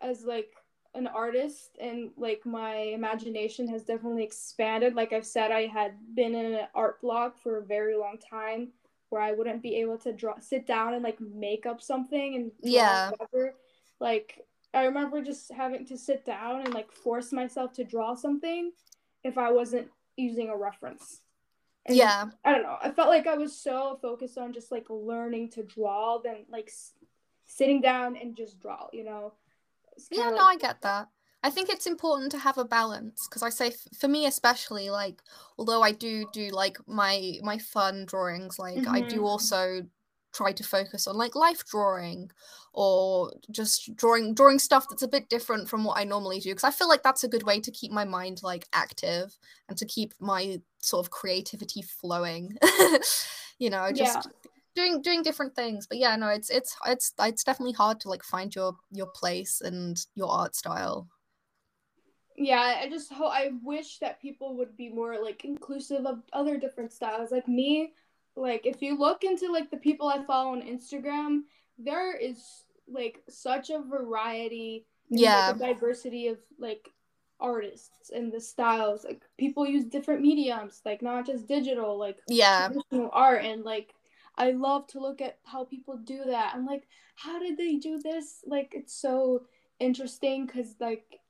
as 0.00 0.24
like 0.24 0.52
an 0.94 1.06
artist 1.06 1.76
and 1.80 2.10
like 2.16 2.44
my 2.46 2.74
imagination 2.76 3.68
has 3.68 3.82
definitely 3.84 4.24
expanded 4.24 4.94
like 4.94 5.12
i've 5.12 5.26
said 5.26 5.50
i 5.50 5.66
had 5.66 5.92
been 6.14 6.34
in 6.34 6.54
an 6.54 6.66
art 6.74 7.00
block 7.02 7.38
for 7.38 7.58
a 7.58 7.64
very 7.64 7.94
long 7.96 8.16
time 8.18 8.68
where 9.10 9.20
i 9.20 9.32
wouldn't 9.32 9.62
be 9.62 9.76
able 9.76 9.98
to 9.98 10.12
draw 10.12 10.38
sit 10.40 10.66
down 10.66 10.94
and 10.94 11.04
like 11.04 11.20
make 11.20 11.66
up 11.66 11.80
something 11.82 12.34
and 12.36 12.50
Yeah. 12.62 13.10
whatever. 13.10 13.54
like 14.00 14.40
i 14.74 14.84
remember 14.84 15.22
just 15.22 15.52
having 15.52 15.84
to 15.86 15.96
sit 15.98 16.24
down 16.24 16.62
and 16.62 16.72
like 16.74 16.90
force 16.90 17.32
myself 17.32 17.72
to 17.74 17.84
draw 17.84 18.14
something 18.14 18.72
if 19.24 19.36
i 19.36 19.50
wasn't 19.52 19.88
using 20.16 20.48
a 20.48 20.56
reference 20.56 21.20
And 21.86 21.96
Yeah. 21.96 22.26
I 22.44 22.52
don't 22.52 22.62
know. 22.64 22.76
I 22.82 22.90
felt 22.90 23.08
like 23.08 23.26
I 23.26 23.36
was 23.36 23.56
so 23.56 23.98
focused 24.02 24.36
on 24.36 24.52
just 24.52 24.70
like 24.72 24.86
learning 24.90 25.50
to 25.52 25.62
draw 25.62 26.18
than 26.18 26.44
like 26.50 26.70
sitting 27.48 27.82
down 27.82 28.16
and 28.16 28.36
just 28.36 28.60
draw, 28.60 28.88
you 28.92 29.04
know? 29.04 29.34
Yeah, 30.10 30.20
kinda 30.20 30.36
no, 30.36 30.44
I 30.44 30.56
get 30.56 30.80
that. 30.82 31.08
I 31.42 31.50
think 31.50 31.68
it's 31.68 31.86
important 31.86 32.32
to 32.32 32.38
have 32.38 32.58
a 32.58 32.64
balance 32.64 33.28
because 33.28 33.42
I 33.42 33.50
say 33.50 33.68
f- 33.68 33.86
for 33.98 34.08
me 34.08 34.26
especially 34.26 34.90
like 34.90 35.22
although 35.56 35.82
I 35.82 35.92
do 35.92 36.24
do 36.26 36.48
like 36.50 36.76
my 36.88 37.38
my 37.42 37.58
fun 37.58 38.06
drawings 38.06 38.58
like 38.58 38.86
I 38.88 39.00
do 39.02 39.24
Mhm. 39.24 39.24
also 39.24 39.82
try 40.32 40.52
to 40.52 40.64
focus 40.64 41.06
on 41.06 41.16
like 41.16 41.34
life 41.36 41.64
drawing 41.64 42.30
or 42.74 43.32
just 43.52 43.94
drawing 43.96 44.34
drawing 44.34 44.58
stuff 44.58 44.88
that's 44.88 45.02
a 45.02 45.08
bit 45.08 45.28
different 45.28 45.68
from 45.68 45.84
what 45.84 45.96
I 45.98 46.02
normally 46.04 46.40
do 46.40 46.50
because 46.50 46.64
I 46.64 46.72
feel 46.72 46.88
like 46.88 47.02
that's 47.04 47.22
a 47.24 47.28
good 47.28 47.44
way 47.44 47.60
to 47.60 47.70
keep 47.70 47.92
my 47.92 48.04
mind 48.04 48.42
like 48.42 48.66
active 48.72 49.38
and 49.68 49.78
to 49.78 49.86
keep 49.86 50.14
my 50.20 50.60
sort 50.80 51.06
of 51.06 51.10
creativity 51.12 51.82
flowing. 51.82 52.56
you 53.58 53.70
know, 53.70 53.92
just 53.92 54.26
Yeah. 54.26 54.30
Doing 54.78 55.02
doing 55.02 55.22
different 55.22 55.54
things 55.54 55.86
but 55.86 55.98
yeah 55.98 56.14
no 56.16 56.28
it's 56.28 56.50
it's 56.50 56.76
it's 56.86 57.12
it's 57.18 57.44
definitely 57.44 57.72
hard 57.72 57.98
to 58.00 58.08
like 58.08 58.22
find 58.22 58.54
your 58.54 58.76
your 58.90 59.08
place 59.20 59.60
and 59.60 60.06
your 60.14 60.30
art 60.30 60.54
style 60.54 61.08
yeah, 62.40 62.76
I 62.80 62.88
just 62.88 63.12
hope 63.12 63.32
I 63.32 63.50
wish 63.64 63.98
that 63.98 64.22
people 64.22 64.56
would 64.58 64.76
be 64.76 64.88
more 64.88 65.20
like 65.20 65.44
inclusive 65.44 66.06
of 66.06 66.22
other 66.32 66.56
different 66.56 66.92
styles. 66.92 67.32
Like 67.32 67.48
me, 67.48 67.92
like 68.36 68.64
if 68.64 68.80
you 68.80 68.96
look 68.96 69.24
into 69.24 69.50
like 69.50 69.72
the 69.72 69.76
people 69.76 70.06
I 70.08 70.22
follow 70.22 70.52
on 70.52 70.62
Instagram, 70.62 71.40
there 71.78 72.16
is 72.16 72.64
like 72.86 73.22
such 73.28 73.70
a 73.70 73.80
variety 73.80 74.86
and, 75.10 75.20
Yeah. 75.20 75.48
like, 75.48 75.58
diversity 75.58 76.28
of 76.28 76.38
like 76.60 76.88
artists 77.40 78.10
and 78.14 78.32
the 78.32 78.40
styles. 78.40 79.04
Like 79.04 79.22
people 79.36 79.66
use 79.66 79.84
different 79.84 80.20
mediums, 80.22 80.80
like 80.84 81.02
not 81.02 81.26
just 81.26 81.48
digital, 81.48 81.98
like 81.98 82.18
yeah 82.28 82.68
traditional 82.68 83.10
art 83.12 83.44
and 83.44 83.64
like 83.64 83.94
I 84.38 84.52
love 84.52 84.86
to 84.88 85.00
look 85.00 85.20
at 85.20 85.38
how 85.44 85.64
people 85.64 85.96
do 85.98 86.22
that. 86.26 86.52
I'm 86.54 86.64
like, 86.64 86.86
how 87.16 87.38
did 87.38 87.58
they 87.58 87.76
do 87.76 88.00
this? 88.00 88.42
Like 88.46 88.72
it's 88.74 88.94
so 88.94 89.42
interesting 89.80 90.46
because 90.46 90.74
like 90.80 91.20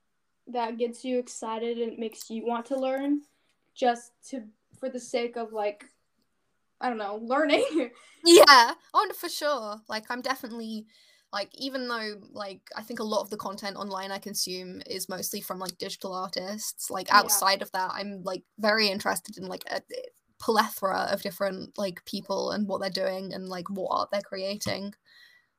that 0.47 0.77
gets 0.77 1.03
you 1.03 1.19
excited 1.19 1.79
and 1.79 1.91
it 1.93 1.99
makes 1.99 2.29
you 2.29 2.45
want 2.45 2.67
to 2.67 2.79
learn 2.79 3.21
just 3.75 4.11
to 4.29 4.43
for 4.79 4.89
the 4.89 4.99
sake 4.99 5.35
of 5.37 5.51
like 5.53 5.85
I 6.81 6.87
don't 6.87 6.97
know, 6.97 7.19
learning. 7.21 7.91
yeah 8.25 8.73
oh 8.93 9.11
for 9.17 9.29
sure 9.29 9.79
like 9.87 10.03
i'm 10.09 10.21
definitely 10.21 10.85
like 11.31 11.49
even 11.53 11.87
though 11.87 12.15
like 12.33 12.61
i 12.75 12.81
think 12.81 12.99
a 12.99 13.03
lot 13.03 13.21
of 13.21 13.29
the 13.29 13.37
content 13.37 13.77
online 13.77 14.11
i 14.11 14.17
consume 14.17 14.81
is 14.89 15.07
mostly 15.07 15.39
from 15.39 15.57
like 15.57 15.77
digital 15.77 16.13
artists 16.13 16.89
like 16.89 17.07
Yeah. 17.07 17.19
outside 17.19 17.61
of 17.61 17.71
that 17.71 17.91
i'm 17.93 18.21
like 18.23 18.43
very 18.59 18.89
interested 18.89 19.37
in 19.37 19.47
like 19.47 19.63
a 19.71 19.81
plethora 20.39 21.07
of 21.11 21.21
different 21.21 21.77
like 21.77 22.03
people 22.05 22.51
and 22.51 22.67
what 22.67 22.81
they're 22.81 22.89
doing 22.89 23.33
and 23.33 23.49
like 23.49 23.69
what 23.69 23.89
art 23.91 24.09
they're 24.11 24.21
creating. 24.21 24.93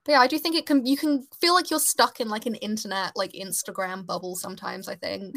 But 0.04 0.12
yeah 0.12 0.20
i 0.20 0.26
do 0.26 0.38
think 0.38 0.56
it 0.56 0.64
can 0.64 0.86
you 0.86 0.96
can 0.96 1.26
feel 1.38 1.52
like 1.52 1.70
you're 1.70 1.78
stuck 1.78 2.20
in 2.20 2.28
like 2.30 2.46
an 2.46 2.54
internet 2.56 3.12
like 3.16 3.32
instagram 3.32 4.06
bubble 4.06 4.34
sometimes 4.34 4.88
i 4.88 4.94
think. 4.94 5.36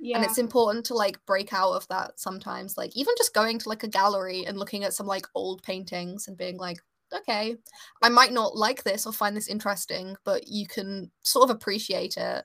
Yeah. 0.00 0.16
and 0.16 0.24
it's 0.24 0.38
important 0.38 0.86
to 0.86 0.94
like 0.94 1.18
break 1.26 1.52
out 1.52 1.72
of 1.72 1.86
that 1.88 2.18
sometimes 2.18 2.78
like 2.78 2.96
even 2.96 3.14
just 3.18 3.34
going 3.34 3.58
to 3.58 3.68
like 3.68 3.82
a 3.82 3.88
gallery 3.88 4.46
and 4.46 4.58
looking 4.58 4.84
at 4.84 4.94
some 4.94 5.06
like 5.06 5.26
old 5.34 5.62
paintings 5.62 6.28
and 6.28 6.38
being 6.38 6.56
like 6.56 6.78
okay 7.14 7.56
i 8.02 8.08
might 8.08 8.32
not 8.32 8.56
like 8.56 8.84
this 8.84 9.04
or 9.04 9.12
find 9.12 9.36
this 9.36 9.48
interesting 9.48 10.16
but 10.24 10.48
you 10.48 10.66
can 10.66 11.10
sort 11.22 11.50
of 11.50 11.54
appreciate 11.54 12.16
it. 12.16 12.44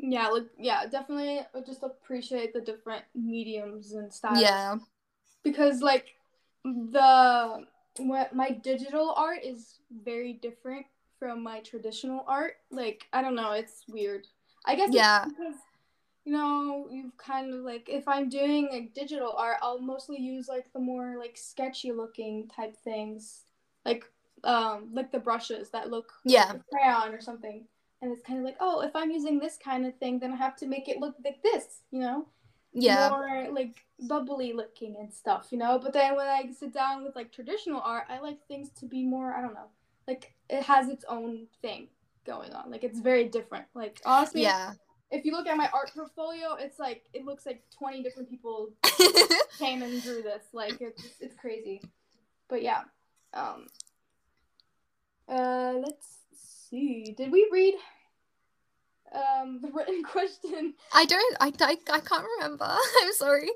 Yeah, 0.00 0.28
like 0.28 0.44
yeah, 0.56 0.86
definitely 0.86 1.40
just 1.66 1.82
appreciate 1.82 2.52
the 2.52 2.60
different 2.60 3.02
mediums 3.16 3.94
and 3.94 4.12
styles. 4.12 4.40
yeah 4.40 4.76
because 5.44 5.80
like 5.80 6.14
the 6.64 7.64
what 7.98 8.34
my 8.34 8.50
digital 8.50 9.12
art 9.16 9.40
is 9.42 9.80
very 10.04 10.34
different 10.34 10.86
from 11.18 11.42
my 11.42 11.60
traditional 11.60 12.24
art. 12.28 12.54
Like 12.70 13.06
I 13.12 13.22
don't 13.22 13.34
know, 13.34 13.52
it's 13.52 13.84
weird. 13.88 14.26
I 14.66 14.74
guess 14.74 14.90
Yeah. 14.92 15.24
because 15.24 15.54
you 16.24 16.32
know 16.32 16.88
you've 16.90 17.16
kind 17.16 17.52
of 17.54 17.60
like 17.60 17.88
if 17.88 18.06
I'm 18.06 18.28
doing 18.28 18.68
like 18.70 18.94
digital 18.94 19.32
art, 19.36 19.58
I'll 19.62 19.80
mostly 19.80 20.18
use 20.20 20.48
like 20.48 20.72
the 20.72 20.78
more 20.80 21.16
like 21.18 21.36
sketchy 21.36 21.90
looking 21.92 22.48
type 22.48 22.76
things, 22.76 23.44
like 23.84 24.04
um 24.44 24.90
like 24.92 25.10
the 25.10 25.18
brushes 25.18 25.70
that 25.70 25.90
look 25.90 26.12
Yeah. 26.24 26.52
a 26.52 26.60
crayon 26.70 27.14
or 27.14 27.20
something. 27.20 27.66
and 28.00 28.12
it's 28.12 28.22
kind 28.22 28.38
of 28.38 28.44
like, 28.44 28.56
oh, 28.60 28.80
if 28.82 28.94
I'm 28.94 29.10
using 29.10 29.40
this 29.40 29.58
kind 29.62 29.84
of 29.84 29.96
thing, 29.96 30.20
then 30.20 30.32
I 30.32 30.36
have 30.36 30.54
to 30.58 30.66
make 30.66 30.88
it 30.88 31.00
look 31.00 31.16
like 31.24 31.42
this, 31.42 31.80
you 31.90 31.98
know? 31.98 32.26
Yeah. 32.72 33.08
More 33.08 33.48
like 33.52 33.84
bubbly 34.00 34.52
looking 34.52 34.96
and 34.98 35.12
stuff, 35.12 35.48
you 35.50 35.58
know? 35.58 35.78
But 35.78 35.92
then 35.92 36.14
when 36.16 36.26
I 36.26 36.50
sit 36.58 36.72
down 36.72 37.02
with 37.04 37.16
like 37.16 37.32
traditional 37.32 37.80
art, 37.80 38.04
I 38.08 38.18
like 38.20 38.46
things 38.46 38.70
to 38.80 38.86
be 38.86 39.04
more, 39.04 39.32
I 39.34 39.40
don't 39.40 39.54
know, 39.54 39.68
like 40.06 40.34
it 40.48 40.62
has 40.64 40.88
its 40.88 41.04
own 41.08 41.46
thing 41.62 41.88
going 42.26 42.52
on. 42.52 42.70
Like 42.70 42.84
it's 42.84 43.00
very 43.00 43.24
different. 43.24 43.64
Like 43.74 44.00
honestly, 44.04 44.42
Yeah. 44.42 44.72
if 45.10 45.24
you 45.24 45.32
look 45.32 45.46
at 45.46 45.56
my 45.56 45.68
art 45.72 45.90
portfolio, 45.94 46.54
it's 46.58 46.78
like 46.78 47.06
it 47.14 47.24
looks 47.24 47.46
like 47.46 47.62
20 47.78 48.02
different 48.02 48.28
people 48.28 48.70
came 49.58 49.82
and 49.82 50.02
drew 50.02 50.22
this. 50.22 50.44
Like 50.52 50.80
it's 50.80 51.02
it's 51.20 51.34
crazy. 51.36 51.80
But 52.48 52.62
yeah. 52.62 52.82
Um 53.34 53.66
uh 55.28 55.74
let's 55.82 56.06
see. 56.70 57.14
Did 57.16 57.32
we 57.32 57.48
read 57.50 57.74
um 59.14 59.60
the 59.62 59.70
written 59.72 60.02
question? 60.12 60.74
I 60.92 61.04
don't. 61.04 61.36
I, 61.40 61.52
I, 61.60 61.76
I 61.92 62.00
can't 62.00 62.24
remember. 62.38 62.66
I'm 63.02 63.12
sorry. 63.12 63.48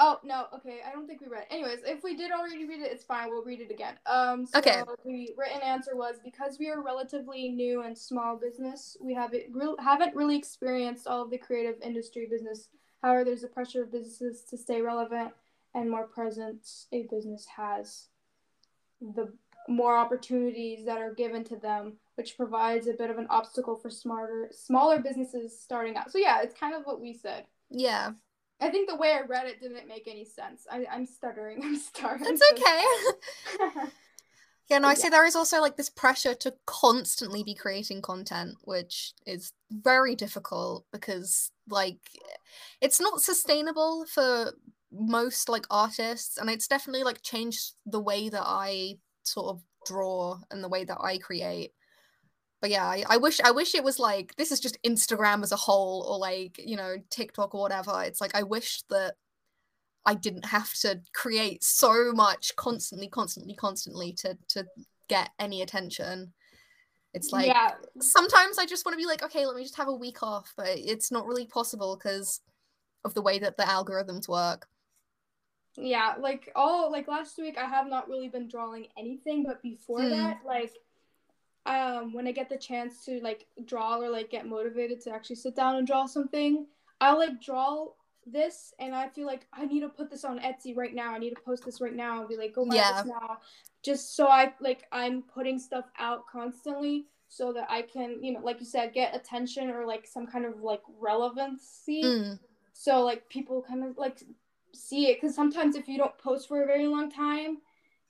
Oh 0.00 0.20
no, 0.22 0.46
okay, 0.54 0.78
I 0.86 0.92
don't 0.92 1.08
think 1.08 1.20
we 1.20 1.26
read. 1.26 1.46
It. 1.50 1.54
Anyways, 1.54 1.80
if 1.84 2.04
we 2.04 2.16
did 2.16 2.30
already 2.30 2.64
read 2.66 2.80
it, 2.80 2.92
it's 2.92 3.02
fine. 3.02 3.30
We'll 3.30 3.44
read 3.44 3.60
it 3.60 3.72
again. 3.72 3.94
Um, 4.06 4.46
so 4.46 4.60
Okay. 4.60 4.80
The 5.04 5.30
written 5.36 5.60
answer 5.60 5.96
was 5.96 6.16
because 6.24 6.56
we 6.60 6.70
are 6.70 6.80
relatively 6.80 7.48
new 7.48 7.82
and 7.82 7.98
small 7.98 8.36
business, 8.36 8.96
we 9.00 9.12
have 9.14 9.34
it 9.34 9.48
real 9.52 9.76
haven't 9.78 10.14
really 10.14 10.38
experienced 10.38 11.08
all 11.08 11.22
of 11.22 11.30
the 11.30 11.38
creative 11.38 11.80
industry 11.82 12.28
business. 12.30 12.68
However, 13.02 13.24
there's 13.24 13.42
a 13.42 13.48
pressure 13.48 13.82
of 13.82 13.92
businesses 13.92 14.42
to 14.50 14.56
stay 14.56 14.80
relevant 14.80 15.32
and 15.74 15.90
more 15.90 16.06
presence 16.06 16.86
a 16.92 17.02
business 17.10 17.46
has, 17.56 18.06
the 19.00 19.32
more 19.68 19.96
opportunities 19.96 20.84
that 20.86 20.98
are 20.98 21.12
given 21.12 21.44
to 21.44 21.56
them, 21.56 21.94
which 22.18 22.36
provides 22.36 22.88
a 22.88 22.94
bit 22.94 23.10
of 23.10 23.18
an 23.18 23.28
obstacle 23.30 23.76
for 23.76 23.88
smarter, 23.90 24.48
smaller 24.50 24.98
businesses 24.98 25.56
starting 25.58 25.96
out. 25.96 26.10
So 26.10 26.18
yeah, 26.18 26.42
it's 26.42 26.58
kind 26.58 26.74
of 26.74 26.82
what 26.82 27.00
we 27.00 27.14
said. 27.14 27.46
Yeah. 27.70 28.10
I 28.60 28.70
think 28.70 28.90
the 28.90 28.96
way 28.96 29.12
I 29.12 29.20
read 29.20 29.46
it 29.46 29.60
didn't 29.60 29.86
make 29.86 30.08
any 30.08 30.24
sense. 30.24 30.66
I, 30.68 30.84
I'm 30.90 31.06
stuttering. 31.06 31.60
I'm 31.64 31.76
stuttering. 31.76 32.36
It's 32.36 32.42
okay. 32.52 33.88
Yeah, 34.68 34.80
no, 34.80 34.88
I 34.88 34.90
Yeah. 34.90 34.96
see 34.96 35.08
there 35.08 35.24
is 35.24 35.34
also 35.34 35.62
like 35.62 35.78
this 35.78 35.88
pressure 35.88 36.34
to 36.34 36.52
constantly 36.66 37.42
be 37.42 37.54
creating 37.54 38.02
content, 38.02 38.56
which 38.64 39.14
is 39.24 39.52
very 39.70 40.14
difficult 40.14 40.84
because 40.92 41.50
like 41.70 42.00
it's 42.82 43.00
not 43.00 43.22
sustainable 43.22 44.04
for 44.04 44.52
most 44.92 45.48
like 45.48 45.64
artists 45.70 46.36
and 46.36 46.50
it's 46.50 46.68
definitely 46.68 47.02
like 47.02 47.22
changed 47.22 47.76
the 47.86 48.00
way 48.00 48.28
that 48.28 48.44
I 48.44 48.98
sort 49.22 49.46
of 49.46 49.62
draw 49.86 50.40
and 50.50 50.62
the 50.62 50.68
way 50.68 50.84
that 50.84 50.98
I 51.00 51.16
create. 51.16 51.72
But 52.60 52.70
yeah, 52.70 52.86
I, 52.86 53.04
I 53.08 53.16
wish 53.18 53.40
I 53.40 53.52
wish 53.52 53.74
it 53.74 53.84
was 53.84 53.98
like 53.98 54.34
this 54.36 54.50
is 54.50 54.60
just 54.60 54.82
Instagram 54.82 55.42
as 55.42 55.52
a 55.52 55.56
whole 55.56 56.02
or 56.08 56.18
like, 56.18 56.60
you 56.64 56.76
know, 56.76 56.96
TikTok 57.10 57.54
or 57.54 57.60
whatever. 57.62 58.02
It's 58.04 58.20
like 58.20 58.34
I 58.34 58.42
wish 58.42 58.82
that 58.90 59.14
I 60.04 60.14
didn't 60.14 60.46
have 60.46 60.72
to 60.80 61.00
create 61.14 61.62
so 61.62 62.12
much 62.12 62.56
constantly, 62.56 63.08
constantly, 63.08 63.54
constantly 63.54 64.12
to 64.14 64.36
to 64.48 64.66
get 65.08 65.30
any 65.38 65.62
attention. 65.62 66.32
It's 67.14 67.32
like 67.32 67.46
yeah, 67.46 67.72
sometimes 68.00 68.58
I 68.58 68.66
just 68.66 68.84
want 68.84 68.94
to 68.94 68.98
be 69.02 69.06
like, 69.06 69.22
okay, 69.22 69.46
let 69.46 69.56
me 69.56 69.62
just 69.62 69.76
have 69.76 69.88
a 69.88 69.94
week 69.94 70.22
off, 70.22 70.52
but 70.56 70.68
it's 70.68 71.10
not 71.10 71.26
really 71.26 71.46
possible 71.46 71.96
because 71.96 72.40
of 73.04 73.14
the 73.14 73.22
way 73.22 73.38
that 73.38 73.56
the 73.56 73.62
algorithms 73.62 74.28
work. 74.28 74.66
yeah. 75.76 76.14
Like 76.18 76.50
all 76.54 76.90
like 76.90 77.08
last 77.08 77.38
week, 77.38 77.56
I 77.56 77.64
have 77.66 77.86
not 77.86 78.08
really 78.08 78.28
been 78.28 78.48
drawing 78.48 78.88
anything, 78.98 79.44
but 79.44 79.62
before 79.62 80.02
Hmm. 80.02 80.10
that, 80.10 80.40
like, 80.44 80.72
um, 81.68 82.12
when 82.14 82.26
I 82.26 82.32
get 82.32 82.48
the 82.48 82.56
chance 82.56 83.04
to 83.04 83.20
like 83.20 83.46
draw 83.66 83.98
or 84.00 84.08
like 84.08 84.30
get 84.30 84.46
motivated 84.46 85.00
to 85.02 85.12
actually 85.12 85.36
sit 85.36 85.54
down 85.54 85.76
and 85.76 85.86
draw 85.86 86.06
something, 86.06 86.66
I'll 87.00 87.18
like 87.18 87.40
draw 87.40 87.88
this, 88.26 88.72
and 88.78 88.94
I 88.94 89.08
feel 89.08 89.26
like 89.26 89.46
I 89.52 89.66
need 89.66 89.80
to 89.80 89.88
put 89.88 90.10
this 90.10 90.24
on 90.24 90.38
Etsy 90.40 90.74
right 90.76 90.94
now. 90.94 91.14
I 91.14 91.18
need 91.18 91.34
to 91.34 91.40
post 91.44 91.64
this 91.64 91.80
right 91.80 91.94
now. 91.94 92.20
and 92.20 92.28
be 92.28 92.36
like, 92.36 92.54
go 92.54 92.64
buy 92.64 92.76
Yeah. 92.76 92.92
this 92.92 93.04
now, 93.06 93.38
just 93.84 94.16
so 94.16 94.26
I 94.26 94.54
like 94.60 94.86
I'm 94.92 95.22
putting 95.22 95.58
stuff 95.58 95.84
out 95.98 96.26
constantly. 96.26 97.06
So 97.30 97.52
that 97.52 97.66
I 97.68 97.82
can, 97.82 98.24
you 98.24 98.32
know, 98.32 98.40
like 98.40 98.58
you 98.58 98.64
said, 98.64 98.94
get 98.94 99.14
attention 99.14 99.68
or 99.68 99.84
like 99.84 100.06
some 100.06 100.26
kind 100.26 100.46
of 100.46 100.62
like 100.62 100.80
relevancy. 100.98 102.02
Mm, 102.02 102.38
so 102.72 103.04
like 103.04 103.28
people 103.28 103.62
kind 103.68 103.84
of 103.84 103.98
like 103.98 104.22
see 104.72 105.08
it 105.08 105.20
because 105.20 105.34
sometimes 105.34 105.76
if 105.76 105.88
you 105.88 105.98
don't 105.98 106.16
post 106.16 106.48
for 106.48 106.62
a 106.62 106.66
very 106.66 106.86
long 106.86 107.10
time 107.10 107.58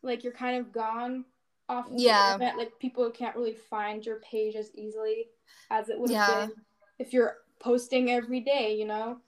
like 0.02 0.22
you're 0.22 0.32
kind 0.32 0.59
of 0.59 0.72
gone 0.72 1.24
off 1.69 1.87
of 1.87 1.93
Yeah. 1.97 2.35
internet 2.35 2.57
like 2.57 2.79
people 2.79 3.11
can't 3.11 3.37
really 3.37 3.55
find 3.55 4.05
your 4.05 4.21
page 4.21 4.57
as 4.57 4.71
easily 4.75 5.27
as 5.71 5.89
it 5.89 5.99
would 5.99 6.11
have 6.11 6.19
Yeah. 6.27 6.47
been 6.47 6.55
if 6.99 7.12
you're 7.12 7.39
posting 7.61 8.11
every 8.11 8.41
day 8.41 8.75
you 8.75 8.87
know 8.87 9.19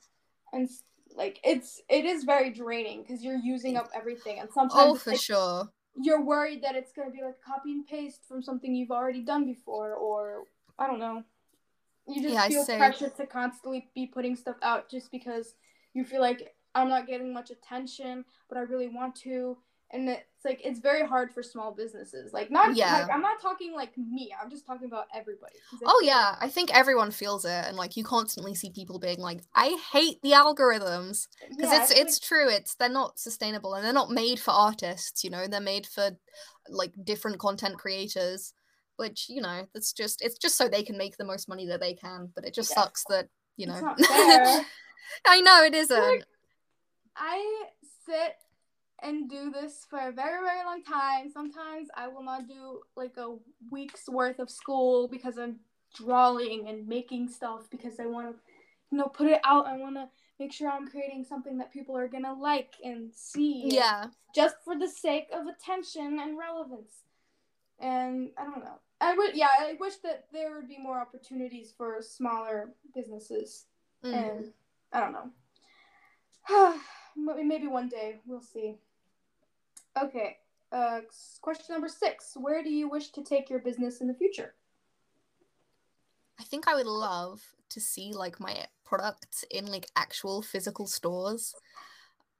and 0.52 0.68
like 1.16 1.38
it's 1.44 1.80
it 1.88 2.04
is 2.04 2.24
very 2.24 2.50
draining 2.50 3.02
because 3.02 3.22
you're 3.22 3.36
using 3.36 3.76
up 3.76 3.90
everything 3.94 4.38
and 4.38 4.48
sometimes 4.52 4.92
oh, 4.92 4.94
for 4.94 5.10
like, 5.10 5.20
sure. 5.20 5.68
you're 5.96 6.24
worried 6.24 6.62
that 6.62 6.76
it's 6.76 6.92
going 6.92 7.10
to 7.10 7.16
be 7.16 7.22
like 7.22 7.40
copy 7.44 7.72
and 7.72 7.86
paste 7.86 8.20
from 8.26 8.42
something 8.42 8.74
you've 8.74 8.90
already 8.90 9.22
done 9.22 9.44
before 9.44 9.94
or 9.94 10.44
i 10.78 10.86
don't 10.86 11.00
know 11.00 11.22
you 12.08 12.22
just 12.22 12.34
Yeah, 12.34 12.48
feel 12.48 12.64
pressure 12.76 13.10
to 13.10 13.26
constantly 13.26 13.88
be 13.94 14.06
putting 14.06 14.34
stuff 14.36 14.56
out 14.62 14.90
just 14.90 15.10
because 15.10 15.54
you 15.94 16.04
feel 16.04 16.20
like 16.20 16.54
i'm 16.74 16.88
not 16.88 17.06
getting 17.06 17.32
much 17.34 17.50
attention 17.50 18.24
but 18.48 18.56
i 18.56 18.60
really 18.62 18.88
want 18.88 19.14
to 19.14 19.56
and 19.92 20.08
it's 20.08 20.44
like 20.44 20.60
it's 20.64 20.78
very 20.80 21.06
hard 21.06 21.32
for 21.32 21.42
small 21.42 21.72
businesses 21.72 22.32
like 22.32 22.50
not 22.50 22.74
Yeah. 22.76 22.94
like 22.94 23.10
i'm 23.12 23.20
not 23.22 23.40
talking 23.40 23.72
like 23.74 23.96
me 23.98 24.34
i'm 24.42 24.50
just 24.50 24.66
talking 24.66 24.86
about 24.86 25.06
everybody 25.14 25.54
Oh 25.86 26.00
yeah, 26.04 26.36
I 26.40 26.48
think 26.48 26.74
everyone 26.74 27.10
feels 27.10 27.44
it, 27.44 27.64
and 27.66 27.76
like 27.76 27.96
you 27.96 28.02
constantly 28.02 28.54
see 28.54 28.70
people 28.70 28.98
being 28.98 29.20
like, 29.20 29.40
"I 29.54 29.80
hate 29.92 30.20
the 30.22 30.32
algorithms," 30.32 31.28
because 31.48 31.72
yeah, 31.72 31.82
it's 31.82 31.90
it's 31.92 32.18
true. 32.18 32.48
It's 32.48 32.74
they're 32.74 32.88
not 32.88 33.18
sustainable, 33.20 33.74
and 33.74 33.84
they're 33.84 33.92
not 33.92 34.10
made 34.10 34.40
for 34.40 34.50
artists. 34.50 35.22
You 35.22 35.30
know, 35.30 35.46
they're 35.46 35.60
made 35.60 35.86
for 35.86 36.10
like 36.68 36.92
different 37.04 37.38
content 37.38 37.78
creators, 37.78 38.52
which 38.96 39.26
you 39.28 39.40
know, 39.40 39.66
that's 39.72 39.92
just 39.92 40.22
it's 40.22 40.38
just 40.38 40.56
so 40.56 40.68
they 40.68 40.82
can 40.82 40.98
make 40.98 41.16
the 41.16 41.24
most 41.24 41.48
money 41.48 41.66
that 41.66 41.80
they 41.80 41.94
can. 41.94 42.30
But 42.34 42.44
it 42.44 42.54
just 42.54 42.70
Yeah. 42.70 42.82
sucks 42.82 43.04
that 43.08 43.28
you 43.56 43.66
know. 43.66 43.74
it's 43.74 43.82
not 43.82 44.00
fair 44.06 44.64
I 45.26 45.40
know 45.40 45.62
it 45.62 45.74
isn't. 45.74 46.24
I 47.16 47.64
sit 48.06 48.36
and 49.02 49.28
do 49.30 49.50
this 49.50 49.86
for 49.88 49.98
a 49.98 50.12
very, 50.12 50.44
very 50.44 50.64
long 50.64 50.82
time. 50.82 51.30
Sometimes 51.30 51.88
I 51.96 52.08
will 52.08 52.22
not 52.22 52.48
do 52.48 52.80
like 52.96 53.16
a 53.16 53.36
week's 53.70 54.08
worth 54.08 54.38
of 54.38 54.50
school 54.50 55.08
because 55.08 55.38
I'm 55.38 55.56
drawing 55.94 56.68
and 56.68 56.86
making 56.86 57.28
stuff 57.28 57.68
because 57.70 57.98
I 57.98 58.06
want 58.06 58.28
to, 58.28 58.34
you 58.90 58.98
know, 58.98 59.06
put 59.08 59.26
it 59.28 59.40
out. 59.44 59.66
I 59.66 59.76
want 59.76 59.96
to 59.96 60.08
make 60.38 60.52
sure 60.52 60.70
I'm 60.70 60.88
creating 60.88 61.24
something 61.28 61.58
that 61.58 61.72
people 61.72 61.96
are 61.96 62.08
going 62.08 62.24
to 62.24 62.32
like 62.32 62.74
and 62.82 63.12
see. 63.14 63.68
Yeah, 63.72 64.06
Just 64.34 64.56
for 64.64 64.78
the 64.78 64.88
sake 64.88 65.28
of 65.32 65.46
attention 65.46 66.18
and 66.20 66.38
relevance. 66.38 66.92
And 67.78 68.30
I 68.38 68.44
don't 68.44 68.64
know. 68.64 68.78
I 69.00 69.14
would, 69.16 69.34
yeah, 69.34 69.48
I 69.58 69.76
wish 69.80 69.96
that 70.02 70.26
there 70.32 70.54
would 70.54 70.68
be 70.68 70.78
more 70.78 71.00
opportunities 71.00 71.72
for 71.76 71.96
smaller 72.00 72.70
businesses 72.94 73.66
Mm. 74.02 74.14
and 74.14 74.52
I 74.92 75.00
don't 75.00 75.12
know. 75.12 75.30
Maybe 77.16 77.42
maybe 77.44 77.66
one 77.66 77.88
day 77.88 78.20
we'll 78.24 78.40
see. 78.40 78.76
Okay. 80.02 80.38
Uh, 80.72 81.00
question 81.40 81.72
number 81.74 81.88
six: 81.88 82.32
Where 82.36 82.62
do 82.62 82.70
you 82.70 82.88
wish 82.88 83.10
to 83.12 83.22
take 83.22 83.50
your 83.50 83.58
business 83.60 84.00
in 84.00 84.06
the 84.06 84.14
future? 84.14 84.54
I 86.38 86.42
think 86.44 86.66
I 86.66 86.74
would 86.74 86.86
love 86.86 87.42
to 87.70 87.80
see 87.80 88.12
like 88.12 88.40
my 88.40 88.66
products 88.84 89.44
in 89.50 89.66
like 89.66 89.86
actual 89.96 90.42
physical 90.42 90.86
stores. 90.86 91.54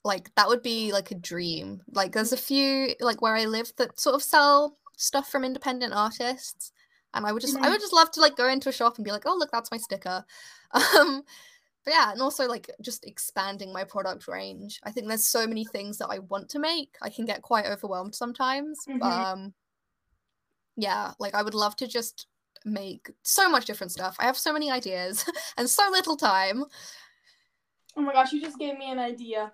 Like 0.05 0.35
that 0.37 0.49
would 0.49 0.63
be 0.63 0.93
like 0.93 1.11
a 1.11 1.15
dream. 1.17 1.83
Like 1.93 2.13
there's 2.13 2.33
a 2.33 2.37
few 2.37 2.95
like 3.01 3.21
where 3.21 3.37
I 3.37 3.45
live 3.45 3.73
that 3.77 4.01
sort 4.01 4.15
of 4.15 4.23
sell 4.23 4.79
stuff 4.97 5.31
from 5.31 5.45
independent 5.45 5.93
artists. 5.95 6.73
And 7.13 7.27
I 7.27 7.33
would 7.33 7.43
just 7.43 7.57
I 7.57 7.69
Mhm. 7.69 7.73
would 7.73 7.81
just 7.81 7.93
love 7.93 8.11
to 8.13 8.21
like 8.21 8.37
go 8.37 8.49
into 8.49 8.69
a 8.69 8.73
shop 8.73 8.97
and 8.97 9.05
be 9.05 9.13
like, 9.13 9.25
oh 9.27 9.37
look, 9.37 9.51
that's 9.53 9.71
my 9.71 9.79
sticker. 9.79 10.25
Um 10.73 11.25
but 11.85 11.95
yeah, 11.95 12.13
and 12.13 12.21
also 12.21 12.47
like 12.47 12.71
just 12.83 13.07
expanding 13.07 13.73
my 13.73 13.85
product 13.85 14.29
range. 14.29 14.81
I 14.85 14.91
think 14.91 15.09
there's 15.09 15.25
so 15.25 15.47
many 15.47 15.65
things 15.65 15.99
that 15.99 16.09
I 16.09 16.19
want 16.19 16.49
to 16.51 16.59
make. 16.59 16.97
I 17.03 17.09
can 17.11 17.25
get 17.25 17.43
quite 17.43 17.67
overwhelmed 17.67 18.15
sometimes. 18.15 18.79
Mhm. 18.89 19.03
Um 19.03 19.55
yeah, 20.77 21.13
like 21.19 21.35
I 21.35 21.43
would 21.43 21.55
love 21.55 21.77
to 21.77 21.87
just 21.87 22.27
make 22.65 23.11
so 23.23 23.49
much 23.49 23.65
different 23.67 23.93
stuff. 23.93 24.17
I 24.19 24.25
have 24.25 24.37
so 24.37 24.53
many 24.53 24.71
ideas 24.71 25.25
and 25.57 25.69
so 25.69 25.89
little 25.91 26.17
time. 26.17 26.65
Oh 27.97 28.03
my 28.03 28.13
gosh, 28.13 28.33
you 28.33 28.41
just 28.41 28.59
gave 28.59 28.79
me 28.79 28.91
an 28.91 28.99
idea 28.99 29.53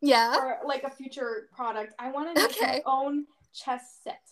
Yeah. 0.00 0.34
for 0.34 0.58
like 0.66 0.82
a 0.84 0.90
future 0.90 1.48
product. 1.54 1.94
I 1.98 2.10
want 2.10 2.34
to 2.34 2.42
make 2.42 2.50
Okay. 2.52 2.82
my 2.84 2.92
own 2.92 3.26
chess 3.52 3.98
set. 4.02 4.22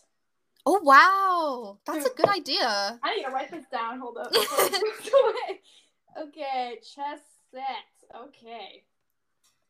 Oh 0.69 0.81
wow, 0.83 1.79
that's 1.87 2.07
a 2.07 2.15
good 2.15 2.29
idea. 2.29 2.99
I 3.03 3.15
need 3.17 3.23
to 3.25 3.31
write 3.31 3.51
this 3.53 3.67
down. 3.71 4.01
Hold 4.01 4.19
up. 4.19 4.33
okay, 6.19 6.79
chess 6.83 7.21
set. 7.51 8.21
Okay. 8.27 8.85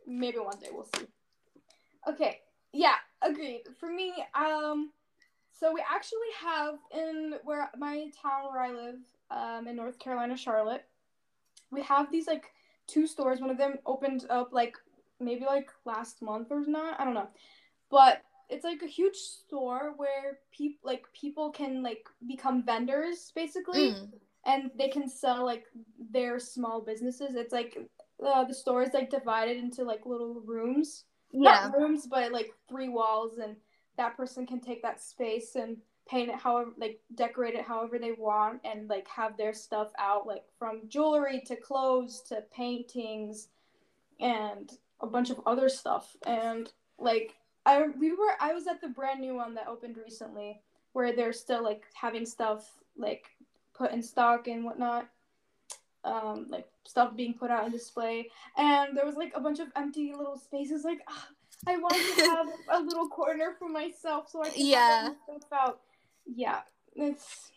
Maybe 0.06 0.38
one 0.38 0.58
day 0.60 0.68
we'll 0.72 0.88
see. 0.96 1.06
Okay. 2.08 2.40
Yeah, 2.72 2.96
agreed. 3.22 3.62
For 3.78 3.90
me, 3.90 4.12
um, 4.34 4.90
so 5.50 5.72
we 5.72 5.82
actually 5.90 6.32
have 6.42 6.74
in 6.94 7.34
where 7.44 7.70
my 7.78 8.10
town 8.22 8.50
where 8.50 8.62
I 8.62 8.72
live, 8.72 8.96
um, 9.30 9.66
in 9.66 9.76
North 9.76 9.98
Carolina, 9.98 10.36
Charlotte, 10.36 10.84
we 11.70 11.82
have 11.82 12.10
these 12.12 12.26
like 12.26 12.52
two 12.86 13.06
stores. 13.06 13.40
One 13.40 13.50
of 13.50 13.58
them 13.58 13.78
opened 13.86 14.26
up 14.30 14.52
like 14.52 14.76
maybe 15.18 15.44
like 15.44 15.70
last 15.84 16.22
month 16.22 16.48
or 16.50 16.64
not. 16.66 17.00
I 17.00 17.04
don't 17.04 17.14
know, 17.14 17.28
but 17.90 18.22
it's 18.48 18.64
like 18.64 18.82
a 18.82 18.86
huge 18.86 19.16
store 19.16 19.94
where 19.96 20.38
people 20.52 20.78
like 20.84 21.06
people 21.12 21.50
can 21.50 21.82
like 21.82 22.06
become 22.28 22.62
vendors 22.62 23.32
basically, 23.34 23.90
Mm. 23.92 24.08
And 24.46 24.70
they 24.78 24.88
can 24.88 25.08
sell 25.08 25.44
like 25.44 25.64
their 26.10 26.38
small 26.38 26.80
businesses. 26.80 27.34
It's 27.34 27.52
like 27.52 27.76
uh, 28.24 28.44
the 28.44 28.54
store 28.54 28.82
is 28.82 28.94
like 28.94 29.10
divided 29.10 29.56
into 29.58 29.84
like 29.84 30.06
little 30.06 30.40
rooms 30.46 31.04
Yeah. 31.32 31.68
not 31.68 31.76
rooms, 31.76 32.06
but 32.06 32.32
like 32.32 32.50
three 32.68 32.88
walls, 32.88 33.38
and 33.38 33.56
that 33.96 34.16
person 34.16 34.46
can 34.46 34.60
take 34.60 34.82
that 34.82 35.00
space 35.02 35.56
and 35.56 35.76
paint 36.08 36.30
it 36.30 36.36
however, 36.36 36.70
like 36.78 37.00
decorate 37.14 37.54
it 37.54 37.64
however 37.64 37.98
they 37.98 38.12
want, 38.12 38.60
and 38.64 38.88
like 38.88 39.08
have 39.08 39.36
their 39.36 39.52
stuff 39.52 39.90
out, 39.98 40.26
like 40.26 40.44
from 40.58 40.82
jewelry 40.88 41.42
to 41.46 41.56
clothes 41.56 42.22
to 42.28 42.42
paintings, 42.54 43.48
and 44.20 44.72
a 45.00 45.06
bunch 45.06 45.30
of 45.30 45.40
other 45.46 45.68
stuff. 45.68 46.16
And 46.26 46.70
like 46.98 47.34
I, 47.66 47.88
we 47.88 48.12
were, 48.12 48.34
I 48.40 48.52
was 48.54 48.66
at 48.66 48.80
the 48.80 48.88
brand 48.88 49.20
new 49.20 49.34
one 49.34 49.54
that 49.54 49.66
opened 49.68 49.96
recently, 49.98 50.60
where 50.92 51.14
they're 51.14 51.32
still 51.32 51.62
like 51.62 51.84
having 51.94 52.24
stuff 52.24 52.70
like 52.96 53.35
put 53.76 53.92
in 53.92 54.02
stock 54.02 54.48
and 54.48 54.64
whatnot. 54.64 55.08
Um, 56.04 56.46
like 56.48 56.66
stuff 56.86 57.16
being 57.16 57.34
put 57.34 57.50
out 57.50 57.64
on 57.64 57.72
display, 57.72 58.30
and 58.56 58.96
there 58.96 59.04
was 59.04 59.16
like 59.16 59.32
a 59.34 59.40
bunch 59.40 59.58
of 59.58 59.68
empty 59.74 60.12
little 60.16 60.38
spaces. 60.38 60.84
Like, 60.84 61.00
ah, 61.08 61.28
I 61.66 61.78
wanted 61.78 62.14
to 62.14 62.22
have 62.30 62.46
a 62.70 62.80
little 62.80 63.08
corner 63.08 63.56
for 63.58 63.68
myself 63.68 64.30
so 64.30 64.40
I 64.42 64.50
could 64.50 64.58
Yeah. 64.60 64.78
have 64.78 65.04
all 65.06 65.16
my 65.28 65.38
stuff 65.38 65.52
out. 65.52 65.80
Yeah, 66.26 66.60
it's. 66.94 67.50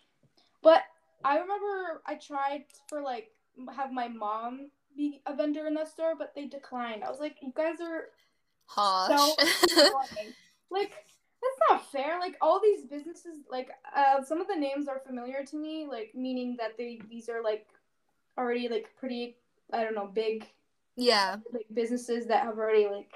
But 0.63 0.81
I 1.23 1.37
remember 1.37 2.01
I 2.07 2.15
tried 2.15 2.65
for 2.87 3.01
like 3.01 3.29
have 3.75 3.91
my 3.91 4.07
mom 4.07 4.71
be 4.95 5.21
a 5.27 5.35
vendor 5.35 5.67
in 5.67 5.75
that 5.75 5.89
store, 5.89 6.13
but 6.17 6.33
they 6.35 6.45
declined. 6.45 7.03
I 7.03 7.09
was 7.11 7.19
like, 7.19 7.37
you 7.41 7.53
guys 7.55 7.79
are 7.81 8.05
Harsh. 8.65 9.11
annoying. 9.71 10.33
like 10.71 10.93
that's 11.41 11.69
not 11.69 11.91
fair. 11.91 12.19
Like 12.19 12.35
all 12.41 12.59
these 12.61 12.85
businesses, 12.85 13.37
like 13.49 13.69
uh, 13.95 14.23
some 14.23 14.41
of 14.41 14.47
the 14.47 14.55
names 14.55 14.87
are 14.87 14.99
familiar 15.05 15.43
to 15.45 15.55
me, 15.55 15.87
like 15.89 16.11
meaning 16.15 16.55
that 16.59 16.77
they 16.77 16.99
these 17.09 17.29
are 17.29 17.43
like 17.43 17.67
already 18.37 18.67
like 18.69 18.89
pretty 18.99 19.37
I 19.73 19.83
don't 19.83 19.95
know 19.95 20.07
big 20.07 20.45
yeah. 20.95 21.37
like 21.53 21.65
businesses 21.73 22.25
that 22.27 22.43
have 22.43 22.57
already 22.57 22.87
like 22.87 23.11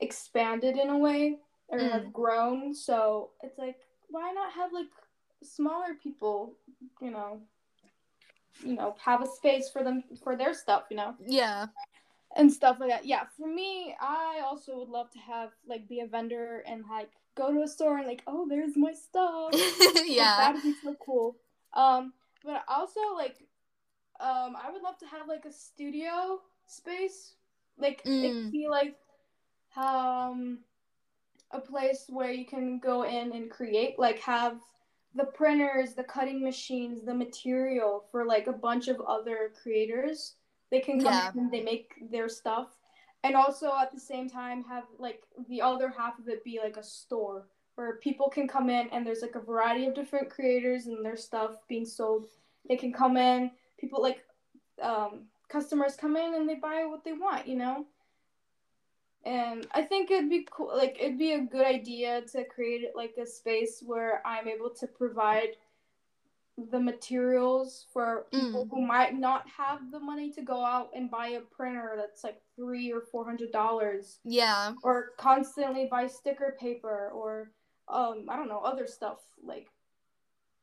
expanded 0.00 0.76
in 0.76 0.90
a 0.90 0.98
way 0.98 1.38
or 1.68 1.78
Mm. 1.78 1.90
have 1.92 2.12
grown. 2.12 2.74
So 2.74 3.30
it's 3.42 3.58
like 3.58 3.76
why 4.08 4.32
not 4.32 4.52
have 4.52 4.72
like 4.72 4.88
smaller 5.42 5.94
people, 6.02 6.54
you 7.00 7.10
know, 7.10 7.40
you 8.64 8.74
know, 8.74 8.94
have 9.04 9.22
a 9.22 9.26
space 9.26 9.70
for 9.70 9.82
them 9.82 10.04
for 10.22 10.36
their 10.36 10.54
stuff, 10.54 10.84
you 10.90 10.96
know 10.96 11.14
Yeah. 11.26 11.66
And 12.36 12.52
stuff 12.52 12.78
like 12.80 12.90
that. 12.90 13.06
Yeah, 13.06 13.24
for 13.36 13.46
me, 13.46 13.94
I 14.00 14.40
also 14.44 14.78
would 14.78 14.88
love 14.88 15.10
to 15.12 15.18
have 15.18 15.50
like 15.66 15.88
be 15.88 16.00
a 16.00 16.06
vendor 16.06 16.62
and 16.66 16.84
like 16.88 17.10
go 17.34 17.52
to 17.52 17.62
a 17.62 17.68
store 17.68 17.98
and 17.98 18.06
like, 18.06 18.22
oh, 18.26 18.46
there's 18.48 18.76
my 18.76 18.92
stuff. 18.92 19.52
Like, 19.84 20.04
yeah. 20.06 20.36
that'd 20.36 20.62
be 20.62 20.74
so 20.82 20.96
cool. 21.04 21.36
Um, 21.72 22.12
but 22.44 22.62
also 22.68 23.00
like, 23.16 23.36
um, 24.20 24.56
I 24.56 24.70
would 24.70 24.82
love 24.82 24.98
to 24.98 25.06
have 25.06 25.28
like 25.28 25.44
a 25.44 25.52
studio 25.52 26.40
space. 26.66 27.34
Like 27.78 28.00
it 28.04 28.08
Mm. 28.10 28.42
could 28.42 28.52
be 28.52 28.68
like, 28.68 28.96
um, 29.76 30.58
a 31.52 31.60
place 31.60 32.04
where 32.08 32.30
you 32.30 32.46
can 32.46 32.78
go 32.78 33.02
in 33.04 33.32
and 33.32 33.50
create. 33.50 33.98
Like 33.98 34.18
have 34.20 34.60
the 35.14 35.24
printers, 35.24 35.94
the 35.94 36.04
cutting 36.04 36.42
machines, 36.42 37.04
the 37.04 37.14
material 37.14 38.04
for 38.12 38.24
like 38.24 38.46
a 38.46 38.52
bunch 38.52 38.88
of 38.88 39.00
other 39.00 39.52
creators. 39.62 40.34
They 40.70 40.80
can 40.80 41.00
come 41.00 41.12
Yeah. 41.12 41.32
in 41.34 41.50
they 41.50 41.62
make 41.62 42.10
their 42.10 42.28
stuff. 42.28 42.68
And 43.22 43.34
also 43.36 43.72
at 43.76 43.92
the 43.92 44.00
same 44.00 44.28
time 44.30 44.64
have 44.64 44.84
like 44.98 45.22
the 45.48 45.60
other 45.60 45.90
half 45.90 46.18
of 46.18 46.28
it 46.28 46.42
be 46.44 46.58
like 46.62 46.76
a 46.76 46.82
store 46.82 47.46
where 47.74 47.96
people 47.96 48.28
can 48.28 48.48
come 48.48 48.70
in 48.70 48.88
and 48.90 49.06
there's 49.06 49.22
like 49.22 49.34
a 49.34 49.40
variety 49.40 49.86
of 49.86 49.94
different 49.94 50.30
creators 50.30 50.86
and 50.86 51.04
their 51.04 51.16
stuff 51.16 51.52
being 51.68 51.84
sold. 51.84 52.28
They 52.68 52.76
can 52.76 52.92
come 52.92 53.16
in, 53.16 53.50
people 53.78 54.02
like 54.02 54.24
um, 54.80 55.26
customers 55.48 55.96
come 55.96 56.16
in 56.16 56.34
and 56.34 56.48
they 56.48 56.54
buy 56.54 56.84
what 56.86 57.04
they 57.04 57.12
want, 57.12 57.46
you 57.46 57.56
know? 57.56 57.86
And 59.24 59.66
I 59.72 59.82
think 59.82 60.10
it'd 60.10 60.30
be 60.30 60.46
cool, 60.50 60.74
like, 60.74 60.96
it'd 60.98 61.18
be 61.18 61.32
a 61.32 61.40
good 61.40 61.66
idea 61.66 62.22
to 62.32 62.44
create 62.44 62.90
like 62.94 63.16
a 63.20 63.26
space 63.26 63.82
where 63.84 64.26
I'm 64.26 64.48
able 64.48 64.70
to 64.70 64.86
provide 64.86 65.56
the 66.70 66.80
materials 66.80 67.86
for 67.92 68.26
people 68.30 68.68
who 68.70 68.82
might 68.86 69.14
not 69.16 69.48
have 69.48 69.90
the 69.90 69.98
money 70.00 70.30
to 70.32 70.42
go 70.42 70.62
out 70.64 70.90
and 70.94 71.10
buy 71.10 71.28
a 71.28 71.40
printer 71.40 71.94
that's 71.96 72.22
like 72.24 72.40
three 72.56 72.92
or 72.92 73.00
four 73.10 73.24
hundred 73.24 73.50
dollars 73.52 74.18
Yeah. 74.24 74.72
or 74.82 75.10
constantly 75.16 75.88
buy 75.90 76.06
sticker 76.06 76.56
paper 76.60 77.10
or 77.14 77.52
um 77.88 78.26
I 78.28 78.36
don't 78.36 78.48
know 78.48 78.60
other 78.60 78.86
stuff 78.86 79.18
like 79.42 79.68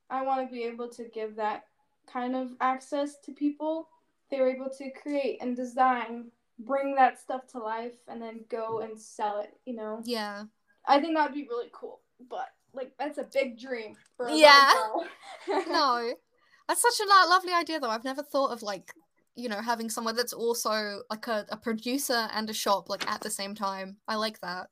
I 0.10 0.22
want 0.24 0.48
to 0.48 0.54
be 0.54 0.64
able 0.64 0.88
to 0.90 1.06
give 1.06 1.36
that 1.38 1.64
kind 2.12 2.36
of 2.36 2.52
access 2.62 3.18
to 3.26 3.32
people 3.34 3.90
they're 4.30 4.50
able 4.50 4.70
to 4.78 4.92
create 4.92 5.40
and 5.42 5.56
design 5.56 6.32
bring 6.60 6.96
that 6.96 7.20
stuff 7.20 7.48
to 7.48 7.60
life 7.60 7.94
and 8.08 8.22
then 8.22 8.42
go 8.50 8.80
and 8.80 9.00
sell 9.00 9.40
it 9.40 9.54
you 9.66 9.76
know 9.76 10.02
Yeah. 10.06 10.44
I 10.86 11.00
think 11.02 11.16
that'd 11.16 11.34
be 11.34 11.48
really 11.48 11.70
cool 11.74 12.02
but 12.30 12.50
like 12.78 12.94
that's 12.98 13.18
a 13.18 13.28
big 13.34 13.60
dream 13.60 13.96
for 14.16 14.28
a 14.28 14.36
Yeah. 14.36 14.74
No. 15.68 16.14
That's 16.68 16.82
such 16.82 17.06
a 17.06 17.30
lovely 17.30 17.54
idea 17.54 17.80
though. 17.80 17.90
I've 17.90 18.04
never 18.04 18.24
thought 18.24 18.52
of 18.52 18.62
like, 18.62 18.94
you 19.36 19.50
know, 19.50 19.62
having 19.62 19.90
somewhere 19.90 20.14
that's 20.14 20.34
also 20.34 21.02
like 21.10 21.28
a, 21.28 21.46
a 21.50 21.58
producer 21.58 22.28
and 22.34 22.50
a 22.50 22.54
shop 22.54 22.90
like 22.90 23.10
at 23.10 23.22
the 23.22 23.30
same 23.30 23.56
time. 23.56 23.98
I 24.08 24.16
like 24.16 24.40
that. 24.42 24.68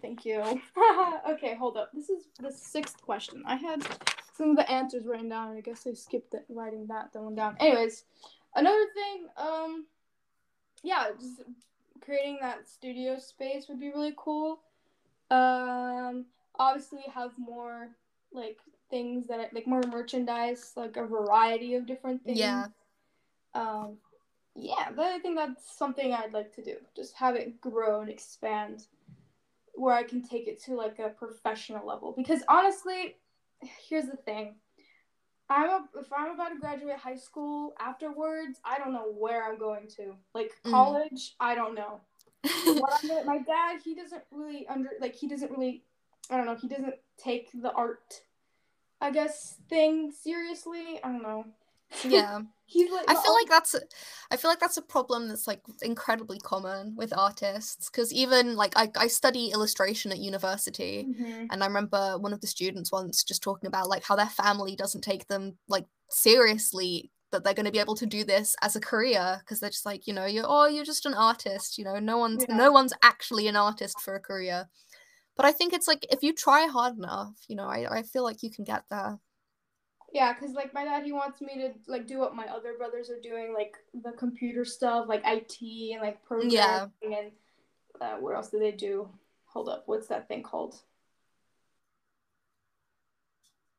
Thank 0.00 0.24
you. 0.24 0.40
okay, 1.30 1.54
hold 1.56 1.76
up. 1.76 1.90
This 1.92 2.10
is 2.10 2.28
the 2.38 2.52
sixth 2.52 3.00
question. 3.02 3.42
I 3.46 3.56
had 3.56 3.84
some 4.36 4.50
of 4.50 4.56
the 4.56 4.70
answers 4.70 5.04
written 5.04 5.28
down, 5.28 5.48
and 5.48 5.58
I 5.58 5.60
guess 5.60 5.86
I 5.86 5.94
skipped 5.94 6.34
it, 6.34 6.44
writing 6.48 6.86
that 6.88 7.08
one 7.12 7.34
down. 7.34 7.56
Anyways, 7.58 8.04
another 8.54 8.84
thing, 8.94 9.26
um, 9.36 9.86
yeah, 10.82 11.08
just 11.20 11.42
creating 12.00 12.38
that 12.40 12.68
studio 12.68 13.18
space 13.18 13.66
would 13.68 13.80
be 13.80 13.90
really 13.90 14.14
cool. 14.16 14.60
Um, 15.30 16.26
obviously 16.60 17.00
have 17.14 17.32
more 17.38 17.88
like 18.32 18.58
things 18.90 19.26
that 19.28 19.40
I, 19.40 19.48
like 19.52 19.66
more 19.66 19.82
merchandise, 19.88 20.72
like 20.76 20.96
a 20.96 21.06
variety 21.06 21.74
of 21.74 21.86
different 21.86 22.22
things. 22.22 22.38
Yeah. 22.38 22.66
Um, 23.54 23.96
yeah, 24.54 24.90
but 24.94 25.06
I 25.06 25.18
think 25.20 25.36
that's 25.36 25.76
something 25.76 26.12
I'd 26.12 26.32
like 26.34 26.54
to 26.56 26.62
do. 26.62 26.76
Just 26.94 27.14
have 27.16 27.34
it 27.34 27.60
grow 27.60 28.02
and 28.02 28.10
expand 28.10 28.86
where 29.74 29.94
I 29.94 30.02
can 30.02 30.22
take 30.22 30.46
it 30.48 30.62
to 30.64 30.74
like 30.74 30.98
a 30.98 31.08
professional 31.08 31.86
level. 31.86 32.12
Because 32.16 32.42
honestly, 32.48 33.16
here's 33.88 34.06
the 34.06 34.16
thing. 34.16 34.56
I'm 35.48 35.68
a, 35.68 35.84
if 35.98 36.12
I'm 36.12 36.32
about 36.34 36.50
to 36.50 36.58
graduate 36.60 36.96
high 36.96 37.16
school 37.16 37.74
afterwards, 37.80 38.60
I 38.64 38.78
don't 38.78 38.92
know 38.92 39.12
where 39.18 39.44
I'm 39.44 39.58
going 39.58 39.88
to. 39.96 40.14
Like 40.34 40.52
Mm. 40.64 40.70
college, 40.70 41.34
I 41.40 41.54
don't 41.54 41.74
know. 41.74 42.00
What 42.64 42.92
I'm 43.02 43.08
gonna- 43.08 43.24
my 43.24 43.38
dad, 43.38 43.80
he 43.84 43.94
doesn't 43.94 44.22
really 44.30 44.66
under 44.68 44.90
like 45.00 45.14
he 45.14 45.26
doesn't 45.26 45.50
really 45.50 45.82
I 46.30 46.36
don't 46.36 46.46
know, 46.46 46.56
he 46.56 46.68
doesn't 46.68 46.94
take 47.18 47.50
the 47.54 47.72
art 47.72 48.22
I 49.02 49.10
guess 49.10 49.56
thing 49.70 50.12
seriously. 50.12 51.00
I 51.02 51.08
don't 51.08 51.22
know. 51.22 51.46
yeah. 52.04 52.40
He's 52.66 52.88
like 52.92 53.06
I 53.08 53.14
feel 53.14 53.32
art- 53.32 53.42
like 53.42 53.48
that's 53.48 53.74
a, 53.74 53.80
I 54.30 54.36
feel 54.36 54.48
like 54.50 54.60
that's 54.60 54.76
a 54.76 54.82
problem 54.82 55.26
that's 55.26 55.48
like 55.48 55.60
incredibly 55.82 56.38
common 56.38 56.94
with 56.96 57.12
artists 57.16 57.90
because 57.90 58.12
even 58.12 58.54
like 58.56 58.74
I, 58.76 58.90
I 58.96 59.06
study 59.08 59.48
illustration 59.52 60.12
at 60.12 60.18
university 60.18 61.06
Mhm. 61.08 61.48
and 61.50 61.64
I 61.64 61.66
remember 61.66 62.16
one 62.18 62.32
of 62.32 62.40
the 62.42 62.46
students 62.46 62.92
once 62.92 63.24
just 63.24 63.42
talking 63.42 63.66
about 63.66 63.88
like 63.88 64.04
how 64.04 64.14
their 64.14 64.26
family 64.28 64.76
doesn't 64.76 65.00
take 65.00 65.26
them 65.26 65.56
like 65.66 65.86
seriously 66.10 67.10
that 67.32 67.42
they're 67.42 67.54
going 67.54 67.66
to 67.66 67.72
be 67.72 67.78
able 67.80 67.94
to 67.96 68.06
do 68.06 68.22
this 68.24 68.54
as 68.62 68.76
a 68.76 68.80
career 68.80 69.38
because 69.40 69.58
they're 69.60 69.70
just 69.70 69.86
like 69.86 70.06
you 70.06 70.12
know 70.12 70.26
you're 70.26 70.44
oh 70.46 70.66
you're 70.66 70.84
just 70.84 71.06
an 71.06 71.14
artist 71.14 71.76
you 71.78 71.84
know 71.84 71.98
no 71.98 72.18
one's 72.18 72.44
Yeah. 72.48 72.56
no 72.56 72.70
one's 72.70 72.92
actually 73.02 73.48
an 73.48 73.56
artist 73.56 74.00
for 74.00 74.14
a 74.14 74.20
career 74.20 74.68
but 75.40 75.48
I 75.48 75.52
think 75.52 75.72
it's 75.72 75.88
like 75.88 76.04
if 76.12 76.22
you 76.22 76.34
try 76.34 76.66
hard 76.66 76.98
enough 76.98 77.34
you 77.48 77.56
know 77.56 77.64
I, 77.64 77.98
I 77.98 78.02
feel 78.02 78.22
like 78.22 78.42
you 78.42 78.50
can 78.50 78.64
get 78.64 78.84
there 78.90 79.18
Yeah, 80.12 80.34
cause 80.34 80.52
like 80.52 80.74
my 80.74 80.84
dad, 80.84 81.04
he 81.04 81.12
wants 81.12 81.40
me 81.40 81.54
to 81.62 81.68
like 81.86 82.06
do 82.06 82.18
what 82.18 82.34
my 82.34 82.46
other 82.46 82.74
brothers 82.76 83.10
are 83.10 83.20
doing, 83.22 83.54
like 83.54 83.76
the 83.94 84.12
computer 84.12 84.64
stuff, 84.64 85.06
like 85.08 85.22
IT 85.24 85.56
and 85.92 86.02
like 86.02 86.22
programming 86.24 86.52
Yeah. 86.52 86.86
and 87.02 87.32
uh, 88.00 88.16
what 88.16 88.34
else 88.34 88.50
do 88.50 88.58
they 88.58 88.72
do? 88.72 89.08
Hold 89.52 89.68
up, 89.68 89.84
what's 89.86 90.08
that 90.08 90.26
thing 90.26 90.42
called? 90.42 90.74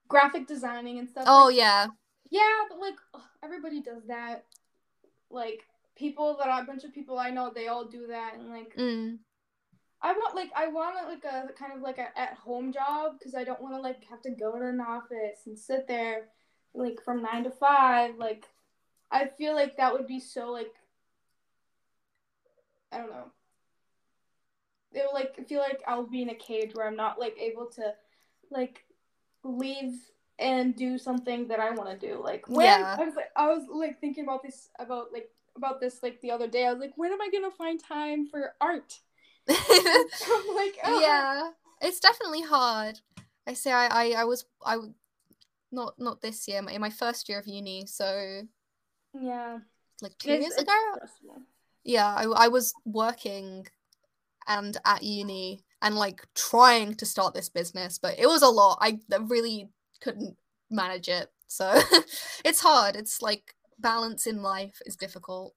Graphic 0.07 0.47
designing 0.47 0.99
and 0.99 1.09
stuff. 1.09 1.25
oh 1.27 1.45
like- 1.47 1.57
yeah 1.57 1.87
yeah, 2.29 2.63
but 2.69 2.79
like 2.79 2.95
ugh, 3.13 3.21
everybody 3.43 3.81
does 3.81 4.03
that. 4.07 4.45
Like 5.29 5.63
people 5.97 6.37
that 6.39 6.47
are 6.47 6.61
a 6.61 6.65
bunch 6.65 6.85
of 6.85 6.93
people 6.93 7.19
I 7.19 7.29
know, 7.29 7.51
they 7.53 7.67
all 7.67 7.85
do 7.85 8.07
that, 8.07 8.35
and 8.35 8.49
like 8.49 8.75
mm. 8.77 9.17
I 10.03 10.13
want 10.13 10.35
like 10.35 10.51
I 10.55 10.67
want 10.67 10.95
like 11.07 11.25
a 11.25 11.53
kind 11.53 11.73
of 11.73 11.81
like 11.81 11.99
a 11.99 12.17
at 12.19 12.33
home 12.33 12.73
job 12.73 13.13
because 13.19 13.35
I 13.35 13.43
don't 13.43 13.61
want 13.61 13.75
to 13.75 13.81
like 13.81 14.03
have 14.09 14.21
to 14.23 14.31
go 14.31 14.57
to 14.57 14.67
an 14.67 14.81
office 14.81 15.41
and 15.45 15.57
sit 15.57 15.87
there 15.87 16.29
like 16.73 17.01
from 17.03 17.21
nine 17.21 17.43
to 17.43 17.51
five. 17.51 18.17
Like 18.17 18.47
I 19.11 19.27
feel 19.27 19.53
like 19.53 19.77
that 19.77 19.93
would 19.93 20.07
be 20.07 20.19
so 20.19 20.51
like 20.51 20.73
I 22.91 22.97
don't 22.97 23.11
know. 23.11 23.31
It 24.93 25.05
will 25.05 25.13
like 25.13 25.47
feel 25.47 25.59
like 25.59 25.81
I'll 25.87 26.07
be 26.07 26.23
in 26.23 26.29
a 26.29 26.35
cage 26.35 26.73
where 26.73 26.87
I'm 26.87 26.95
not 26.97 27.19
like 27.19 27.37
able 27.39 27.67
to 27.75 27.93
like 28.49 28.83
leave 29.43 29.93
and 30.39 30.75
do 30.75 30.97
something 30.97 31.47
that 31.47 31.59
I 31.59 31.71
want 31.71 31.89
to 31.91 32.07
do. 32.07 32.21
Like 32.21 32.47
when 32.47 32.65
Yeah. 32.65 32.95
I 32.97 33.05
was 33.05 33.15
like 33.15 33.31
I 33.35 33.47
was 33.47 33.63
like 33.69 34.01
thinking 34.01 34.23
about 34.23 34.41
this 34.41 34.69
about 34.79 35.13
like 35.13 35.29
about 35.55 35.79
this 35.79 36.01
like 36.01 36.19
the 36.21 36.31
other 36.31 36.47
day. 36.47 36.65
I 36.65 36.71
was 36.73 36.79
like, 36.81 36.93
when 36.97 37.11
am 37.11 37.21
I 37.21 37.29
gonna 37.31 37.51
find 37.51 37.79
time 37.79 38.25
for 38.25 38.55
art? 38.59 38.99
I'm 39.49 40.55
like, 40.55 40.77
oh. 40.83 40.99
yeah 41.01 41.49
it's 41.81 41.99
definitely 41.99 42.43
hard 42.43 42.99
i 43.47 43.53
say 43.53 43.71
i 43.71 43.87
i, 43.87 44.21
I 44.21 44.23
was 44.25 44.45
i 44.65 44.77
not 45.71 45.95
not 45.97 46.21
this 46.21 46.47
year 46.47 46.61
in 46.69 46.81
my 46.81 46.89
first 46.91 47.27
year 47.27 47.39
of 47.39 47.47
uni 47.47 47.85
so 47.87 48.41
yeah. 49.19 49.59
like 50.01 50.17
two 50.19 50.29
It's- 50.29 50.41
years 50.41 50.53
it's 50.53 50.61
ago 50.63 50.73
stressful. 50.95 51.41
yeah 51.83 52.13
I, 52.15 52.23
I 52.23 52.47
was 52.49 52.73
working 52.85 53.67
and 54.47 54.77
at 54.85 55.03
uni 55.03 55.63
and 55.81 55.95
like 55.95 56.27
trying 56.35 56.95
to 56.95 57.05
start 57.05 57.33
this 57.33 57.49
business 57.49 57.97
but 57.97 58.19
it 58.19 58.27
was 58.27 58.41
a 58.41 58.47
lot 58.49 58.77
i 58.81 58.99
really 59.19 59.69
couldn't 60.01 60.37
manage 60.69 61.07
it 61.07 61.29
so 61.47 61.81
it's 62.45 62.61
hard 62.61 62.95
it's 62.95 63.21
like 63.21 63.55
balance 63.79 64.27
in 64.27 64.43
life 64.43 64.81
is 64.85 64.95
difficult 64.95 65.55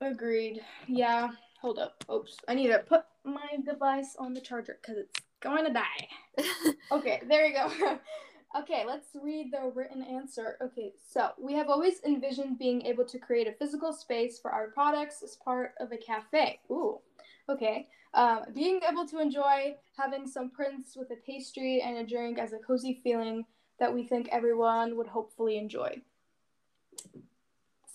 Agreed. 0.00 0.60
Yeah. 0.86 1.30
Hold 1.66 1.80
up. 1.80 2.04
Oops. 2.08 2.36
I 2.46 2.54
need 2.54 2.68
to 2.68 2.78
put 2.78 3.02
my 3.24 3.56
device 3.68 4.14
on 4.20 4.34
the 4.34 4.40
charger 4.40 4.78
because 4.80 4.98
it's 4.98 5.20
going 5.40 5.64
to 5.64 5.72
die. 5.72 6.08
Okay, 6.92 7.20
there 7.28 7.44
you 7.44 7.54
go. 7.54 7.98
okay, 8.60 8.84
let's 8.86 9.08
read 9.20 9.52
the 9.52 9.72
written 9.74 10.00
answer. 10.00 10.58
Okay, 10.62 10.92
so 11.12 11.30
we 11.36 11.54
have 11.54 11.68
always 11.68 12.04
envisioned 12.04 12.60
being 12.60 12.82
able 12.82 13.04
to 13.06 13.18
create 13.18 13.48
a 13.48 13.52
physical 13.54 13.92
space 13.92 14.38
for 14.38 14.52
our 14.52 14.68
products 14.68 15.24
as 15.24 15.38
part 15.44 15.72
of 15.80 15.90
a 15.90 15.96
cafe. 15.96 16.60
Ooh, 16.70 17.00
okay. 17.48 17.88
Um, 18.14 18.42
being 18.54 18.78
able 18.88 19.04
to 19.08 19.18
enjoy 19.18 19.74
having 19.98 20.28
some 20.28 20.50
prints 20.50 20.96
with 20.96 21.10
a 21.10 21.16
pastry 21.26 21.82
and 21.82 21.96
a 21.96 22.06
drink 22.06 22.38
as 22.38 22.52
a 22.52 22.58
cozy 22.58 23.00
feeling 23.02 23.44
that 23.80 23.92
we 23.92 24.04
think 24.04 24.28
everyone 24.30 24.96
would 24.96 25.08
hopefully 25.08 25.58
enjoy. 25.58 26.00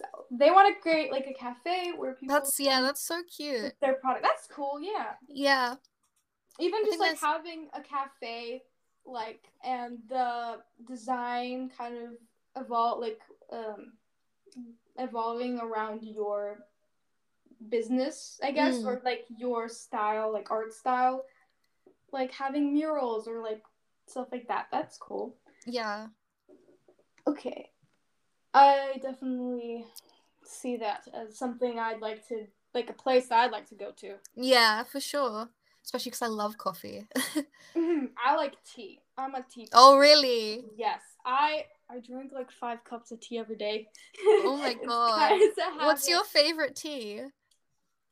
So 0.01 0.25
they 0.31 0.49
want 0.51 0.73
to 0.75 0.81
create 0.81 1.11
like 1.11 1.27
a 1.27 1.33
cafe 1.33 1.91
where 1.95 2.13
people 2.13 2.35
that's 2.35 2.59
yeah 2.59 2.81
that's 2.81 3.01
so 3.01 3.21
cute 3.35 3.73
their 3.81 3.93
product. 3.95 4.23
That's 4.23 4.47
cool. 4.47 4.79
Yeah 4.81 5.13
yeah 5.27 5.75
even 6.59 6.81
I 6.81 6.85
just 6.85 6.99
like 6.99 7.19
that's- 7.19 7.21
having 7.21 7.67
a 7.73 7.81
cafe 7.81 8.63
like 9.05 9.43
and 9.63 9.97
the 10.09 10.57
design 10.87 11.71
kind 11.77 11.95
of 11.97 12.09
evolve 12.63 12.99
like 12.99 13.19
um 13.51 13.93
evolving 14.97 15.59
around 15.59 16.03
your 16.03 16.59
business 17.69 18.39
i 18.43 18.51
guess 18.51 18.75
Mm. 18.75 18.85
or 18.87 19.01
like 19.05 19.25
your 19.37 19.69
style 19.69 20.31
like 20.33 20.51
art 20.51 20.73
style 20.73 21.23
like 22.11 22.31
having 22.31 22.73
murals 22.73 23.27
or 23.27 23.41
like 23.41 23.63
stuff 24.07 24.27
like 24.31 24.47
that 24.47 24.67
that's 24.71 24.97
cool 24.97 25.35
yeah 25.65 26.07
okay 27.27 27.69
i 28.53 28.97
definitely 29.01 29.85
see 30.43 30.77
that 30.77 31.07
as 31.13 31.37
something 31.37 31.79
i'd 31.79 32.01
like 32.01 32.27
to 32.27 32.45
like 32.73 32.89
a 32.89 32.93
place 32.93 33.27
that 33.27 33.39
i'd 33.39 33.51
like 33.51 33.67
to 33.67 33.75
go 33.75 33.91
to. 33.91 34.15
Yeah 34.35 34.83
for 34.83 34.99
sure. 34.99 35.49
Especially 35.83 36.11
because 36.11 36.21
i 36.21 36.27
love 36.27 36.57
coffee. 36.57 37.05
I 37.75 38.35
like 38.35 38.53
tea. 38.63 38.99
I'm 39.17 39.35
a 39.35 39.43
tea 39.49 39.67
oh 39.73 39.97
really? 39.97 40.63
Yes, 40.77 41.01
I 41.25 41.65
I 41.89 41.99
drink 41.99 42.31
like 42.33 42.51
five 42.51 42.83
cups 42.83 43.11
of 43.11 43.19
tea 43.19 43.39
every 43.39 43.57
day. 43.57 43.87
Oh 44.45 44.57
my 44.57 44.73
God. 44.85 45.29
kind 45.29 45.41
of 45.43 45.81
a 45.81 45.85
what's 45.85 46.09
your 46.09 46.23
favorite 46.23 46.75
tea? 46.75 47.21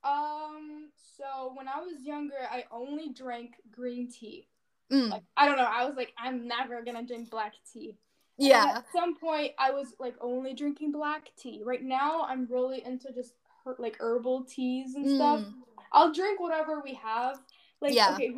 Um? 0.04 0.90
So 1.18 1.52
when 1.56 1.68
I 1.68 1.80
was 1.82 2.02
younger, 2.04 2.48
I 2.50 2.64
only 2.72 3.10
drank 3.10 3.56
green 3.72 4.10
tea. 4.10 4.48
Mm, 4.92 5.10
Like 5.12 5.24
I 5.38 5.46
don't 5.48 5.58
know, 5.58 5.64
I 5.70 5.86
was 5.86 5.96
like, 5.96 6.14
I'm 6.18 6.48
never 6.48 6.82
gonna 6.82 7.06
drink 7.06 7.30
black 7.30 7.54
tea. 7.74 7.98
And 8.40 8.48
yeah 8.48 8.78
At 8.78 8.86
some 8.92 9.16
point, 9.18 9.52
I 9.60 9.72
was 9.72 9.94
like 10.00 10.16
only 10.22 10.54
drinking 10.54 10.92
black 10.92 11.30
tea. 11.38 11.62
Right 11.66 11.84
now, 11.84 12.24
I'm 12.24 12.48
really 12.50 12.84
into 12.86 13.12
just 13.14 13.34
her- 13.66 13.76
like 13.80 13.98
herbal 14.00 14.46
teas 14.46 14.96
and 14.96 15.06
stuff. 15.16 15.42
Mm. 15.42 15.54
I'll 15.94 16.14
drink 16.14 16.40
whatever 16.40 16.82
we 16.84 16.94
have. 16.96 17.40
Like 17.82 17.94
Yeah. 17.94 18.14
okay, 18.14 18.32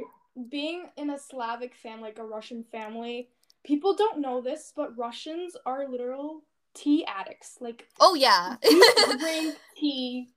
being 0.49 0.85
in 0.97 1.09
a 1.11 1.17
Slavic 1.19 1.75
family, 1.75 2.03
like 2.09 2.19
a 2.19 2.23
Russian 2.25 2.63
family, 2.71 3.29
people 3.63 3.93
don't 3.95 4.19
know 4.19 4.41
this, 4.41 4.73
but 4.75 4.97
Russians 4.97 5.55
are 5.65 5.87
literal 5.87 6.41
tea 6.73 7.05
addicts. 7.05 7.57
Like 7.59 7.87
oh 7.99 8.15
yeah 8.15 8.55
you 8.63 8.93
drink 9.19 9.55
tea 9.77 10.29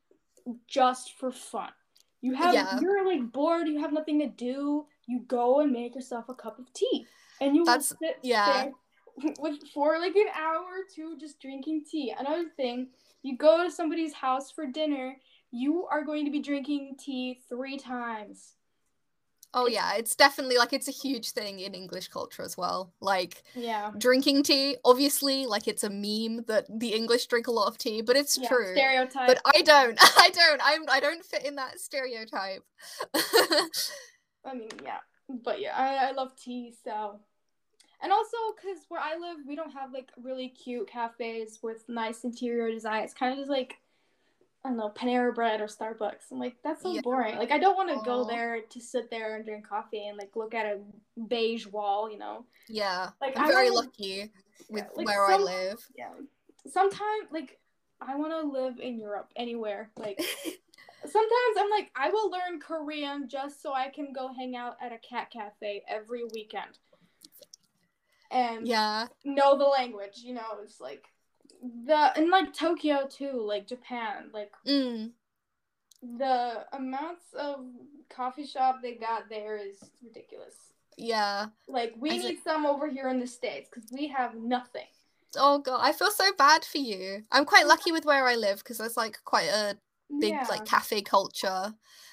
just 0.66 1.14
for 1.18 1.30
fun. 1.32 1.70
You 2.20 2.34
have 2.34 2.54
Yeah. 2.54 2.78
you're 2.80 3.06
like 3.06 3.32
bored, 3.32 3.68
you 3.68 3.80
have 3.80 3.92
nothing 3.92 4.18
to 4.20 4.26
do, 4.26 4.86
you 5.06 5.20
go 5.26 5.60
and 5.60 5.72
make 5.72 5.94
yourself 5.94 6.28
a 6.28 6.34
cup 6.34 6.58
of 6.58 6.72
tea. 6.72 7.06
And 7.40 7.54
you 7.56 7.64
That's- 7.64 7.90
will 7.90 7.98
sit 8.08 8.18
yeah. 8.22 8.52
there 8.64 8.72
with 9.38 9.58
for 9.72 9.98
like 9.98 10.16
an 10.16 10.28
hour 10.34 10.62
or 10.64 10.84
two 10.94 11.16
just 11.18 11.40
drinking 11.40 11.84
tea. 11.90 12.14
Another 12.18 12.46
thing, 12.56 12.88
you 13.22 13.36
go 13.36 13.64
to 13.64 13.70
somebody's 13.70 14.12
house 14.12 14.50
for 14.50 14.66
dinner, 14.66 15.16
you 15.50 15.86
are 15.90 16.04
going 16.04 16.24
to 16.24 16.30
be 16.30 16.40
drinking 16.40 16.96
tea 16.98 17.40
three 17.48 17.78
times. 17.78 18.54
oh 19.56 19.68
yeah 19.68 19.94
it's 19.94 20.16
definitely 20.16 20.56
like 20.56 20.72
it's 20.72 20.88
a 20.88 20.90
huge 20.90 21.30
thing 21.30 21.60
in 21.60 21.74
english 21.74 22.08
culture 22.08 22.42
as 22.42 22.56
well 22.56 22.92
like 23.00 23.44
Yeah. 23.54 23.92
drinking 23.96 24.42
tea 24.42 24.76
obviously 24.84 25.46
like 25.46 25.68
it's 25.68 25.84
a 25.84 25.90
meme 25.90 26.44
that 26.48 26.66
the 26.68 26.92
english 26.92 27.26
drink 27.26 27.46
a 27.46 27.52
lot 27.52 27.68
of 27.68 27.78
tea 27.78 28.02
but 28.02 28.16
it's 28.16 28.36
yeah. 28.36 28.48
true 28.48 28.72
Stereotype. 28.74 29.28
but 29.28 29.38
i 29.54 29.62
don't 29.62 29.96
i 30.24 30.28
don't 30.30 30.60
i'm 30.64 30.82
i 30.90 30.98
don't 30.98 31.24
fit 31.24 31.44
in 31.46 31.54
that 31.54 31.78
stereotype 31.78 32.64
I 34.44 34.54
mean, 34.54 34.68
yeah, 34.82 34.98
but 35.28 35.60
yeah, 35.60 35.74
I, 35.76 36.08
I 36.08 36.12
love 36.12 36.32
tea, 36.36 36.74
so. 36.84 37.20
And 38.04 38.12
also, 38.12 38.36
because 38.54 38.84
where 38.90 39.00
I 39.00 39.16
live, 39.16 39.38
we 39.48 39.56
don't 39.56 39.72
have 39.72 39.90
like 39.94 40.10
really 40.22 40.48
cute 40.50 40.86
cafes 40.88 41.60
with 41.62 41.88
nice 41.88 42.22
interior 42.24 42.70
design. 42.70 43.02
It's 43.02 43.14
kind 43.14 43.32
of 43.32 43.38
just 43.38 43.50
like, 43.50 43.76
I 44.62 44.68
don't 44.68 44.76
know, 44.76 44.90
Panera 44.94 45.34
Bread 45.34 45.62
or 45.62 45.66
Starbucks. 45.66 46.30
I'm 46.30 46.38
like, 46.38 46.56
that's 46.62 46.82
so 46.82 46.92
Yeah. 46.92 47.00
boring. 47.00 47.36
Like, 47.38 47.50
I 47.50 47.58
don't 47.58 47.76
want 47.76 47.88
to 47.88 48.04
go 48.04 48.24
there 48.24 48.60
to 48.60 48.80
sit 48.80 49.08
there 49.10 49.36
and 49.36 49.44
drink 49.46 49.66
coffee 49.66 50.06
and 50.06 50.18
like 50.18 50.36
look 50.36 50.52
at 50.52 50.66
a 50.66 50.80
beige 51.28 51.66
wall, 51.66 52.10
you 52.10 52.18
know? 52.18 52.44
yeah 52.68 53.10
Like, 53.20 53.38
i'm 53.38 53.44
I 53.44 53.48
very 53.48 53.70
wanna- 53.70 53.86
lucky 53.86 54.30
with 54.70 54.86
like, 54.96 55.06
where 55.06 55.24
i 55.26 55.36
live 55.38 55.86
Yeah. 55.96 56.10
Sometimes, 56.70 57.28
like, 57.30 57.58
I 58.02 58.16
want 58.16 58.32
to 58.32 58.40
live 58.46 58.80
in 58.80 58.98
Europe, 58.98 59.30
anywhere. 59.36 59.90
Like, 59.96 60.18
sometimes 61.02 61.56
I'm 61.58 61.70
like, 61.70 61.90
I 61.96 62.10
will 62.10 62.30
learn 62.30 62.58
Korean 62.60 63.28
just 63.28 63.62
so 63.62 63.72
I 63.72 63.88
can 63.88 64.12
go 64.14 64.30
hang 64.32 64.56
out 64.56 64.76
at 64.82 64.92
a 64.92 64.98
cat 64.98 65.30
cafe 65.30 65.82
every 65.88 66.24
weekend. 66.34 66.78
And 68.30 68.66
yeah 68.66 69.06
know 69.24 69.56
the 69.58 69.64
language, 69.64 70.22
you 70.22 70.34
know, 70.34 70.58
it's 70.62 70.80
like 70.80 71.04
the 71.86 72.12
and 72.16 72.30
like 72.30 72.52
Tokyo 72.52 73.06
too, 73.08 73.32
like 73.40 73.66
Japan, 73.66 74.30
like 74.32 74.52
mm. 74.66 75.10
the 76.02 76.66
amounts 76.72 77.32
of 77.38 77.64
coffee 78.10 78.46
shop 78.46 78.80
they 78.82 78.94
got 78.94 79.28
there 79.30 79.56
is 79.56 79.76
ridiculous. 80.02 80.54
yeah 80.96 81.46
Like 81.66 81.94
we 81.98 82.10
I 82.10 82.16
need 82.18 82.38
some 82.44 82.66
over 82.66 82.88
here 82.88 83.08
in 83.08 83.18
the 83.18 83.26
states 83.26 83.68
because 83.72 83.90
we 83.92 84.08
have 84.08 84.34
nothing. 84.34 84.86
oh 85.36 85.58
god 85.58 85.80
i 85.82 85.90
feel 85.92 86.10
so 86.10 86.30
bad 86.38 86.64
for 86.64 86.78
you 86.78 87.24
i'm 87.32 87.44
quite 87.44 87.66
lucky 87.72 87.90
with 87.90 88.04
where 88.04 88.26
i 88.28 88.36
live 88.36 88.58
because 88.58 88.78
there's 88.78 88.96
like 88.96 89.18
quite 89.24 89.48
a 89.48 89.76
big 90.20 90.30
yeah. 90.30 90.46
like 90.48 90.64
cafe 90.64 91.02
culture 91.02 91.72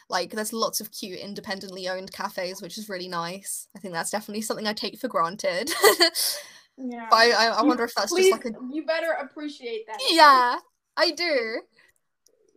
like 0.09 0.31
there's 0.31 0.53
lots 0.53 0.81
of 0.81 0.91
cute 0.91 1.19
independently 1.19 1.87
owned 1.87 2.11
cafes 2.11 2.61
which 2.61 2.77
is 2.77 2.89
really 2.89 3.07
nice 3.07 3.67
i 3.75 3.79
think 3.79 3.93
that's 3.93 4.09
definitely 4.09 4.41
something 4.41 4.67
i 4.67 4.73
take 4.73 4.97
for 4.97 5.07
granted 5.07 5.69
yeah. 6.77 7.07
but 7.09 7.17
I, 7.17 7.47
I, 7.47 7.63
wonder 7.63 7.83
if 7.83 7.93
that's 7.93 8.11
Please, 8.11 8.29
just 8.31 8.45
like 8.45 8.53
a 8.53 8.57
you 8.73 8.85
better 8.85 9.11
appreciate 9.21 9.85
that. 9.87 9.99
yeah 10.09 10.57
i 10.97 11.11
do 11.11 11.61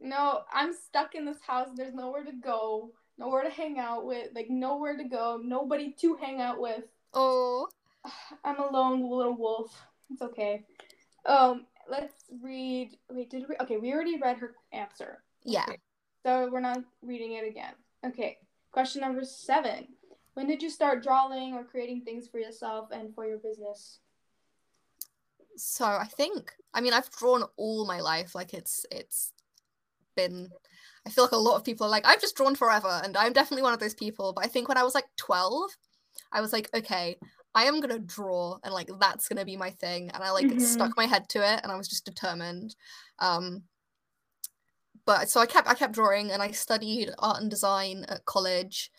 No, 0.05 0.43
I'm 0.53 0.75
stuck 0.75 1.15
in 1.15 1.25
this 1.25 1.41
house. 1.41 1.69
There's 1.75 1.95
nowhere 1.95 2.25
to 2.25 2.33
go, 2.33 2.91
nowhere 3.17 3.43
to 3.43 3.49
hang 3.49 3.79
out 3.79 4.05
with, 4.05 4.29
like 4.35 4.51
nowhere 4.51 4.99
to 4.99 5.05
go, 5.05 5.41
nobody 5.43 5.95
to 6.01 6.15
hang 6.17 6.43
out 6.43 6.61
with. 6.61 6.85
oh 7.15 7.69
I'm 8.45 8.61
a 8.61 8.71
lone 8.71 9.01
little 9.11 9.35
wolf. 9.35 9.75
It's 10.11 10.21
okay. 10.21 10.63
Um, 11.25 11.65
let's 11.89 12.15
read. 12.43 12.97
Wait, 13.11 13.31
did 13.31 13.47
we? 13.49 13.57
Okay, 13.61 13.77
we 13.77 13.93
already 13.93 14.19
read 14.19 14.39
her 14.39 14.55
answer. 14.73 15.23
yeah 15.45 15.65
Okay, 15.69 15.79
So 16.25 16.49
we're 16.51 16.61
not 16.61 16.81
reading 17.03 17.33
it 17.33 17.47
again. 17.47 17.75
Okay. 18.05 18.39
Question 18.73 19.03
number 19.03 19.25
seven. 19.25 19.89
When 20.35 20.47
did 20.47 20.63
you 20.63 20.71
start 20.71 21.03
drawing 21.03 21.55
or 21.55 21.65
creating 21.65 22.03
things 22.03 22.27
for 22.29 22.39
yourself 22.39 22.89
and 22.91 23.15
for 23.15 23.27
your 23.27 23.39
business? 23.39 24.01
so 25.57 25.85
i 25.85 26.05
think 26.05 26.53
i 26.75 26.81
mean 26.81 26.93
i've 26.93 27.09
drawn 27.13 27.45
all 27.57 27.87
my 27.87 28.01
life 28.01 28.35
like 28.35 28.53
it's 28.53 28.85
it's 28.91 29.31
been 30.17 30.51
I 31.07 31.11
feel 31.11 31.25
like 31.25 31.33
a 31.33 31.37
lot 31.37 31.57
of 31.57 31.65
people 31.65 31.87
are 31.87 31.91
like, 31.91 32.07
I've 32.07 32.21
just 32.21 32.35
drawn 32.35 32.55
forever, 32.55 33.01
and 33.05 33.15
I'm 33.17 33.35
definitely 33.35 33.63
one 33.63 33.75
of 33.75 33.79
those 33.79 33.95
people. 33.95 34.33
But 34.33 34.45
I 34.47 34.49
think 34.49 34.69
when 34.69 34.79
I 34.79 34.83
was 34.83 34.95
like 34.95 35.05
12, 35.19 35.71
I 36.33 36.41
was 36.41 36.51
like, 36.53 36.71
okay, 36.75 37.17
I 37.55 37.65
am 37.65 37.81
gonna 37.81 37.99
draw, 38.01 38.59
and 38.65 38.75
like 38.75 38.91
that's 39.01 39.29
gonna 39.29 39.45
be 39.45 39.57
my 39.57 39.71
thing. 39.71 40.11
And 40.11 40.23
I 40.25 40.31
like 40.31 40.49
Mhm. 40.49 40.61
stuck 40.61 40.97
my 40.97 41.07
head 41.07 41.29
to 41.31 41.39
it, 41.41 41.61
and 41.63 41.73
I 41.73 41.77
was 41.77 41.89
just 41.89 42.05
determined. 42.05 42.77
Um, 43.19 43.65
but 45.07 45.29
so 45.29 45.41
I 45.41 45.47
kept 45.47 45.69
I 45.69 45.75
kept 45.75 45.95
drawing, 45.95 46.31
and 46.31 46.43
I 46.43 46.51
studied 46.53 47.11
art 47.19 47.41
and 47.41 47.51
design 47.51 48.05
at 48.09 48.25
college 48.25 48.91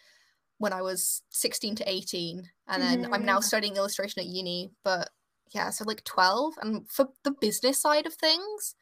when 0.60 0.74
I 0.74 0.82
was 0.82 1.24
16 1.32 1.76
to 1.78 1.89
18, 1.89 2.51
and 2.68 2.82
then 2.82 3.08
I'm 3.12 3.26
now 3.26 3.39
Mhm. 3.39 3.41
studying 3.41 3.78
illustration 3.78 4.22
at 4.22 4.28
uni. 4.28 4.72
But 4.84 5.10
yeah, 5.53 5.70
so 5.72 5.86
like 5.86 6.03
12, 6.06 6.56
and 6.62 6.89
for 6.91 7.10
the 7.24 7.32
business 7.32 7.80
side 7.82 8.06
of 8.08 8.14
things, 8.16 8.76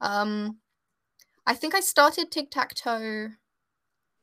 um, 0.00 0.58
I 1.46 1.54
think 1.54 1.74
I 1.74 1.80
started 1.80 2.30
tic 2.32 2.50
tac 2.50 2.74
toe. 2.74 3.30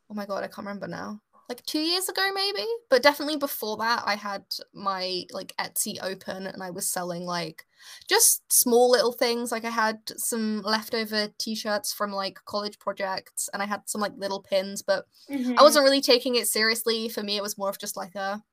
Oh 0.10 0.14
my 0.16 0.26
god, 0.26 0.44
I 0.44 0.48
can't 0.48 0.66
remember 0.68 0.88
now. 0.88 1.22
Like 1.48 1.64
two 1.66 1.80
years 1.80 2.10
ago, 2.10 2.28
maybe, 2.34 2.66
but 2.90 3.04
definitely 3.04 3.38
before 3.38 3.78
that, 3.78 4.02
I 4.04 4.16
had 4.16 4.46
my 4.74 5.26
like 5.32 5.54
Etsy 5.60 5.98
open 6.02 6.48
and 6.48 6.64
I 6.64 6.72
was 6.72 6.90
selling 6.90 7.24
like 7.24 7.66
just 8.10 8.52
small 8.52 8.90
little 8.90 9.12
things. 9.12 9.52
Like 9.52 9.64
I 9.64 9.70
had 9.70 10.00
some 10.18 10.64
leftover 10.64 11.30
t-shirts 11.38 11.94
from 11.94 12.12
like 12.12 12.40
college 12.46 12.80
projects, 12.80 13.48
and 13.54 13.62
I 13.62 13.68
had 13.68 13.82
some 13.86 14.02
like 14.02 14.14
little 14.18 14.42
pins, 14.42 14.82
but 14.82 15.06
Mhm. 15.30 15.56
I 15.60 15.62
wasn't 15.62 15.84
really 15.84 16.02
taking 16.02 16.34
it 16.36 16.48
seriously. 16.48 17.10
For 17.10 17.22
me, 17.22 17.38
it 17.38 17.44
was 17.44 17.60
more 17.60 17.70
of 17.70 17.78
just 17.78 17.96
like 17.96 18.16
a, 18.16 18.44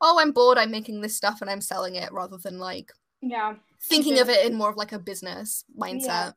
oh, 0.00 0.18
I'm 0.18 0.32
bored. 0.32 0.58
I'm 0.58 0.72
making 0.72 1.00
this 1.00 1.16
stuff 1.16 1.40
and 1.40 1.48
I'm 1.48 1.60
selling 1.60 1.94
it, 1.94 2.12
rather 2.12 2.38
than 2.38 2.58
like 2.58 2.90
Yeah. 3.20 3.54
thinking 3.80 4.16
Yeah. 4.16 4.22
of 4.22 4.28
it 4.28 4.44
in 4.44 4.56
more 4.56 4.70
of 4.70 4.76
like 4.76 4.92
a 4.92 4.98
business 4.98 5.64
mindset. 5.78 6.34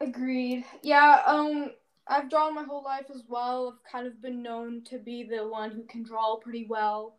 Agreed. 0.00 0.64
Yeah, 0.82 1.22
um 1.26 1.72
I've 2.12 2.28
drawn 2.30 2.54
my 2.54 2.64
whole 2.64 2.82
life 2.84 3.06
as 3.14 3.22
well. 3.28 3.74
I've 3.74 3.90
kind 3.90 4.06
of 4.06 4.20
been 4.20 4.42
known 4.42 4.82
to 4.84 4.98
be 4.98 5.24
the 5.24 5.48
one 5.48 5.70
who 5.70 5.84
can 5.84 6.02
draw 6.02 6.36
pretty 6.36 6.66
well. 6.68 7.16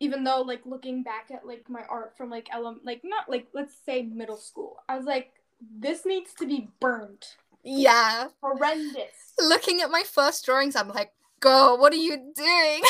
Even 0.00 0.24
though 0.24 0.42
like 0.42 0.60
looking 0.66 1.02
back 1.02 1.30
at 1.32 1.46
like 1.46 1.68
my 1.68 1.82
art 1.88 2.16
from 2.16 2.28
like 2.28 2.48
ele- 2.52 2.80
like 2.84 3.00
not 3.04 3.28
like 3.28 3.46
let's 3.54 3.74
say 3.86 4.02
middle 4.02 4.36
school. 4.36 4.76
I 4.88 4.96
was 4.96 5.06
like 5.06 5.32
this 5.60 6.04
needs 6.04 6.34
to 6.34 6.46
be 6.46 6.68
burned. 6.80 7.24
Yeah. 7.62 8.28
Horrendous. 8.42 9.32
Looking 9.38 9.80
at 9.80 9.90
my 9.90 10.02
first 10.02 10.44
drawings, 10.44 10.76
I'm 10.76 10.88
like, 10.88 11.12
girl, 11.40 11.78
what 11.78 11.92
are 11.92 11.96
you 11.96 12.32
doing? 12.34 12.82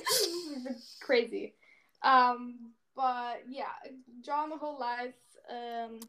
Crazy. 1.02 1.54
Um 2.02 2.72
but 2.96 3.42
yeah, 3.48 3.72
drawn 4.24 4.50
my 4.50 4.56
whole 4.56 4.78
life. 4.78 5.14
Um 5.50 6.00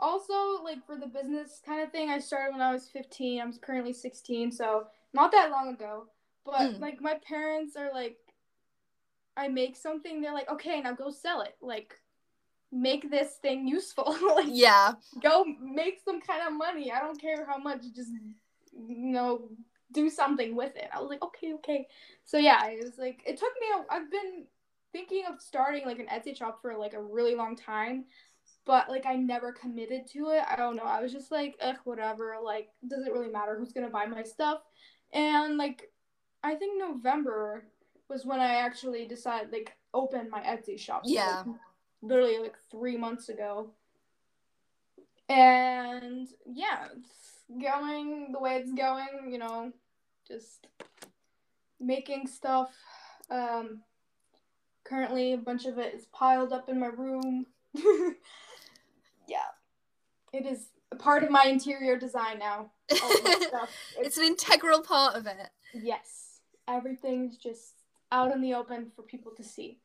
also 0.00 0.62
like 0.62 0.84
for 0.86 0.96
the 0.96 1.06
business 1.06 1.60
kind 1.64 1.80
of 1.82 1.90
thing 1.92 2.10
i 2.10 2.18
started 2.18 2.52
when 2.52 2.60
i 2.60 2.72
was 2.72 2.88
15 2.88 3.40
i'm 3.40 3.52
currently 3.58 3.92
16 3.92 4.50
so 4.52 4.86
not 5.14 5.30
that 5.32 5.50
long 5.50 5.68
ago. 5.68 6.06
But 6.44 6.60
Mm. 6.74 6.80
like 6.80 7.00
my 7.00 7.14
parents 7.26 7.76
are 7.76 7.90
like 7.92 8.18
i 9.36 9.48
make 9.48 9.76
something 9.76 10.20
they're 10.20 10.34
like 10.34 10.50
okay 10.50 10.80
now 10.80 10.92
go 10.92 11.10
sell 11.10 11.40
it. 11.42 11.56
Like 11.62 11.94
make 12.70 13.10
this 13.10 13.36
thing 13.40 13.66
useful. 13.66 14.16
Like 14.36 14.46
yeah. 14.48 14.94
go 15.22 15.44
make 15.60 16.00
some 16.04 16.20
kind 16.20 16.42
of 16.46 16.52
money. 16.52 16.92
I 16.92 17.00
don't 17.00 17.20
care 17.20 17.46
how 17.46 17.58
much 17.58 17.82
just 17.94 18.10
you 18.72 19.12
know 19.12 19.48
do 19.92 20.10
something 20.10 20.56
with 20.56 20.74
it. 20.76 20.88
I 20.92 21.00
was 21.00 21.08
like 21.08 21.22
okay 21.22 21.54
okay. 21.54 21.86
So 22.24 22.36
yeah 22.38 22.66
it 22.66 22.82
was 22.84 22.98
like 22.98 23.22
it 23.24 23.38
took 23.38 23.52
me 23.60 23.66
a, 23.76 23.94
i've 23.94 24.10
been 24.10 24.44
thinking 24.92 25.24
of 25.28 25.40
starting 25.40 25.84
like 25.86 25.98
an 25.98 26.06
etsy 26.06 26.36
shop 26.36 26.60
for 26.60 26.76
like 26.76 26.94
a 26.94 27.02
really 27.02 27.34
long 27.34 27.56
time 27.56 28.04
but 28.66 28.88
like 28.88 29.06
I 29.06 29.16
never 29.16 29.52
committed 29.52 30.06
to 30.12 30.30
it. 30.30 30.42
I 30.48 30.56
don't 30.56 30.76
know. 30.76 30.84
I 30.84 31.02
was 31.02 31.12
just 31.12 31.30
like, 31.30 31.56
ugh, 31.60 31.76
whatever. 31.84 32.36
Like, 32.42 32.68
does 32.88 33.06
it 33.06 33.12
really 33.12 33.30
matter 33.30 33.56
who's 33.58 33.72
gonna 33.72 33.90
buy 33.90 34.06
my 34.06 34.22
stuff? 34.22 34.60
And 35.12 35.56
like, 35.56 35.90
I 36.42 36.54
think 36.54 36.78
November 36.78 37.64
was 38.08 38.24
when 38.24 38.40
I 38.40 38.56
actually 38.56 39.06
decided 39.06 39.52
like 39.52 39.76
open 39.92 40.30
my 40.30 40.40
Etsy 40.40 40.78
shop. 40.78 41.06
So, 41.06 41.12
Yeah. 41.12 41.42
like, 41.46 41.56
literally 42.02 42.38
like 42.38 42.56
three 42.70 42.96
months 42.96 43.28
ago. 43.28 43.70
And 45.28 46.28
yeah, 46.46 46.88
it's 46.96 47.44
going 47.60 48.32
the 48.32 48.38
way 48.40 48.56
it's 48.56 48.72
going. 48.72 49.30
You 49.30 49.38
know, 49.38 49.72
just 50.26 50.66
making 51.80 52.26
stuff. 52.26 52.74
Um, 53.30 53.82
currently, 54.84 55.32
a 55.32 55.38
bunch 55.38 55.64
of 55.64 55.78
it 55.78 55.94
is 55.94 56.06
piled 56.06 56.52
up 56.52 56.68
in 56.68 56.78
my 56.78 56.88
room. 56.88 57.46
yeah, 59.28 59.52
it 60.32 60.46
is 60.46 60.68
a 60.92 60.96
part 60.96 61.22
of 61.22 61.30
my 61.30 61.44
interior 61.44 61.98
design 61.98 62.38
now. 62.38 62.70
All 63.02 63.12
of 63.12 63.24
my 63.24 63.40
stuff. 63.48 63.70
it's 63.98 64.18
an 64.18 64.24
integral 64.24 64.80
part 64.80 65.16
of 65.16 65.26
it. 65.26 65.50
yes, 65.72 66.40
everything's 66.68 67.36
just 67.36 67.74
out 68.12 68.32
in 68.32 68.40
the 68.40 68.54
open 68.54 68.92
for 68.94 69.02
people 69.02 69.32
to 69.36 69.44
see. 69.44 69.78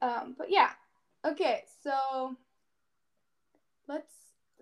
Um, 0.00 0.34
but 0.36 0.48
yeah, 0.50 0.70
okay, 1.26 1.62
so 1.82 2.36
let's 3.88 4.12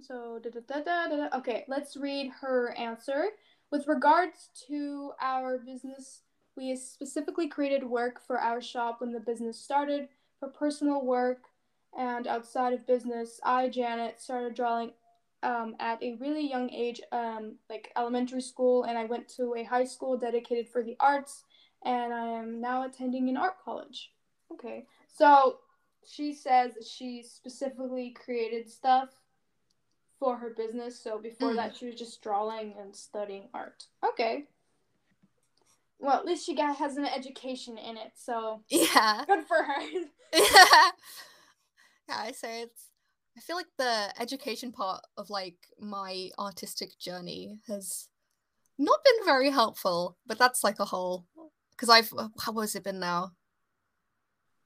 so 0.01 0.41
da, 0.43 0.51
da, 0.51 0.81
da. 0.81 1.39
okay, 1.39 1.65
let's 1.69 1.97
read 1.97 2.31
her 2.41 2.75
answer. 2.77 3.27
With 3.71 3.87
regards 3.89 4.51
to 4.69 5.13
our 5.21 5.59
business, 5.59 6.23
we 6.57 6.77
specifically 6.77 7.49
created 7.49 7.85
work 7.85 8.21
for 8.27 8.39
our 8.39 8.61
shop 8.61 9.01
when 9.01 9.13
the 9.13 9.21
business 9.21 9.59
started 9.59 10.09
for 10.39 10.49
personal 10.49 11.05
work 11.05 11.43
and 11.97 12.27
outside 12.27 12.73
of 12.73 12.87
business. 12.87 13.41
I, 13.45 13.69
Janet, 13.69 14.21
started 14.21 14.55
drawing 14.55 14.93
um, 15.43 15.75
at 15.81 16.03
a 16.03 16.15
really 16.21 16.49
young 16.49 16.71
age, 16.71 17.01
um, 17.11 17.57
like 17.69 17.93
elementary 17.97 18.41
school, 18.43 18.85
and 18.85 18.97
I 18.97 19.05
went 19.05 19.29
to 19.37 19.55
a 19.57 19.65
high 19.65 19.85
school 19.85 20.17
dedicated 20.17 20.69
for 20.69 20.83
the 20.83 20.97
arts, 21.01 21.45
and 21.85 22.15
I 22.15 22.27
am 22.29 22.61
now 22.61 22.85
attending 22.85 23.29
an 23.29 23.37
art 23.37 23.55
college. 23.65 24.13
Okay, 24.53 24.87
so 25.09 25.59
she 26.07 26.33
says 26.35 26.73
she 26.89 27.23
specifically 27.23 28.11
created 28.25 28.71
stuff 28.71 29.09
for 30.19 30.37
her 30.37 30.51
business. 30.51 30.99
So 31.03 31.19
before 31.19 31.51
Mm. 31.53 31.57
that, 31.57 31.77
she 31.77 31.87
was 31.87 31.97
just 31.97 32.23
drawing 32.23 32.75
and 32.79 32.95
studying 32.95 33.49
art. 33.53 33.87
Okay. 34.05 34.47
Well, 35.99 36.15
at 36.17 36.25
least 36.25 36.45
she 36.47 36.55
got 36.55 36.77
has 36.77 36.97
an 36.97 37.07
education 37.07 37.79
in 37.79 37.97
it, 37.97 38.13
so 38.15 38.63
Yeah. 38.69 39.25
good 39.27 39.45
for 39.47 39.63
her. 39.63 39.81
yeah, 40.33 40.91
I 42.17 42.33
say 42.33 42.63
it's. 42.63 42.89
I 43.37 43.41
feel 43.41 43.57
like 43.57 43.67
the 43.79 44.13
education 44.21 44.73
part 44.73 45.01
of 45.17 45.31
like 45.31 45.57
my 45.81 46.29
artistic 46.39 46.99
journey 46.99 47.61
has 47.67 48.09
not 48.79 48.99
been 49.05 49.25
very 49.25 49.51
helpful, 49.51 50.19
but 50.27 50.39
that's 50.39 50.63
like 50.63 50.79
a 50.81 50.85
whole. 50.85 51.27
Because 51.71 51.89
I've 51.89 52.13
uh, 52.17 52.29
how 52.41 52.53
has 52.61 52.75
it 52.75 52.85
been 52.85 53.01
now? 53.01 53.33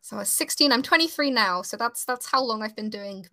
So 0.00 0.16
I 0.16 0.20
was 0.20 0.30
sixteen. 0.30 0.72
I'm 0.72 0.82
23 0.82 1.30
now, 1.30 1.62
so 1.62 1.76
that's 1.76 2.04
that's 2.04 2.30
how 2.30 2.42
long 2.42 2.62
I've 2.62 2.76
been 2.76 2.90
doing, 2.90 3.26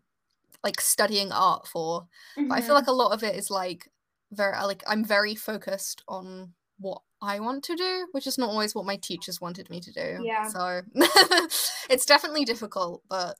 like 0.63 0.79
studying 0.79 1.31
art 1.31 1.67
for. 1.67 2.07
But 2.35 2.57
I 2.57 2.61
feel 2.61 2.75
like 2.75 2.87
a 2.87 2.91
lot 2.91 3.13
of 3.13 3.23
it 3.23 3.35
is 3.35 3.49
like 3.49 3.89
very 4.31 4.55
like 4.63 4.83
I'm 4.87 5.03
very 5.03 5.35
focused 5.35 6.03
on 6.07 6.53
what 6.79 7.01
I 7.21 7.39
want 7.39 7.63
to 7.65 7.75
do, 7.75 8.07
which 8.11 8.27
is 8.27 8.37
not 8.37 8.49
always 8.49 8.75
what 8.75 8.85
my 8.85 8.97
teachers 8.97 9.39
wanted 9.39 9.69
me 9.69 9.79
to 9.79 9.91
do. 9.91 10.19
Yeah. 10.23 10.47
So 10.47 10.81
it's 11.89 12.05
definitely 12.05 12.45
difficult, 12.45 13.01
but 13.09 13.37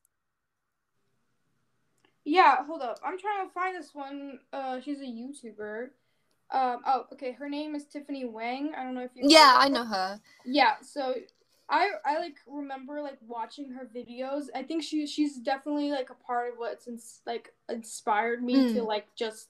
Yeah, 2.26 2.66
hold 2.66 2.82
up. 2.82 3.00
I'm 3.06 3.18
trying 3.20 3.48
to 3.48 3.54
find 3.54 3.76
this 3.76 3.94
one. 3.94 4.40
Uh, 4.52 4.80
she's 4.82 5.00
a 5.02 5.04
YouTuber. 5.04 5.90
Um, 6.52 6.82
oh, 6.86 7.06
okay. 7.14 7.32
Her 7.32 7.50
name 7.50 7.76
is 7.76 7.86
Tiffany 7.86 8.26
Weng. 8.26 8.74
I 8.78 8.84
don't 8.84 8.94
know 8.96 9.02
if 9.04 9.12
you. 9.16 9.24
yeah, 9.28 9.56
I 9.58 9.70
know 9.70 9.84
her. 9.86 10.20
Yeah, 10.46 10.76
so 10.82 11.16
I 11.70 11.90
I 12.06 12.20
like 12.20 12.36
remember 12.48 13.02
like 13.02 13.18
watching 13.28 13.72
her 13.72 13.90
videos. 13.94 14.46
I 14.54 14.64
think 14.64 14.84
she 14.84 15.08
she's 15.08 15.38
definitely 15.38 15.92
like 15.92 16.10
a 16.10 16.14
part 16.26 16.52
of 16.54 16.60
what's 16.60 16.88
like 17.26 17.54
inspired 17.70 18.44
me 18.44 18.74
to 18.74 18.82
Mm. 18.82 18.86
like 18.88 19.08
just 19.16 19.50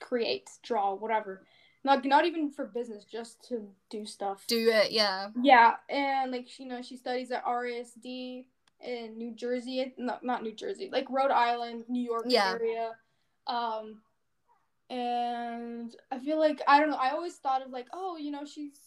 create, 0.00 0.50
draw, 0.62 0.94
whatever. 0.94 1.42
Not 1.84 2.04
not 2.04 2.26
even 2.26 2.50
for 2.50 2.66
business, 2.66 3.04
just 3.04 3.42
to 3.48 3.68
do 3.88 4.04
stuff. 4.04 4.44
Do 4.46 4.68
it, 4.70 4.90
yeah. 4.92 5.30
Yeah, 5.40 5.76
and 5.88 6.30
like 6.30 6.46
she, 6.48 6.64
you 6.64 6.68
know, 6.68 6.82
she 6.82 6.96
studies 6.96 7.30
at 7.30 7.44
RISD 7.46 8.44
in 8.84 9.18
New 9.18 9.34
Jersey. 9.34 9.94
No, 9.98 10.18
not 10.22 10.42
New 10.42 10.54
Jersey, 10.54 10.88
like 10.92 11.06
Rhode 11.10 11.30
Island, 11.30 11.84
New 11.88 12.02
York 12.02 12.26
Yeah. 12.28 12.52
area. 12.52 12.92
Um, 13.46 14.02
and 14.88 15.94
I 16.10 16.18
feel 16.18 16.38
like 16.38 16.60
I 16.66 16.80
don't 16.80 16.90
know. 16.90 16.96
I 16.96 17.10
always 17.10 17.36
thought 17.36 17.62
of 17.62 17.70
like, 17.70 17.86
oh, 17.92 18.16
you 18.16 18.30
know, 18.30 18.44
she's 18.44 18.78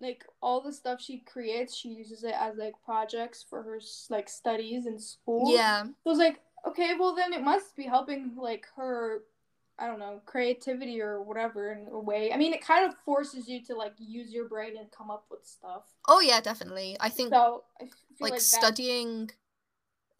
like 0.00 0.24
all 0.42 0.60
the 0.60 0.72
stuff 0.72 1.00
she 1.00 1.18
creates, 1.20 1.74
she 1.74 1.88
uses 1.88 2.24
it 2.24 2.34
as 2.38 2.56
like 2.56 2.74
projects 2.84 3.44
for 3.48 3.62
her 3.62 3.80
like 4.10 4.28
studies 4.28 4.86
in 4.86 4.98
school. 4.98 5.50
Yeah. 5.50 5.84
So 5.84 5.90
I 6.06 6.08
was 6.10 6.18
like, 6.18 6.40
okay, 6.68 6.94
well 6.98 7.14
then 7.14 7.32
it 7.32 7.42
must 7.42 7.76
be 7.76 7.84
helping 7.84 8.32
like 8.36 8.66
her, 8.76 9.22
I 9.78 9.86
don't 9.86 9.98
know, 9.98 10.20
creativity 10.24 11.02
or 11.02 11.22
whatever 11.22 11.72
in 11.72 11.86
a 11.92 11.98
way. 11.98 12.32
I 12.32 12.36
mean, 12.36 12.54
it 12.54 12.62
kind 12.64 12.86
of 12.86 12.96
forces 13.04 13.46
you 13.48 13.62
to 13.64 13.74
like 13.76 13.92
use 13.98 14.32
your 14.32 14.48
brain 14.48 14.76
and 14.78 14.90
come 14.90 15.10
up 15.10 15.26
with 15.30 15.44
stuff. 15.46 15.84
Oh 16.08 16.20
yeah, 16.20 16.40
definitely. 16.40 16.96
I 17.00 17.08
think 17.10 17.30
So 17.30 17.64
I 17.80 17.84
feel 17.84 17.90
like, 18.20 18.32
like, 18.32 18.40
that- 18.40 18.40
studying 18.40 19.30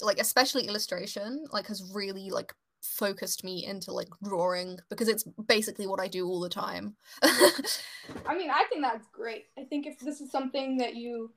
like 0.02 0.18
especially 0.20 0.66
illustration 0.66 1.46
like 1.52 1.66
has 1.68 1.90
really 1.94 2.28
like 2.28 2.52
focused 2.82 3.42
me 3.44 3.64
into 3.64 3.92
like 3.92 4.08
drawing 4.22 4.78
because 4.90 5.08
it's 5.08 5.24
basically 5.48 5.86
what 5.86 6.00
I 6.00 6.06
do 6.08 6.28
all 6.28 6.40
the 6.40 6.50
time. 6.50 6.96
I 7.22 8.36
mean, 8.36 8.50
I 8.50 8.64
think 8.68 8.82
that's 8.82 9.06
great. 9.12 9.46
I 9.58 9.64
think 9.64 9.86
if 9.86 9.98
this 9.98 10.20
is 10.20 10.30
something 10.30 10.76
that 10.78 10.96
you 10.96 11.32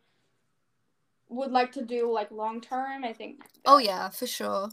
would 1.29 1.51
like 1.51 1.71
to 1.73 1.85
do 1.85 2.11
like 2.11 2.31
long 2.31 2.59
term, 2.59 3.03
I 3.03 3.13
think 3.13 3.43
Oh 3.65 3.77
yeah, 3.77 4.09
for 4.09 4.27
sure. 4.27 4.69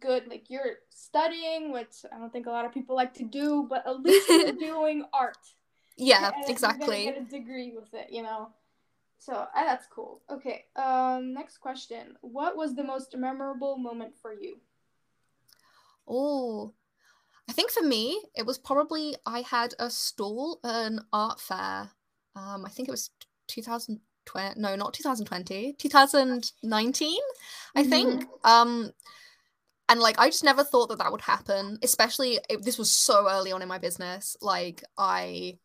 Good, 0.00 0.28
like 0.28 0.50
you're 0.50 0.76
studying, 0.90 1.72
which 1.72 2.04
I 2.12 2.18
don't 2.18 2.32
think 2.32 2.46
a 2.46 2.50
lot 2.50 2.64
of 2.64 2.72
people 2.72 2.94
like 2.94 3.14
to 3.14 3.24
do, 3.24 3.66
but 3.68 3.86
at 3.86 4.00
least 4.00 4.28
you're 4.28 4.52
doing 4.72 5.04
art. 5.12 5.38
Yeah, 5.96 6.32
And 6.34 6.48
exactly. 6.48 7.04
Get 7.04 7.18
a 7.18 7.24
degree 7.24 7.72
with 7.74 7.92
it, 7.94 8.08
you 8.10 8.22
know. 8.22 8.50
So 9.18 9.32
uh, 9.32 9.46
that's 9.54 9.86
cool. 9.86 10.22
Okay. 10.30 10.64
Um. 10.76 11.32
Next 11.34 11.58
question. 11.58 12.16
What 12.20 12.56
was 12.56 12.76
the 12.76 12.84
most 12.84 13.16
memorable 13.16 13.76
moment 13.76 14.14
for 14.20 14.32
you? 14.32 14.58
Oh, 16.06 16.72
I 17.48 17.52
think 17.52 17.70
for 17.70 17.82
me, 17.82 18.22
it 18.36 18.46
was 18.46 18.58
probably 18.58 19.16
I 19.26 19.40
had 19.40 19.74
a 19.78 19.90
stall 19.90 20.60
at 20.64 20.86
an 20.86 21.00
art 21.12 21.40
fair. 21.40 21.90
Um, 22.36 22.64
I 22.64 22.68
think 22.68 22.88
it 22.88 22.92
was 22.92 23.10
2020. 23.48 24.60
No, 24.60 24.76
not 24.76 24.94
2020. 24.94 25.74
2019, 25.78 27.18
I 27.74 27.82
think. 27.82 28.26
Um, 28.44 28.92
and 29.88 30.00
like 30.00 30.18
I 30.18 30.28
just 30.28 30.44
never 30.44 30.64
thought 30.64 30.88
that 30.88 30.98
that 30.98 31.10
would 31.12 31.20
happen. 31.20 31.78
Especially 31.82 32.38
if 32.48 32.62
this 32.62 32.78
was 32.78 32.90
so 32.90 33.28
early 33.28 33.52
on 33.52 33.62
in 33.62 33.68
my 33.68 33.78
business. 33.78 34.36
Like 34.40 34.84
I 34.96 35.58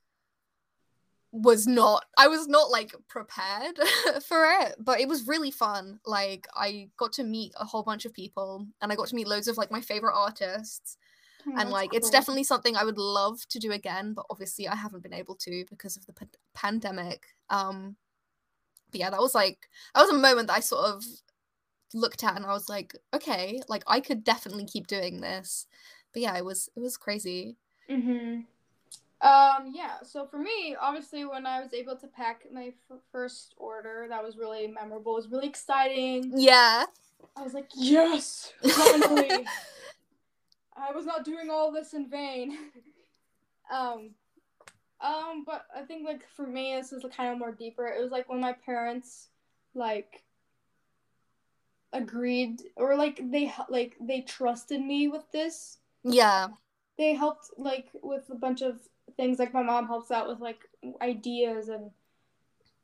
was 1.34 1.66
not 1.66 2.06
I 2.16 2.28
was 2.28 2.48
not 2.48 2.70
like 2.70 2.94
prepared 3.10 3.78
for 4.28 4.46
it, 4.62 4.76
but 4.80 5.02
it 5.02 5.08
was 5.08 5.28
really 5.28 5.52
fun. 5.52 6.00
Like 6.06 6.48
I 6.56 6.90
got 6.98 7.12
to 7.14 7.24
meet 7.24 7.54
a 7.60 7.66
whole 7.66 7.84
bunch 7.84 8.06
of 8.06 8.14
people 8.14 8.68
and 8.82 8.92
I 8.92 8.96
got 8.96 9.08
to 9.08 9.16
meet 9.16 9.28
loads 9.28 9.48
of 9.48 9.58
like 9.58 9.72
my 9.72 9.82
favorite 9.82 10.16
artists. 10.16 10.98
Oh, 11.46 11.54
and 11.58 11.72
like 11.72 11.94
it's 11.94 12.10
definitely 12.10 12.46
something 12.46 12.78
I 12.78 12.86
would 12.86 12.98
love 12.98 13.46
to 13.50 13.60
do 13.60 13.74
again, 13.74 14.14
but 14.14 14.26
obviously 14.30 14.68
I 14.68 14.76
haven't 14.76 15.04
been 15.04 15.14
able 15.14 15.36
to 15.36 15.66
because 15.70 15.98
of 15.98 16.06
the 16.06 16.14
pan- 16.14 16.30
pandemic. 16.54 17.26
Um 17.50 17.98
but 18.92 19.00
yeah, 19.00 19.10
that 19.10 19.20
was 19.20 19.34
like 19.34 19.68
that 19.96 20.02
was 20.02 20.12
a 20.12 20.18
moment 20.18 20.48
that 20.48 20.58
I 20.58 20.62
sort 20.62 20.86
of 20.86 21.04
looked 21.94 22.24
at 22.24 22.36
and 22.36 22.46
I 22.46 22.54
was 22.54 22.70
like, 22.70 22.96
okay, 23.14 23.62
like 23.68 23.84
I 23.88 24.00
could 24.00 24.24
definitely 24.24 24.66
keep 24.66 24.88
doing 24.88 25.22
this. 25.22 25.68
But 26.14 26.22
yeah, 26.22 26.38
it 26.38 26.46
was 26.46 26.70
it 26.76 26.80
was 26.80 26.98
crazy. 26.98 27.56
Mhm. 27.90 28.46
Um. 29.22 29.72
Yeah. 29.74 30.02
So 30.04 30.26
for 30.26 30.38
me, 30.38 30.76
obviously, 30.80 31.24
when 31.26 31.46
I 31.46 31.62
was 31.62 31.74
able 31.74 31.96
to 31.96 32.08
pack 32.08 32.46
my 32.52 32.74
f- 32.92 33.00
first 33.12 33.54
order, 33.58 34.06
that 34.10 34.22
was 34.24 34.38
really 34.38 34.68
memorable. 34.68 35.14
It 35.14 35.16
was 35.16 35.30
really 35.30 35.48
exciting. 35.48 36.34
Yeah. 36.36 36.86
I 37.38 37.42
was 37.42 37.54
like, 37.54 37.70
yes, 37.74 38.52
finally. 38.62 39.46
I 40.76 40.92
was 40.94 41.06
not 41.06 41.24
doing 41.24 41.50
all 41.50 41.72
this 41.72 41.94
in 41.94 42.10
vain. 42.10 42.58
um. 43.74 44.10
Um. 45.00 45.44
But 45.46 45.66
I 45.76 45.84
think 45.84 46.06
like 46.06 46.28
for 46.36 46.46
me, 46.46 46.76
this 46.76 46.92
is 46.92 47.06
kind 47.16 47.32
of 47.32 47.40
more 47.40 47.54
deeper. 47.54 47.88
It 47.88 48.02
was 48.02 48.12
like 48.12 48.30
when 48.30 48.42
my 48.42 48.54
parents, 48.66 49.30
like. 49.74 50.24
Agreed 51.94 52.62
or 52.76 52.96
like 52.96 53.20
they 53.32 53.54
like 53.70 53.96
they 54.02 54.22
trusted 54.22 54.82
me 54.82 55.08
with 55.08 55.24
this 55.32 55.78
Yeah. 56.04 56.48
they 56.98 57.14
helped 57.14 57.52
like 57.58 57.88
with 58.02 58.30
a 58.32 58.36
bunch 58.36 58.62
of 58.62 58.80
things 59.16 59.40
like 59.40 59.54
my 59.54 59.64
mom 59.64 59.86
helps 59.88 60.12
out 60.12 60.28
with 60.28 60.40
like 60.40 60.60
ideas 61.02 61.70
and 61.70 61.92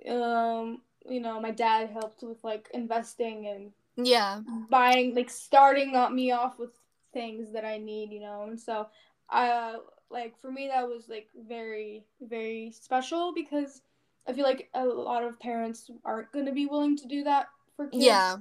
um 0.10 0.82
you 1.10 1.20
know 1.20 1.40
my 1.42 1.52
dad 1.52 1.90
helped 1.90 2.22
with 2.24 2.44
like 2.44 2.70
investing 2.74 3.48
and 3.48 3.72
Yeah. 3.98 4.42
buying 4.70 5.16
like 5.16 5.30
starting 5.30 5.92
me 6.14 6.32
off 6.32 6.60
with 6.60 6.72
things 7.12 7.52
that 7.54 7.66
I 7.66 7.78
need 7.78 8.12
you 8.12 8.20
know 8.22 8.44
and 8.44 8.60
so 8.60 8.88
uh 9.32 9.78
like 10.12 10.40
for 10.40 10.52
me 10.52 10.68
that 10.68 10.88
was 10.88 11.10
like 11.10 11.28
very 11.48 12.04
very 12.22 12.72
special 12.72 13.34
because 13.34 13.82
I 14.28 14.34
feel 14.34 14.44
like 14.44 14.70
a 14.76 14.86
lot 14.86 15.24
of 15.24 15.40
parents 15.40 15.90
aren't 16.06 16.32
going 16.32 16.46
to 16.46 16.52
be 16.52 16.68
willing 16.68 16.96
to 16.98 17.08
do 17.08 17.24
that 17.24 17.48
for 17.76 17.88
kids 17.88 18.04
Yeah. 18.04 18.38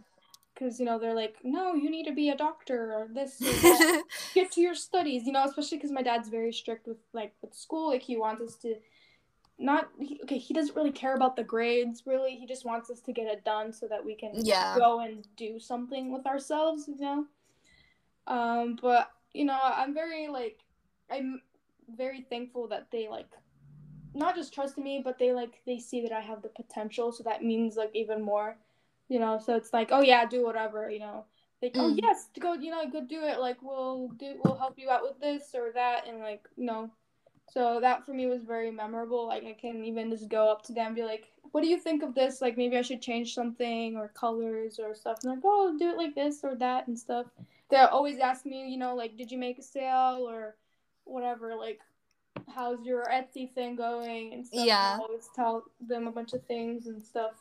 Because 0.58 0.78
you 0.80 0.86
know 0.86 0.98
they're 0.98 1.14
like 1.14 1.36
no 1.44 1.74
you 1.74 1.90
need 1.90 2.04
to 2.04 2.12
be 2.12 2.30
a 2.30 2.36
doctor 2.36 2.92
or 2.92 3.08
this 3.12 3.40
or 3.42 3.52
that. 3.52 4.02
Get 4.34 4.52
to 4.52 4.60
your 4.60 4.74
studies 4.74 5.26
you 5.26 5.32
know 5.32 5.44
especially 5.44 5.78
because 5.78 5.92
my 5.92 6.02
dad's 6.02 6.28
very 6.28 6.52
strict 6.52 6.86
with 6.86 6.98
like 7.12 7.34
with 7.42 7.54
school 7.54 7.88
like 7.88 8.02
he 8.02 8.16
wants 8.16 8.42
us 8.42 8.56
to 8.56 8.76
not 9.58 9.88
he, 9.98 10.20
okay 10.22 10.38
he 10.38 10.54
doesn't 10.54 10.76
really 10.76 10.92
care 10.92 11.16
about 11.16 11.34
the 11.36 11.42
grades 11.42 12.04
really. 12.06 12.36
He 12.36 12.46
just 12.46 12.64
wants 12.64 12.90
us 12.90 13.00
to 13.00 13.12
get 13.12 13.26
it 13.26 13.44
done 13.44 13.72
so 13.72 13.88
that 13.88 14.04
we 14.04 14.14
can 14.14 14.32
Yeah. 14.44 14.76
go 14.78 15.00
and 15.00 15.26
do 15.36 15.58
something 15.58 16.12
with 16.12 16.26
ourselves 16.26 16.88
you 16.88 16.98
know? 17.00 17.26
Um 18.26 18.78
but 18.80 19.10
you 19.32 19.44
know 19.44 19.58
i'm 19.62 19.92
very 19.94 20.28
like 20.28 20.60
i'm 21.10 21.40
very 21.96 22.22
thankful 22.22 22.68
that 22.68 22.88
they 22.90 23.08
like 23.08 23.30
not 24.14 24.34
just 24.34 24.54
trust 24.54 24.78
me 24.78 25.00
but 25.02 25.18
they 25.18 25.32
like 25.32 25.60
they 25.66 25.78
see 25.78 26.00
that 26.02 26.12
i 26.12 26.20
have 26.20 26.42
the 26.42 26.48
potential 26.48 27.12
so 27.12 27.22
that 27.22 27.42
means 27.44 27.76
like 27.76 27.90
even 27.94 28.22
more 28.22 28.56
you 29.08 29.18
know 29.18 29.38
so 29.44 29.56
it's 29.56 29.72
like 29.72 29.88
oh 29.92 30.00
yeah 30.02 30.26
do 30.26 30.44
whatever 30.44 30.90
you 30.90 31.00
know. 31.00 31.24
Like 31.62 31.72
oh 31.76 31.90
Mm. 31.92 31.98
yes 32.02 32.28
go 32.38 32.54
you 32.54 32.70
know 32.70 32.88
go 32.90 33.00
do 33.04 33.22
it. 33.24 33.38
Like 33.40 33.56
we'll 33.62 34.08
do 34.16 34.34
we'll 34.44 34.56
help 34.56 34.78
you 34.78 34.90
out 34.90 35.02
with 35.02 35.18
this 35.20 35.54
or 35.54 35.72
that 35.74 36.06
and 36.06 36.20
like 36.20 36.44
you 36.56 36.66
know 36.66 36.90
so 37.50 37.80
that 37.80 38.04
for 38.04 38.12
me 38.12 38.26
was 38.26 38.42
very 38.44 38.70
memorable. 38.70 39.26
Like 39.26 39.44
i 39.44 39.56
can 39.60 39.84
even 39.84 40.10
just 40.10 40.28
go 40.28 40.50
up 40.50 40.62
to 40.66 40.72
them 40.72 40.88
and 40.88 40.96
be 40.96 41.02
like 41.04 41.28
what 41.52 41.62
do 41.62 41.68
you 41.68 41.78
think 41.80 42.02
of 42.02 42.14
this? 42.14 42.40
Like 42.42 42.56
maybe 42.58 42.76
i 42.76 42.82
should 42.82 43.00
change 43.02 43.34
something 43.34 43.96
or 43.96 44.08
colors 44.08 44.78
or 44.78 44.94
stuff. 44.94 45.18
And 45.24 45.32
like 45.32 45.42
oh 45.44 45.74
do 45.78 45.90
it 45.90 45.96
like 45.96 46.14
this 46.14 46.40
or 46.44 46.54
that 46.56 46.86
and 46.86 46.98
stuff. 46.98 47.26
They 47.70 47.76
always 47.78 48.18
ask 48.20 48.46
me 48.46 48.68
you 48.68 48.76
know 48.78 48.94
like 48.94 49.16
did 49.16 49.30
you 49.32 49.38
make 49.38 49.58
a 49.58 49.62
sale 49.62 50.26
or 50.28 50.56
whatever? 51.04 51.56
Like 51.56 51.80
how's 52.54 52.84
your 52.84 53.04
etsy 53.06 53.52
thing 53.52 53.74
going 53.76 54.32
and 54.34 54.46
stuff? 54.46 54.64
Yeah. 54.64 54.92
and 54.94 55.02
I 55.02 55.04
always 55.04 55.28
tell 55.34 55.64
them 55.80 56.06
a 56.06 56.12
bunch 56.12 56.34
of 56.34 56.44
things 56.44 56.86
and 56.86 57.02
stuff 57.02 57.32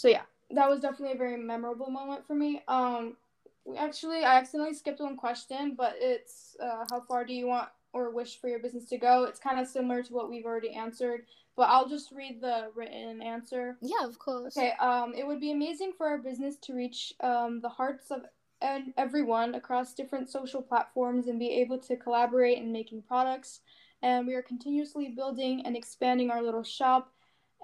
so 0.00 0.08
yeah 0.08 0.22
that 0.50 0.68
was 0.68 0.80
definitely 0.80 1.14
a 1.14 1.18
very 1.18 1.36
memorable 1.36 1.90
moment 1.90 2.26
for 2.26 2.34
me 2.34 2.62
um 2.68 3.16
we 3.64 3.76
actually 3.76 4.24
i 4.24 4.36
accidentally 4.36 4.74
skipped 4.74 5.00
one 5.00 5.16
question 5.16 5.74
but 5.76 5.94
it's 5.98 6.56
uh, 6.62 6.84
how 6.90 7.00
far 7.00 7.24
do 7.24 7.34
you 7.34 7.46
want 7.46 7.68
or 7.92 8.10
wish 8.10 8.40
for 8.40 8.48
your 8.48 8.58
business 8.58 8.86
to 8.86 8.96
go 8.96 9.24
it's 9.24 9.40
kind 9.40 9.60
of 9.60 9.66
similar 9.66 10.02
to 10.02 10.12
what 10.12 10.30
we've 10.30 10.46
already 10.46 10.70
answered 10.70 11.26
but 11.56 11.68
i'll 11.68 11.88
just 11.88 12.12
read 12.12 12.40
the 12.40 12.70
written 12.74 13.20
answer 13.20 13.76
yeah, 13.82 14.06
of 14.06 14.18
course. 14.18 14.56
Okay, 14.56 14.72
um, 14.80 15.12
it 15.14 15.26
would 15.26 15.40
be 15.40 15.52
amazing 15.52 15.92
for 15.96 16.06
our 16.06 16.18
business 16.18 16.56
to 16.62 16.74
reach 16.74 17.12
um, 17.20 17.60
the 17.60 17.68
hearts 17.68 18.10
of 18.10 18.22
and 18.62 18.92
everyone 18.96 19.54
across 19.54 19.94
different 19.94 20.28
social 20.28 20.62
platforms 20.62 21.26
and 21.26 21.38
be 21.38 21.50
able 21.50 21.78
to 21.78 21.96
collaborate 21.96 22.58
in 22.58 22.72
making 22.72 23.02
products. 23.02 23.60
And 24.02 24.26
we 24.26 24.34
are 24.34 24.42
continuously 24.42 25.08
building 25.08 25.62
and 25.64 25.76
expanding 25.76 26.30
our 26.30 26.42
little 26.42 26.62
shop 26.62 27.12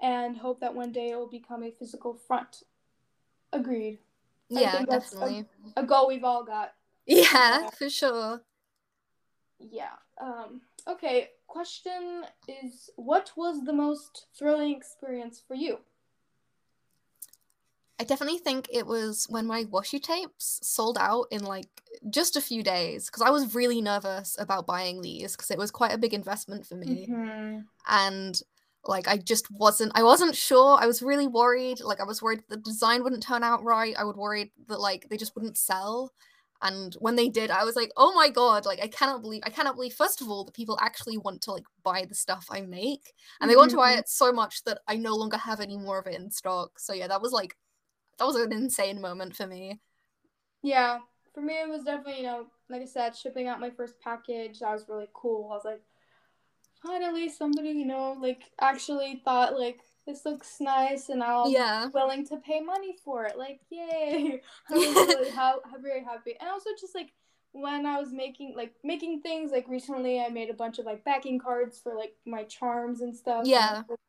and 0.01 0.37
hope 0.37 0.59
that 0.61 0.75
one 0.75 0.91
day 0.91 1.11
it 1.11 1.15
will 1.15 1.29
become 1.29 1.63
a 1.63 1.71
physical 1.71 2.13
front. 2.13 2.63
Agreed. 3.53 3.99
Yeah, 4.49 4.85
that's 4.87 5.11
a- 5.13 5.15
definitely. 5.15 5.45
A 5.75 5.83
goal 5.83 6.07
we've 6.07 6.23
all 6.23 6.43
got. 6.43 6.73
Yeah, 7.05 7.69
for 7.69 7.89
sure. 7.89 8.41
Yeah. 9.59 9.95
Um, 10.21 10.61
okay, 10.87 11.29
question 11.47 12.23
is 12.47 12.89
what 12.95 13.31
was 13.35 13.63
the 13.63 13.73
most 13.73 14.27
thrilling 14.37 14.75
experience 14.75 15.41
for 15.47 15.55
you? 15.55 15.79
I 17.99 18.03
definitely 18.03 18.37
think 18.37 18.67
it 18.71 18.85
was 18.85 19.25
when 19.29 19.47
my 19.47 19.63
washi 19.63 20.01
tapes 20.01 20.59
sold 20.61 20.97
out 20.99 21.25
in 21.31 21.43
like 21.43 21.81
just 22.09 22.35
a 22.35 22.41
few 22.41 22.61
days 22.61 23.07
because 23.07 23.23
I 23.23 23.31
was 23.31 23.55
really 23.55 23.81
nervous 23.81 24.35
about 24.39 24.67
buying 24.67 25.01
these 25.01 25.35
because 25.35 25.49
it 25.49 25.57
was 25.57 25.71
quite 25.71 25.93
a 25.93 25.97
big 25.97 26.13
investment 26.13 26.65
for 26.65 26.75
me. 26.75 27.07
Mm-hmm. 27.09 27.59
and 27.87 28.41
like 28.85 29.07
I 29.07 29.17
just 29.17 29.49
wasn't 29.51 29.91
I 29.95 30.03
wasn't 30.03 30.35
sure. 30.35 30.77
I 30.79 30.85
was 30.87 31.01
really 31.01 31.27
worried. 31.27 31.81
Like 31.81 31.99
I 31.99 32.05
was 32.05 32.21
worried 32.21 32.43
the 32.49 32.57
design 32.57 33.03
wouldn't 33.03 33.23
turn 33.23 33.43
out 33.43 33.63
right. 33.63 33.95
I 33.97 34.03
would 34.03 34.15
worried 34.17 34.51
that 34.67 34.79
like 34.79 35.07
they 35.09 35.17
just 35.17 35.35
wouldn't 35.35 35.57
sell. 35.57 36.13
And 36.61 36.95
when 36.99 37.15
they 37.15 37.29
did, 37.29 37.51
I 37.51 37.63
was 37.65 37.75
like, 37.75 37.91
"Oh 37.97 38.13
my 38.15 38.29
god, 38.29 38.65
like 38.65 38.79
I 38.81 38.87
cannot 38.87 39.21
believe 39.21 39.43
I 39.45 39.49
cannot 39.51 39.75
believe 39.75 39.93
first 39.93 40.21
of 40.21 40.29
all 40.29 40.43
that 40.45 40.55
people 40.55 40.77
actually 40.81 41.17
want 41.17 41.41
to 41.43 41.51
like 41.51 41.65
buy 41.83 42.05
the 42.09 42.15
stuff 42.15 42.47
I 42.49 42.61
make. 42.61 43.13
And 43.41 43.49
they 43.51 43.55
want 43.55 43.71
to 43.71 43.77
buy 43.77 43.91
Mhm. 43.91 43.99
it 43.99 44.09
so 44.09 44.31
much 44.31 44.63
that 44.63 44.79
I 44.87 44.95
no 44.97 45.15
longer 45.15 45.37
have 45.37 45.59
any 45.59 45.77
more 45.77 45.99
of 45.99 46.07
it 46.07 46.15
in 46.19 46.31
stock." 46.31 46.79
So 46.79 46.93
yeah, 46.93 47.07
that 47.07 47.21
was 47.21 47.31
like 47.33 47.55
that 48.19 48.25
was 48.25 48.35
an 48.37 48.53
insane 48.53 49.01
moment 49.01 49.35
for 49.37 49.47
me. 49.47 49.79
Yeah, 50.61 50.99
for 51.33 51.41
me 51.41 51.59
it 51.61 51.69
was 51.69 51.83
definitely, 51.83 52.17
you 52.17 52.27
know, 52.27 52.47
like 52.69 52.81
I 52.81 52.85
said, 52.85 53.15
shipping 53.15 53.47
out 53.47 53.59
my 53.59 53.69
first 53.69 53.99
package. 53.99 54.59
That 54.59 54.71
was 54.73 54.87
really 54.89 55.07
cool. 55.13 55.49
I 55.51 55.55
was 55.55 55.65
like, 55.65 55.81
finally 56.81 57.29
somebody, 57.29 57.69
you 57.69 57.85
know, 57.85 58.15
like 58.19 58.43
actually 58.61 59.21
thought 59.23 59.57
like 59.59 59.79
this 60.05 60.25
looks 60.25 60.57
nice 60.61 61.09
and 61.09 61.21
I'm 61.21 61.51
Yeah. 61.51 61.87
willing 61.87 62.25
to 62.27 62.37
pay 62.37 62.61
money 62.61 62.95
for 63.03 63.25
it. 63.25 63.37
Like, 63.37 63.59
yay. 63.69 64.41
I 64.69 64.73
was 64.73 64.95
really 64.95 65.31
ha- 65.31 65.59
very 65.81 66.03
happy. 66.03 66.35
And 66.39 66.49
also 66.49 66.69
just 66.79 66.95
like 66.95 67.11
when 67.51 67.85
I 67.85 67.99
was 67.99 68.11
making 68.11 68.53
like 68.55 68.73
making 68.83 69.21
things 69.21 69.51
like 69.51 69.67
recently 69.67 70.21
I 70.21 70.29
made 70.29 70.49
a 70.49 70.53
bunch 70.53 70.79
of 70.79 70.85
like 70.85 71.03
backing 71.03 71.39
cards 71.39 71.79
for 71.79 71.95
like 71.95 72.13
my 72.25 72.43
charms 72.43 73.01
and 73.01 73.15
stuff. 73.15 73.45
Yeah. 73.45 73.83
like, 73.89 73.99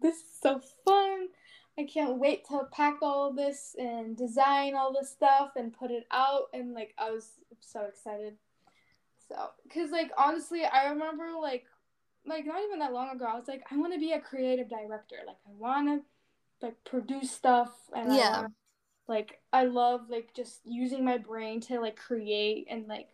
this 0.00 0.16
is 0.16 0.24
so 0.42 0.60
fun. 0.84 1.28
I 1.78 1.84
can't 1.84 2.18
wait 2.18 2.46
to 2.48 2.62
pack 2.72 2.98
all 3.02 3.32
this 3.32 3.74
and 3.78 4.16
design 4.16 4.74
all 4.74 4.92
this 4.92 5.10
stuff 5.10 5.50
and 5.56 5.72
put 5.72 5.90
it 5.90 6.06
out. 6.12 6.44
And 6.52 6.72
like, 6.72 6.94
I 6.98 7.10
was 7.10 7.30
so 7.60 7.82
excited. 7.82 8.34
So, 9.28 9.48
cause 9.72 9.90
like 9.90 10.10
honestly, 10.16 10.64
I 10.64 10.88
remember 10.90 11.26
like, 11.40 11.64
like 12.26 12.46
not 12.46 12.62
even 12.64 12.78
that 12.80 12.92
long 12.92 13.10
ago, 13.10 13.26
I 13.26 13.36
was 13.38 13.48
like, 13.48 13.64
I 13.70 13.76
want 13.76 13.92
to 13.92 13.98
be 13.98 14.12
a 14.12 14.20
creative 14.20 14.68
director. 14.68 15.16
Like, 15.26 15.36
I 15.46 15.52
want 15.58 15.88
to 15.88 16.66
like 16.66 16.76
produce 16.84 17.30
stuff 17.30 17.72
and 17.94 18.10
I 18.10 18.16
Yeah. 18.16 18.36
wanna, 18.36 18.48
like 19.08 19.40
I 19.52 19.64
love 19.64 20.02
like 20.08 20.32
just 20.34 20.60
using 20.64 21.04
my 21.04 21.18
brain 21.18 21.60
to 21.62 21.80
like 21.80 21.96
create 21.96 22.66
and 22.70 22.86
like 22.88 23.08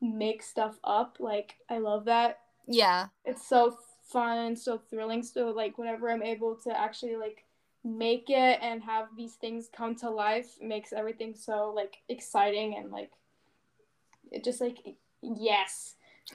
make 0.00 0.42
stuff 0.42 0.78
up. 0.84 1.18
Like 1.20 1.54
I 1.70 1.78
love 1.78 2.06
that. 2.06 2.40
Yeah. 2.66 3.06
It's 3.24 3.46
so 3.46 3.78
fun 4.10 4.38
and 4.38 4.58
so 4.58 4.78
thrilling. 4.90 5.22
So 5.22 5.50
like 5.50 5.78
whenever 5.78 6.10
I'm 6.10 6.22
able 6.22 6.56
to 6.64 6.78
actually 6.78 7.16
like 7.16 7.44
make 7.84 8.28
it 8.28 8.58
and 8.62 8.82
have 8.82 9.06
these 9.16 9.34
things 9.34 9.68
come 9.74 9.94
to 9.94 10.10
life 10.10 10.56
makes 10.60 10.92
everything 10.92 11.34
so 11.36 11.72
like 11.74 11.98
exciting 12.08 12.74
and 12.76 12.90
like 12.90 13.10
it 14.32 14.42
just 14.42 14.60
like 14.60 14.78
yes 15.22 15.94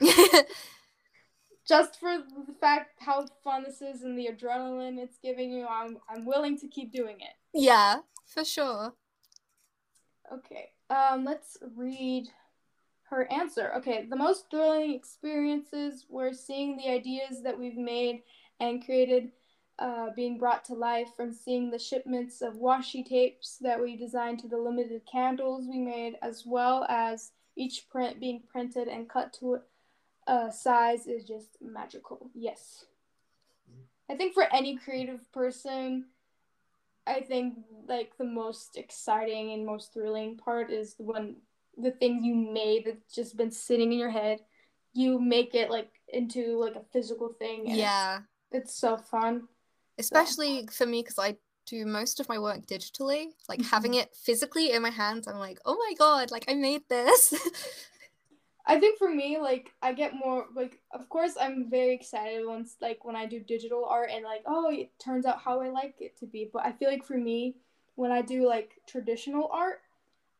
just 1.66 1.98
for 1.98 2.18
the 2.18 2.54
fact 2.60 2.90
how 3.00 3.24
fun 3.44 3.62
this 3.64 3.82
is 3.82 4.02
and 4.02 4.18
the 4.18 4.28
adrenaline 4.28 4.98
it's 4.98 5.18
giving 5.22 5.50
you 5.52 5.66
i'm 5.66 5.98
i'm 6.08 6.24
willing 6.24 6.58
to 6.58 6.68
keep 6.68 6.92
doing 6.92 7.16
it 7.20 7.34
yeah, 7.54 7.98
for 8.26 8.44
sure. 8.44 8.94
okay 10.32 10.70
um 10.90 11.24
let's 11.24 11.58
read 11.76 12.28
her 13.10 13.30
answer 13.30 13.72
okay 13.76 14.06
the 14.08 14.16
most 14.16 14.46
thrilling 14.50 14.94
experiences 14.94 16.06
were 16.08 16.32
seeing 16.32 16.76
the 16.76 16.88
ideas 16.88 17.42
that 17.42 17.58
we've 17.58 17.76
made 17.76 18.22
and 18.60 18.84
created 18.84 19.30
uh, 19.78 20.10
being 20.14 20.38
brought 20.38 20.64
to 20.64 20.74
life 20.74 21.08
from 21.16 21.32
seeing 21.32 21.70
the 21.70 21.78
shipments 21.78 22.40
of 22.40 22.54
washi 22.54 23.04
tapes 23.04 23.58
that 23.60 23.80
we 23.80 23.96
designed 23.96 24.38
to 24.38 24.48
the 24.48 24.56
limited 24.56 25.02
candles 25.10 25.66
we 25.68 25.78
made 25.78 26.14
as 26.22 26.44
well 26.46 26.86
as 26.88 27.32
each 27.56 27.86
print 27.90 28.20
being 28.20 28.42
printed 28.50 28.88
and 28.88 29.08
cut 29.08 29.32
to 29.32 29.58
a 30.32 30.50
size 30.50 31.06
is 31.06 31.24
just 31.24 31.58
magical 31.60 32.30
yes 32.34 32.84
i 34.10 34.14
think 34.14 34.34
for 34.34 34.46
any 34.54 34.76
creative 34.76 35.20
person 35.32 36.06
i 37.06 37.20
think 37.20 37.54
like 37.86 38.16
the 38.18 38.24
most 38.24 38.76
exciting 38.76 39.52
and 39.52 39.66
most 39.66 39.92
thrilling 39.92 40.36
part 40.36 40.70
is 40.70 40.94
when 40.98 41.36
the 41.76 41.90
things 41.90 42.24
you 42.24 42.34
made 42.34 42.84
that's 42.86 43.14
just 43.14 43.36
been 43.36 43.50
sitting 43.50 43.92
in 43.92 43.98
your 43.98 44.10
head 44.10 44.40
you 44.94 45.18
make 45.18 45.54
it 45.54 45.70
like 45.70 45.90
into 46.08 46.58
like 46.58 46.76
a 46.76 46.84
physical 46.92 47.34
thing 47.38 47.62
Yeah. 47.66 48.20
it's, 48.50 48.70
it's 48.70 48.74
so 48.74 48.96
fun 48.96 49.48
Especially 49.98 50.66
for 50.72 50.86
me, 50.86 51.02
because 51.02 51.18
I 51.18 51.36
do 51.66 51.86
most 51.86 52.18
of 52.18 52.28
my 52.28 52.38
work 52.38 52.66
digitally. 52.66 53.26
Like 53.48 53.62
having 53.62 53.92
mm-hmm. 53.92 54.00
it 54.00 54.16
physically 54.24 54.72
in 54.72 54.82
my 54.82 54.90
hands, 54.90 55.28
I'm 55.28 55.38
like, 55.38 55.58
oh 55.64 55.76
my 55.76 55.94
god, 55.98 56.30
like 56.30 56.44
I 56.48 56.54
made 56.54 56.82
this. 56.88 57.34
I 58.64 58.78
think 58.78 58.98
for 58.98 59.08
me, 59.12 59.38
like 59.38 59.72
I 59.82 59.92
get 59.92 60.14
more 60.14 60.46
like 60.54 60.78
of 60.92 61.08
course 61.08 61.34
I'm 61.40 61.68
very 61.68 61.94
excited 61.94 62.46
once 62.46 62.76
like 62.80 63.04
when 63.04 63.16
I 63.16 63.26
do 63.26 63.40
digital 63.40 63.84
art 63.84 64.10
and 64.12 64.24
like 64.24 64.42
oh 64.46 64.70
it 64.70 64.90
turns 64.98 65.26
out 65.26 65.40
how 65.40 65.60
I 65.60 65.68
like 65.68 65.96
it 66.00 66.16
to 66.18 66.26
be. 66.26 66.48
But 66.52 66.64
I 66.64 66.72
feel 66.72 66.88
like 66.88 67.04
for 67.04 67.16
me, 67.16 67.56
when 67.96 68.12
I 68.12 68.22
do 68.22 68.46
like 68.46 68.72
traditional 68.86 69.48
art, 69.52 69.80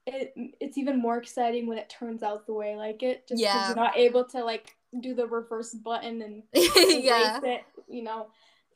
it 0.07 0.35
it's 0.61 0.79
even 0.79 1.01
more 1.01 1.19
exciting 1.19 1.67
when 1.67 1.79
it 1.79 1.89
turns 1.89 2.23
out 2.23 2.47
the 2.47 2.55
way 2.55 2.73
I 2.73 2.77
like 2.77 3.03
it. 3.03 3.27
Just 3.27 3.41
Yeah. 3.41 3.69
you're 3.69 3.77
not 3.77 3.97
able 3.97 4.25
to 4.27 4.45
like 4.45 4.77
do 5.01 5.15
the 5.15 5.27
reverse 5.27 5.75
button 5.75 6.23
and 6.23 6.43
yeah. 6.55 7.41
it, 7.43 7.63
you 7.89 8.03
know, 8.03 8.29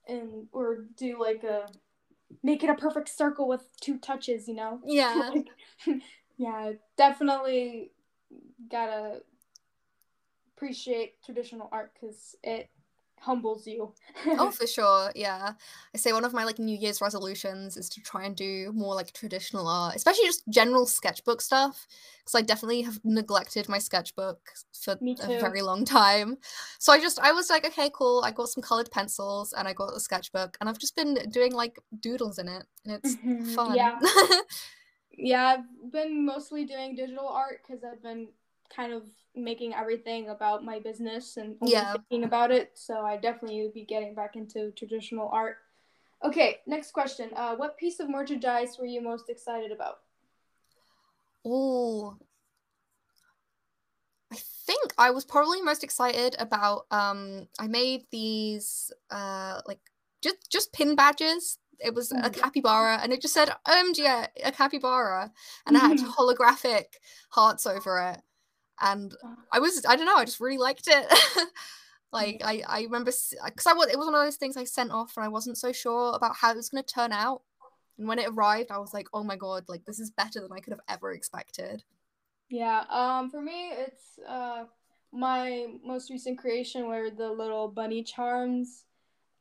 and 0.09 0.49
or 0.53 0.87
do 0.97 1.21
like 1.21 1.45
a 1.45 1.67
make 2.43 2.63
it 2.63 2.71
a 2.71 2.75
perfect 2.75 3.09
circle 3.09 3.49
with 3.49 3.65
two 3.81 3.99
touches, 3.99 4.49
you 4.49 4.55
know. 4.55 4.81
Yeah. 4.85 5.31
Like, 5.35 5.49
yeah, 6.37 6.73
definitely 6.97 7.93
gotta 8.71 9.23
appreciate 10.57 11.23
traditional 11.25 11.69
art 11.73 11.93
because 11.95 12.35
it 12.43 12.71
humbles 13.21 13.67
you. 13.67 13.93
oh, 14.39 14.51
for 14.51 14.67
sure. 14.67 15.11
Yeah. 15.15 15.53
I 15.95 15.99
say 15.99 16.13
one 16.13 16.25
of 16.25 16.33
my 16.33 16.45
like 16.45 16.59
New 16.59 16.77
Year's 16.77 17.01
resolutions 17.01 17.77
is 17.77 17.89
to 17.91 18.01
try 18.03 18.25
and 18.25 18.37
do 18.37 18.73
more 18.75 18.95
like 18.95 19.13
traditional 19.13 19.67
art, 19.67 19.97
especially 19.97 20.25
just 20.27 20.43
general 20.49 20.87
sketchbook 20.87 21.41
stuff. 21.41 21.87
Because 22.19 22.35
I 22.35 22.43
definitely 22.43 22.83
have 22.83 23.01
neglected 23.05 23.69
my 23.69 23.79
sketchbook 23.79 24.39
for 24.83 24.97
a 25.21 25.31
very 25.39 25.63
long 25.63 25.85
time. 25.85 26.37
So 26.79 26.93
I 26.93 27.01
just, 27.01 27.19
I 27.21 27.33
was 27.33 27.51
like, 27.51 27.67
okay, 27.67 27.91
cool. 27.93 28.23
I 28.25 28.31
got 28.31 28.49
some 28.49 28.63
colored 28.63 28.91
pencils 28.91 29.53
and 29.53 29.67
I 29.69 29.73
got 29.73 29.95
a 29.97 30.01
sketchbook 30.01 30.57
and 30.61 30.69
I've 30.69 30.79
just 30.79 30.97
been 30.97 31.15
doing 31.31 31.53
like 31.53 31.79
doodles 32.01 32.39
in 32.39 32.49
it 32.49 32.65
and 32.85 32.95
it's 32.95 33.17
Mhm, 33.17 33.55
fun. 33.55 33.77
Yeah, 33.77 33.99
yeah. 35.17 35.45
I've 35.59 35.93
been 35.93 36.25
mostly 36.25 36.65
doing 36.65 36.95
digital 36.95 37.29
art 37.29 37.61
because 37.67 37.85
I've 37.85 38.03
been 38.03 38.29
kind 38.75 38.93
of 38.93 39.05
making 39.35 39.75
everything 39.75 40.29
about 40.31 40.65
my 40.65 40.79
business 40.81 41.37
and 41.37 41.57
only 41.61 41.73
Yeah. 41.73 41.93
thinking 41.93 42.25
about 42.25 42.51
it. 42.51 42.73
So 42.75 43.01
I 43.05 43.17
definitely 43.17 43.63
would 43.63 43.75
be 43.75 43.85
getting 43.85 44.15
back 44.15 44.37
into 44.37 44.71
traditional 44.73 45.29
art. 45.29 45.59
Okay, 46.25 46.61
next 46.67 46.93
question. 46.93 47.31
Uh, 47.37 47.57
what 47.57 47.77
piece 47.77 48.01
of 48.01 48.09
merchandise 48.09 48.79
were 48.79 48.87
you 48.87 49.01
most 49.03 49.29
excited 49.29 49.71
about? 49.73 50.01
Oh, 51.45 52.17
I 54.33 54.37
think 54.67 54.93
I 54.99 55.11
was 55.11 55.25
probably 55.25 55.63
most 55.63 55.85
excited 55.85 56.35
about 56.39 56.87
um 56.91 57.47
I 57.59 57.69
made 57.69 58.07
these 58.11 58.91
uh 59.11 59.61
like 59.67 59.79
just 60.23 60.51
just 60.51 60.73
pin 60.73 60.97
badges. 60.97 61.59
It 61.79 61.95
was 61.95 62.11
a 62.11 62.17
Mhm. 62.17 62.33
capybara 62.33 62.99
and 63.03 63.13
it 63.13 63.21
just 63.21 63.35
said 63.35 63.51
OMG 63.69 64.05
a 64.43 64.51
capybara 64.53 65.31
and 65.67 65.77
it 65.77 65.81
had 65.81 65.99
Mhm. 65.99 66.15
holographic 66.17 66.97
hearts 67.31 67.67
over 67.67 67.99
it. 68.01 68.23
And 68.81 69.15
I 69.53 69.59
was 69.59 69.85
I 69.89 69.97
don't 69.97 70.07
know, 70.07 70.17
I 70.17 70.25
just 70.25 70.41
really 70.41 70.59
liked 70.59 70.89
it. 70.89 71.07
like 72.13 72.43
I 72.45 72.63
I 72.67 72.83
remember 72.83 73.11
cuz 73.11 73.67
I 73.67 73.73
was 73.73 73.89
it 73.89 73.99
was 73.99 74.07
one 74.07 74.15
of 74.15 74.25
those 74.25 74.37
things 74.37 74.57
I 74.57 74.65
sent 74.65 74.91
off 74.91 75.17
and 75.17 75.25
I 75.25 75.29
wasn't 75.29 75.59
so 75.59 75.73
sure 75.73 76.15
about 76.15 76.37
how 76.37 76.53
it 76.53 76.57
was 76.57 76.69
going 76.69 76.85
to 76.85 76.95
turn 76.95 77.13
out. 77.13 77.43
And 77.99 78.07
when 78.09 78.19
it 78.19 78.29
arrived, 78.29 78.71
I 78.71 78.79
was 78.79 78.93
like, 78.93 79.09
"Oh 79.15 79.25
my 79.25 79.37
god, 79.37 79.65
like 79.69 79.85
this 79.85 79.99
is 79.99 80.11
better 80.11 80.41
than 80.41 80.53
I 80.53 80.61
could 80.61 80.73
have 80.73 80.83
ever 80.89 81.13
expected." 81.13 81.85
Yeah, 82.49 82.85
um, 82.91 83.31
for 83.31 83.41
me, 83.41 83.71
it's 83.71 84.19
uh, 84.27 84.65
my 85.13 85.67
most 85.85 86.11
recent 86.11 86.39
creation 86.39 86.87
were 86.87 87.11
the 87.11 87.31
little 87.31 87.69
bunny 87.69 88.03
charms, 88.05 88.85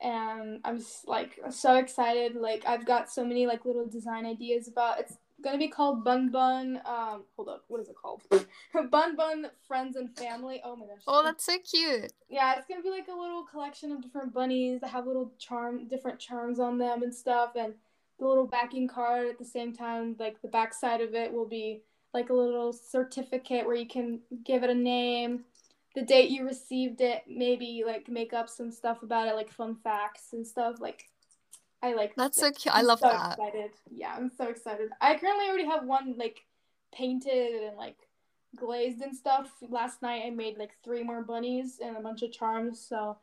and 0.01 0.61
I'm 0.63 0.83
like 1.05 1.39
so 1.51 1.75
excited. 1.75 2.35
Like 2.35 2.63
I've 2.65 2.85
got 2.85 3.11
so 3.11 3.25
many 3.25 3.45
like 3.45 3.65
little 3.65 3.85
design 3.87 4.25
ideas 4.25 4.67
about. 4.67 4.99
It's 4.99 5.17
gonna 5.45 5.57
be 5.57 5.69
called 5.69 6.03
Bun 6.03 6.29
Bun. 6.29 6.81
Um, 6.85 7.23
hold 7.35 7.47
up, 7.49 7.63
what 7.67 7.79
is 7.79 7.87
it 7.87 7.95
called? 7.95 8.23
Bun 8.91 9.15
Bun 9.15 9.47
Friends 9.67 9.95
and 9.95 10.15
Family. 10.17 10.61
Oh 10.65 10.75
my 10.75 10.87
gosh. 10.87 11.03
Oh, 11.07 11.23
that's 11.23 11.45
so 11.45 11.57
cute. 11.59 12.11
Yeah, 12.27 12.55
it's 12.57 12.67
gonna 12.67 12.81
be 12.81 12.89
like 12.89 13.07
a 13.07 13.17
little 13.17 13.43
collection 13.43 13.91
of 13.91 14.01
different 14.01 14.33
bunnies 14.33 14.81
that 14.81 14.89
have 14.89 15.07
little 15.07 15.31
charm, 15.37 15.87
different 15.87 16.19
charms 16.19 16.59
on 16.59 16.77
them 16.77 17.03
and 17.03 17.13
stuff, 17.13 17.51
and 17.55 17.75
the 18.19 18.27
little 18.27 18.47
backing 18.47 18.87
card 18.87 19.27
at 19.27 19.37
the 19.37 19.45
same 19.45 19.73
time. 19.73 20.15
Like 20.19 20.41
the 20.41 20.47
back 20.47 20.73
side 20.73 21.01
of 21.01 21.13
it 21.13 21.31
will 21.31 21.47
be 21.47 21.83
like 22.13 22.29
a 22.29 22.33
little 22.33 22.73
certificate 22.73 23.65
where 23.65 23.75
you 23.75 23.87
can 23.87 24.21
give 24.43 24.63
it 24.63 24.69
a 24.69 24.75
name, 24.75 25.43
the 25.93 26.01
date 26.01 26.29
you 26.29 26.45
received 26.45 27.01
it, 27.01 27.23
maybe 27.27 27.83
like 27.85 28.09
make 28.09 28.33
up 28.33 28.49
some 28.49 28.71
stuff 28.71 29.03
about 29.03 29.27
it, 29.27 29.35
like 29.35 29.51
fun 29.51 29.77
facts 29.83 30.33
and 30.33 30.45
stuff. 30.45 30.77
Like, 30.79 31.05
I 31.85 31.93
like. 31.93 32.15
That's 32.15 32.37
so 32.39 32.51
cute. 32.51 32.73
I 32.73 32.79
I'm 32.79 32.85
love 32.85 32.99
so 32.99 33.07
that. 33.09 33.33
Excited. 33.37 33.71
Yeah, 33.91 34.13
I'm 34.17 34.31
so 34.37 34.45
excited. 34.49 34.89
I 35.01 35.15
currently 35.17 35.45
already 35.47 35.65
have 35.65 35.85
one 35.85 36.15
like 36.17 36.43
painted 36.93 37.63
and 37.63 37.77
like 37.77 37.97
glazed 38.55 39.01
and 39.01 39.15
stuff. 39.15 39.51
Last 39.69 40.01
night 40.01 40.23
I 40.25 40.29
made 40.29 40.57
like 40.57 40.71
three 40.83 41.03
more 41.03 41.21
bunnies 41.21 41.79
and 41.83 41.95
a 41.97 42.01
bunch 42.01 42.21
of 42.23 42.31
charms, 42.31 42.79
so 42.79 43.17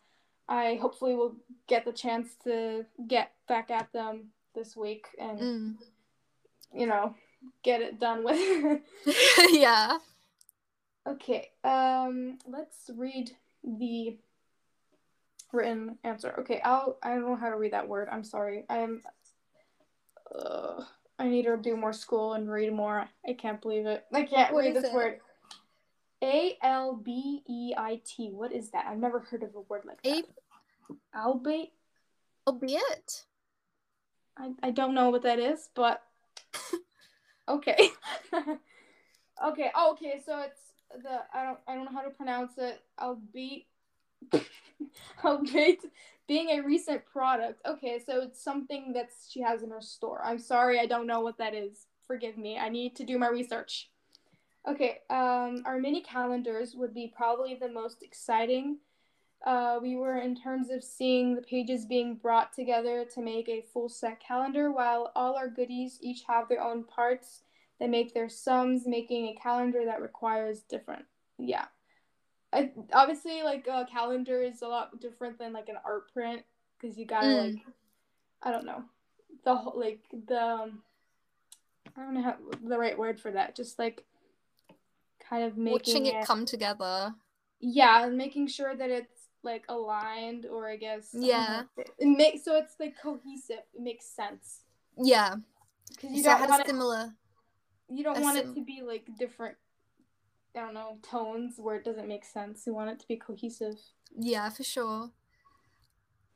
I 0.48 0.78
hopefully 0.80 1.14
will 1.14 1.36
get 1.66 1.84
the 1.84 1.92
chance 1.92 2.28
to 2.44 2.84
get 3.08 3.32
back 3.48 3.70
at 3.70 3.92
them 3.92 4.28
this 4.54 4.76
week 4.76 5.06
and 5.18 5.38
Mm. 5.40 5.74
you 6.74 6.86
know 6.86 7.14
get 7.64 7.80
it 7.82 7.98
done 7.98 8.22
with. 8.24 8.80
yeah. 9.50 9.98
okay, 11.06 11.50
um, 11.64 12.38
let's 12.46 12.90
read 12.96 13.32
the 13.64 14.16
written 15.52 15.98
answer. 16.04 16.34
Okay, 16.40 16.60
I'll. 16.64 16.98
I 17.02 17.10
don't 17.10 17.22
know 17.22 17.36
how 17.36 17.50
to 17.50 17.56
read 17.56 17.72
that 17.72 17.88
word. 17.88 18.08
I'm 18.10 18.24
sorry. 18.24 18.64
I'm. 18.68 19.02
Uh, 20.34 20.84
I 21.18 21.28
need 21.28 21.44
to 21.44 21.56
do 21.56 21.76
more 21.76 21.92
school 21.92 22.32
and 22.32 22.50
read 22.50 22.72
more. 22.72 23.06
I 23.28 23.34
can't 23.34 23.60
believe 23.60 23.86
it. 23.86 24.04
I 24.12 24.22
can't 24.22 24.52
What 24.52 24.64
read 24.64 24.74
this 24.76 24.84
it? 24.84 24.92
word. 24.92 25.20
A 26.22 26.56
L 26.62 26.94
B 26.94 27.42
E 27.48 27.74
I 27.76 28.00
T. 28.04 28.30
What 28.30 28.52
is 28.52 28.70
that? 28.70 28.86
I've 28.86 28.98
never 28.98 29.20
heard 29.20 29.42
of 29.42 29.54
a 29.54 29.60
word 29.60 29.82
like 29.84 30.02
that. 30.02 30.24
A 31.14 31.18
Albeit. 31.18 31.70
albeit. 32.46 33.24
I, 34.38 34.52
I 34.62 34.70
don't 34.70 34.94
know 34.94 35.10
what 35.10 35.22
that 35.22 35.38
is, 35.38 35.68
but 35.74 36.02
okay. 37.48 37.90
okay. 39.44 39.70
Oh, 39.74 39.92
okay. 39.92 40.22
So 40.24 40.40
it's 40.40 40.60
the 41.02 41.20
I 41.34 41.44
don't 41.44 41.58
I 41.68 41.74
don't 41.74 41.84
know 41.84 41.92
how 41.92 42.02
to 42.02 42.10
pronounce 42.10 42.52
it. 42.56 42.80
Albeit. 43.00 43.66
albeit 45.24 45.84
being 46.28 46.50
a 46.50 46.62
recent 46.62 47.04
product. 47.04 47.60
Okay, 47.66 48.00
so 48.04 48.20
it's 48.22 48.42
something 48.42 48.92
that 48.94 49.10
she 49.28 49.40
has 49.40 49.62
in 49.62 49.70
her 49.70 49.80
store. 49.80 50.22
I'm 50.24 50.38
sorry, 50.38 50.78
I 50.78 50.86
don't 50.86 51.06
know 51.06 51.20
what 51.20 51.38
that 51.38 51.54
is. 51.54 51.86
Forgive 52.06 52.36
me. 52.36 52.58
I 52.58 52.68
need 52.68 52.96
to 52.96 53.04
do 53.04 53.18
my 53.18 53.28
research. 53.28 53.90
Okay, 54.68 54.98
um, 55.10 55.62
our 55.66 55.78
mini 55.78 56.02
calendars 56.02 56.74
would 56.76 56.94
be 56.94 57.12
probably 57.16 57.56
the 57.60 57.68
most 57.68 58.02
exciting. 58.02 58.78
Uh, 59.44 59.80
we 59.82 59.96
were 59.96 60.18
in 60.18 60.36
terms 60.36 60.70
of 60.70 60.84
seeing 60.84 61.34
the 61.34 61.42
pages 61.42 61.84
being 61.84 62.14
brought 62.14 62.52
together 62.52 63.04
to 63.12 63.20
make 63.20 63.48
a 63.48 63.64
full 63.72 63.88
set 63.88 64.20
calendar, 64.20 64.70
while 64.70 65.10
all 65.16 65.34
our 65.34 65.48
goodies 65.48 65.98
each 66.00 66.22
have 66.28 66.48
their 66.48 66.62
own 66.62 66.84
parts 66.84 67.42
that 67.80 67.90
make 67.90 68.14
their 68.14 68.28
sums, 68.28 68.86
making 68.86 69.26
a 69.26 69.40
calendar 69.42 69.84
that 69.84 70.00
requires 70.00 70.62
different. 70.62 71.04
Yeah. 71.38 71.66
I, 72.52 72.70
obviously, 72.92 73.42
like 73.42 73.66
a 73.66 73.86
calendar 73.90 74.42
is 74.42 74.62
a 74.62 74.68
lot 74.68 75.00
different 75.00 75.38
than 75.38 75.52
like 75.52 75.68
an 75.68 75.76
art 75.84 76.12
print 76.12 76.42
because 76.80 76.98
you 76.98 77.06
gotta 77.06 77.26
Mm. 77.28 77.38
like, 77.54 77.66
I 78.42 78.50
don't 78.50 78.66
know, 78.66 78.84
the 79.44 79.54
whole 79.54 79.78
like 79.78 80.02
the 80.26 80.40
um, 80.42 80.82
I 81.96 82.02
don't 82.02 82.14
know 82.14 82.22
how 82.22 82.36
the 82.64 82.78
right 82.78 82.98
word 82.98 83.18
for 83.20 83.30
that. 83.32 83.56
Just 83.56 83.78
like 83.78 84.04
kind 85.28 85.44
of 85.44 85.56
making 85.56 85.72
Watching 85.72 86.06
it 86.06 86.16
it, 86.16 86.26
come 86.26 86.44
together. 86.44 87.14
yeah, 87.60 88.04
and 88.06 88.16
making 88.18 88.48
sure 88.48 88.74
that 88.76 88.90
it's 88.90 89.28
like 89.42 89.64
aligned 89.68 90.46
or 90.46 90.68
I 90.68 90.76
guess 90.76 91.08
Yeah. 91.14 91.62
know, 91.76 91.84
it 91.98 92.06
makes 92.06 92.44
so 92.44 92.56
it's 92.56 92.74
like 92.78 93.00
cohesive. 93.00 93.62
It 93.74 93.80
makes 93.80 94.04
sense 94.06 94.60
Yeah. 94.96 95.36
because 95.90 96.10
you 96.10 96.22
so 96.22 96.30
don't 96.30 96.48
want 96.48 96.60
a 96.60 96.64
it, 96.64 96.66
similar. 96.68 97.14
you 97.88 98.04
don't 98.04 98.20
want 98.20 98.36
sim- 98.36 98.50
it 98.50 98.54
to 98.54 98.60
be 98.64 98.82
like 98.82 99.06
different. 99.18 99.56
I 100.56 100.60
don't 100.60 100.74
know 100.74 100.98
tones 101.02 101.58
where 101.58 101.76
it 101.76 101.84
doesn't 101.84 102.08
make 102.08 102.24
sense. 102.24 102.66
You 102.66 102.74
want 102.74 102.90
it 102.90 103.00
to 103.00 103.08
be 103.08 103.16
cohesive. 103.16 103.78
Yeah, 104.16 104.48
for 104.50 104.62
sure. 104.64 105.10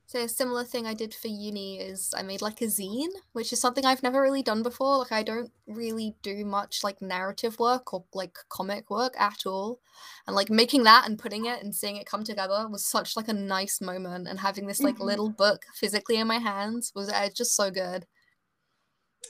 So 0.08 0.20
a 0.20 0.28
similar 0.28 0.62
thing 0.62 0.86
I 0.86 0.94
did 0.94 1.12
for 1.14 1.26
uni 1.26 1.80
is 1.80 2.14
I 2.16 2.22
made 2.22 2.40
like 2.40 2.60
a 2.62 2.66
zine, 2.66 3.10
which 3.32 3.52
is 3.52 3.60
something 3.60 3.84
I've 3.84 4.04
never 4.04 4.22
really 4.22 4.42
done 4.42 4.62
before. 4.62 4.98
Like 4.98 5.10
I 5.10 5.24
don't 5.24 5.50
really 5.66 6.14
do 6.22 6.44
much 6.44 6.84
like 6.84 7.02
narrative 7.02 7.58
work 7.58 7.92
or 7.92 8.04
like 8.14 8.38
comic 8.48 8.88
work 8.88 9.14
at 9.18 9.44
all. 9.46 9.80
And 10.26 10.36
like 10.36 10.48
making 10.48 10.84
that 10.84 11.08
and 11.08 11.18
putting 11.18 11.46
it 11.46 11.60
and 11.62 11.74
seeing 11.74 11.96
it 11.96 12.06
come 12.06 12.22
together 12.22 12.68
was 12.68 12.86
such 12.86 13.16
like 13.16 13.26
a 13.28 13.32
nice 13.32 13.80
moment 13.80 14.28
and 14.28 14.38
having 14.38 14.66
this 14.68 14.84
like 14.84 14.98
Mhm. 14.98 15.00
little 15.00 15.30
book 15.30 15.66
physically 15.74 16.16
in 16.16 16.28
my 16.28 16.38
hands 16.38 16.92
was 16.94 17.08
uh, 17.08 17.28
just 17.34 17.56
so 17.56 17.70
good. 17.72 18.06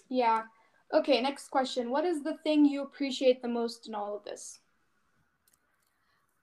Yeah. 0.08 0.44
Okay, 0.92 1.20
next 1.20 1.48
question. 1.48 1.90
What 1.90 2.04
is 2.04 2.22
the 2.24 2.38
thing 2.38 2.64
you 2.64 2.82
appreciate 2.82 3.40
the 3.42 3.48
most 3.48 3.86
in 3.86 3.94
all 3.94 4.16
of 4.16 4.24
this? 4.24 4.60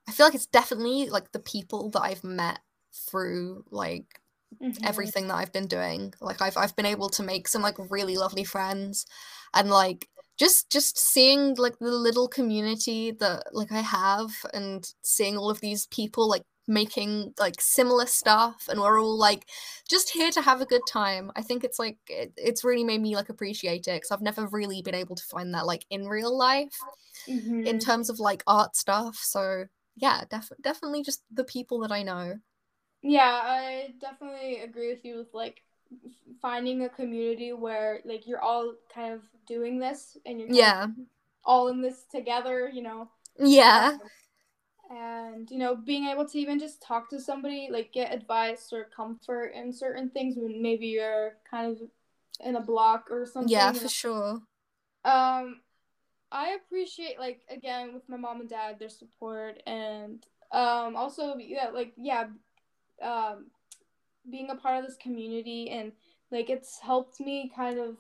I 0.08 0.12
feel 0.12 0.26
like 0.26 0.36
it's 0.36 0.46
definitely 0.48 1.10
like 1.10 1.32
the 1.32 1.40
people 1.40 1.90
that 1.92 2.02
I've 2.02 2.24
met 2.24 2.60
through 2.94 3.66
like 3.72 4.22
Mhm. 4.60 4.84
everything 4.84 5.28
that 5.30 5.36
I've 5.36 5.54
been 5.54 5.68
doing. 5.68 6.14
Like 6.22 6.42
I've 6.42 6.58
I've 6.58 6.76
been 6.76 6.86
able 6.86 7.10
to 7.12 7.24
make 7.24 7.48
some 7.48 7.62
like 7.62 7.78
really 7.92 8.18
lovely 8.18 8.44
friends 8.44 9.06
and 9.54 9.70
like 9.70 10.10
just 10.38 10.72
just 10.72 10.98
seeing 10.98 11.56
like 11.56 11.80
the 11.80 11.92
little 11.92 12.28
community 12.28 13.12
that 13.12 13.44
like 13.54 13.72
I 13.72 13.82
have 13.82 14.32
and 14.54 14.86
seeing 15.04 15.38
all 15.38 15.50
of 15.50 15.62
these 15.62 15.88
people 15.88 16.28
like 16.30 16.44
making 16.68 17.34
like 17.40 17.60
similar 17.62 18.06
stuff 18.06 18.68
and 18.70 18.80
we're 18.82 19.02
all 19.02 19.18
like 19.18 19.50
just 19.90 20.10
here 20.12 20.32
to 20.32 20.42
have 20.42 20.62
a 20.62 20.66
good 20.66 20.86
time. 20.88 21.32
I 21.36 21.42
think 21.44 21.64
it's 21.64 21.80
like 21.80 21.98
it, 22.10 22.34
it's 22.38 22.64
really 22.64 22.84
made 22.86 23.02
me 23.02 23.16
like 23.16 23.30
appreciate 23.30 23.88
it 23.88 23.96
because 23.98 24.12
I've 24.12 24.22
never 24.22 24.48
really 24.48 24.82
been 24.82 24.96
able 24.96 25.16
to 25.16 25.24
find 25.24 25.54
that 25.56 25.66
like 25.68 25.86
in 25.90 26.08
real 26.08 26.36
life 26.38 26.86
Mhm. 27.28 27.64
in 27.66 27.80
terms 27.80 28.10
of 28.10 28.20
like 28.20 28.44
art 28.48 28.76
stuff. 28.76 29.16
So 29.18 29.66
yeah, 29.96 30.24
def- 30.30 30.52
definitely 30.62 31.04
just 31.04 31.24
the 31.32 31.44
people 31.44 31.80
that 31.82 31.92
I 31.92 32.04
know. 32.04 32.40
Yeah, 33.02 33.42
I 33.44 33.94
definitely 34.00 34.62
agree 34.62 34.90
with 34.94 35.04
you 35.04 35.18
with 35.18 35.34
like 35.34 35.62
finding 36.42 36.84
a 36.84 36.90
community 36.90 37.54
where 37.54 38.00
like 38.06 38.28
you're 38.28 38.42
all 38.42 38.74
kind 38.94 39.14
of 39.14 39.22
doing 39.48 39.80
this 39.80 40.18
and 40.26 40.40
you're 40.40 40.50
Yeah. 40.50 40.88
all 41.46 41.70
in 41.70 41.82
this 41.82 42.06
together, 42.12 42.70
you 42.74 42.82
know. 42.84 43.10
Yeah. 43.40 43.98
Um, 44.92 44.92
and 44.92 45.52
you 45.52 45.58
know, 45.60 45.76
being 45.76 46.08
able 46.08 46.28
to 46.28 46.40
even 46.40 46.60
just 46.60 46.82
talk 46.82 47.10
to 47.12 47.20
somebody, 47.20 47.70
like 47.72 47.94
get 47.94 48.14
advice 48.14 48.72
or 48.74 48.86
comfort 48.96 49.48
in 49.56 49.74
certain 49.74 50.10
things 50.10 50.36
when 50.38 50.62
maybe 50.62 50.88
you're 50.88 51.38
kind 51.50 51.72
of 51.72 51.82
in 52.46 52.56
a 52.58 52.62
block 52.62 53.08
or 53.12 53.26
something. 53.26 53.56
Yeah, 53.58 53.74
for 53.74 53.88
know. 53.88 53.90
sure. 53.90 54.42
Um, 55.06 55.62
I 56.34 56.58
appreciate 56.66 57.20
like 57.20 57.42
again 57.50 57.94
with 57.94 58.10
my 58.10 58.18
mom 58.18 58.42
and 58.42 58.50
dad 58.50 58.80
their 58.80 58.90
support 58.90 59.62
and 59.68 60.26
um 60.52 60.96
also 60.96 61.38
yeah 61.38 61.70
like 61.70 61.94
yeah 61.96 62.26
um 63.02 63.46
being 64.30 64.50
a 64.50 64.56
part 64.56 64.80
of 64.80 64.86
this 64.88 64.98
community 64.98 65.70
and 65.70 65.92
like 66.32 66.50
it's 66.50 66.80
helped 66.80 67.20
me 67.20 67.52
kind 67.56 67.78
of 67.80 67.98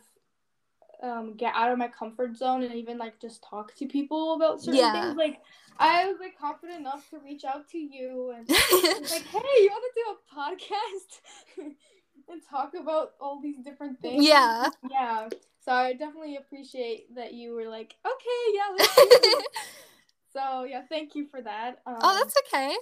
um 1.03 1.35
get 1.35 1.53
out 1.55 1.72
of 1.72 1.77
my 1.77 1.88
comfort 1.88 2.35
zone 2.35 2.64
and 2.64 2.73
even 2.73 2.97
like 2.97 3.19
just 3.19 3.43
talk 3.47 3.76
to 3.76 3.85
people 3.85 4.34
about 4.34 4.61
certain 4.61 4.80
Yeah. 4.80 5.03
things 5.03 5.15
like 5.18 5.39
I 5.77 6.05
was 6.07 6.18
like 6.19 6.38
confident 6.38 6.80
enough 6.80 7.07
to 7.11 7.19
reach 7.19 7.43
out 7.45 7.68
to 7.69 7.77
you 7.77 8.34
and 8.35 8.47
like 8.49 9.26
hey 9.26 9.61
you 9.61 9.69
want 9.69 9.84
to 9.93 10.01
do 10.01 10.05
a 10.11 10.35
podcast 10.35 11.72
and 12.29 12.41
talk 12.49 12.73
about 12.79 13.11
all 13.19 13.41
these 13.41 13.57
different 13.63 13.99
things 14.01 14.23
yeah. 14.25 14.69
yeah. 14.89 15.29
So 15.63 15.71
I 15.71 15.93
definitely 15.93 16.35
appreciate 16.35 17.15
that 17.15 17.33
you 17.33 17.53
were 17.53 17.67
like, 17.67 17.95
okay, 18.05 18.53
yeah, 18.53 18.75
let's 18.77 18.95
do 18.95 19.09
this. 19.21 19.43
so 20.33 20.63
yeah, 20.65 20.81
thank 20.89 21.15
you 21.15 21.27
for 21.27 21.41
that. 21.41 21.81
Um, 21.85 21.95
oh, 22.01 22.15
that's 22.19 22.35
okay. 22.53 22.75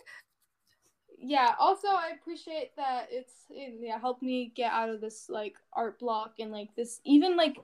yeah. 1.19 1.53
Also, 1.59 1.87
I 1.87 2.11
appreciate 2.19 2.75
that 2.77 3.07
it's 3.11 3.33
it, 3.51 3.75
yeah 3.79 3.99
helped 3.99 4.23
me 4.23 4.51
get 4.55 4.71
out 4.71 4.89
of 4.89 4.99
this 4.99 5.27
like 5.29 5.55
art 5.73 5.99
block 5.99 6.35
and 6.39 6.51
like 6.51 6.75
this 6.75 6.99
even 7.05 7.37
like 7.37 7.57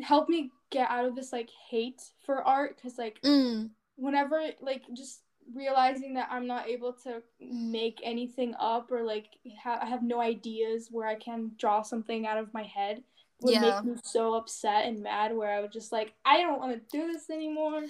helped 0.00 0.30
me 0.30 0.50
get 0.70 0.90
out 0.90 1.04
of 1.04 1.14
this 1.14 1.32
like 1.32 1.50
hate 1.70 2.02
for 2.24 2.42
art 2.42 2.76
because 2.76 2.98
like 2.98 3.20
Mm. 3.22 3.70
whenever 3.96 4.40
like 4.60 4.82
just 4.94 5.20
realizing 5.54 6.14
that 6.14 6.28
I'm 6.30 6.46
not 6.46 6.68
able 6.68 6.92
to 7.04 7.22
make 7.40 8.00
anything 8.02 8.54
up 8.60 8.90
or 8.92 9.02
like 9.02 9.26
ha- 9.62 9.78
I 9.82 9.86
have 9.86 10.02
no 10.02 10.20
ideas 10.20 10.88
where 10.90 11.06
I 11.06 11.14
can 11.14 11.52
draw 11.58 11.82
something 11.82 12.26
out 12.26 12.38
of 12.38 12.52
my 12.52 12.62
head 12.64 13.02
would 13.40 13.54
Yeah. 13.54 13.60
make 13.60 13.84
me 13.84 14.00
so 14.04 14.34
upset 14.34 14.86
and 14.86 15.00
mad 15.02 15.34
where 15.36 15.50
I 15.56 15.60
would 15.60 15.72
just 15.72 15.92
like 15.92 16.14
I 16.24 16.38
don't 16.42 16.58
want 16.60 16.72
to 16.72 16.96
do 16.98 17.12
this 17.12 17.30
anymore. 17.30 17.84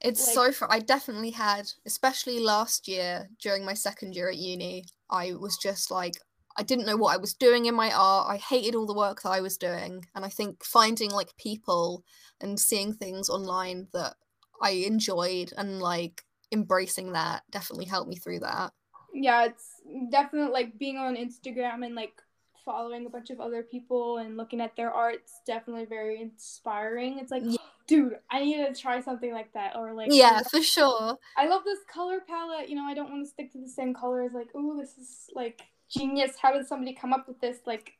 It's 0.00 0.24
Like- 0.26 0.34
so 0.34 0.52
fr- 0.52 0.66
I 0.70 0.78
definitely 0.80 1.30
had, 1.30 1.70
especially 1.86 2.38
last 2.38 2.86
year 2.86 3.28
during 3.40 3.64
my 3.64 3.74
second 3.74 4.14
year 4.14 4.28
at 4.28 4.36
uni, 4.36 4.84
I 5.10 5.32
was 5.34 5.56
just 5.56 5.90
like 5.90 6.14
I 6.58 6.62
didn't 6.62 6.86
know 6.86 6.96
what 6.96 7.12
I 7.12 7.18
was 7.18 7.34
doing 7.34 7.66
in 7.66 7.74
my 7.74 7.92
art. 7.92 8.28
I 8.30 8.38
hated 8.38 8.74
all 8.74 8.86
the 8.86 8.94
work 8.94 9.20
that 9.22 9.28
I 9.30 9.40
was 9.42 9.58
doing, 9.58 10.06
and 10.14 10.24
I 10.24 10.30
think 10.30 10.64
finding 10.64 11.10
like 11.10 11.36
people 11.36 12.02
and 12.40 12.58
seeing 12.58 12.94
things 12.94 13.28
online 13.28 13.88
that 13.92 14.14
I 14.62 14.70
enjoyed 14.70 15.52
and 15.58 15.80
like 15.82 16.24
embracing 16.52 17.12
that 17.12 17.42
definitely 17.50 17.86
helped 17.86 18.08
me 18.08 18.16
through 18.16 18.40
that. 18.40 18.72
Yeah, 19.12 19.44
it's 19.44 19.80
definitely 20.10 20.52
like 20.52 20.78
being 20.78 20.98
on 20.98 21.16
Instagram 21.16 21.84
and 21.84 21.94
like 21.94 22.20
following 22.64 23.06
a 23.06 23.10
bunch 23.10 23.30
of 23.30 23.40
other 23.40 23.62
people 23.62 24.18
and 24.18 24.36
looking 24.36 24.60
at 24.60 24.76
their 24.76 24.90
art. 24.92 25.14
It's 25.22 25.40
definitely 25.46 25.84
very 25.86 26.20
inspiring. 26.20 27.18
It's 27.18 27.30
like, 27.30 27.42
Yeah. 27.44 27.56
dude, 27.86 28.18
I 28.30 28.44
need 28.44 28.56
to 28.66 28.74
try 28.80 29.00
something 29.00 29.32
like 29.32 29.52
that 29.54 29.76
or 29.76 29.92
like 29.94 30.10
Yeah, 30.12 30.42
for 30.42 30.60
sure. 30.62 31.16
I 31.36 31.46
love 31.46 31.64
this 31.64 31.78
color 31.88 32.20
palette. 32.26 32.68
You 32.68 32.76
know, 32.76 32.84
I 32.84 32.94
don't 32.94 33.10
want 33.10 33.24
to 33.24 33.30
stick 33.30 33.52
to 33.52 33.58
the 33.58 33.68
same 33.68 33.94
colors. 33.94 34.32
Like, 34.34 34.48
oh, 34.54 34.76
this 34.78 34.98
is 34.98 35.30
like 35.34 35.62
genius. 35.88 36.32
How 36.40 36.52
did 36.52 36.66
somebody 36.66 36.92
come 36.94 37.12
up 37.12 37.28
with 37.28 37.40
this? 37.40 37.58
Like, 37.66 37.92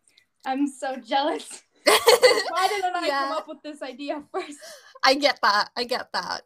I'm 0.44 0.66
so 0.66 0.96
jealous. 1.06 1.62
Why 1.86 2.68
didn't 2.68 2.96
I 2.96 3.06
Yeah. 3.06 3.20
come 3.20 3.32
up 3.32 3.48
with 3.48 3.62
this 3.62 3.82
idea 3.82 4.22
first? 4.32 4.58
I 5.04 5.14
get 5.14 5.38
that. 5.42 5.70
I 5.76 5.84
get 5.84 6.12
that. 6.12 6.42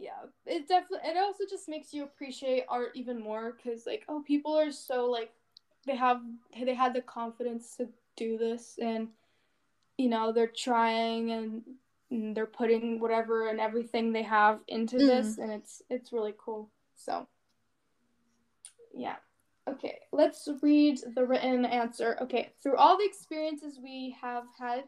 Yeah, 0.00 0.12
it 0.46 0.66
definitely. 0.66 1.10
It 1.10 1.18
also 1.18 1.44
just 1.48 1.68
makes 1.68 1.92
you 1.92 2.04
appreciate 2.04 2.64
art 2.68 2.92
even 2.94 3.20
more 3.20 3.52
because, 3.52 3.84
like, 3.86 4.04
oh, 4.08 4.22
people 4.26 4.58
are 4.58 4.72
so 4.72 5.06
like, 5.10 5.30
they 5.86 5.94
have 5.96 6.22
they 6.64 6.74
had 6.74 6.94
the 6.94 7.02
confidence 7.02 7.76
to 7.76 7.88
do 8.16 8.38
this, 8.38 8.78
and 8.80 9.08
you 9.98 10.08
know 10.08 10.32
they're 10.32 10.46
trying 10.46 11.32
and, 11.32 11.62
and 12.10 12.34
they're 12.34 12.46
putting 12.46 12.98
whatever 12.98 13.48
and 13.48 13.60
everything 13.60 14.12
they 14.12 14.22
have 14.22 14.60
into 14.68 14.96
Mm. 14.96 15.06
this, 15.06 15.38
and 15.38 15.52
it's 15.52 15.82
it's 15.90 16.12
really 16.12 16.34
cool. 16.38 16.70
So, 16.96 17.26
yeah. 18.94 19.16
Okay, 19.68 19.98
let's 20.12 20.48
read 20.62 20.98
the 21.14 21.26
written 21.26 21.64
answer. 21.66 22.16
Okay, 22.22 22.52
through 22.62 22.76
all 22.76 22.96
the 22.96 23.04
experiences 23.04 23.78
we 23.82 24.16
have 24.20 24.44
had, 24.58 24.84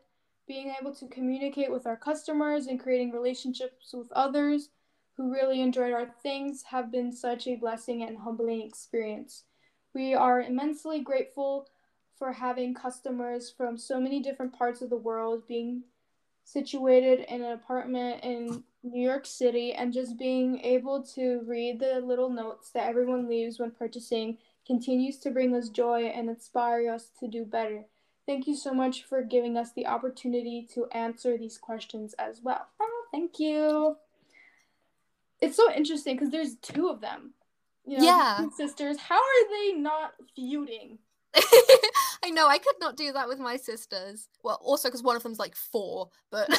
being 0.48 0.74
able 0.80 0.94
to 0.94 1.06
communicate 1.08 1.70
with 1.70 1.86
our 1.86 1.96
customers 1.96 2.66
and 2.66 2.80
creating 2.80 3.12
relationships 3.12 3.92
with 3.92 4.10
others 4.12 4.70
who 5.16 5.32
really 5.32 5.60
enjoyed 5.60 5.92
our 5.92 6.06
things 6.22 6.64
have 6.64 6.90
been 6.90 7.12
such 7.12 7.46
a 7.46 7.56
blessing 7.56 8.02
and 8.02 8.18
humbling 8.18 8.62
experience. 8.62 9.44
We 9.94 10.14
are 10.14 10.40
immensely 10.40 11.00
grateful 11.00 11.68
for 12.18 12.32
having 12.32 12.74
customers 12.74 13.50
from 13.50 13.76
so 13.76 14.00
many 14.00 14.20
different 14.20 14.56
parts 14.56 14.80
of 14.80 14.90
the 14.90 14.96
world 14.96 15.46
being 15.46 15.84
situated 16.44 17.20
in 17.28 17.42
an 17.42 17.52
apartment 17.52 18.22
in 18.24 18.64
New 18.82 19.02
York 19.02 19.26
City 19.26 19.72
and 19.72 19.92
just 19.92 20.18
being 20.18 20.60
able 20.60 21.02
to 21.02 21.40
read 21.46 21.78
the 21.78 22.00
little 22.00 22.30
notes 22.30 22.70
that 22.70 22.88
everyone 22.88 23.28
leaves 23.28 23.58
when 23.58 23.70
purchasing 23.70 24.38
continues 24.66 25.18
to 25.18 25.30
bring 25.30 25.54
us 25.54 25.68
joy 25.68 26.04
and 26.04 26.28
inspire 26.28 26.90
us 26.90 27.10
to 27.20 27.28
do 27.28 27.44
better. 27.44 27.84
Thank 28.26 28.46
you 28.46 28.56
so 28.56 28.72
much 28.72 29.04
for 29.04 29.22
giving 29.22 29.56
us 29.56 29.72
the 29.72 29.86
opportunity 29.86 30.66
to 30.74 30.86
answer 30.92 31.36
these 31.36 31.58
questions 31.58 32.14
as 32.14 32.40
well. 32.42 32.68
Oh, 32.80 33.04
thank 33.10 33.38
you. 33.38 33.96
It's 35.42 35.56
so 35.56 35.70
interesting 35.72 36.16
because 36.16 36.30
there's 36.30 36.56
two 36.62 36.88
of 36.88 37.00
them. 37.02 37.34
You 37.84 37.98
know, 37.98 38.04
Yeah. 38.04 38.48
sisters. 38.56 38.96
How 38.98 39.16
are 39.16 39.48
they 39.50 39.72
not 39.72 40.12
feuding? 40.34 40.98
I 42.24 42.30
know 42.30 42.46
I 42.46 42.58
could 42.58 42.76
not 42.80 42.96
do 42.96 43.12
that 43.12 43.26
with 43.28 43.40
my 43.40 43.56
sisters. 43.56 44.28
Well, 44.44 44.60
also 44.62 44.88
because 44.88 45.02
one 45.02 45.16
of 45.16 45.22
them's 45.22 45.38
like 45.40 45.56
four, 45.56 46.08
but 46.30 46.48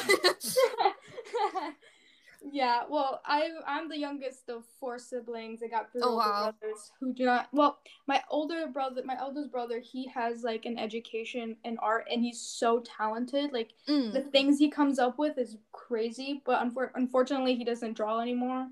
yeah, 2.52 2.82
well, 2.88 3.20
I 3.24 3.48
I'm 3.66 3.88
the 3.88 3.98
youngest 3.98 4.48
of 4.50 4.64
four 4.78 4.98
siblings. 4.98 5.62
I 5.62 5.68
got 5.68 5.90
three 5.92 6.02
Oh, 6.02 6.10
older 6.10 6.18
wow. 6.18 6.54
brothers 6.60 6.92
who 7.00 7.12
do 7.14 7.24
not. 7.24 7.48
Well, 7.52 7.78
my 8.06 8.22
older 8.30 8.66
brother, 8.66 9.02
my 9.04 9.16
eldest 9.18 9.50
brother, 9.50 9.80
he 9.80 10.06
has 10.08 10.42
like 10.42 10.66
an 10.66 10.78
education 10.78 11.56
in 11.64 11.78
art, 11.78 12.06
and 12.10 12.22
he's 12.22 12.40
so 12.40 12.80
talented. 12.80 13.52
Like 13.52 13.72
Mm, 13.88 14.12
the 14.12 14.20
things 14.20 14.58
he 14.58 14.70
comes 14.70 14.98
up 14.98 15.18
with 15.18 15.38
is 15.38 15.56
crazy. 15.72 16.42
But 16.44 16.62
unfor- 16.62 16.90
unfortunately, 16.94 17.54
he 17.56 17.64
doesn't 17.64 17.94
draw 17.94 18.20
anymore, 18.20 18.68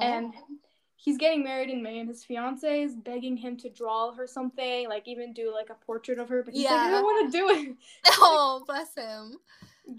and 0.00 0.34
he's 0.96 1.16
getting 1.16 1.42
married 1.42 1.70
in 1.70 1.82
May, 1.82 1.98
and 2.00 2.08
his 2.08 2.24
fiance 2.24 2.82
is 2.82 2.94
begging 2.94 3.36
him 3.36 3.56
to 3.58 3.70
draw 3.70 4.12
her 4.12 4.26
something, 4.26 4.88
like 4.88 5.08
even 5.08 5.32
do 5.32 5.52
like 5.54 5.70
a 5.70 5.74
portrait 5.86 6.18
of 6.18 6.28
her. 6.28 6.42
But 6.42 6.54
he's 6.54 6.64
like, 6.70 6.82
I 6.82 6.90
don't 6.90 7.02
want 7.04 7.32
to 7.32 7.38
do 7.38 7.48
it. 7.50 7.76
oh, 8.18 8.62
bless 8.66 8.94
him. 8.94 9.38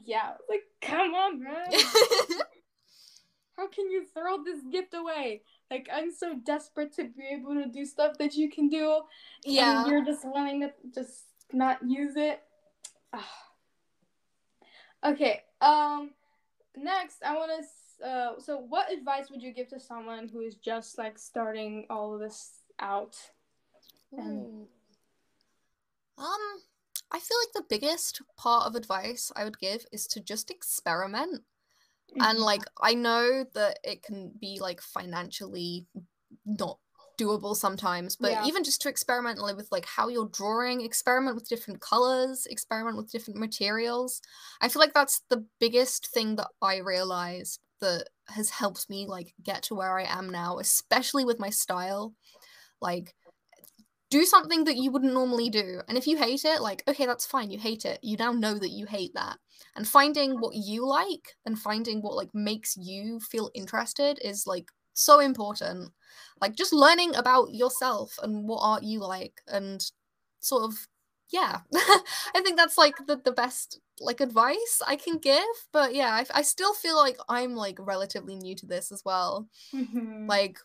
Yeah, 0.06 0.34
like 0.50 0.62
come 0.82 1.14
on, 1.16 1.44
man. 1.44 1.72
How 3.62 3.68
can 3.68 3.92
you 3.92 4.06
throw 4.12 4.44
this 4.44 4.60
gift 4.72 4.96
away? 4.96 5.44
Like 5.70 5.88
I'm 5.94 6.12
so 6.12 6.36
desperate 6.44 6.94
to 6.96 7.04
be 7.04 7.24
able 7.32 7.54
to 7.54 7.68
do 7.68 7.86
stuff 7.86 8.18
that 8.18 8.34
you 8.34 8.50
can 8.50 8.70
do, 8.70 9.02
yeah. 9.46 9.84
and 9.84 9.92
you're 9.92 10.04
just 10.04 10.26
wanting 10.26 10.62
to 10.62 10.72
just 10.96 11.26
not 11.54 11.78
use 11.88 12.14
it. 12.16 12.42
Ah. 13.14 13.30
okay. 15.06 15.42
Um. 15.62 16.10
Next, 16.76 17.18
I 17.24 17.36
want 17.36 17.52
to. 17.52 18.08
Uh. 18.08 18.40
So, 18.40 18.58
what 18.58 18.92
advice 18.92 19.30
would 19.30 19.44
you 19.44 19.54
give 19.54 19.68
to 19.70 19.80
someone 19.80 20.28
who 20.28 20.42
is 20.42 20.56
just 20.56 20.98
like 20.98 21.20
starting 21.20 21.86
all 21.92 22.16
of 22.16 22.20
this 22.20 22.62
out? 22.80 23.16
Ooh. 24.16 24.68
Um, 26.18 26.62
I 27.12 27.20
feel 27.20 27.38
like 27.46 27.54
the 27.54 27.70
biggest 27.70 28.24
part 28.38 28.66
of 28.66 28.76
advice 28.76 29.32
I 29.36 29.44
would 29.44 29.60
give 29.60 29.86
is 29.92 30.08
to 30.08 30.20
just 30.20 30.50
experiment. 30.50 31.44
And 32.20 32.40
Mhm. 32.40 32.40
like 32.40 32.64
I 32.82 32.94
know 32.94 33.46
that 33.54 33.80
it 33.84 34.04
can 34.04 34.32
be 34.40 34.60
like 34.60 34.82
financially 34.82 35.88
not 36.46 36.80
doable 37.20 37.56
sometimes, 37.56 38.16
but 38.16 38.38
Yeah. 38.38 38.42
even 38.42 38.64
just 38.64 38.82
to 38.82 38.90
experiment 38.90 39.40
with 39.42 39.68
like 39.72 39.86
how 39.86 40.08
you're 40.08 40.30
drawing, 40.30 40.82
experiment 40.82 41.36
with 41.36 41.48
different 41.50 41.82
colors, 41.82 42.46
experiment 42.48 42.98
with 42.98 43.12
different 43.12 43.40
materials. 43.40 44.22
I 44.62 44.70
feel 44.70 44.80
like 44.80 44.94
that's 44.94 45.22
the 45.30 45.46
biggest 45.60 46.08
thing 46.08 46.36
that 46.38 46.50
I 46.62 46.78
realized 46.78 47.60
that 47.82 48.10
has 48.28 48.50
helped 48.50 48.90
me 48.90 49.08
like 49.08 49.34
get 49.44 49.64
to 49.64 49.76
where 49.76 49.98
I 50.00 50.04
am 50.04 50.30
now, 50.30 50.60
especially 50.60 51.26
with 51.26 51.40
my 51.40 51.50
style. 51.50 52.16
Like 52.82 53.16
do 54.12 54.26
something 54.26 54.66
that 54.66 54.78
you 54.78 54.92
wouldn't 54.92 55.14
normally 55.16 55.50
do. 55.50 55.82
And 55.90 55.98
if 55.98 56.08
you 56.08 56.18
hate 56.18 56.46
it, 56.46 56.62
like, 56.62 56.84
okay, 56.88 57.08
that's 57.08 57.26
fine. 57.26 57.52
You 57.52 57.60
hate 57.60 57.86
it. 57.86 58.00
You 58.04 58.18
now 58.18 58.34
know 58.34 58.56
that 58.60 58.72
you 58.72 58.86
hate 58.86 59.14
that. 59.16 59.40
And 59.76 59.88
finding 59.88 60.40
what 60.40 60.56
you 60.56 60.88
like 60.88 61.36
and 61.46 61.60
finding 61.60 62.02
what 62.02 62.16
like 62.16 62.32
makes 62.36 62.78
you 62.78 63.20
feel 63.22 63.52
interested 63.56 64.20
is 64.24 64.48
like 64.48 64.72
so 64.94 65.20
important. 65.20 65.94
Like 66.42 66.56
just 66.56 66.74
learning 66.74 67.16
about 67.16 67.54
yourself 67.54 68.20
and 68.22 68.48
what 68.48 68.60
art 68.62 68.84
you 68.84 69.00
like 69.00 69.42
and 69.48 69.84
sort 70.42 70.64
of 70.66 70.88
yeah. 71.32 71.62
I 71.74 72.42
think 72.44 72.58
that's 72.58 72.78
like 72.78 72.96
the, 73.08 73.16
the 73.24 73.32
best 73.32 73.80
like 74.02 74.20
advice 74.20 74.82
I 74.86 74.98
can 74.98 75.18
give. 75.20 75.46
But 75.72 75.96
yeah, 75.96 76.10
I, 76.14 76.40
I 76.40 76.42
still 76.42 76.74
feel 76.74 76.98
like 76.98 77.18
I'm 77.30 77.56
like 77.56 77.78
relatively 77.80 78.36
new 78.36 78.56
to 78.56 78.66
this 78.66 78.92
as 78.92 79.04
well 79.06 79.48
Mhm. 79.74 80.30
like 80.30 80.60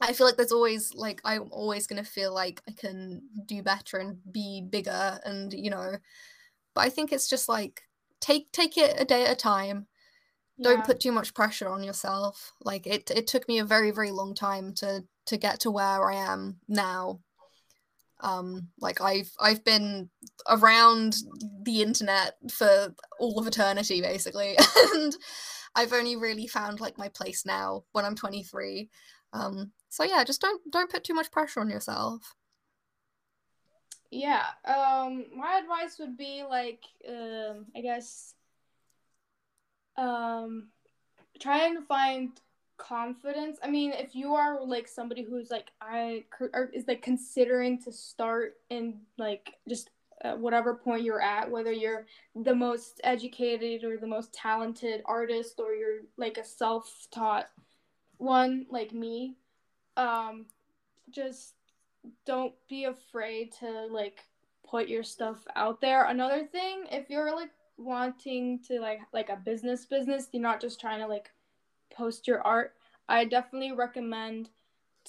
I 0.00 0.12
feel 0.12 0.26
like 0.26 0.36
there's 0.36 0.52
always 0.52 0.94
like 0.94 1.20
I'm 1.24 1.48
always 1.50 1.86
gonna 1.86 2.04
feel 2.04 2.34
like 2.34 2.62
I 2.68 2.72
can 2.72 3.22
do 3.46 3.62
better 3.62 3.98
and 3.98 4.18
be 4.30 4.60
bigger 4.60 5.18
and 5.24 5.52
you 5.52 5.70
know 5.70 5.96
but 6.76 6.82
I 6.82 6.90
think 6.90 7.10
it's 7.10 7.28
just 7.28 7.48
like 7.48 7.82
take 8.20 8.52
take 8.52 8.76
it 8.76 9.00
a 9.00 9.04
day 9.04 9.24
at 9.24 9.32
a 9.32 9.36
time. 9.36 9.86
Don't 10.62 10.84
put 10.84 11.00
too 11.00 11.12
much 11.12 11.34
pressure 11.34 11.68
on 11.68 11.82
yourself. 11.82 12.52
Like 12.62 12.86
it 12.86 13.10
it 13.10 13.26
took 13.26 13.48
me 13.48 13.58
a 13.58 13.64
very 13.64 13.90
very 13.90 14.10
long 14.10 14.34
time 14.34 14.74
to 14.74 15.04
to 15.26 15.36
get 15.38 15.60
to 15.60 15.70
where 15.70 16.08
I 16.08 16.16
am 16.16 16.60
now. 16.68 17.20
Um 18.20 18.68
like 18.78 19.00
I've 19.00 19.30
I've 19.40 19.64
been 19.64 20.10
around 20.48 21.16
the 21.62 21.82
internet 21.82 22.34
for 22.52 22.94
all 23.18 23.38
of 23.38 23.46
eternity 23.46 24.00
basically. 24.00 24.56
And 24.94 25.16
I've 25.74 25.92
only 25.92 26.16
really 26.16 26.46
found 26.46 26.80
like 26.80 26.96
my 26.98 27.08
place 27.08 27.44
now 27.44 27.84
when 27.92 28.04
I'm 28.04 28.16
23 28.16 28.88
um 29.32 29.72
so 29.96 30.04
yeah 30.04 30.22
just 30.24 30.40
don't 30.40 30.60
don't 30.70 30.90
put 30.90 31.04
too 31.04 31.14
much 31.14 31.30
pressure 31.30 31.60
on 31.60 31.70
yourself 31.70 32.34
Yeah. 34.10 34.44
Um 34.64 35.26
my 35.36 35.58
advice 35.58 35.98
would 35.98 36.16
be 36.16 36.44
like 36.48 36.84
um 37.08 37.66
I 37.76 37.80
guess 37.80 38.34
um 39.96 40.68
trying 41.40 41.74
to 41.74 41.82
find 41.82 42.40
confidence. 42.78 43.58
I 43.62 43.70
mean, 43.70 43.92
if 43.92 44.14
you 44.14 44.34
are 44.34 44.62
like 44.64 44.86
somebody 44.86 45.22
who's 45.22 45.50
like 45.50 45.70
I 45.80 46.24
or 46.52 46.70
is 46.72 46.86
like 46.86 47.02
considering 47.02 47.80
to 47.82 47.92
start 47.92 48.54
in 48.70 49.00
like 49.18 49.54
just 49.68 49.90
uh, 50.24 50.34
whatever 50.36 50.74
point 50.74 51.02
you're 51.02 51.20
at, 51.20 51.50
whether 51.50 51.72
you're 51.72 52.06
the 52.34 52.54
most 52.54 53.00
educated 53.04 53.84
or 53.84 53.96
the 53.96 54.06
most 54.06 54.32
talented 54.32 55.02
artist 55.06 55.58
or 55.58 55.74
you're 55.74 56.00
like 56.16 56.38
a 56.38 56.44
self-taught 56.44 57.48
one 58.18 58.66
like 58.70 58.92
me, 58.92 59.36
um 59.96 60.46
just 61.10 61.54
don't 62.24 62.54
be 62.68 62.84
afraid 62.84 63.52
to 63.52 63.86
like 63.90 64.24
put 64.68 64.88
your 64.88 65.02
stuff 65.02 65.46
out 65.54 65.80
there. 65.80 66.04
Another 66.04 66.44
thing, 66.44 66.84
if 66.90 67.08
you're 67.10 67.34
like 67.34 67.50
wanting 67.76 68.60
to 68.68 68.80
like 68.80 69.00
like 69.12 69.28
a 69.28 69.36
business 69.36 69.84
business, 69.84 70.28
you're 70.32 70.42
not 70.42 70.60
just 70.60 70.80
trying 70.80 71.00
to 71.00 71.06
like 71.06 71.30
post 71.90 72.26
your 72.26 72.42
art. 72.42 72.74
I 73.08 73.24
definitely 73.24 73.72
recommend 73.72 74.50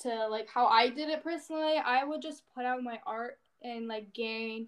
to 0.03 0.27
like 0.27 0.47
how 0.47 0.67
I 0.67 0.89
did 0.89 1.09
it 1.09 1.23
personally. 1.23 1.77
I 1.83 2.03
would 2.03 2.21
just 2.21 2.43
put 2.53 2.65
out 2.65 2.83
my 2.83 2.99
art 3.05 3.39
and 3.61 3.87
like 3.87 4.13
gain 4.13 4.67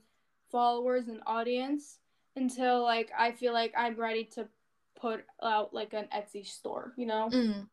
followers 0.51 1.07
and 1.07 1.21
audience 1.27 1.99
until 2.35 2.83
like 2.83 3.11
I 3.17 3.31
feel 3.31 3.53
like 3.53 3.73
I'm 3.77 3.95
ready 3.95 4.25
to 4.35 4.47
put 4.99 5.23
out 5.43 5.73
like 5.73 5.93
an 5.93 6.07
Etsy 6.15 6.45
store, 6.45 6.93
you 6.97 7.05
know? 7.05 7.29
Mm, 7.31 7.67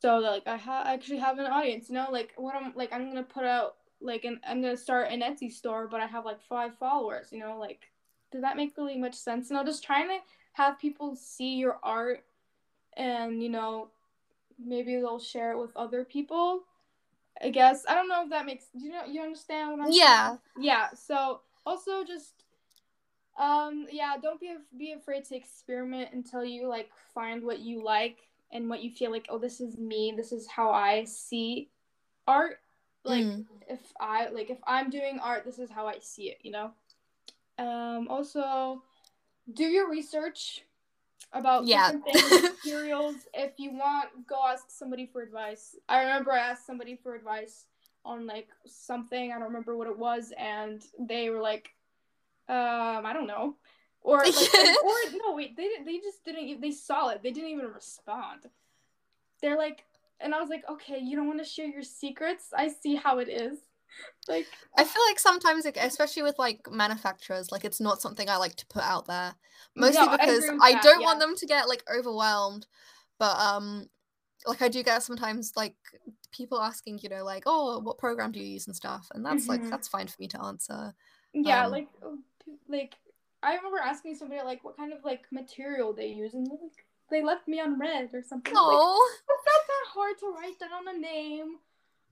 so 0.00 0.18
like 0.18 0.46
I 0.46 0.56
ha- 0.56 0.84
actually 0.86 1.18
have 1.18 1.38
an 1.38 1.46
audience 1.46 1.88
you 1.88 1.94
know 1.94 2.08
like 2.10 2.32
what 2.36 2.54
i'm 2.54 2.72
like 2.74 2.92
i'm 2.92 3.08
gonna 3.08 3.22
put 3.22 3.44
out 3.44 3.76
like 4.00 4.24
an 4.24 4.40
i'm 4.46 4.62
gonna 4.62 4.76
start 4.76 5.10
an 5.10 5.20
etsy 5.20 5.50
store 5.52 5.86
but 5.88 6.00
i 6.00 6.06
have 6.06 6.24
like 6.24 6.40
five 6.42 6.76
followers 6.78 7.28
you 7.32 7.38
know 7.38 7.58
like 7.58 7.90
does 8.32 8.42
that 8.42 8.56
make 8.56 8.76
really 8.76 8.96
much 8.96 9.14
sense? 9.14 9.50
You 9.50 9.56
know 9.56 9.64
just 9.64 9.82
trying 9.82 10.08
to 10.08 10.18
have 10.52 10.78
people 10.78 11.16
see 11.16 11.56
your 11.56 11.78
art 11.82 12.24
and 12.96 13.42
you 13.42 13.48
know 13.48 13.88
maybe 14.64 14.94
they'll 14.96 15.18
share 15.18 15.52
it 15.52 15.58
with 15.58 15.76
other 15.76 16.04
people 16.04 16.62
i 17.42 17.50
guess. 17.50 17.84
I 17.88 17.94
don't 17.94 18.08
know 18.08 18.24
if 18.24 18.30
that 18.30 18.46
makes 18.46 18.66
do 18.76 18.84
you 18.84 18.92
know 18.92 19.04
you 19.06 19.20
understand 19.22 19.70
what 19.78 19.86
i'm 19.86 19.92
yeah 19.92 20.28
saying? 20.28 20.38
yeah. 20.60 20.88
So 20.94 21.40
also 21.66 22.04
just 22.04 22.44
um 23.38 23.86
yeah 23.90 24.16
don't 24.20 24.40
be 24.40 24.54
be 24.76 24.92
afraid 24.92 25.24
to 25.26 25.36
experiment 25.36 26.10
until 26.12 26.44
you 26.44 26.68
like 26.68 26.90
find 27.14 27.42
what 27.44 27.60
you 27.60 27.82
like 27.82 28.18
and 28.52 28.68
what 28.68 28.82
you 28.82 28.90
feel 28.90 29.10
like 29.10 29.26
oh 29.28 29.38
this 29.38 29.60
is 29.60 29.78
me 29.78 30.12
this 30.16 30.32
is 30.32 30.46
how 30.48 30.70
i 30.70 31.04
see 31.04 31.70
art. 32.26 32.58
Like 33.04 33.24
Mm. 33.24 33.44
if 33.68 33.80
i 34.00 34.28
like 34.28 34.50
if 34.50 34.58
i'm 34.66 34.90
doing 34.90 35.18
art 35.22 35.44
this 35.44 35.58
is 35.58 35.70
how 35.70 35.86
i 35.86 35.98
see 36.00 36.24
it 36.30 36.38
you 36.42 36.50
know? 36.50 36.72
Um 37.58 38.08
also 38.08 38.82
do 39.52 39.64
your 39.64 39.90
research 39.90 40.62
about 41.32 41.64
Yeah. 41.66 41.90
different 41.90 42.04
things 42.04 42.52
materials. 42.62 43.26
If 43.34 43.52
you 43.58 43.72
want 43.72 44.26
go 44.26 44.36
ask 44.48 44.70
somebody 44.70 45.06
for 45.06 45.22
advice. 45.22 45.76
I 45.88 46.00
remember 46.00 46.32
i 46.32 46.38
asked 46.38 46.66
somebody 46.66 46.96
for 47.02 47.14
advice 47.14 47.66
on 48.04 48.26
like 48.26 48.48
something 48.66 49.30
i 49.30 49.34
don't 49.34 49.48
remember 49.48 49.76
what 49.76 49.86
it 49.86 49.98
was 49.98 50.32
and 50.38 50.82
they 50.98 51.28
were 51.28 51.40
like 51.40 51.74
um 52.48 53.04
i 53.04 53.12
don't 53.12 53.26
know 53.26 53.54
or 54.02 54.18
like, 54.18 54.54
or 54.84 54.94
no 55.26 55.34
wait 55.34 55.56
they 55.56 55.68
they 55.84 55.98
just 55.98 56.24
didn't 56.24 56.60
they 56.60 56.70
saw 56.70 57.08
it 57.08 57.22
they 57.22 57.30
didn't 57.30 57.50
even 57.50 57.66
respond 57.66 58.46
they're 59.42 59.58
like 59.58 59.84
and 60.20 60.34
i 60.34 60.40
was 60.40 60.48
like 60.50 60.64
okay 60.68 60.98
you 60.98 61.16
don't 61.16 61.26
want 61.26 61.38
to 61.38 61.44
share 61.44 61.66
your 61.66 61.82
secrets 61.82 62.48
i 62.56 62.68
see 62.68 62.94
how 62.94 63.18
it 63.18 63.28
is 63.28 63.58
like 64.28 64.46
I 64.78 64.84
feel 64.84 65.02
like 65.08 65.18
sometimes, 65.18 65.66
especially 65.66 66.22
with 66.22 66.38
like 66.38 66.60
manufacturers, 66.70 67.50
like 67.50 67.64
it's 67.64 67.80
not 67.80 68.00
something 68.00 68.28
I 68.28 68.36
like 68.36 68.54
to 68.56 68.66
put 68.66 68.82
out 68.82 69.06
there. 69.06 69.34
Mostly 69.76 70.06
No, 70.06 70.12
because 70.12 70.44
I 70.62 70.72
that, 70.72 70.82
don't 70.82 71.02
want 71.02 71.18
them 71.18 71.34
to 71.36 71.46
get 71.46 71.68
like 71.68 71.82
overwhelmed. 71.92 72.66
But 73.18 73.36
um, 73.38 73.86
like 74.46 74.62
I 74.62 74.68
do 74.68 74.82
get 74.82 75.02
sometimes 75.02 75.52
like 75.56 75.74
people 76.32 76.60
asking, 76.60 77.00
you 77.02 77.08
know, 77.08 77.24
like, 77.24 77.42
oh, 77.46 77.80
what 77.80 77.98
program 77.98 78.32
do 78.32 78.40
you 78.40 78.46
use 78.46 78.66
and 78.66 78.76
stuff, 78.76 79.08
and 79.12 79.24
that's 79.24 79.48
like 79.48 79.60
Mhm. 79.62 79.70
that's 79.70 79.88
fine 79.88 80.06
for 80.06 80.16
me 80.20 80.28
to 80.28 80.42
answer. 80.42 80.94
yeah 81.34 81.66
Um, 81.66 81.72
like 81.72 81.88
oh, 82.02 82.18
like 82.68 82.94
i 83.42 83.54
remember 83.54 83.78
asking 83.78 84.14
somebody 84.14 84.40
like 84.42 84.62
what 84.64 84.76
kind 84.76 84.92
of 84.92 85.04
like 85.04 85.22
material 85.32 85.92
they 85.92 86.06
use 86.08 86.34
and 86.34 86.46
like 86.48 86.84
they 87.10 87.22
left 87.22 87.48
me 87.48 87.60
on 87.60 87.78
red 87.78 88.10
or 88.12 88.22
something. 88.22 88.52
Oh, 88.56 89.10
Like, 89.28 89.36
it's 89.36 89.46
not 89.46 89.66
that 89.66 89.90
hard 89.92 90.18
to 90.20 90.26
write 90.28 90.58
down 90.60 90.94
a 90.94 90.98
name 90.98 91.56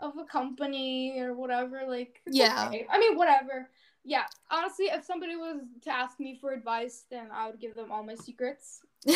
of 0.00 0.16
a 0.18 0.24
company 0.24 1.18
or 1.20 1.34
whatever. 1.34 1.82
Like, 1.86 2.20
Yeah. 2.26 2.66
okay. 2.68 2.86
I 2.90 2.98
mean, 2.98 3.16
whatever. 3.16 3.70
Yeah, 4.04 4.24
honestly, 4.50 4.86
if 4.86 5.04
somebody 5.04 5.36
was 5.36 5.60
to 5.82 5.90
ask 5.90 6.18
me 6.18 6.36
for 6.40 6.52
advice, 6.52 7.04
then 7.10 7.28
I 7.32 7.48
would 7.50 7.60
give 7.60 7.74
them 7.74 7.92
all 7.92 8.02
my 8.02 8.14
secrets. 8.14 8.80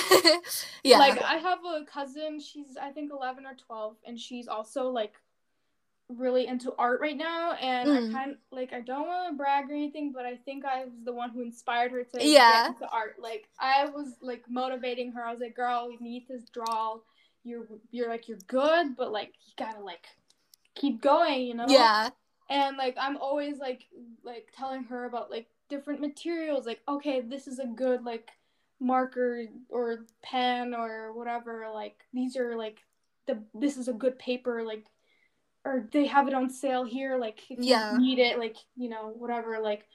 yeah. 0.85 0.99
Like, 0.99 1.23
I 1.23 1.37
have 1.37 1.61
a 1.65 1.85
cousin. 1.85 2.39
She's 2.41 2.77
I 2.81 2.91
think 2.91 3.11
eleven 3.11 3.47
or 3.47 3.55
twelve, 3.55 3.97
and 4.07 4.19
she's 4.19 4.49
also 4.49 4.89
like 4.89 5.15
really 6.19 6.47
into 6.47 6.75
art 6.79 7.01
right 7.01 7.17
now. 7.17 7.53
And 7.55 7.89
Mm. 7.89 8.11
I 8.11 8.13
kind 8.13 8.31
of 8.33 8.37
like 8.51 8.73
I 8.73 8.81
don't 8.81 9.07
want 9.07 9.31
to 9.33 9.37
brag 9.37 9.71
or 9.71 9.75
anything, 9.75 10.13
but 10.13 10.27
I 10.27 10.37
think 10.37 10.65
I 10.65 10.85
was 10.85 10.93
the 11.05 11.13
one 11.13 11.31
who 11.31 11.43
inspired 11.43 11.93
her 11.93 12.05
to 12.05 12.25
Yeah. 12.25 12.65
get 12.65 12.75
into 12.75 12.89
art. 12.89 13.17
Like, 13.21 13.49
I 13.59 13.87
was 13.87 14.17
like 14.21 14.45
motivating 14.49 15.13
her. 15.13 15.25
I 15.25 15.31
was 15.33 15.41
like, 15.41 15.55
"Girl, 15.57 15.91
you 15.91 15.99
need 16.01 16.27
to 16.29 16.39
draw. 16.53 16.99
You're 17.45 17.67
you're 17.91 18.09
like 18.09 18.29
you're 18.29 18.39
good, 18.47 18.97
but 18.97 19.11
like 19.13 19.33
you 19.47 19.53
gotta 19.57 19.81
like 19.81 20.07
keep 20.75 21.01
going, 21.01 21.43
you 21.43 21.55
know." 21.55 21.67
yeah. 21.69 22.11
and 22.51 22.77
like 22.77 22.97
i'm 23.01 23.17
always 23.17 23.59
like 23.59 23.87
like 24.25 24.49
telling 24.57 24.83
her 24.85 25.05
about 25.05 25.31
like 25.31 25.47
different 25.69 26.01
materials 26.01 26.67
like 26.67 26.81
okay 26.89 27.21
this 27.21 27.47
is 27.47 27.59
a 27.59 27.67
good 27.67 28.05
like 28.05 28.29
marker 28.81 29.45
or 29.69 30.05
pen 30.23 30.75
or 30.75 31.13
whatever 31.13 31.69
like 31.73 31.97
these 32.13 32.37
are 32.37 32.57
like 32.57 32.79
the 33.27 33.39
this 33.55 33.77
is 33.77 33.89
a 33.89 33.93
good 33.93 34.19
paper 34.19 34.63
like 34.65 34.85
or 35.65 35.89
they 35.93 36.07
have 36.07 36.29
it 36.29 36.35
on 36.35 36.51
sale 36.51 36.85
here 36.85 37.17
like 37.17 37.41
if 37.51 37.59
Yeah. 37.61 37.93
you 37.93 37.99
need 37.99 38.19
it 38.19 38.39
like 38.39 38.57
you 38.77 38.89
know 38.89 39.13
whatever 39.17 39.59
like 39.61 39.87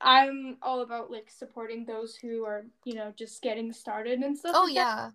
i'm 0.00 0.56
all 0.62 0.80
about 0.82 1.10
like 1.10 1.30
supporting 1.30 1.84
those 1.84 2.14
who 2.14 2.44
are 2.44 2.66
you 2.84 2.94
know 2.94 3.12
just 3.16 3.42
getting 3.42 3.72
started 3.72 4.20
and 4.20 4.36
stuff 4.36 4.54
Oh 4.56 4.64
like 4.64 4.74
that. 4.74 4.74
yeah. 4.74 5.10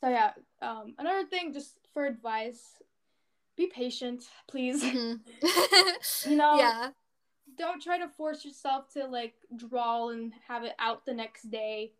so 0.00 0.08
yeah 0.08 0.30
um 0.62 0.94
another 0.98 1.24
thing 1.26 1.52
just 1.52 1.78
for 1.92 2.06
advice 2.06 2.62
be 3.56 3.66
patient 3.66 4.24
please 4.48 4.82
Mhm. 4.82 5.20
you 6.26 6.36
know 6.36 6.56
yeah. 6.58 6.88
don't 7.56 7.82
try 7.82 7.98
to 7.98 8.08
force 8.08 8.44
yourself 8.44 8.92
to 8.94 9.06
like 9.06 9.34
draw 9.56 10.08
and 10.08 10.32
have 10.48 10.64
it 10.64 10.74
out 10.78 11.04
the 11.04 11.14
next 11.14 11.50
day 11.50 11.92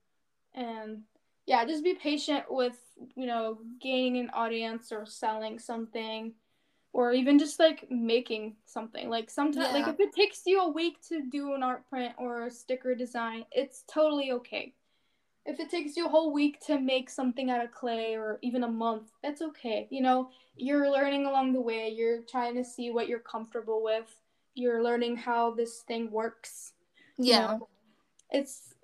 and 0.55 1.03
yeah 1.47 1.65
just 1.65 1.85
be 1.85 1.95
patient 1.95 2.45
with 2.49 2.79
you 3.15 3.27
know 3.27 3.59
gaining 3.81 4.17
an 4.17 4.31
audience 4.31 4.91
or 4.91 5.05
selling 5.07 5.59
something 5.59 6.33
or 6.95 7.13
even 7.13 7.41
just 7.41 7.59
like 7.59 7.91
making 7.91 8.55
something. 8.67 9.11
Like 9.11 9.29
sometimes 9.29 9.67
yeah. 9.67 9.81
like 9.81 9.89
if 9.89 10.01
it 10.01 10.15
takes 10.15 10.43
you 10.47 10.61
a 10.61 10.71
week 10.71 10.97
to 11.09 11.23
do 11.29 11.53
an 11.55 11.63
art 11.63 11.87
print 11.91 12.15
or 12.19 12.47
a 12.47 12.51
sticker 12.51 12.95
design 12.95 13.45
it's 13.53 13.83
totally 13.93 14.31
okay. 14.33 14.73
If 15.45 15.61
it 15.61 15.69
takes 15.69 15.97
you 15.97 16.07
a 16.07 16.09
whole 16.09 16.33
week 16.33 16.61
to 16.67 16.79
make 16.79 17.11
something 17.11 17.51
out 17.51 17.63
of 17.63 17.73
clay 17.73 18.15
or 18.15 18.39
even 18.43 18.63
a 18.63 18.69
month 18.69 19.11
that's 19.23 19.43
okay. 19.43 19.89
You 19.91 20.03
know 20.03 20.31
you're 20.57 20.89
learning 20.89 21.27
along 21.27 21.53
the 21.53 21.61
way. 21.61 21.89
You're 21.89 22.23
trying 22.23 22.55
to 22.55 22.65
see 22.65 22.91
what 22.91 23.09
you're 23.09 23.19
comfortable 23.19 23.83
with. 23.83 24.09
You're 24.55 24.85
learning 24.85 25.17
how 25.17 25.51
this 25.51 25.81
thing 25.81 26.13
works. 26.13 26.75
Yeah. 27.19 27.55
you 27.55 27.59
know? 27.59 27.69
it's 28.31 28.75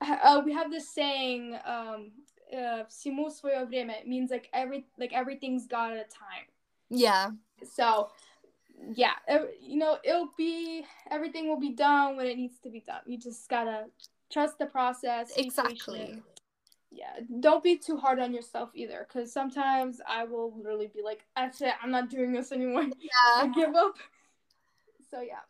uh, 0.00 0.40
we 0.44 0.54
have 0.54 0.70
this 0.70 0.88
saying 0.88 1.58
um 1.66 2.12
uh, 2.56 2.84
means 4.06 4.30
like 4.30 4.48
every 4.54 4.86
like 4.98 5.12
everything's 5.12 5.66
got 5.66 5.92
a 5.92 6.04
time. 6.04 6.48
Yeah. 6.90 7.30
so 7.62 8.10
yeah 8.94 9.14
you 9.60 9.76
know 9.76 9.98
it'll 10.04 10.30
be 10.38 10.84
everything 11.10 11.48
will 11.48 11.58
be 11.58 11.74
done 11.74 12.16
when 12.16 12.26
it 12.26 12.36
needs 12.36 12.58
to 12.60 12.70
be 12.70 12.80
done 12.80 13.00
you 13.06 13.18
just 13.18 13.48
gotta 13.48 13.86
trust 14.30 14.58
the 14.58 14.66
process 14.66 15.32
Exactly. 15.36 16.22
yeah 16.92 17.14
don't 17.40 17.62
be 17.64 17.76
too 17.76 17.96
hard 17.96 18.20
on 18.20 18.32
yourself 18.32 18.70
either 18.74 19.06
because 19.06 19.32
sometimes 19.32 20.00
i 20.08 20.22
will 20.24 20.56
literally 20.56 20.90
be 20.94 21.02
like 21.02 21.24
that's 21.36 21.60
it 21.60 21.74
i'm 21.82 21.90
not 21.90 22.08
doing 22.08 22.32
this 22.32 22.52
anymore 22.52 22.82
I 23.36 23.46
Yeah. 23.46 23.52
give 23.54 23.74
up. 23.74 23.96
So 25.10 25.20
yeah. 25.20 25.40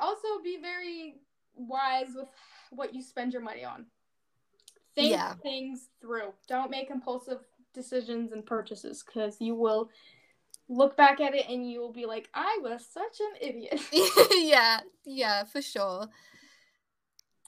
Also 0.00 0.26
be 0.42 0.58
very 0.60 1.16
wise 1.56 2.08
with 2.14 2.28
what 2.70 2.94
you 2.94 3.02
spend 3.02 3.32
your 3.32 3.42
money 3.42 3.64
on. 3.64 3.86
Think 4.94 5.10
Yeah. 5.10 5.34
things 5.42 5.88
through. 6.00 6.32
Don't 6.48 6.70
make 6.70 6.90
impulsive 6.90 7.38
decisions 7.74 8.32
and 8.32 8.44
purchases 8.46 9.02
because 9.04 9.40
you 9.40 9.54
will 9.54 9.90
look 10.68 10.96
back 10.96 11.20
at 11.20 11.34
it 11.34 11.46
and 11.48 11.70
you 11.70 11.80
will 11.80 11.92
be 11.92 12.06
like, 12.06 12.28
I 12.34 12.58
was 12.62 12.84
such 12.86 13.20
an 13.20 13.48
idiot. 13.48 13.80
yeah. 14.32 14.80
Yeah. 15.04 15.44
For 15.44 15.62
sure. 15.62 16.08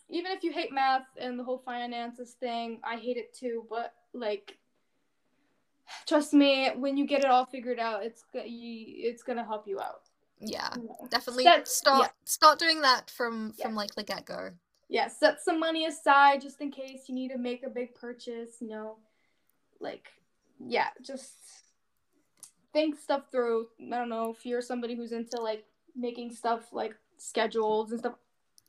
Even 0.08 0.32
if 0.32 0.42
you 0.42 0.52
hate 0.52 0.72
math 0.72 1.06
and 1.20 1.38
the 1.38 1.44
whole 1.44 1.58
finances 1.64 2.32
thing, 2.40 2.80
I 2.82 2.96
hate 2.96 3.16
it 3.16 3.34
too, 3.34 3.64
but 3.70 3.94
like 4.12 4.56
trust 6.06 6.32
me, 6.32 6.70
when 6.76 6.96
you 6.96 7.06
get 7.06 7.20
it 7.20 7.26
all 7.30 7.44
figured 7.46 7.78
out, 7.78 8.04
it's 8.04 8.24
it's 8.34 9.22
gonna 9.22 9.44
help 9.44 9.66
you 9.68 9.80
out. 9.80 10.02
Yeah. 10.40 10.70
know. 10.76 10.96
Definitely 11.10 11.44
Set- 11.44 11.68
start 11.68 12.00
yeah. 12.02 12.08
start 12.24 12.58
doing 12.58 12.80
that 12.82 13.10
from 13.10 13.52
Yeah. 13.56 13.66
from 13.66 13.74
like 13.74 13.94
the 13.94 14.02
get 14.02 14.24
go. 14.24 14.50
yeah, 14.88 15.06
set 15.08 15.40
some 15.40 15.60
money 15.60 15.84
aside 15.86 16.40
just 16.40 16.60
in 16.60 16.70
case 16.72 17.08
you 17.08 17.14
need 17.14 17.28
to 17.28 17.38
make 17.38 17.62
a 17.62 17.70
big 17.70 17.94
purchase, 17.94 18.56
you 18.60 18.68
know. 18.68 18.96
Like, 19.78 20.08
yeah, 20.58 20.88
just 21.02 21.34
think 22.72 22.98
stuff 22.98 23.24
through. 23.30 23.68
I 23.80 23.96
don't 23.96 24.08
know 24.08 24.34
if 24.36 24.44
you're 24.46 24.62
somebody 24.62 24.96
who's 24.96 25.12
into 25.12 25.40
like 25.40 25.64
making 25.96 26.32
stuff 26.34 26.72
like 26.72 26.94
schedules 27.18 27.90
and 27.90 28.00
stuff. 28.00 28.14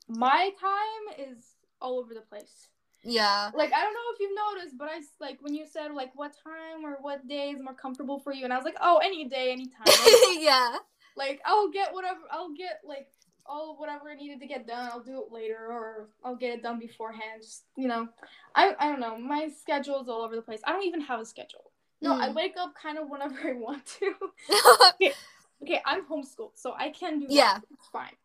My 0.08 0.50
time 0.60 1.28
is 1.30 1.44
all 1.80 1.98
over 1.98 2.14
the 2.14 2.20
place. 2.20 2.68
Yeah. 3.04 3.50
Like, 3.54 3.72
I 3.72 3.82
don't 3.82 3.94
know 3.94 4.00
if 4.14 4.20
you've 4.20 4.38
noticed, 4.54 4.78
but 4.78 4.88
I 4.88 5.00
like 5.20 5.38
when 5.40 5.54
you 5.54 5.66
said 5.70 5.92
like 5.92 6.12
what 6.14 6.32
time 6.42 6.84
or 6.84 6.98
what 7.00 7.26
day 7.28 7.50
is 7.50 7.62
more 7.62 7.74
comfortable 7.74 8.20
for 8.20 8.32
you, 8.32 8.44
and 8.44 8.52
I 8.52 8.56
was 8.56 8.64
like, 8.64 8.76
oh, 8.80 9.00
any 9.02 9.28
day, 9.28 9.52
any 9.52 9.66
time. 9.66 9.94
yeah. 10.38 10.76
like 11.16 11.40
I'll 11.44 11.70
get 11.70 11.92
whatever 11.92 12.20
I'll 12.30 12.52
get 12.54 12.80
like 12.86 13.08
all 13.44 13.76
whatever 13.76 14.08
I 14.10 14.14
needed 14.14 14.40
to 14.40 14.46
get 14.46 14.66
done. 14.66 14.88
I'll 14.92 15.02
do 15.02 15.20
it 15.22 15.32
later 15.32 15.66
or 15.68 16.08
I'll 16.24 16.36
get 16.36 16.54
it 16.54 16.62
done 16.62 16.78
beforehand. 16.78 17.42
Just 17.42 17.64
you 17.76 17.88
know, 17.88 18.08
I 18.54 18.74
I 18.78 18.88
don't 18.88 19.00
know. 19.00 19.18
My 19.18 19.48
schedule's 19.60 20.08
all 20.08 20.22
over 20.22 20.36
the 20.36 20.42
place. 20.42 20.60
I 20.64 20.72
don't 20.72 20.84
even 20.84 21.00
have 21.02 21.20
a 21.20 21.26
schedule. 21.26 21.71
No, 22.02 22.14
I 22.20 22.28
Mm. 22.28 22.34
wake 22.34 22.56
up 22.58 22.74
kind 22.74 22.98
of 22.98 23.08
whenever 23.08 23.38
I 23.48 23.52
want 23.52 23.86
to. 24.00 24.14
okay, 24.94 25.14
okay, 25.62 25.80
I'm 25.86 26.04
homeschooled, 26.04 26.56
so 26.56 26.74
I 26.76 26.90
can 26.90 27.20
do 27.20 27.26
that. 27.28 27.32
Yeah. 27.34 27.58
It's 27.72 27.86
fine. 27.88 28.16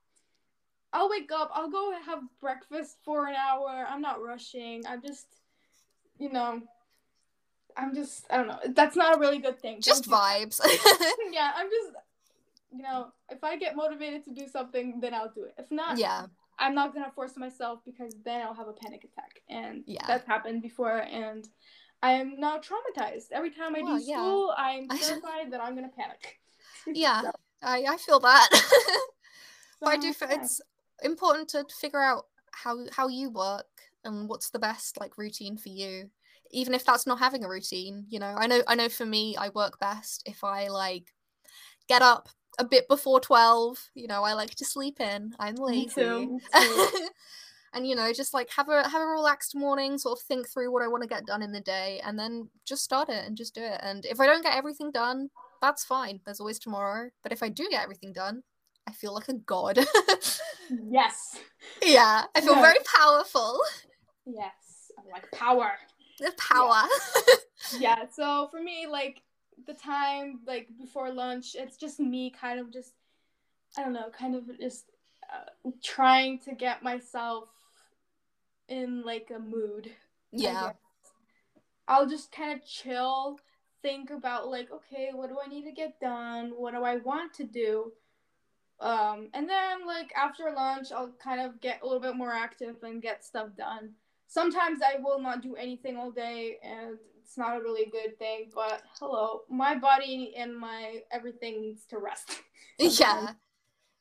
I'll 0.92 1.10
wake 1.10 1.32
up. 1.32 1.52
I'll 1.54 1.70
go 1.70 1.94
have 2.06 2.22
breakfast 2.42 2.98
for 3.06 3.28
an 3.28 3.36
hour. 3.36 3.86
I'm 3.88 4.02
not 4.02 4.22
rushing. 4.24 4.84
I'm 4.88 5.02
just, 5.02 5.28
you 6.18 6.32
know, 6.32 6.62
I'm 7.76 7.94
just. 7.94 8.26
I 8.32 8.38
don't 8.38 8.48
know. 8.48 8.60
That's 8.70 8.96
not 8.96 9.16
a 9.16 9.20
really 9.20 9.38
good 9.38 9.60
thing. 9.62 9.80
Just 9.82 10.06
that 10.10 10.12
vibes. 10.12 10.60
yeah, 11.32 11.52
I'm 11.56 11.70
just, 11.70 11.92
you 12.72 12.82
know, 12.82 13.12
if 13.30 13.44
I 13.44 13.58
get 13.58 13.76
motivated 13.76 14.24
to 14.26 14.32
do 14.32 14.48
something, 14.48 15.00
then 15.00 15.14
I'll 15.14 15.30
do 15.32 15.44
it. 15.44 15.54
If 15.60 15.70
not, 15.70 16.00
yeah. 16.00 16.26
I'm 16.58 16.74
not 16.74 16.96
gonna 16.96 17.12
force 17.12 17.38
myself 17.38 17.82
because 17.86 18.16
then 18.26 18.42
I'll 18.42 18.56
have 18.56 18.68
a 18.68 18.74
panic 18.74 19.04
attack, 19.04 19.42
and 19.50 19.84
Yeah. 19.86 20.08
that's 20.08 20.26
happened 20.26 20.64
before, 20.64 20.98
and 20.98 21.48
I 22.04 22.12
am 22.12 22.40
now 22.40 22.60
traumatized. 22.60 23.32
Every 23.32 23.52
time 23.52 23.76
I 23.76 23.82
Well, 23.82 23.98
do 23.98 24.04
yeah. 24.04 24.20
school, 24.20 24.54
I'm 24.58 24.88
terrified 24.90 25.52
that 25.52 25.62
I'm 25.62 25.76
gonna 25.76 25.90
panic. 25.90 26.40
Yeah. 26.94 27.22
So, 27.22 27.32
I 27.64 27.86
I 27.90 27.98
feel 27.98 28.20
that. 28.20 28.50
but 29.82 29.90
I 29.90 29.98
do 29.98 30.14
feel 30.14 30.30
it's 30.32 30.62
important 31.04 31.50
to 31.50 31.66
figure 31.82 32.02
out 32.02 32.26
how 32.52 32.78
how 32.92 33.08
you 33.08 33.30
work 33.30 33.68
and 34.04 34.28
what's 34.30 34.50
the 34.50 34.60
best 34.60 35.00
like 35.00 35.18
routine 35.18 35.58
for 35.58 35.70
you 35.70 36.10
even 36.52 36.74
if 36.74 36.86
that's 36.86 37.06
not 37.06 37.20
having 37.20 37.44
a 37.44 37.50
routine 37.50 38.06
you 38.10 38.20
know 38.20 38.34
i 38.38 38.48
know 38.48 38.62
i 38.68 38.74
know 38.76 38.90
for 38.90 39.06
me 39.06 39.36
i 39.38 39.50
work 39.50 39.80
best 39.80 40.24
if 40.26 40.44
i 40.44 40.68
like 40.70 41.14
get 41.88 42.02
up 42.02 42.30
a 42.58 42.64
bit 42.64 42.88
before 42.88 43.20
12 43.20 43.78
you 43.94 44.08
know 44.08 44.24
i 44.24 44.34
like 44.34 44.56
to 44.56 44.66
sleep 44.66 45.00
in 45.00 45.34
i'm 45.40 45.56
lazy 45.56 45.82
Me 45.82 45.88
too. 45.88 46.20
me 46.32 46.40
too. 46.62 47.08
And 47.78 47.88
you 47.88 47.96
know 47.96 48.12
just 48.12 48.34
like 48.34 48.50
have 48.50 48.68
a 48.70 48.90
have 48.90 49.02
a 49.02 49.06
relaxed 49.06 49.56
morning 49.56 49.98
sort 49.98 50.18
of 50.20 50.24
think 50.26 50.50
through 50.50 50.72
what 50.72 50.84
i 50.84 50.88
want 50.88 51.04
to 51.04 51.08
get 51.08 51.26
done 51.26 51.42
in 51.44 51.52
the 51.52 51.62
day 51.62 52.02
and 52.04 52.18
then 52.18 52.50
just 52.66 52.84
start 52.84 53.08
it 53.08 53.24
and 53.26 53.38
just 53.38 53.54
do 53.54 53.62
it 53.62 53.80
and 53.84 54.06
if 54.06 54.20
i 54.20 54.26
don't 54.26 54.44
get 54.44 54.56
everything 54.58 54.92
done 54.92 55.30
that's 55.62 55.86
fine 55.86 56.20
there's 56.26 56.40
always 56.40 56.60
tomorrow 56.60 57.10
but 57.24 57.32
if 57.32 57.42
i 57.44 57.50
do 57.50 57.68
get 57.70 57.84
everything 57.84 58.12
done 58.12 58.42
i 58.88 58.92
feel 58.92 59.14
like 59.14 59.30
a 59.30 59.34
god. 59.34 59.80
Yes, 60.92 61.38
yeah 61.82 62.24
i 62.36 62.42
feel 62.42 62.56
Yeah. 62.56 62.62
very 62.62 62.80
powerful. 63.00 63.58
Yes, 64.26 64.92
I'm 65.00 65.10
like 65.12 65.32
power. 65.32 65.72
the 66.20 66.34
power. 66.38 66.84
Yeah 67.80 68.06
so 68.12 68.48
for 68.52 68.62
me 68.62 68.86
like 68.90 69.22
the 69.66 69.74
time 69.74 70.40
like 70.46 70.68
before 70.80 71.10
lunch 71.12 71.56
it's 71.56 71.78
just 71.78 72.00
me 72.00 72.30
kind 72.30 72.60
of 72.60 72.72
just 72.72 72.94
i 73.78 73.84
don't 73.84 73.94
know 73.94 74.10
kind 74.18 74.36
of 74.36 74.44
just 74.60 74.86
uh, 75.34 75.70
trying 75.84 76.40
to 76.40 76.54
get 76.54 76.84
myself 76.84 77.50
in 78.70 79.04
like 79.04 79.32
a 79.36 79.40
mood 79.40 79.92
yeah 80.32 80.72
i'll 81.88 82.08
just 82.08 82.32
kind 82.32 82.58
of 82.58 82.66
chill 82.66 83.40
think 83.82 84.10
about 84.10 84.48
like 84.48 84.72
okay 84.72 85.10
what 85.14 85.30
do 85.30 85.38
i 85.44 85.48
need 85.48 85.64
to 85.64 85.72
get 85.72 86.00
done 86.00 86.52
what 86.56 86.74
do 86.74 86.84
i 86.84 86.98
want 86.98 87.34
to 87.34 87.44
do 87.44 87.92
um 88.80 89.30
and 89.34 89.50
then 89.50 89.86
like 89.86 90.12
after 90.16 90.52
lunch 90.56 90.92
i'll 90.92 91.14
kind 91.24 91.42
of 91.42 91.60
get 91.62 91.82
a 91.82 91.86
little 91.86 92.02
bit 92.02 92.16
more 92.16 92.34
active 92.34 92.76
and 92.84 93.02
get 93.02 93.24
stuff 93.24 93.50
done 93.58 93.94
sometimes 94.28 94.80
I 94.82 95.00
will 95.02 95.20
not 95.20 95.42
do 95.42 95.56
anything 95.56 95.98
all 95.98 96.12
day, 96.12 96.58
and 96.62 96.98
it's 97.22 97.38
not 97.38 97.58
a 97.58 97.62
really 97.62 97.90
good 97.90 98.18
thing. 98.20 98.52
But 98.54 98.84
hello, 99.00 99.42
my 99.50 99.76
body 99.76 100.34
and 100.38 100.56
my 100.56 101.02
everything 101.12 101.62
needs 101.62 101.86
to 101.88 101.98
rest. 101.98 102.32
yeah. 102.78 103.32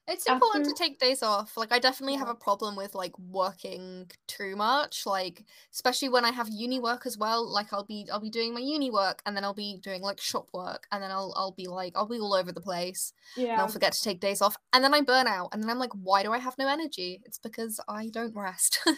It's 0.09 0.27
important 0.27 0.67
After- 0.67 0.75
to 0.77 0.79
take 0.85 1.01
days 1.01 1.23
off. 1.23 1.57
Like 1.57 1.73
I 1.73 1.79
definitely 1.81 2.17
have 2.17 2.29
a 2.29 2.35
problem 2.35 2.77
with 2.77 2.95
like 2.95 3.19
working 3.19 4.09
too 4.29 4.55
much. 4.55 5.05
Like 5.05 5.45
especially 5.73 6.09
when 6.09 6.25
I 6.25 6.31
have 6.31 6.49
uni 6.49 6.79
work 6.79 7.07
as 7.07 7.19
well. 7.19 7.45
Like 7.45 7.73
I'll 7.73 7.85
be 7.85 8.07
I'll 8.13 8.21
be 8.21 8.31
doing 8.31 8.55
my 8.55 8.61
uni 8.61 8.91
work 8.91 9.21
and 9.27 9.37
then 9.37 9.43
I'll 9.43 9.53
be 9.55 9.79
doing 9.83 10.03
like 10.03 10.21
shop 10.21 10.49
work 10.53 10.87
and 10.93 11.03
then 11.03 11.11
I'll 11.11 11.33
I'll 11.37 11.53
be 11.53 11.67
like 11.67 11.95
I'll 11.97 12.07
be 12.07 12.21
all 12.21 12.35
over 12.35 12.53
the 12.53 12.61
place 12.61 13.13
and 13.37 13.47
Yeah. 13.47 13.61
I'll 13.61 13.69
forget 13.69 13.93
to 13.95 14.03
take 14.03 14.21
days 14.21 14.41
off 14.41 14.57
and 14.73 14.85
then 14.85 14.95
I 14.95 15.01
burn 15.01 15.27
out 15.27 15.49
and 15.53 15.63
then 15.63 15.71
I'm 15.71 15.79
like 15.81 15.93
why 15.95 16.23
do 16.23 16.33
I 16.33 16.39
have 16.39 16.57
no 16.59 16.69
energy? 16.69 17.21
It's 17.25 17.39
because 17.39 17.81
I 17.89 18.09
don't 18.09 18.35
rest. 18.35 18.79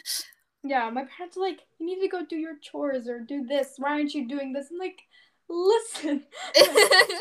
Yeah, 0.64 0.90
my 0.90 1.04
parents 1.04 1.36
are 1.36 1.40
like, 1.40 1.60
you 1.78 1.86
need 1.86 2.00
to 2.00 2.08
go 2.08 2.26
do 2.26 2.34
your 2.36 2.56
chores 2.60 3.06
or 3.08 3.20
do 3.20 3.46
this. 3.46 3.74
Why 3.78 3.90
aren't 3.92 4.12
you 4.12 4.26
doing 4.26 4.52
this? 4.52 4.66
I'm 4.72 4.78
like, 4.78 4.98
listen, 5.48 6.24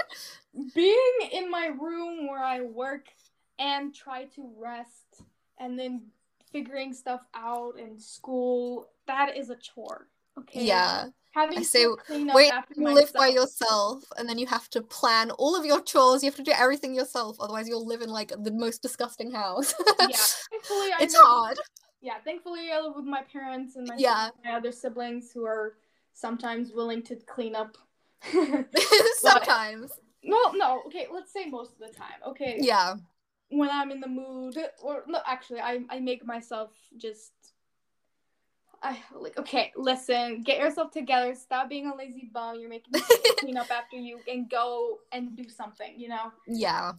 being 0.75 1.19
in 1.31 1.49
my 1.49 1.67
room 1.67 2.27
where 2.27 2.43
I 2.43 2.61
work 2.61 3.05
and 3.59 3.93
try 3.93 4.25
to 4.35 4.49
rest 4.57 5.21
and 5.59 5.77
then 5.77 6.03
figuring 6.51 6.93
stuff 6.93 7.21
out 7.35 7.79
in 7.79 7.99
school, 7.99 8.89
that 9.07 9.35
is 9.37 9.49
a 9.49 9.55
chore. 9.55 10.07
Okay. 10.37 10.65
yeah. 10.65 11.05
Having 11.31 11.59
I 11.59 11.63
say, 11.63 11.83
to 11.83 11.97
clean 12.05 12.29
up 12.29 12.35
Wait, 12.35 12.51
after 12.51 12.73
you 12.75 12.93
live 12.93 13.13
by 13.13 13.27
yourself 13.27 14.03
and 14.17 14.27
then 14.27 14.37
you 14.39 14.47
have 14.47 14.69
to 14.71 14.81
plan 14.81 15.29
all 15.31 15.55
of 15.55 15.65
your 15.65 15.81
chores. 15.81 16.23
You 16.23 16.29
have 16.29 16.35
to 16.37 16.43
do 16.43 16.51
everything 16.55 16.95
yourself. 16.95 17.37
Otherwise 17.39 17.67
you'll 17.67 17.85
live 17.85 18.01
in 18.01 18.09
like 18.09 18.31
the 18.43 18.51
most 18.51 18.81
disgusting 18.81 19.31
house. 19.31 19.73
Yeah. 19.99 20.07
Thankfully, 20.51 20.89
I 20.93 20.97
it's 21.01 21.13
live- 21.13 21.23
hard. 21.23 21.59
Yeah, 21.99 22.19
thankfully 22.23 22.71
I 22.71 22.79
live 22.79 22.95
with 22.95 23.05
my 23.05 23.23
parents 23.23 23.75
and 23.75 23.87
my, 23.87 23.95
Yeah. 23.97 24.29
my 24.45 24.51
other 24.53 24.71
siblings 24.71 25.31
who 25.31 25.45
are 25.45 25.77
sometimes 26.13 26.71
willing 26.71 27.01
to 27.03 27.15
clean 27.15 27.55
up. 27.55 27.75
Sometimes. 29.17 29.91
no, 30.23 30.51
no, 30.53 30.81
okay, 30.85 31.07
let's 31.11 31.33
say 31.33 31.45
most 31.47 31.73
of 31.73 31.79
the 31.79 31.93
time. 31.93 32.19
Okay. 32.27 32.57
Yeah. 32.61 32.95
When 33.49 33.69
I'm 33.69 33.91
in 33.91 33.99
the 33.99 34.07
mood, 34.07 34.57
or 34.81 35.03
no, 35.07 35.19
actually, 35.25 35.59
I 35.59 35.79
I 35.89 35.99
make 35.99 36.25
myself 36.25 36.71
just. 36.97 37.31
I 38.83 38.99
like 39.15 39.37
okay. 39.39 39.71
Listen, 39.75 40.43
get 40.43 40.59
yourself 40.59 40.91
together. 40.91 41.33
Stop 41.33 41.67
being 41.67 41.87
a 41.87 41.95
lazy 41.95 42.29
bum. 42.31 42.59
You're 42.59 42.69
making 42.69 42.91
me 42.93 43.01
clean 43.39 43.57
up 43.57 43.71
after 43.71 43.97
you, 43.97 44.19
and 44.31 44.49
go 44.49 44.99
and 45.11 45.35
do 45.35 45.49
something. 45.49 45.93
You 45.97 46.09
know. 46.09 46.31
Yeah. 46.47 46.91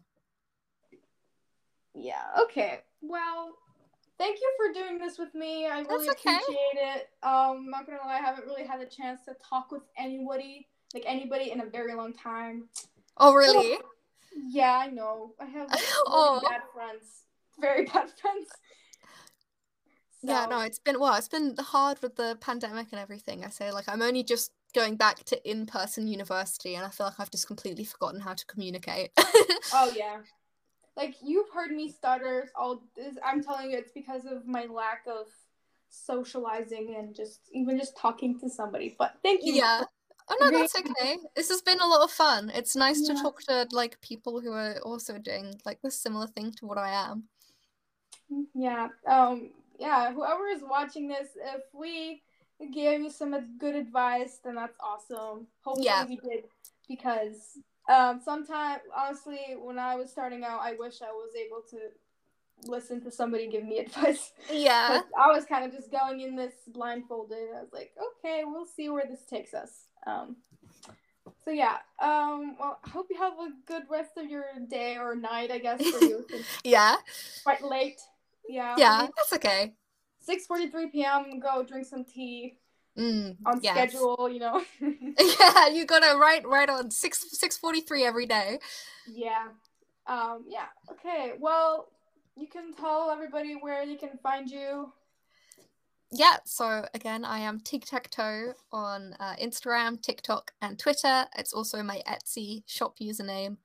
Yeah. 1.94 2.22
Okay. 2.42 2.80
Well, 3.00 3.54
thank 4.18 4.38
you 4.40 4.52
for 4.56 4.72
doing 4.72 4.98
this 4.98 5.18
with 5.18 5.34
me. 5.34 5.66
I 5.66 5.80
really 5.80 6.06
That's 6.06 6.20
okay. 6.20 6.36
appreciate 6.36 6.96
it. 6.96 7.08
Um, 7.22 7.66
not 7.70 7.86
gonna 7.86 7.98
lie, 8.04 8.16
I 8.16 8.20
haven't 8.20 8.46
really 8.46 8.64
had 8.64 8.80
a 8.80 8.86
chance 8.86 9.20
to 9.26 9.34
talk 9.34 9.70
with 9.70 9.82
anybody, 9.96 10.68
like 10.94 11.04
anybody, 11.06 11.50
in 11.50 11.60
a 11.60 11.66
very 11.66 11.94
long 11.94 12.12
time. 12.12 12.68
Oh 13.16 13.34
really? 13.34 13.78
Yeah, 14.46 14.78
I 14.84 14.88
know. 14.90 15.32
I 15.40 15.46
have 15.46 15.68
Oh. 16.06 16.40
bad 16.48 16.62
friends. 16.72 17.24
Very 17.60 17.84
bad 17.84 18.10
friends. 18.22 18.48
Yeah, 20.22 20.46
no, 20.50 20.60
it's 20.60 20.80
been 20.80 20.98
well, 20.98 21.14
it's 21.14 21.28
been 21.28 21.54
hard 21.58 22.02
with 22.02 22.16
the 22.16 22.36
pandemic 22.40 22.88
and 22.90 23.00
everything. 23.00 23.44
I 23.44 23.50
say 23.50 23.70
like 23.70 23.88
I'm 23.88 24.02
only 24.02 24.24
just 24.24 24.50
going 24.74 24.96
back 24.96 25.24
to 25.24 25.50
in-person 25.50 26.08
university 26.08 26.74
and 26.74 26.84
I 26.84 26.90
feel 26.90 27.06
like 27.06 27.18
I've 27.20 27.30
just 27.30 27.46
completely 27.46 27.84
forgotten 27.84 28.20
how 28.20 28.34
to 28.34 28.46
communicate. 28.46 29.10
Oh 29.72 29.92
yeah. 29.94 30.18
Like 30.96 31.16
you've 31.22 31.50
heard 31.50 31.70
me 31.70 31.90
stutter 31.92 32.48
all 32.56 32.82
this 32.96 33.14
I'm 33.24 33.42
telling 33.42 33.70
you 33.70 33.78
it's 33.78 33.92
because 33.92 34.24
of 34.24 34.46
my 34.46 34.64
lack 34.64 35.02
of 35.06 35.26
socializing 35.88 36.96
and 36.98 37.14
just 37.14 37.40
even 37.52 37.78
just 37.78 37.96
talking 37.96 38.38
to 38.40 38.48
somebody. 38.50 38.96
But 38.98 39.14
thank 39.22 39.44
you. 39.44 39.54
yeah. 39.54 39.82
Oh 40.30 40.36
no, 40.40 40.50
that's 40.50 40.74
okay. 40.76 41.18
This 41.34 41.48
has 41.48 41.62
been 41.62 41.80
a 41.80 41.86
lot 41.86 42.02
of 42.02 42.10
fun. 42.10 42.50
It's 42.54 42.76
nice 42.76 43.00
to 43.02 43.14
talk 43.14 43.40
to 43.44 43.66
like 43.72 44.00
people 44.00 44.40
who 44.40 44.52
are 44.52 44.78
also 44.82 45.18
doing 45.18 45.54
like 45.64 45.80
the 45.82 45.90
similar 45.90 46.26
thing 46.26 46.52
to 46.58 46.66
what 46.66 46.78
I 46.78 46.90
am. 46.90 47.24
Yeah. 48.54 48.88
Um 49.06 49.50
yeah, 49.78 50.12
whoever 50.12 50.48
is 50.48 50.62
watching 50.62 51.08
this, 51.08 51.28
if 51.36 51.62
we 51.72 52.22
gave 52.72 53.00
you 53.00 53.10
some 53.10 53.56
good 53.58 53.76
advice, 53.76 54.40
then 54.44 54.56
that's 54.56 54.76
awesome. 54.80 55.46
Hopefully 55.62 55.86
Yeah. 55.86 56.04
we 56.04 56.16
did 56.16 56.44
because 56.88 57.58
um 57.88 58.20
sometimes 58.22 58.82
honestly 58.94 59.56
when 59.58 59.78
I 59.78 59.94
was 59.96 60.10
starting 60.10 60.44
out 60.44 60.60
I 60.60 60.72
wish 60.74 61.00
I 61.00 61.10
was 61.12 61.34
able 61.34 61.62
to 61.70 61.78
listen 62.66 63.00
to 63.02 63.10
somebody 63.10 63.46
give 63.48 63.64
me 63.64 63.78
advice. 63.86 64.32
Yeah. 64.52 65.00
I 65.18 65.28
was 65.32 65.44
kind 65.46 65.64
of 65.64 65.72
just 65.72 65.90
going 65.90 66.20
in 66.20 66.36
this 66.36 66.54
blindfolded. 66.68 67.38
I 67.56 67.60
was 67.60 67.72
like, 67.72 67.92
okay, 68.18 68.42
we'll 68.44 68.66
see 68.66 68.88
where 68.90 69.06
this 69.08 69.24
takes 69.24 69.54
us. 69.54 69.84
Um, 70.06 70.36
so 71.44 71.50
yeah. 71.50 71.76
Um, 72.00 72.56
well, 72.58 72.78
I 72.84 72.88
hope 72.90 73.06
you 73.10 73.16
have 73.18 73.32
a 73.34 73.50
good 73.66 73.84
rest 73.90 74.12
of 74.16 74.30
your 74.30 74.44
day 74.68 74.96
or 74.96 75.14
night. 75.14 75.50
I 75.50 75.58
guess 75.58 75.80
for 75.86 76.00
you. 76.02 76.24
Yeah. 76.64 76.96
quite 77.44 77.62
late. 77.62 78.00
Yeah. 78.48 78.74
Yeah, 78.78 79.06
that's 79.16 79.32
okay. 79.34 79.72
Six 80.20 80.46
forty-three 80.46 80.88
p.m. 80.90 81.40
Go 81.40 81.62
drink 81.62 81.86
some 81.86 82.04
tea 82.04 82.58
Mm, 82.98 83.36
on 83.46 83.62
yes. 83.62 83.90
schedule. 83.90 84.28
You 84.30 84.40
know. 84.40 84.62
Yeah, 85.40 85.68
you 85.68 85.84
gotta 85.86 86.18
write 86.18 86.46
right 86.46 86.68
on 86.68 86.90
six 86.90 87.24
six 87.38 87.56
forty 87.56 87.80
three 87.80 88.04
every 88.04 88.26
day. 88.26 88.58
yeah. 89.12 89.48
Um, 90.06 90.44
yeah. 90.48 90.66
Okay. 90.90 91.32
Well, 91.38 91.88
you 92.36 92.46
can 92.46 92.72
tell 92.74 93.10
everybody 93.10 93.54
where 93.54 93.84
they 93.86 93.96
can 93.96 94.18
find 94.22 94.50
you. 94.50 94.92
Yeah, 96.10 96.38
so 96.44 96.86
again, 96.94 97.24
I 97.24 97.40
am 97.40 97.60
Tic 97.60 97.84
Tac 97.84 98.10
Toe 98.10 98.54
on 98.72 99.14
uh, 99.20 99.34
Instagram, 99.42 100.00
TikTok, 100.00 100.52
and 100.62 100.78
Twitter. 100.78 101.26
It's 101.36 101.52
also 101.52 101.82
my 101.82 102.02
Etsy 102.08 102.62
shop 102.66 102.96
username. 102.98 103.58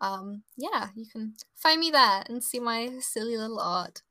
Um, 0.00 0.42
yeah, 0.56 0.88
you 0.96 1.06
can 1.06 1.34
find 1.54 1.78
me 1.78 1.90
there 1.90 2.24
and 2.28 2.42
see 2.42 2.58
my 2.58 2.98
silly 3.00 3.36
little 3.36 3.60
art. 3.60 4.02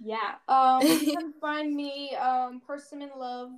Yeah. 0.00 0.36
Um, 0.48 0.80
you 0.82 1.12
can 1.18 1.34
find 1.40 1.74
me 1.74 2.14
um, 2.16 2.60
Person 2.66 3.02
in 3.02 3.10
Love 3.16 3.50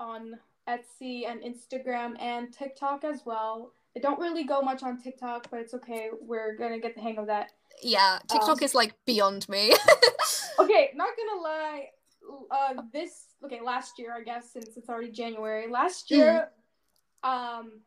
on 0.00 0.34
Etsy 0.68 1.30
and 1.30 1.40
Instagram 1.42 2.20
and 2.20 2.52
TikTok 2.52 3.04
as 3.04 3.22
well. 3.24 3.72
I 3.96 4.00
don't 4.00 4.20
really 4.20 4.44
go 4.44 4.60
much 4.60 4.82
on 4.82 5.00
TikTok, 5.00 5.48
but 5.50 5.60
it's 5.60 5.74
okay. 5.74 6.10
We're 6.20 6.56
gonna 6.56 6.78
get 6.80 6.94
the 6.94 7.00
hang 7.00 7.18
of 7.18 7.26
that. 7.26 7.52
Yeah, 7.82 8.18
TikTok 8.28 8.58
Um, 8.60 8.64
is 8.64 8.74
like 8.74 8.94
beyond 9.04 9.48
me. 9.48 9.72
Okay, 10.58 10.90
not 10.94 11.08
gonna 11.16 11.40
lie. 11.40 11.88
Uh, 12.50 12.82
this 12.92 13.26
okay 13.44 13.60
last 13.60 13.98
year 13.98 14.14
I 14.16 14.22
guess 14.22 14.52
since 14.52 14.76
it's 14.76 14.88
already 14.88 15.10
January. 15.10 15.68
Last 15.68 16.10
year, 16.10 16.50
um, 17.22 17.80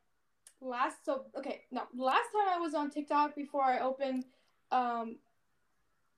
last 0.62 1.06
so 1.06 1.26
okay 1.38 1.62
no 1.72 1.84
last 1.96 2.30
time 2.34 2.48
I 2.50 2.60
was 2.60 2.74
on 2.74 2.90
TikTok 2.90 3.36
before 3.36 3.64
I 3.64 3.80
opened 3.80 4.26
um 4.72 5.18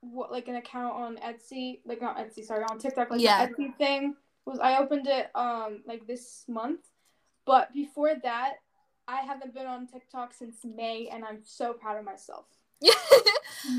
what 0.00 0.30
like 0.30 0.46
an 0.48 0.56
account 0.56 0.94
on 0.94 1.16
Etsy 1.16 1.80
like 1.84 2.00
not 2.00 2.16
Etsy 2.16 2.44
sorry 2.44 2.64
on 2.70 2.78
TikTok 2.78 3.10
like 3.10 3.20
Yeah. 3.20 3.46
the 3.46 3.52
Etsy 3.54 3.76
thing 3.76 4.14
was 4.44 4.60
I 4.60 4.78
opened 4.78 5.06
it 5.08 5.30
um 5.34 5.82
like 5.86 6.06
this 6.06 6.44
month, 6.48 6.86
but 7.44 7.72
before 7.72 8.14
that 8.22 8.54
I 9.08 9.22
haven't 9.22 9.54
been 9.54 9.66
on 9.66 9.86
TikTok 9.86 10.32
since 10.32 10.64
May 10.64 11.08
and 11.12 11.24
I'm 11.24 11.40
so 11.44 11.72
proud 11.72 11.98
of 11.98 12.04
myself. 12.04 12.46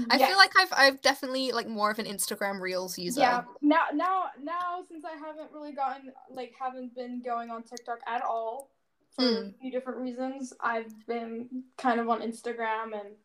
I 0.09 0.17
Yes. 0.17 0.29
feel 0.29 0.37
like 0.37 0.51
I've 0.57 0.73
I've 0.75 1.01
definitely 1.01 1.51
like 1.51 1.67
more 1.67 1.91
of 1.91 1.99
an 1.99 2.05
Instagram 2.05 2.59
Reels 2.59 2.97
user. 2.97 3.21
Yeah. 3.21 3.43
Now, 3.61 3.83
now, 3.93 4.25
now, 4.41 4.83
since 4.87 5.05
I 5.05 5.11
haven't 5.11 5.51
really 5.53 5.71
gotten 5.71 6.11
like 6.31 6.53
haven't 6.59 6.95
been 6.95 7.21
going 7.21 7.49
on 7.49 7.63
TikTok 7.63 7.99
at 8.07 8.21
all 8.23 8.69
for 9.15 9.21
a 9.23 9.27
Mm. 9.27 9.59
few 9.61 9.71
different 9.71 9.99
reasons, 9.99 10.53
I've 10.59 10.93
been 11.07 11.63
kind 11.77 11.99
of 11.99 12.09
on 12.09 12.21
Instagram 12.21 12.93
and 12.99 13.15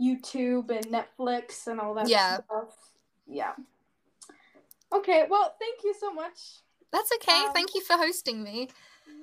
YouTube 0.00 0.70
and 0.70 0.86
Netflix 0.86 1.66
and 1.66 1.80
all 1.80 1.94
that 1.94 2.08
Yeah. 2.08 2.36
stuff. 2.36 2.74
Yeah. 3.26 3.54
Okay. 4.92 5.26
Well, 5.28 5.54
thank 5.58 5.82
you 5.84 5.94
so 5.98 6.12
much. 6.12 6.60
That's 6.92 7.12
okay. 7.16 7.44
Um, 7.46 7.52
Thank 7.52 7.74
you 7.74 7.80
for 7.82 7.96
hosting 7.96 8.42
me. 8.42 8.68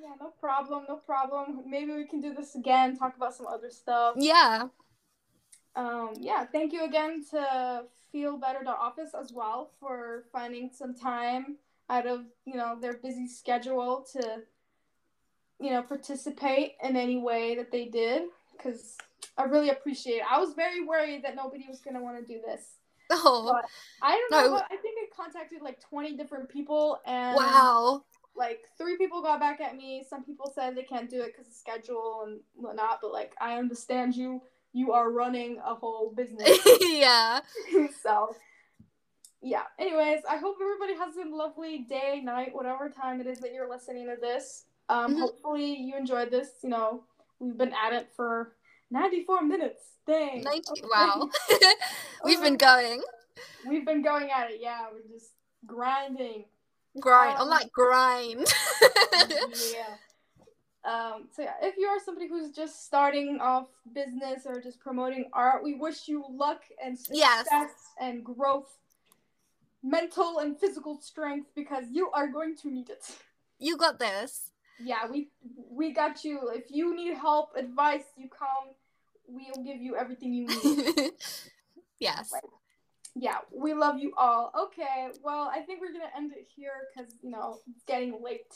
Yeah, 0.00 0.14
no 0.20 0.32
problem. 0.40 0.84
No 0.88 0.96
problem. 0.96 1.62
Maybe 1.66 1.92
we 1.94 2.04
can 2.06 2.20
do 2.20 2.32
this 2.34 2.54
again. 2.54 2.96
Talk 2.96 3.16
about 3.16 3.34
some 3.34 3.46
other 3.46 3.70
stuff. 3.70 4.14
Yeah. 4.18 4.68
Um 5.76 6.14
yeah 6.18 6.44
thank 6.44 6.72
you 6.72 6.84
again 6.84 7.24
to 7.30 7.82
feel 8.10 8.36
better 8.36 8.60
office 8.68 9.10
as 9.20 9.32
well 9.32 9.70
for 9.78 10.24
finding 10.32 10.70
some 10.72 10.94
time 10.94 11.56
out 11.90 12.06
of 12.06 12.24
you 12.44 12.56
know 12.56 12.76
their 12.80 12.94
busy 12.94 13.26
schedule 13.26 14.04
to 14.12 14.42
you 15.60 15.70
know 15.70 15.82
participate 15.82 16.72
in 16.82 16.96
any 16.96 17.18
way 17.18 17.54
that 17.54 17.70
they 17.70 17.86
did 17.86 18.22
because 18.52 18.96
i 19.36 19.42
really 19.44 19.70
appreciate 19.70 20.16
it 20.16 20.22
i 20.30 20.38
was 20.38 20.54
very 20.54 20.84
worried 20.84 21.22
that 21.24 21.36
nobody 21.36 21.64
was 21.68 21.80
going 21.80 21.94
to 21.94 22.02
want 22.02 22.18
to 22.18 22.24
do 22.32 22.40
this 22.46 22.76
Oh, 23.10 23.50
But 23.52 23.64
i 24.02 24.12
don't 24.12 24.30
know 24.30 24.48
No. 24.48 24.54
what, 24.54 24.64
i 24.70 24.76
think 24.76 24.96
i 24.98 25.22
contacted 25.22 25.62
like 25.62 25.80
20 25.80 26.16
different 26.16 26.48
people 26.48 26.98
and 27.06 27.36
wow. 27.36 28.04
like 28.36 28.60
three 28.76 28.96
people 28.96 29.22
got 29.22 29.40
back 29.40 29.60
at 29.60 29.76
me 29.76 30.04
some 30.08 30.24
people 30.24 30.50
said 30.54 30.76
they 30.76 30.82
can't 30.82 31.10
do 31.10 31.22
it 31.22 31.32
because 31.34 31.46
of 31.48 31.54
schedule 31.54 32.24
and 32.26 32.40
whatnot 32.54 32.98
but 33.02 33.12
like 33.12 33.32
i 33.40 33.56
understand 33.58 34.14
you 34.14 34.40
you 34.72 34.92
are 34.92 35.10
running 35.10 35.58
a 35.64 35.74
whole 35.74 36.12
business 36.14 36.58
yeah. 36.80 37.40
so 38.02 38.34
yeah 39.40 39.62
anyways 39.78 40.20
i 40.28 40.36
hope 40.36 40.56
everybody 40.60 40.94
has 40.94 41.14
a 41.16 41.28
lovely 41.34 41.78
day 41.88 42.20
night 42.24 42.54
whatever 42.54 42.88
time 42.90 43.20
it 43.20 43.26
is 43.26 43.38
that 43.38 43.52
you're 43.52 43.68
listening 43.68 44.06
to 44.06 44.16
this 44.20 44.64
Um, 44.90 45.14
Mhm. 45.14 45.20
hopefully 45.20 45.76
you 45.76 45.96
enjoyed 45.96 46.30
this. 46.30 46.48
You 46.64 46.70
know, 46.70 47.04
we've 47.40 47.58
been 47.58 47.74
at 47.74 47.92
it 47.92 48.08
for 48.16 48.56
94 48.90 49.42
minutes. 49.42 49.82
Dang. 50.06 50.40
90 50.42 50.70
Okay. 50.70 50.80
wow. 50.90 51.28
We've 52.24 52.40
been 52.40 52.56
going. 52.56 53.02
We've 53.68 53.84
been 53.84 54.00
going 54.02 54.30
at 54.30 54.50
it. 54.50 54.60
Yeah, 54.62 54.88
we're 54.90 55.04
just 55.12 55.32
grinding. 55.66 56.46
Grind 56.98 57.36
I'm 57.38 57.50
that 57.50 57.70
grind. 57.70 58.46
yeah. 59.76 59.96
Um, 60.84 61.28
so 61.34 61.42
yeah, 61.42 61.54
if 61.62 61.76
you 61.76 61.86
are 61.86 61.98
somebody 62.04 62.28
who's 62.28 62.50
just 62.52 62.84
starting 62.86 63.38
off 63.40 63.66
business 63.92 64.46
or 64.46 64.60
just 64.60 64.80
promoting 64.80 65.28
art, 65.32 65.62
we 65.62 65.74
wish 65.74 66.08
you 66.08 66.24
luck 66.30 66.62
and 66.82 66.98
success 66.98 67.46
Yes. 67.50 67.70
and 68.00 68.24
growth, 68.24 68.78
mental 69.82 70.38
and 70.38 70.58
physical 70.58 71.00
strength 71.00 71.50
because 71.54 71.84
you 71.90 72.10
are 72.12 72.28
going 72.28 72.56
to 72.58 72.70
need 72.70 72.90
it. 72.90 73.04
you 73.58 73.76
got 73.76 73.98
this. 73.98 74.50
Yeah, 74.80 75.10
we 75.10 75.28
we 75.70 75.92
got 75.92 76.22
you. 76.22 76.50
If 76.54 76.70
you 76.70 76.94
need 76.94 77.14
help, 77.16 77.50
advice, 77.56 78.04
you 78.16 78.28
come. 78.28 78.74
We'll 79.26 79.64
give 79.64 79.82
you 79.82 79.96
everything 79.96 80.32
you 80.32 80.46
need. 80.46 81.10
yes. 81.98 82.32
Yeah, 83.16 83.38
we 83.52 83.74
love 83.74 83.98
you 83.98 84.12
all. 84.16 84.52
Okay, 84.66 85.08
well, 85.24 85.50
I 85.52 85.62
think 85.62 85.80
we're 85.80 85.92
gonna 85.92 86.12
end 86.16 86.32
it 86.32 86.46
here 86.54 86.86
because 86.94 87.12
you 87.20 87.30
know 87.30 87.58
it's 87.68 87.82
getting 87.84 88.22
late. 88.22 88.54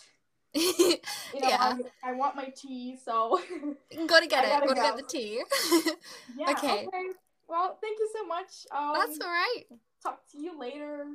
You 1.35 1.41
know, 1.41 1.49
yeah. 1.49 1.77
I, 2.05 2.11
I 2.11 2.13
want 2.13 2.37
my 2.37 2.53
tea, 2.55 2.97
so 3.03 3.41
Gotta 4.07 4.27
get 4.27 4.45
it. 4.45 4.69
go. 4.69 4.75
get 4.75 4.97
the 4.97 5.03
tea. 5.03 5.43
yeah. 6.37 6.51
Okay. 6.51 6.87
Okay. 6.87 7.07
Well, 7.49 7.79
thank 7.81 7.99
you 7.99 8.09
so 8.15 8.27
much. 8.27 8.67
Um, 8.71 8.93
That's 8.95 9.19
all 9.21 9.29
right. 9.29 9.65
Talk 10.03 10.21
to 10.33 10.39
you 10.39 10.59
later. 10.59 11.07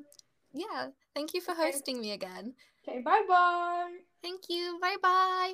Yeah. 0.54 0.88
Thank 1.14 1.34
you 1.36 1.42
for 1.42 1.52
Okay. 1.52 1.72
hosting 1.72 2.02
me 2.02 2.14
again. 2.14 2.54
Okay. 2.88 3.00
Bye 3.02 3.22
bye. 3.28 3.92
Thank 4.24 4.50
you. 4.50 4.80
Bye 4.82 4.98
bye. 5.02 5.54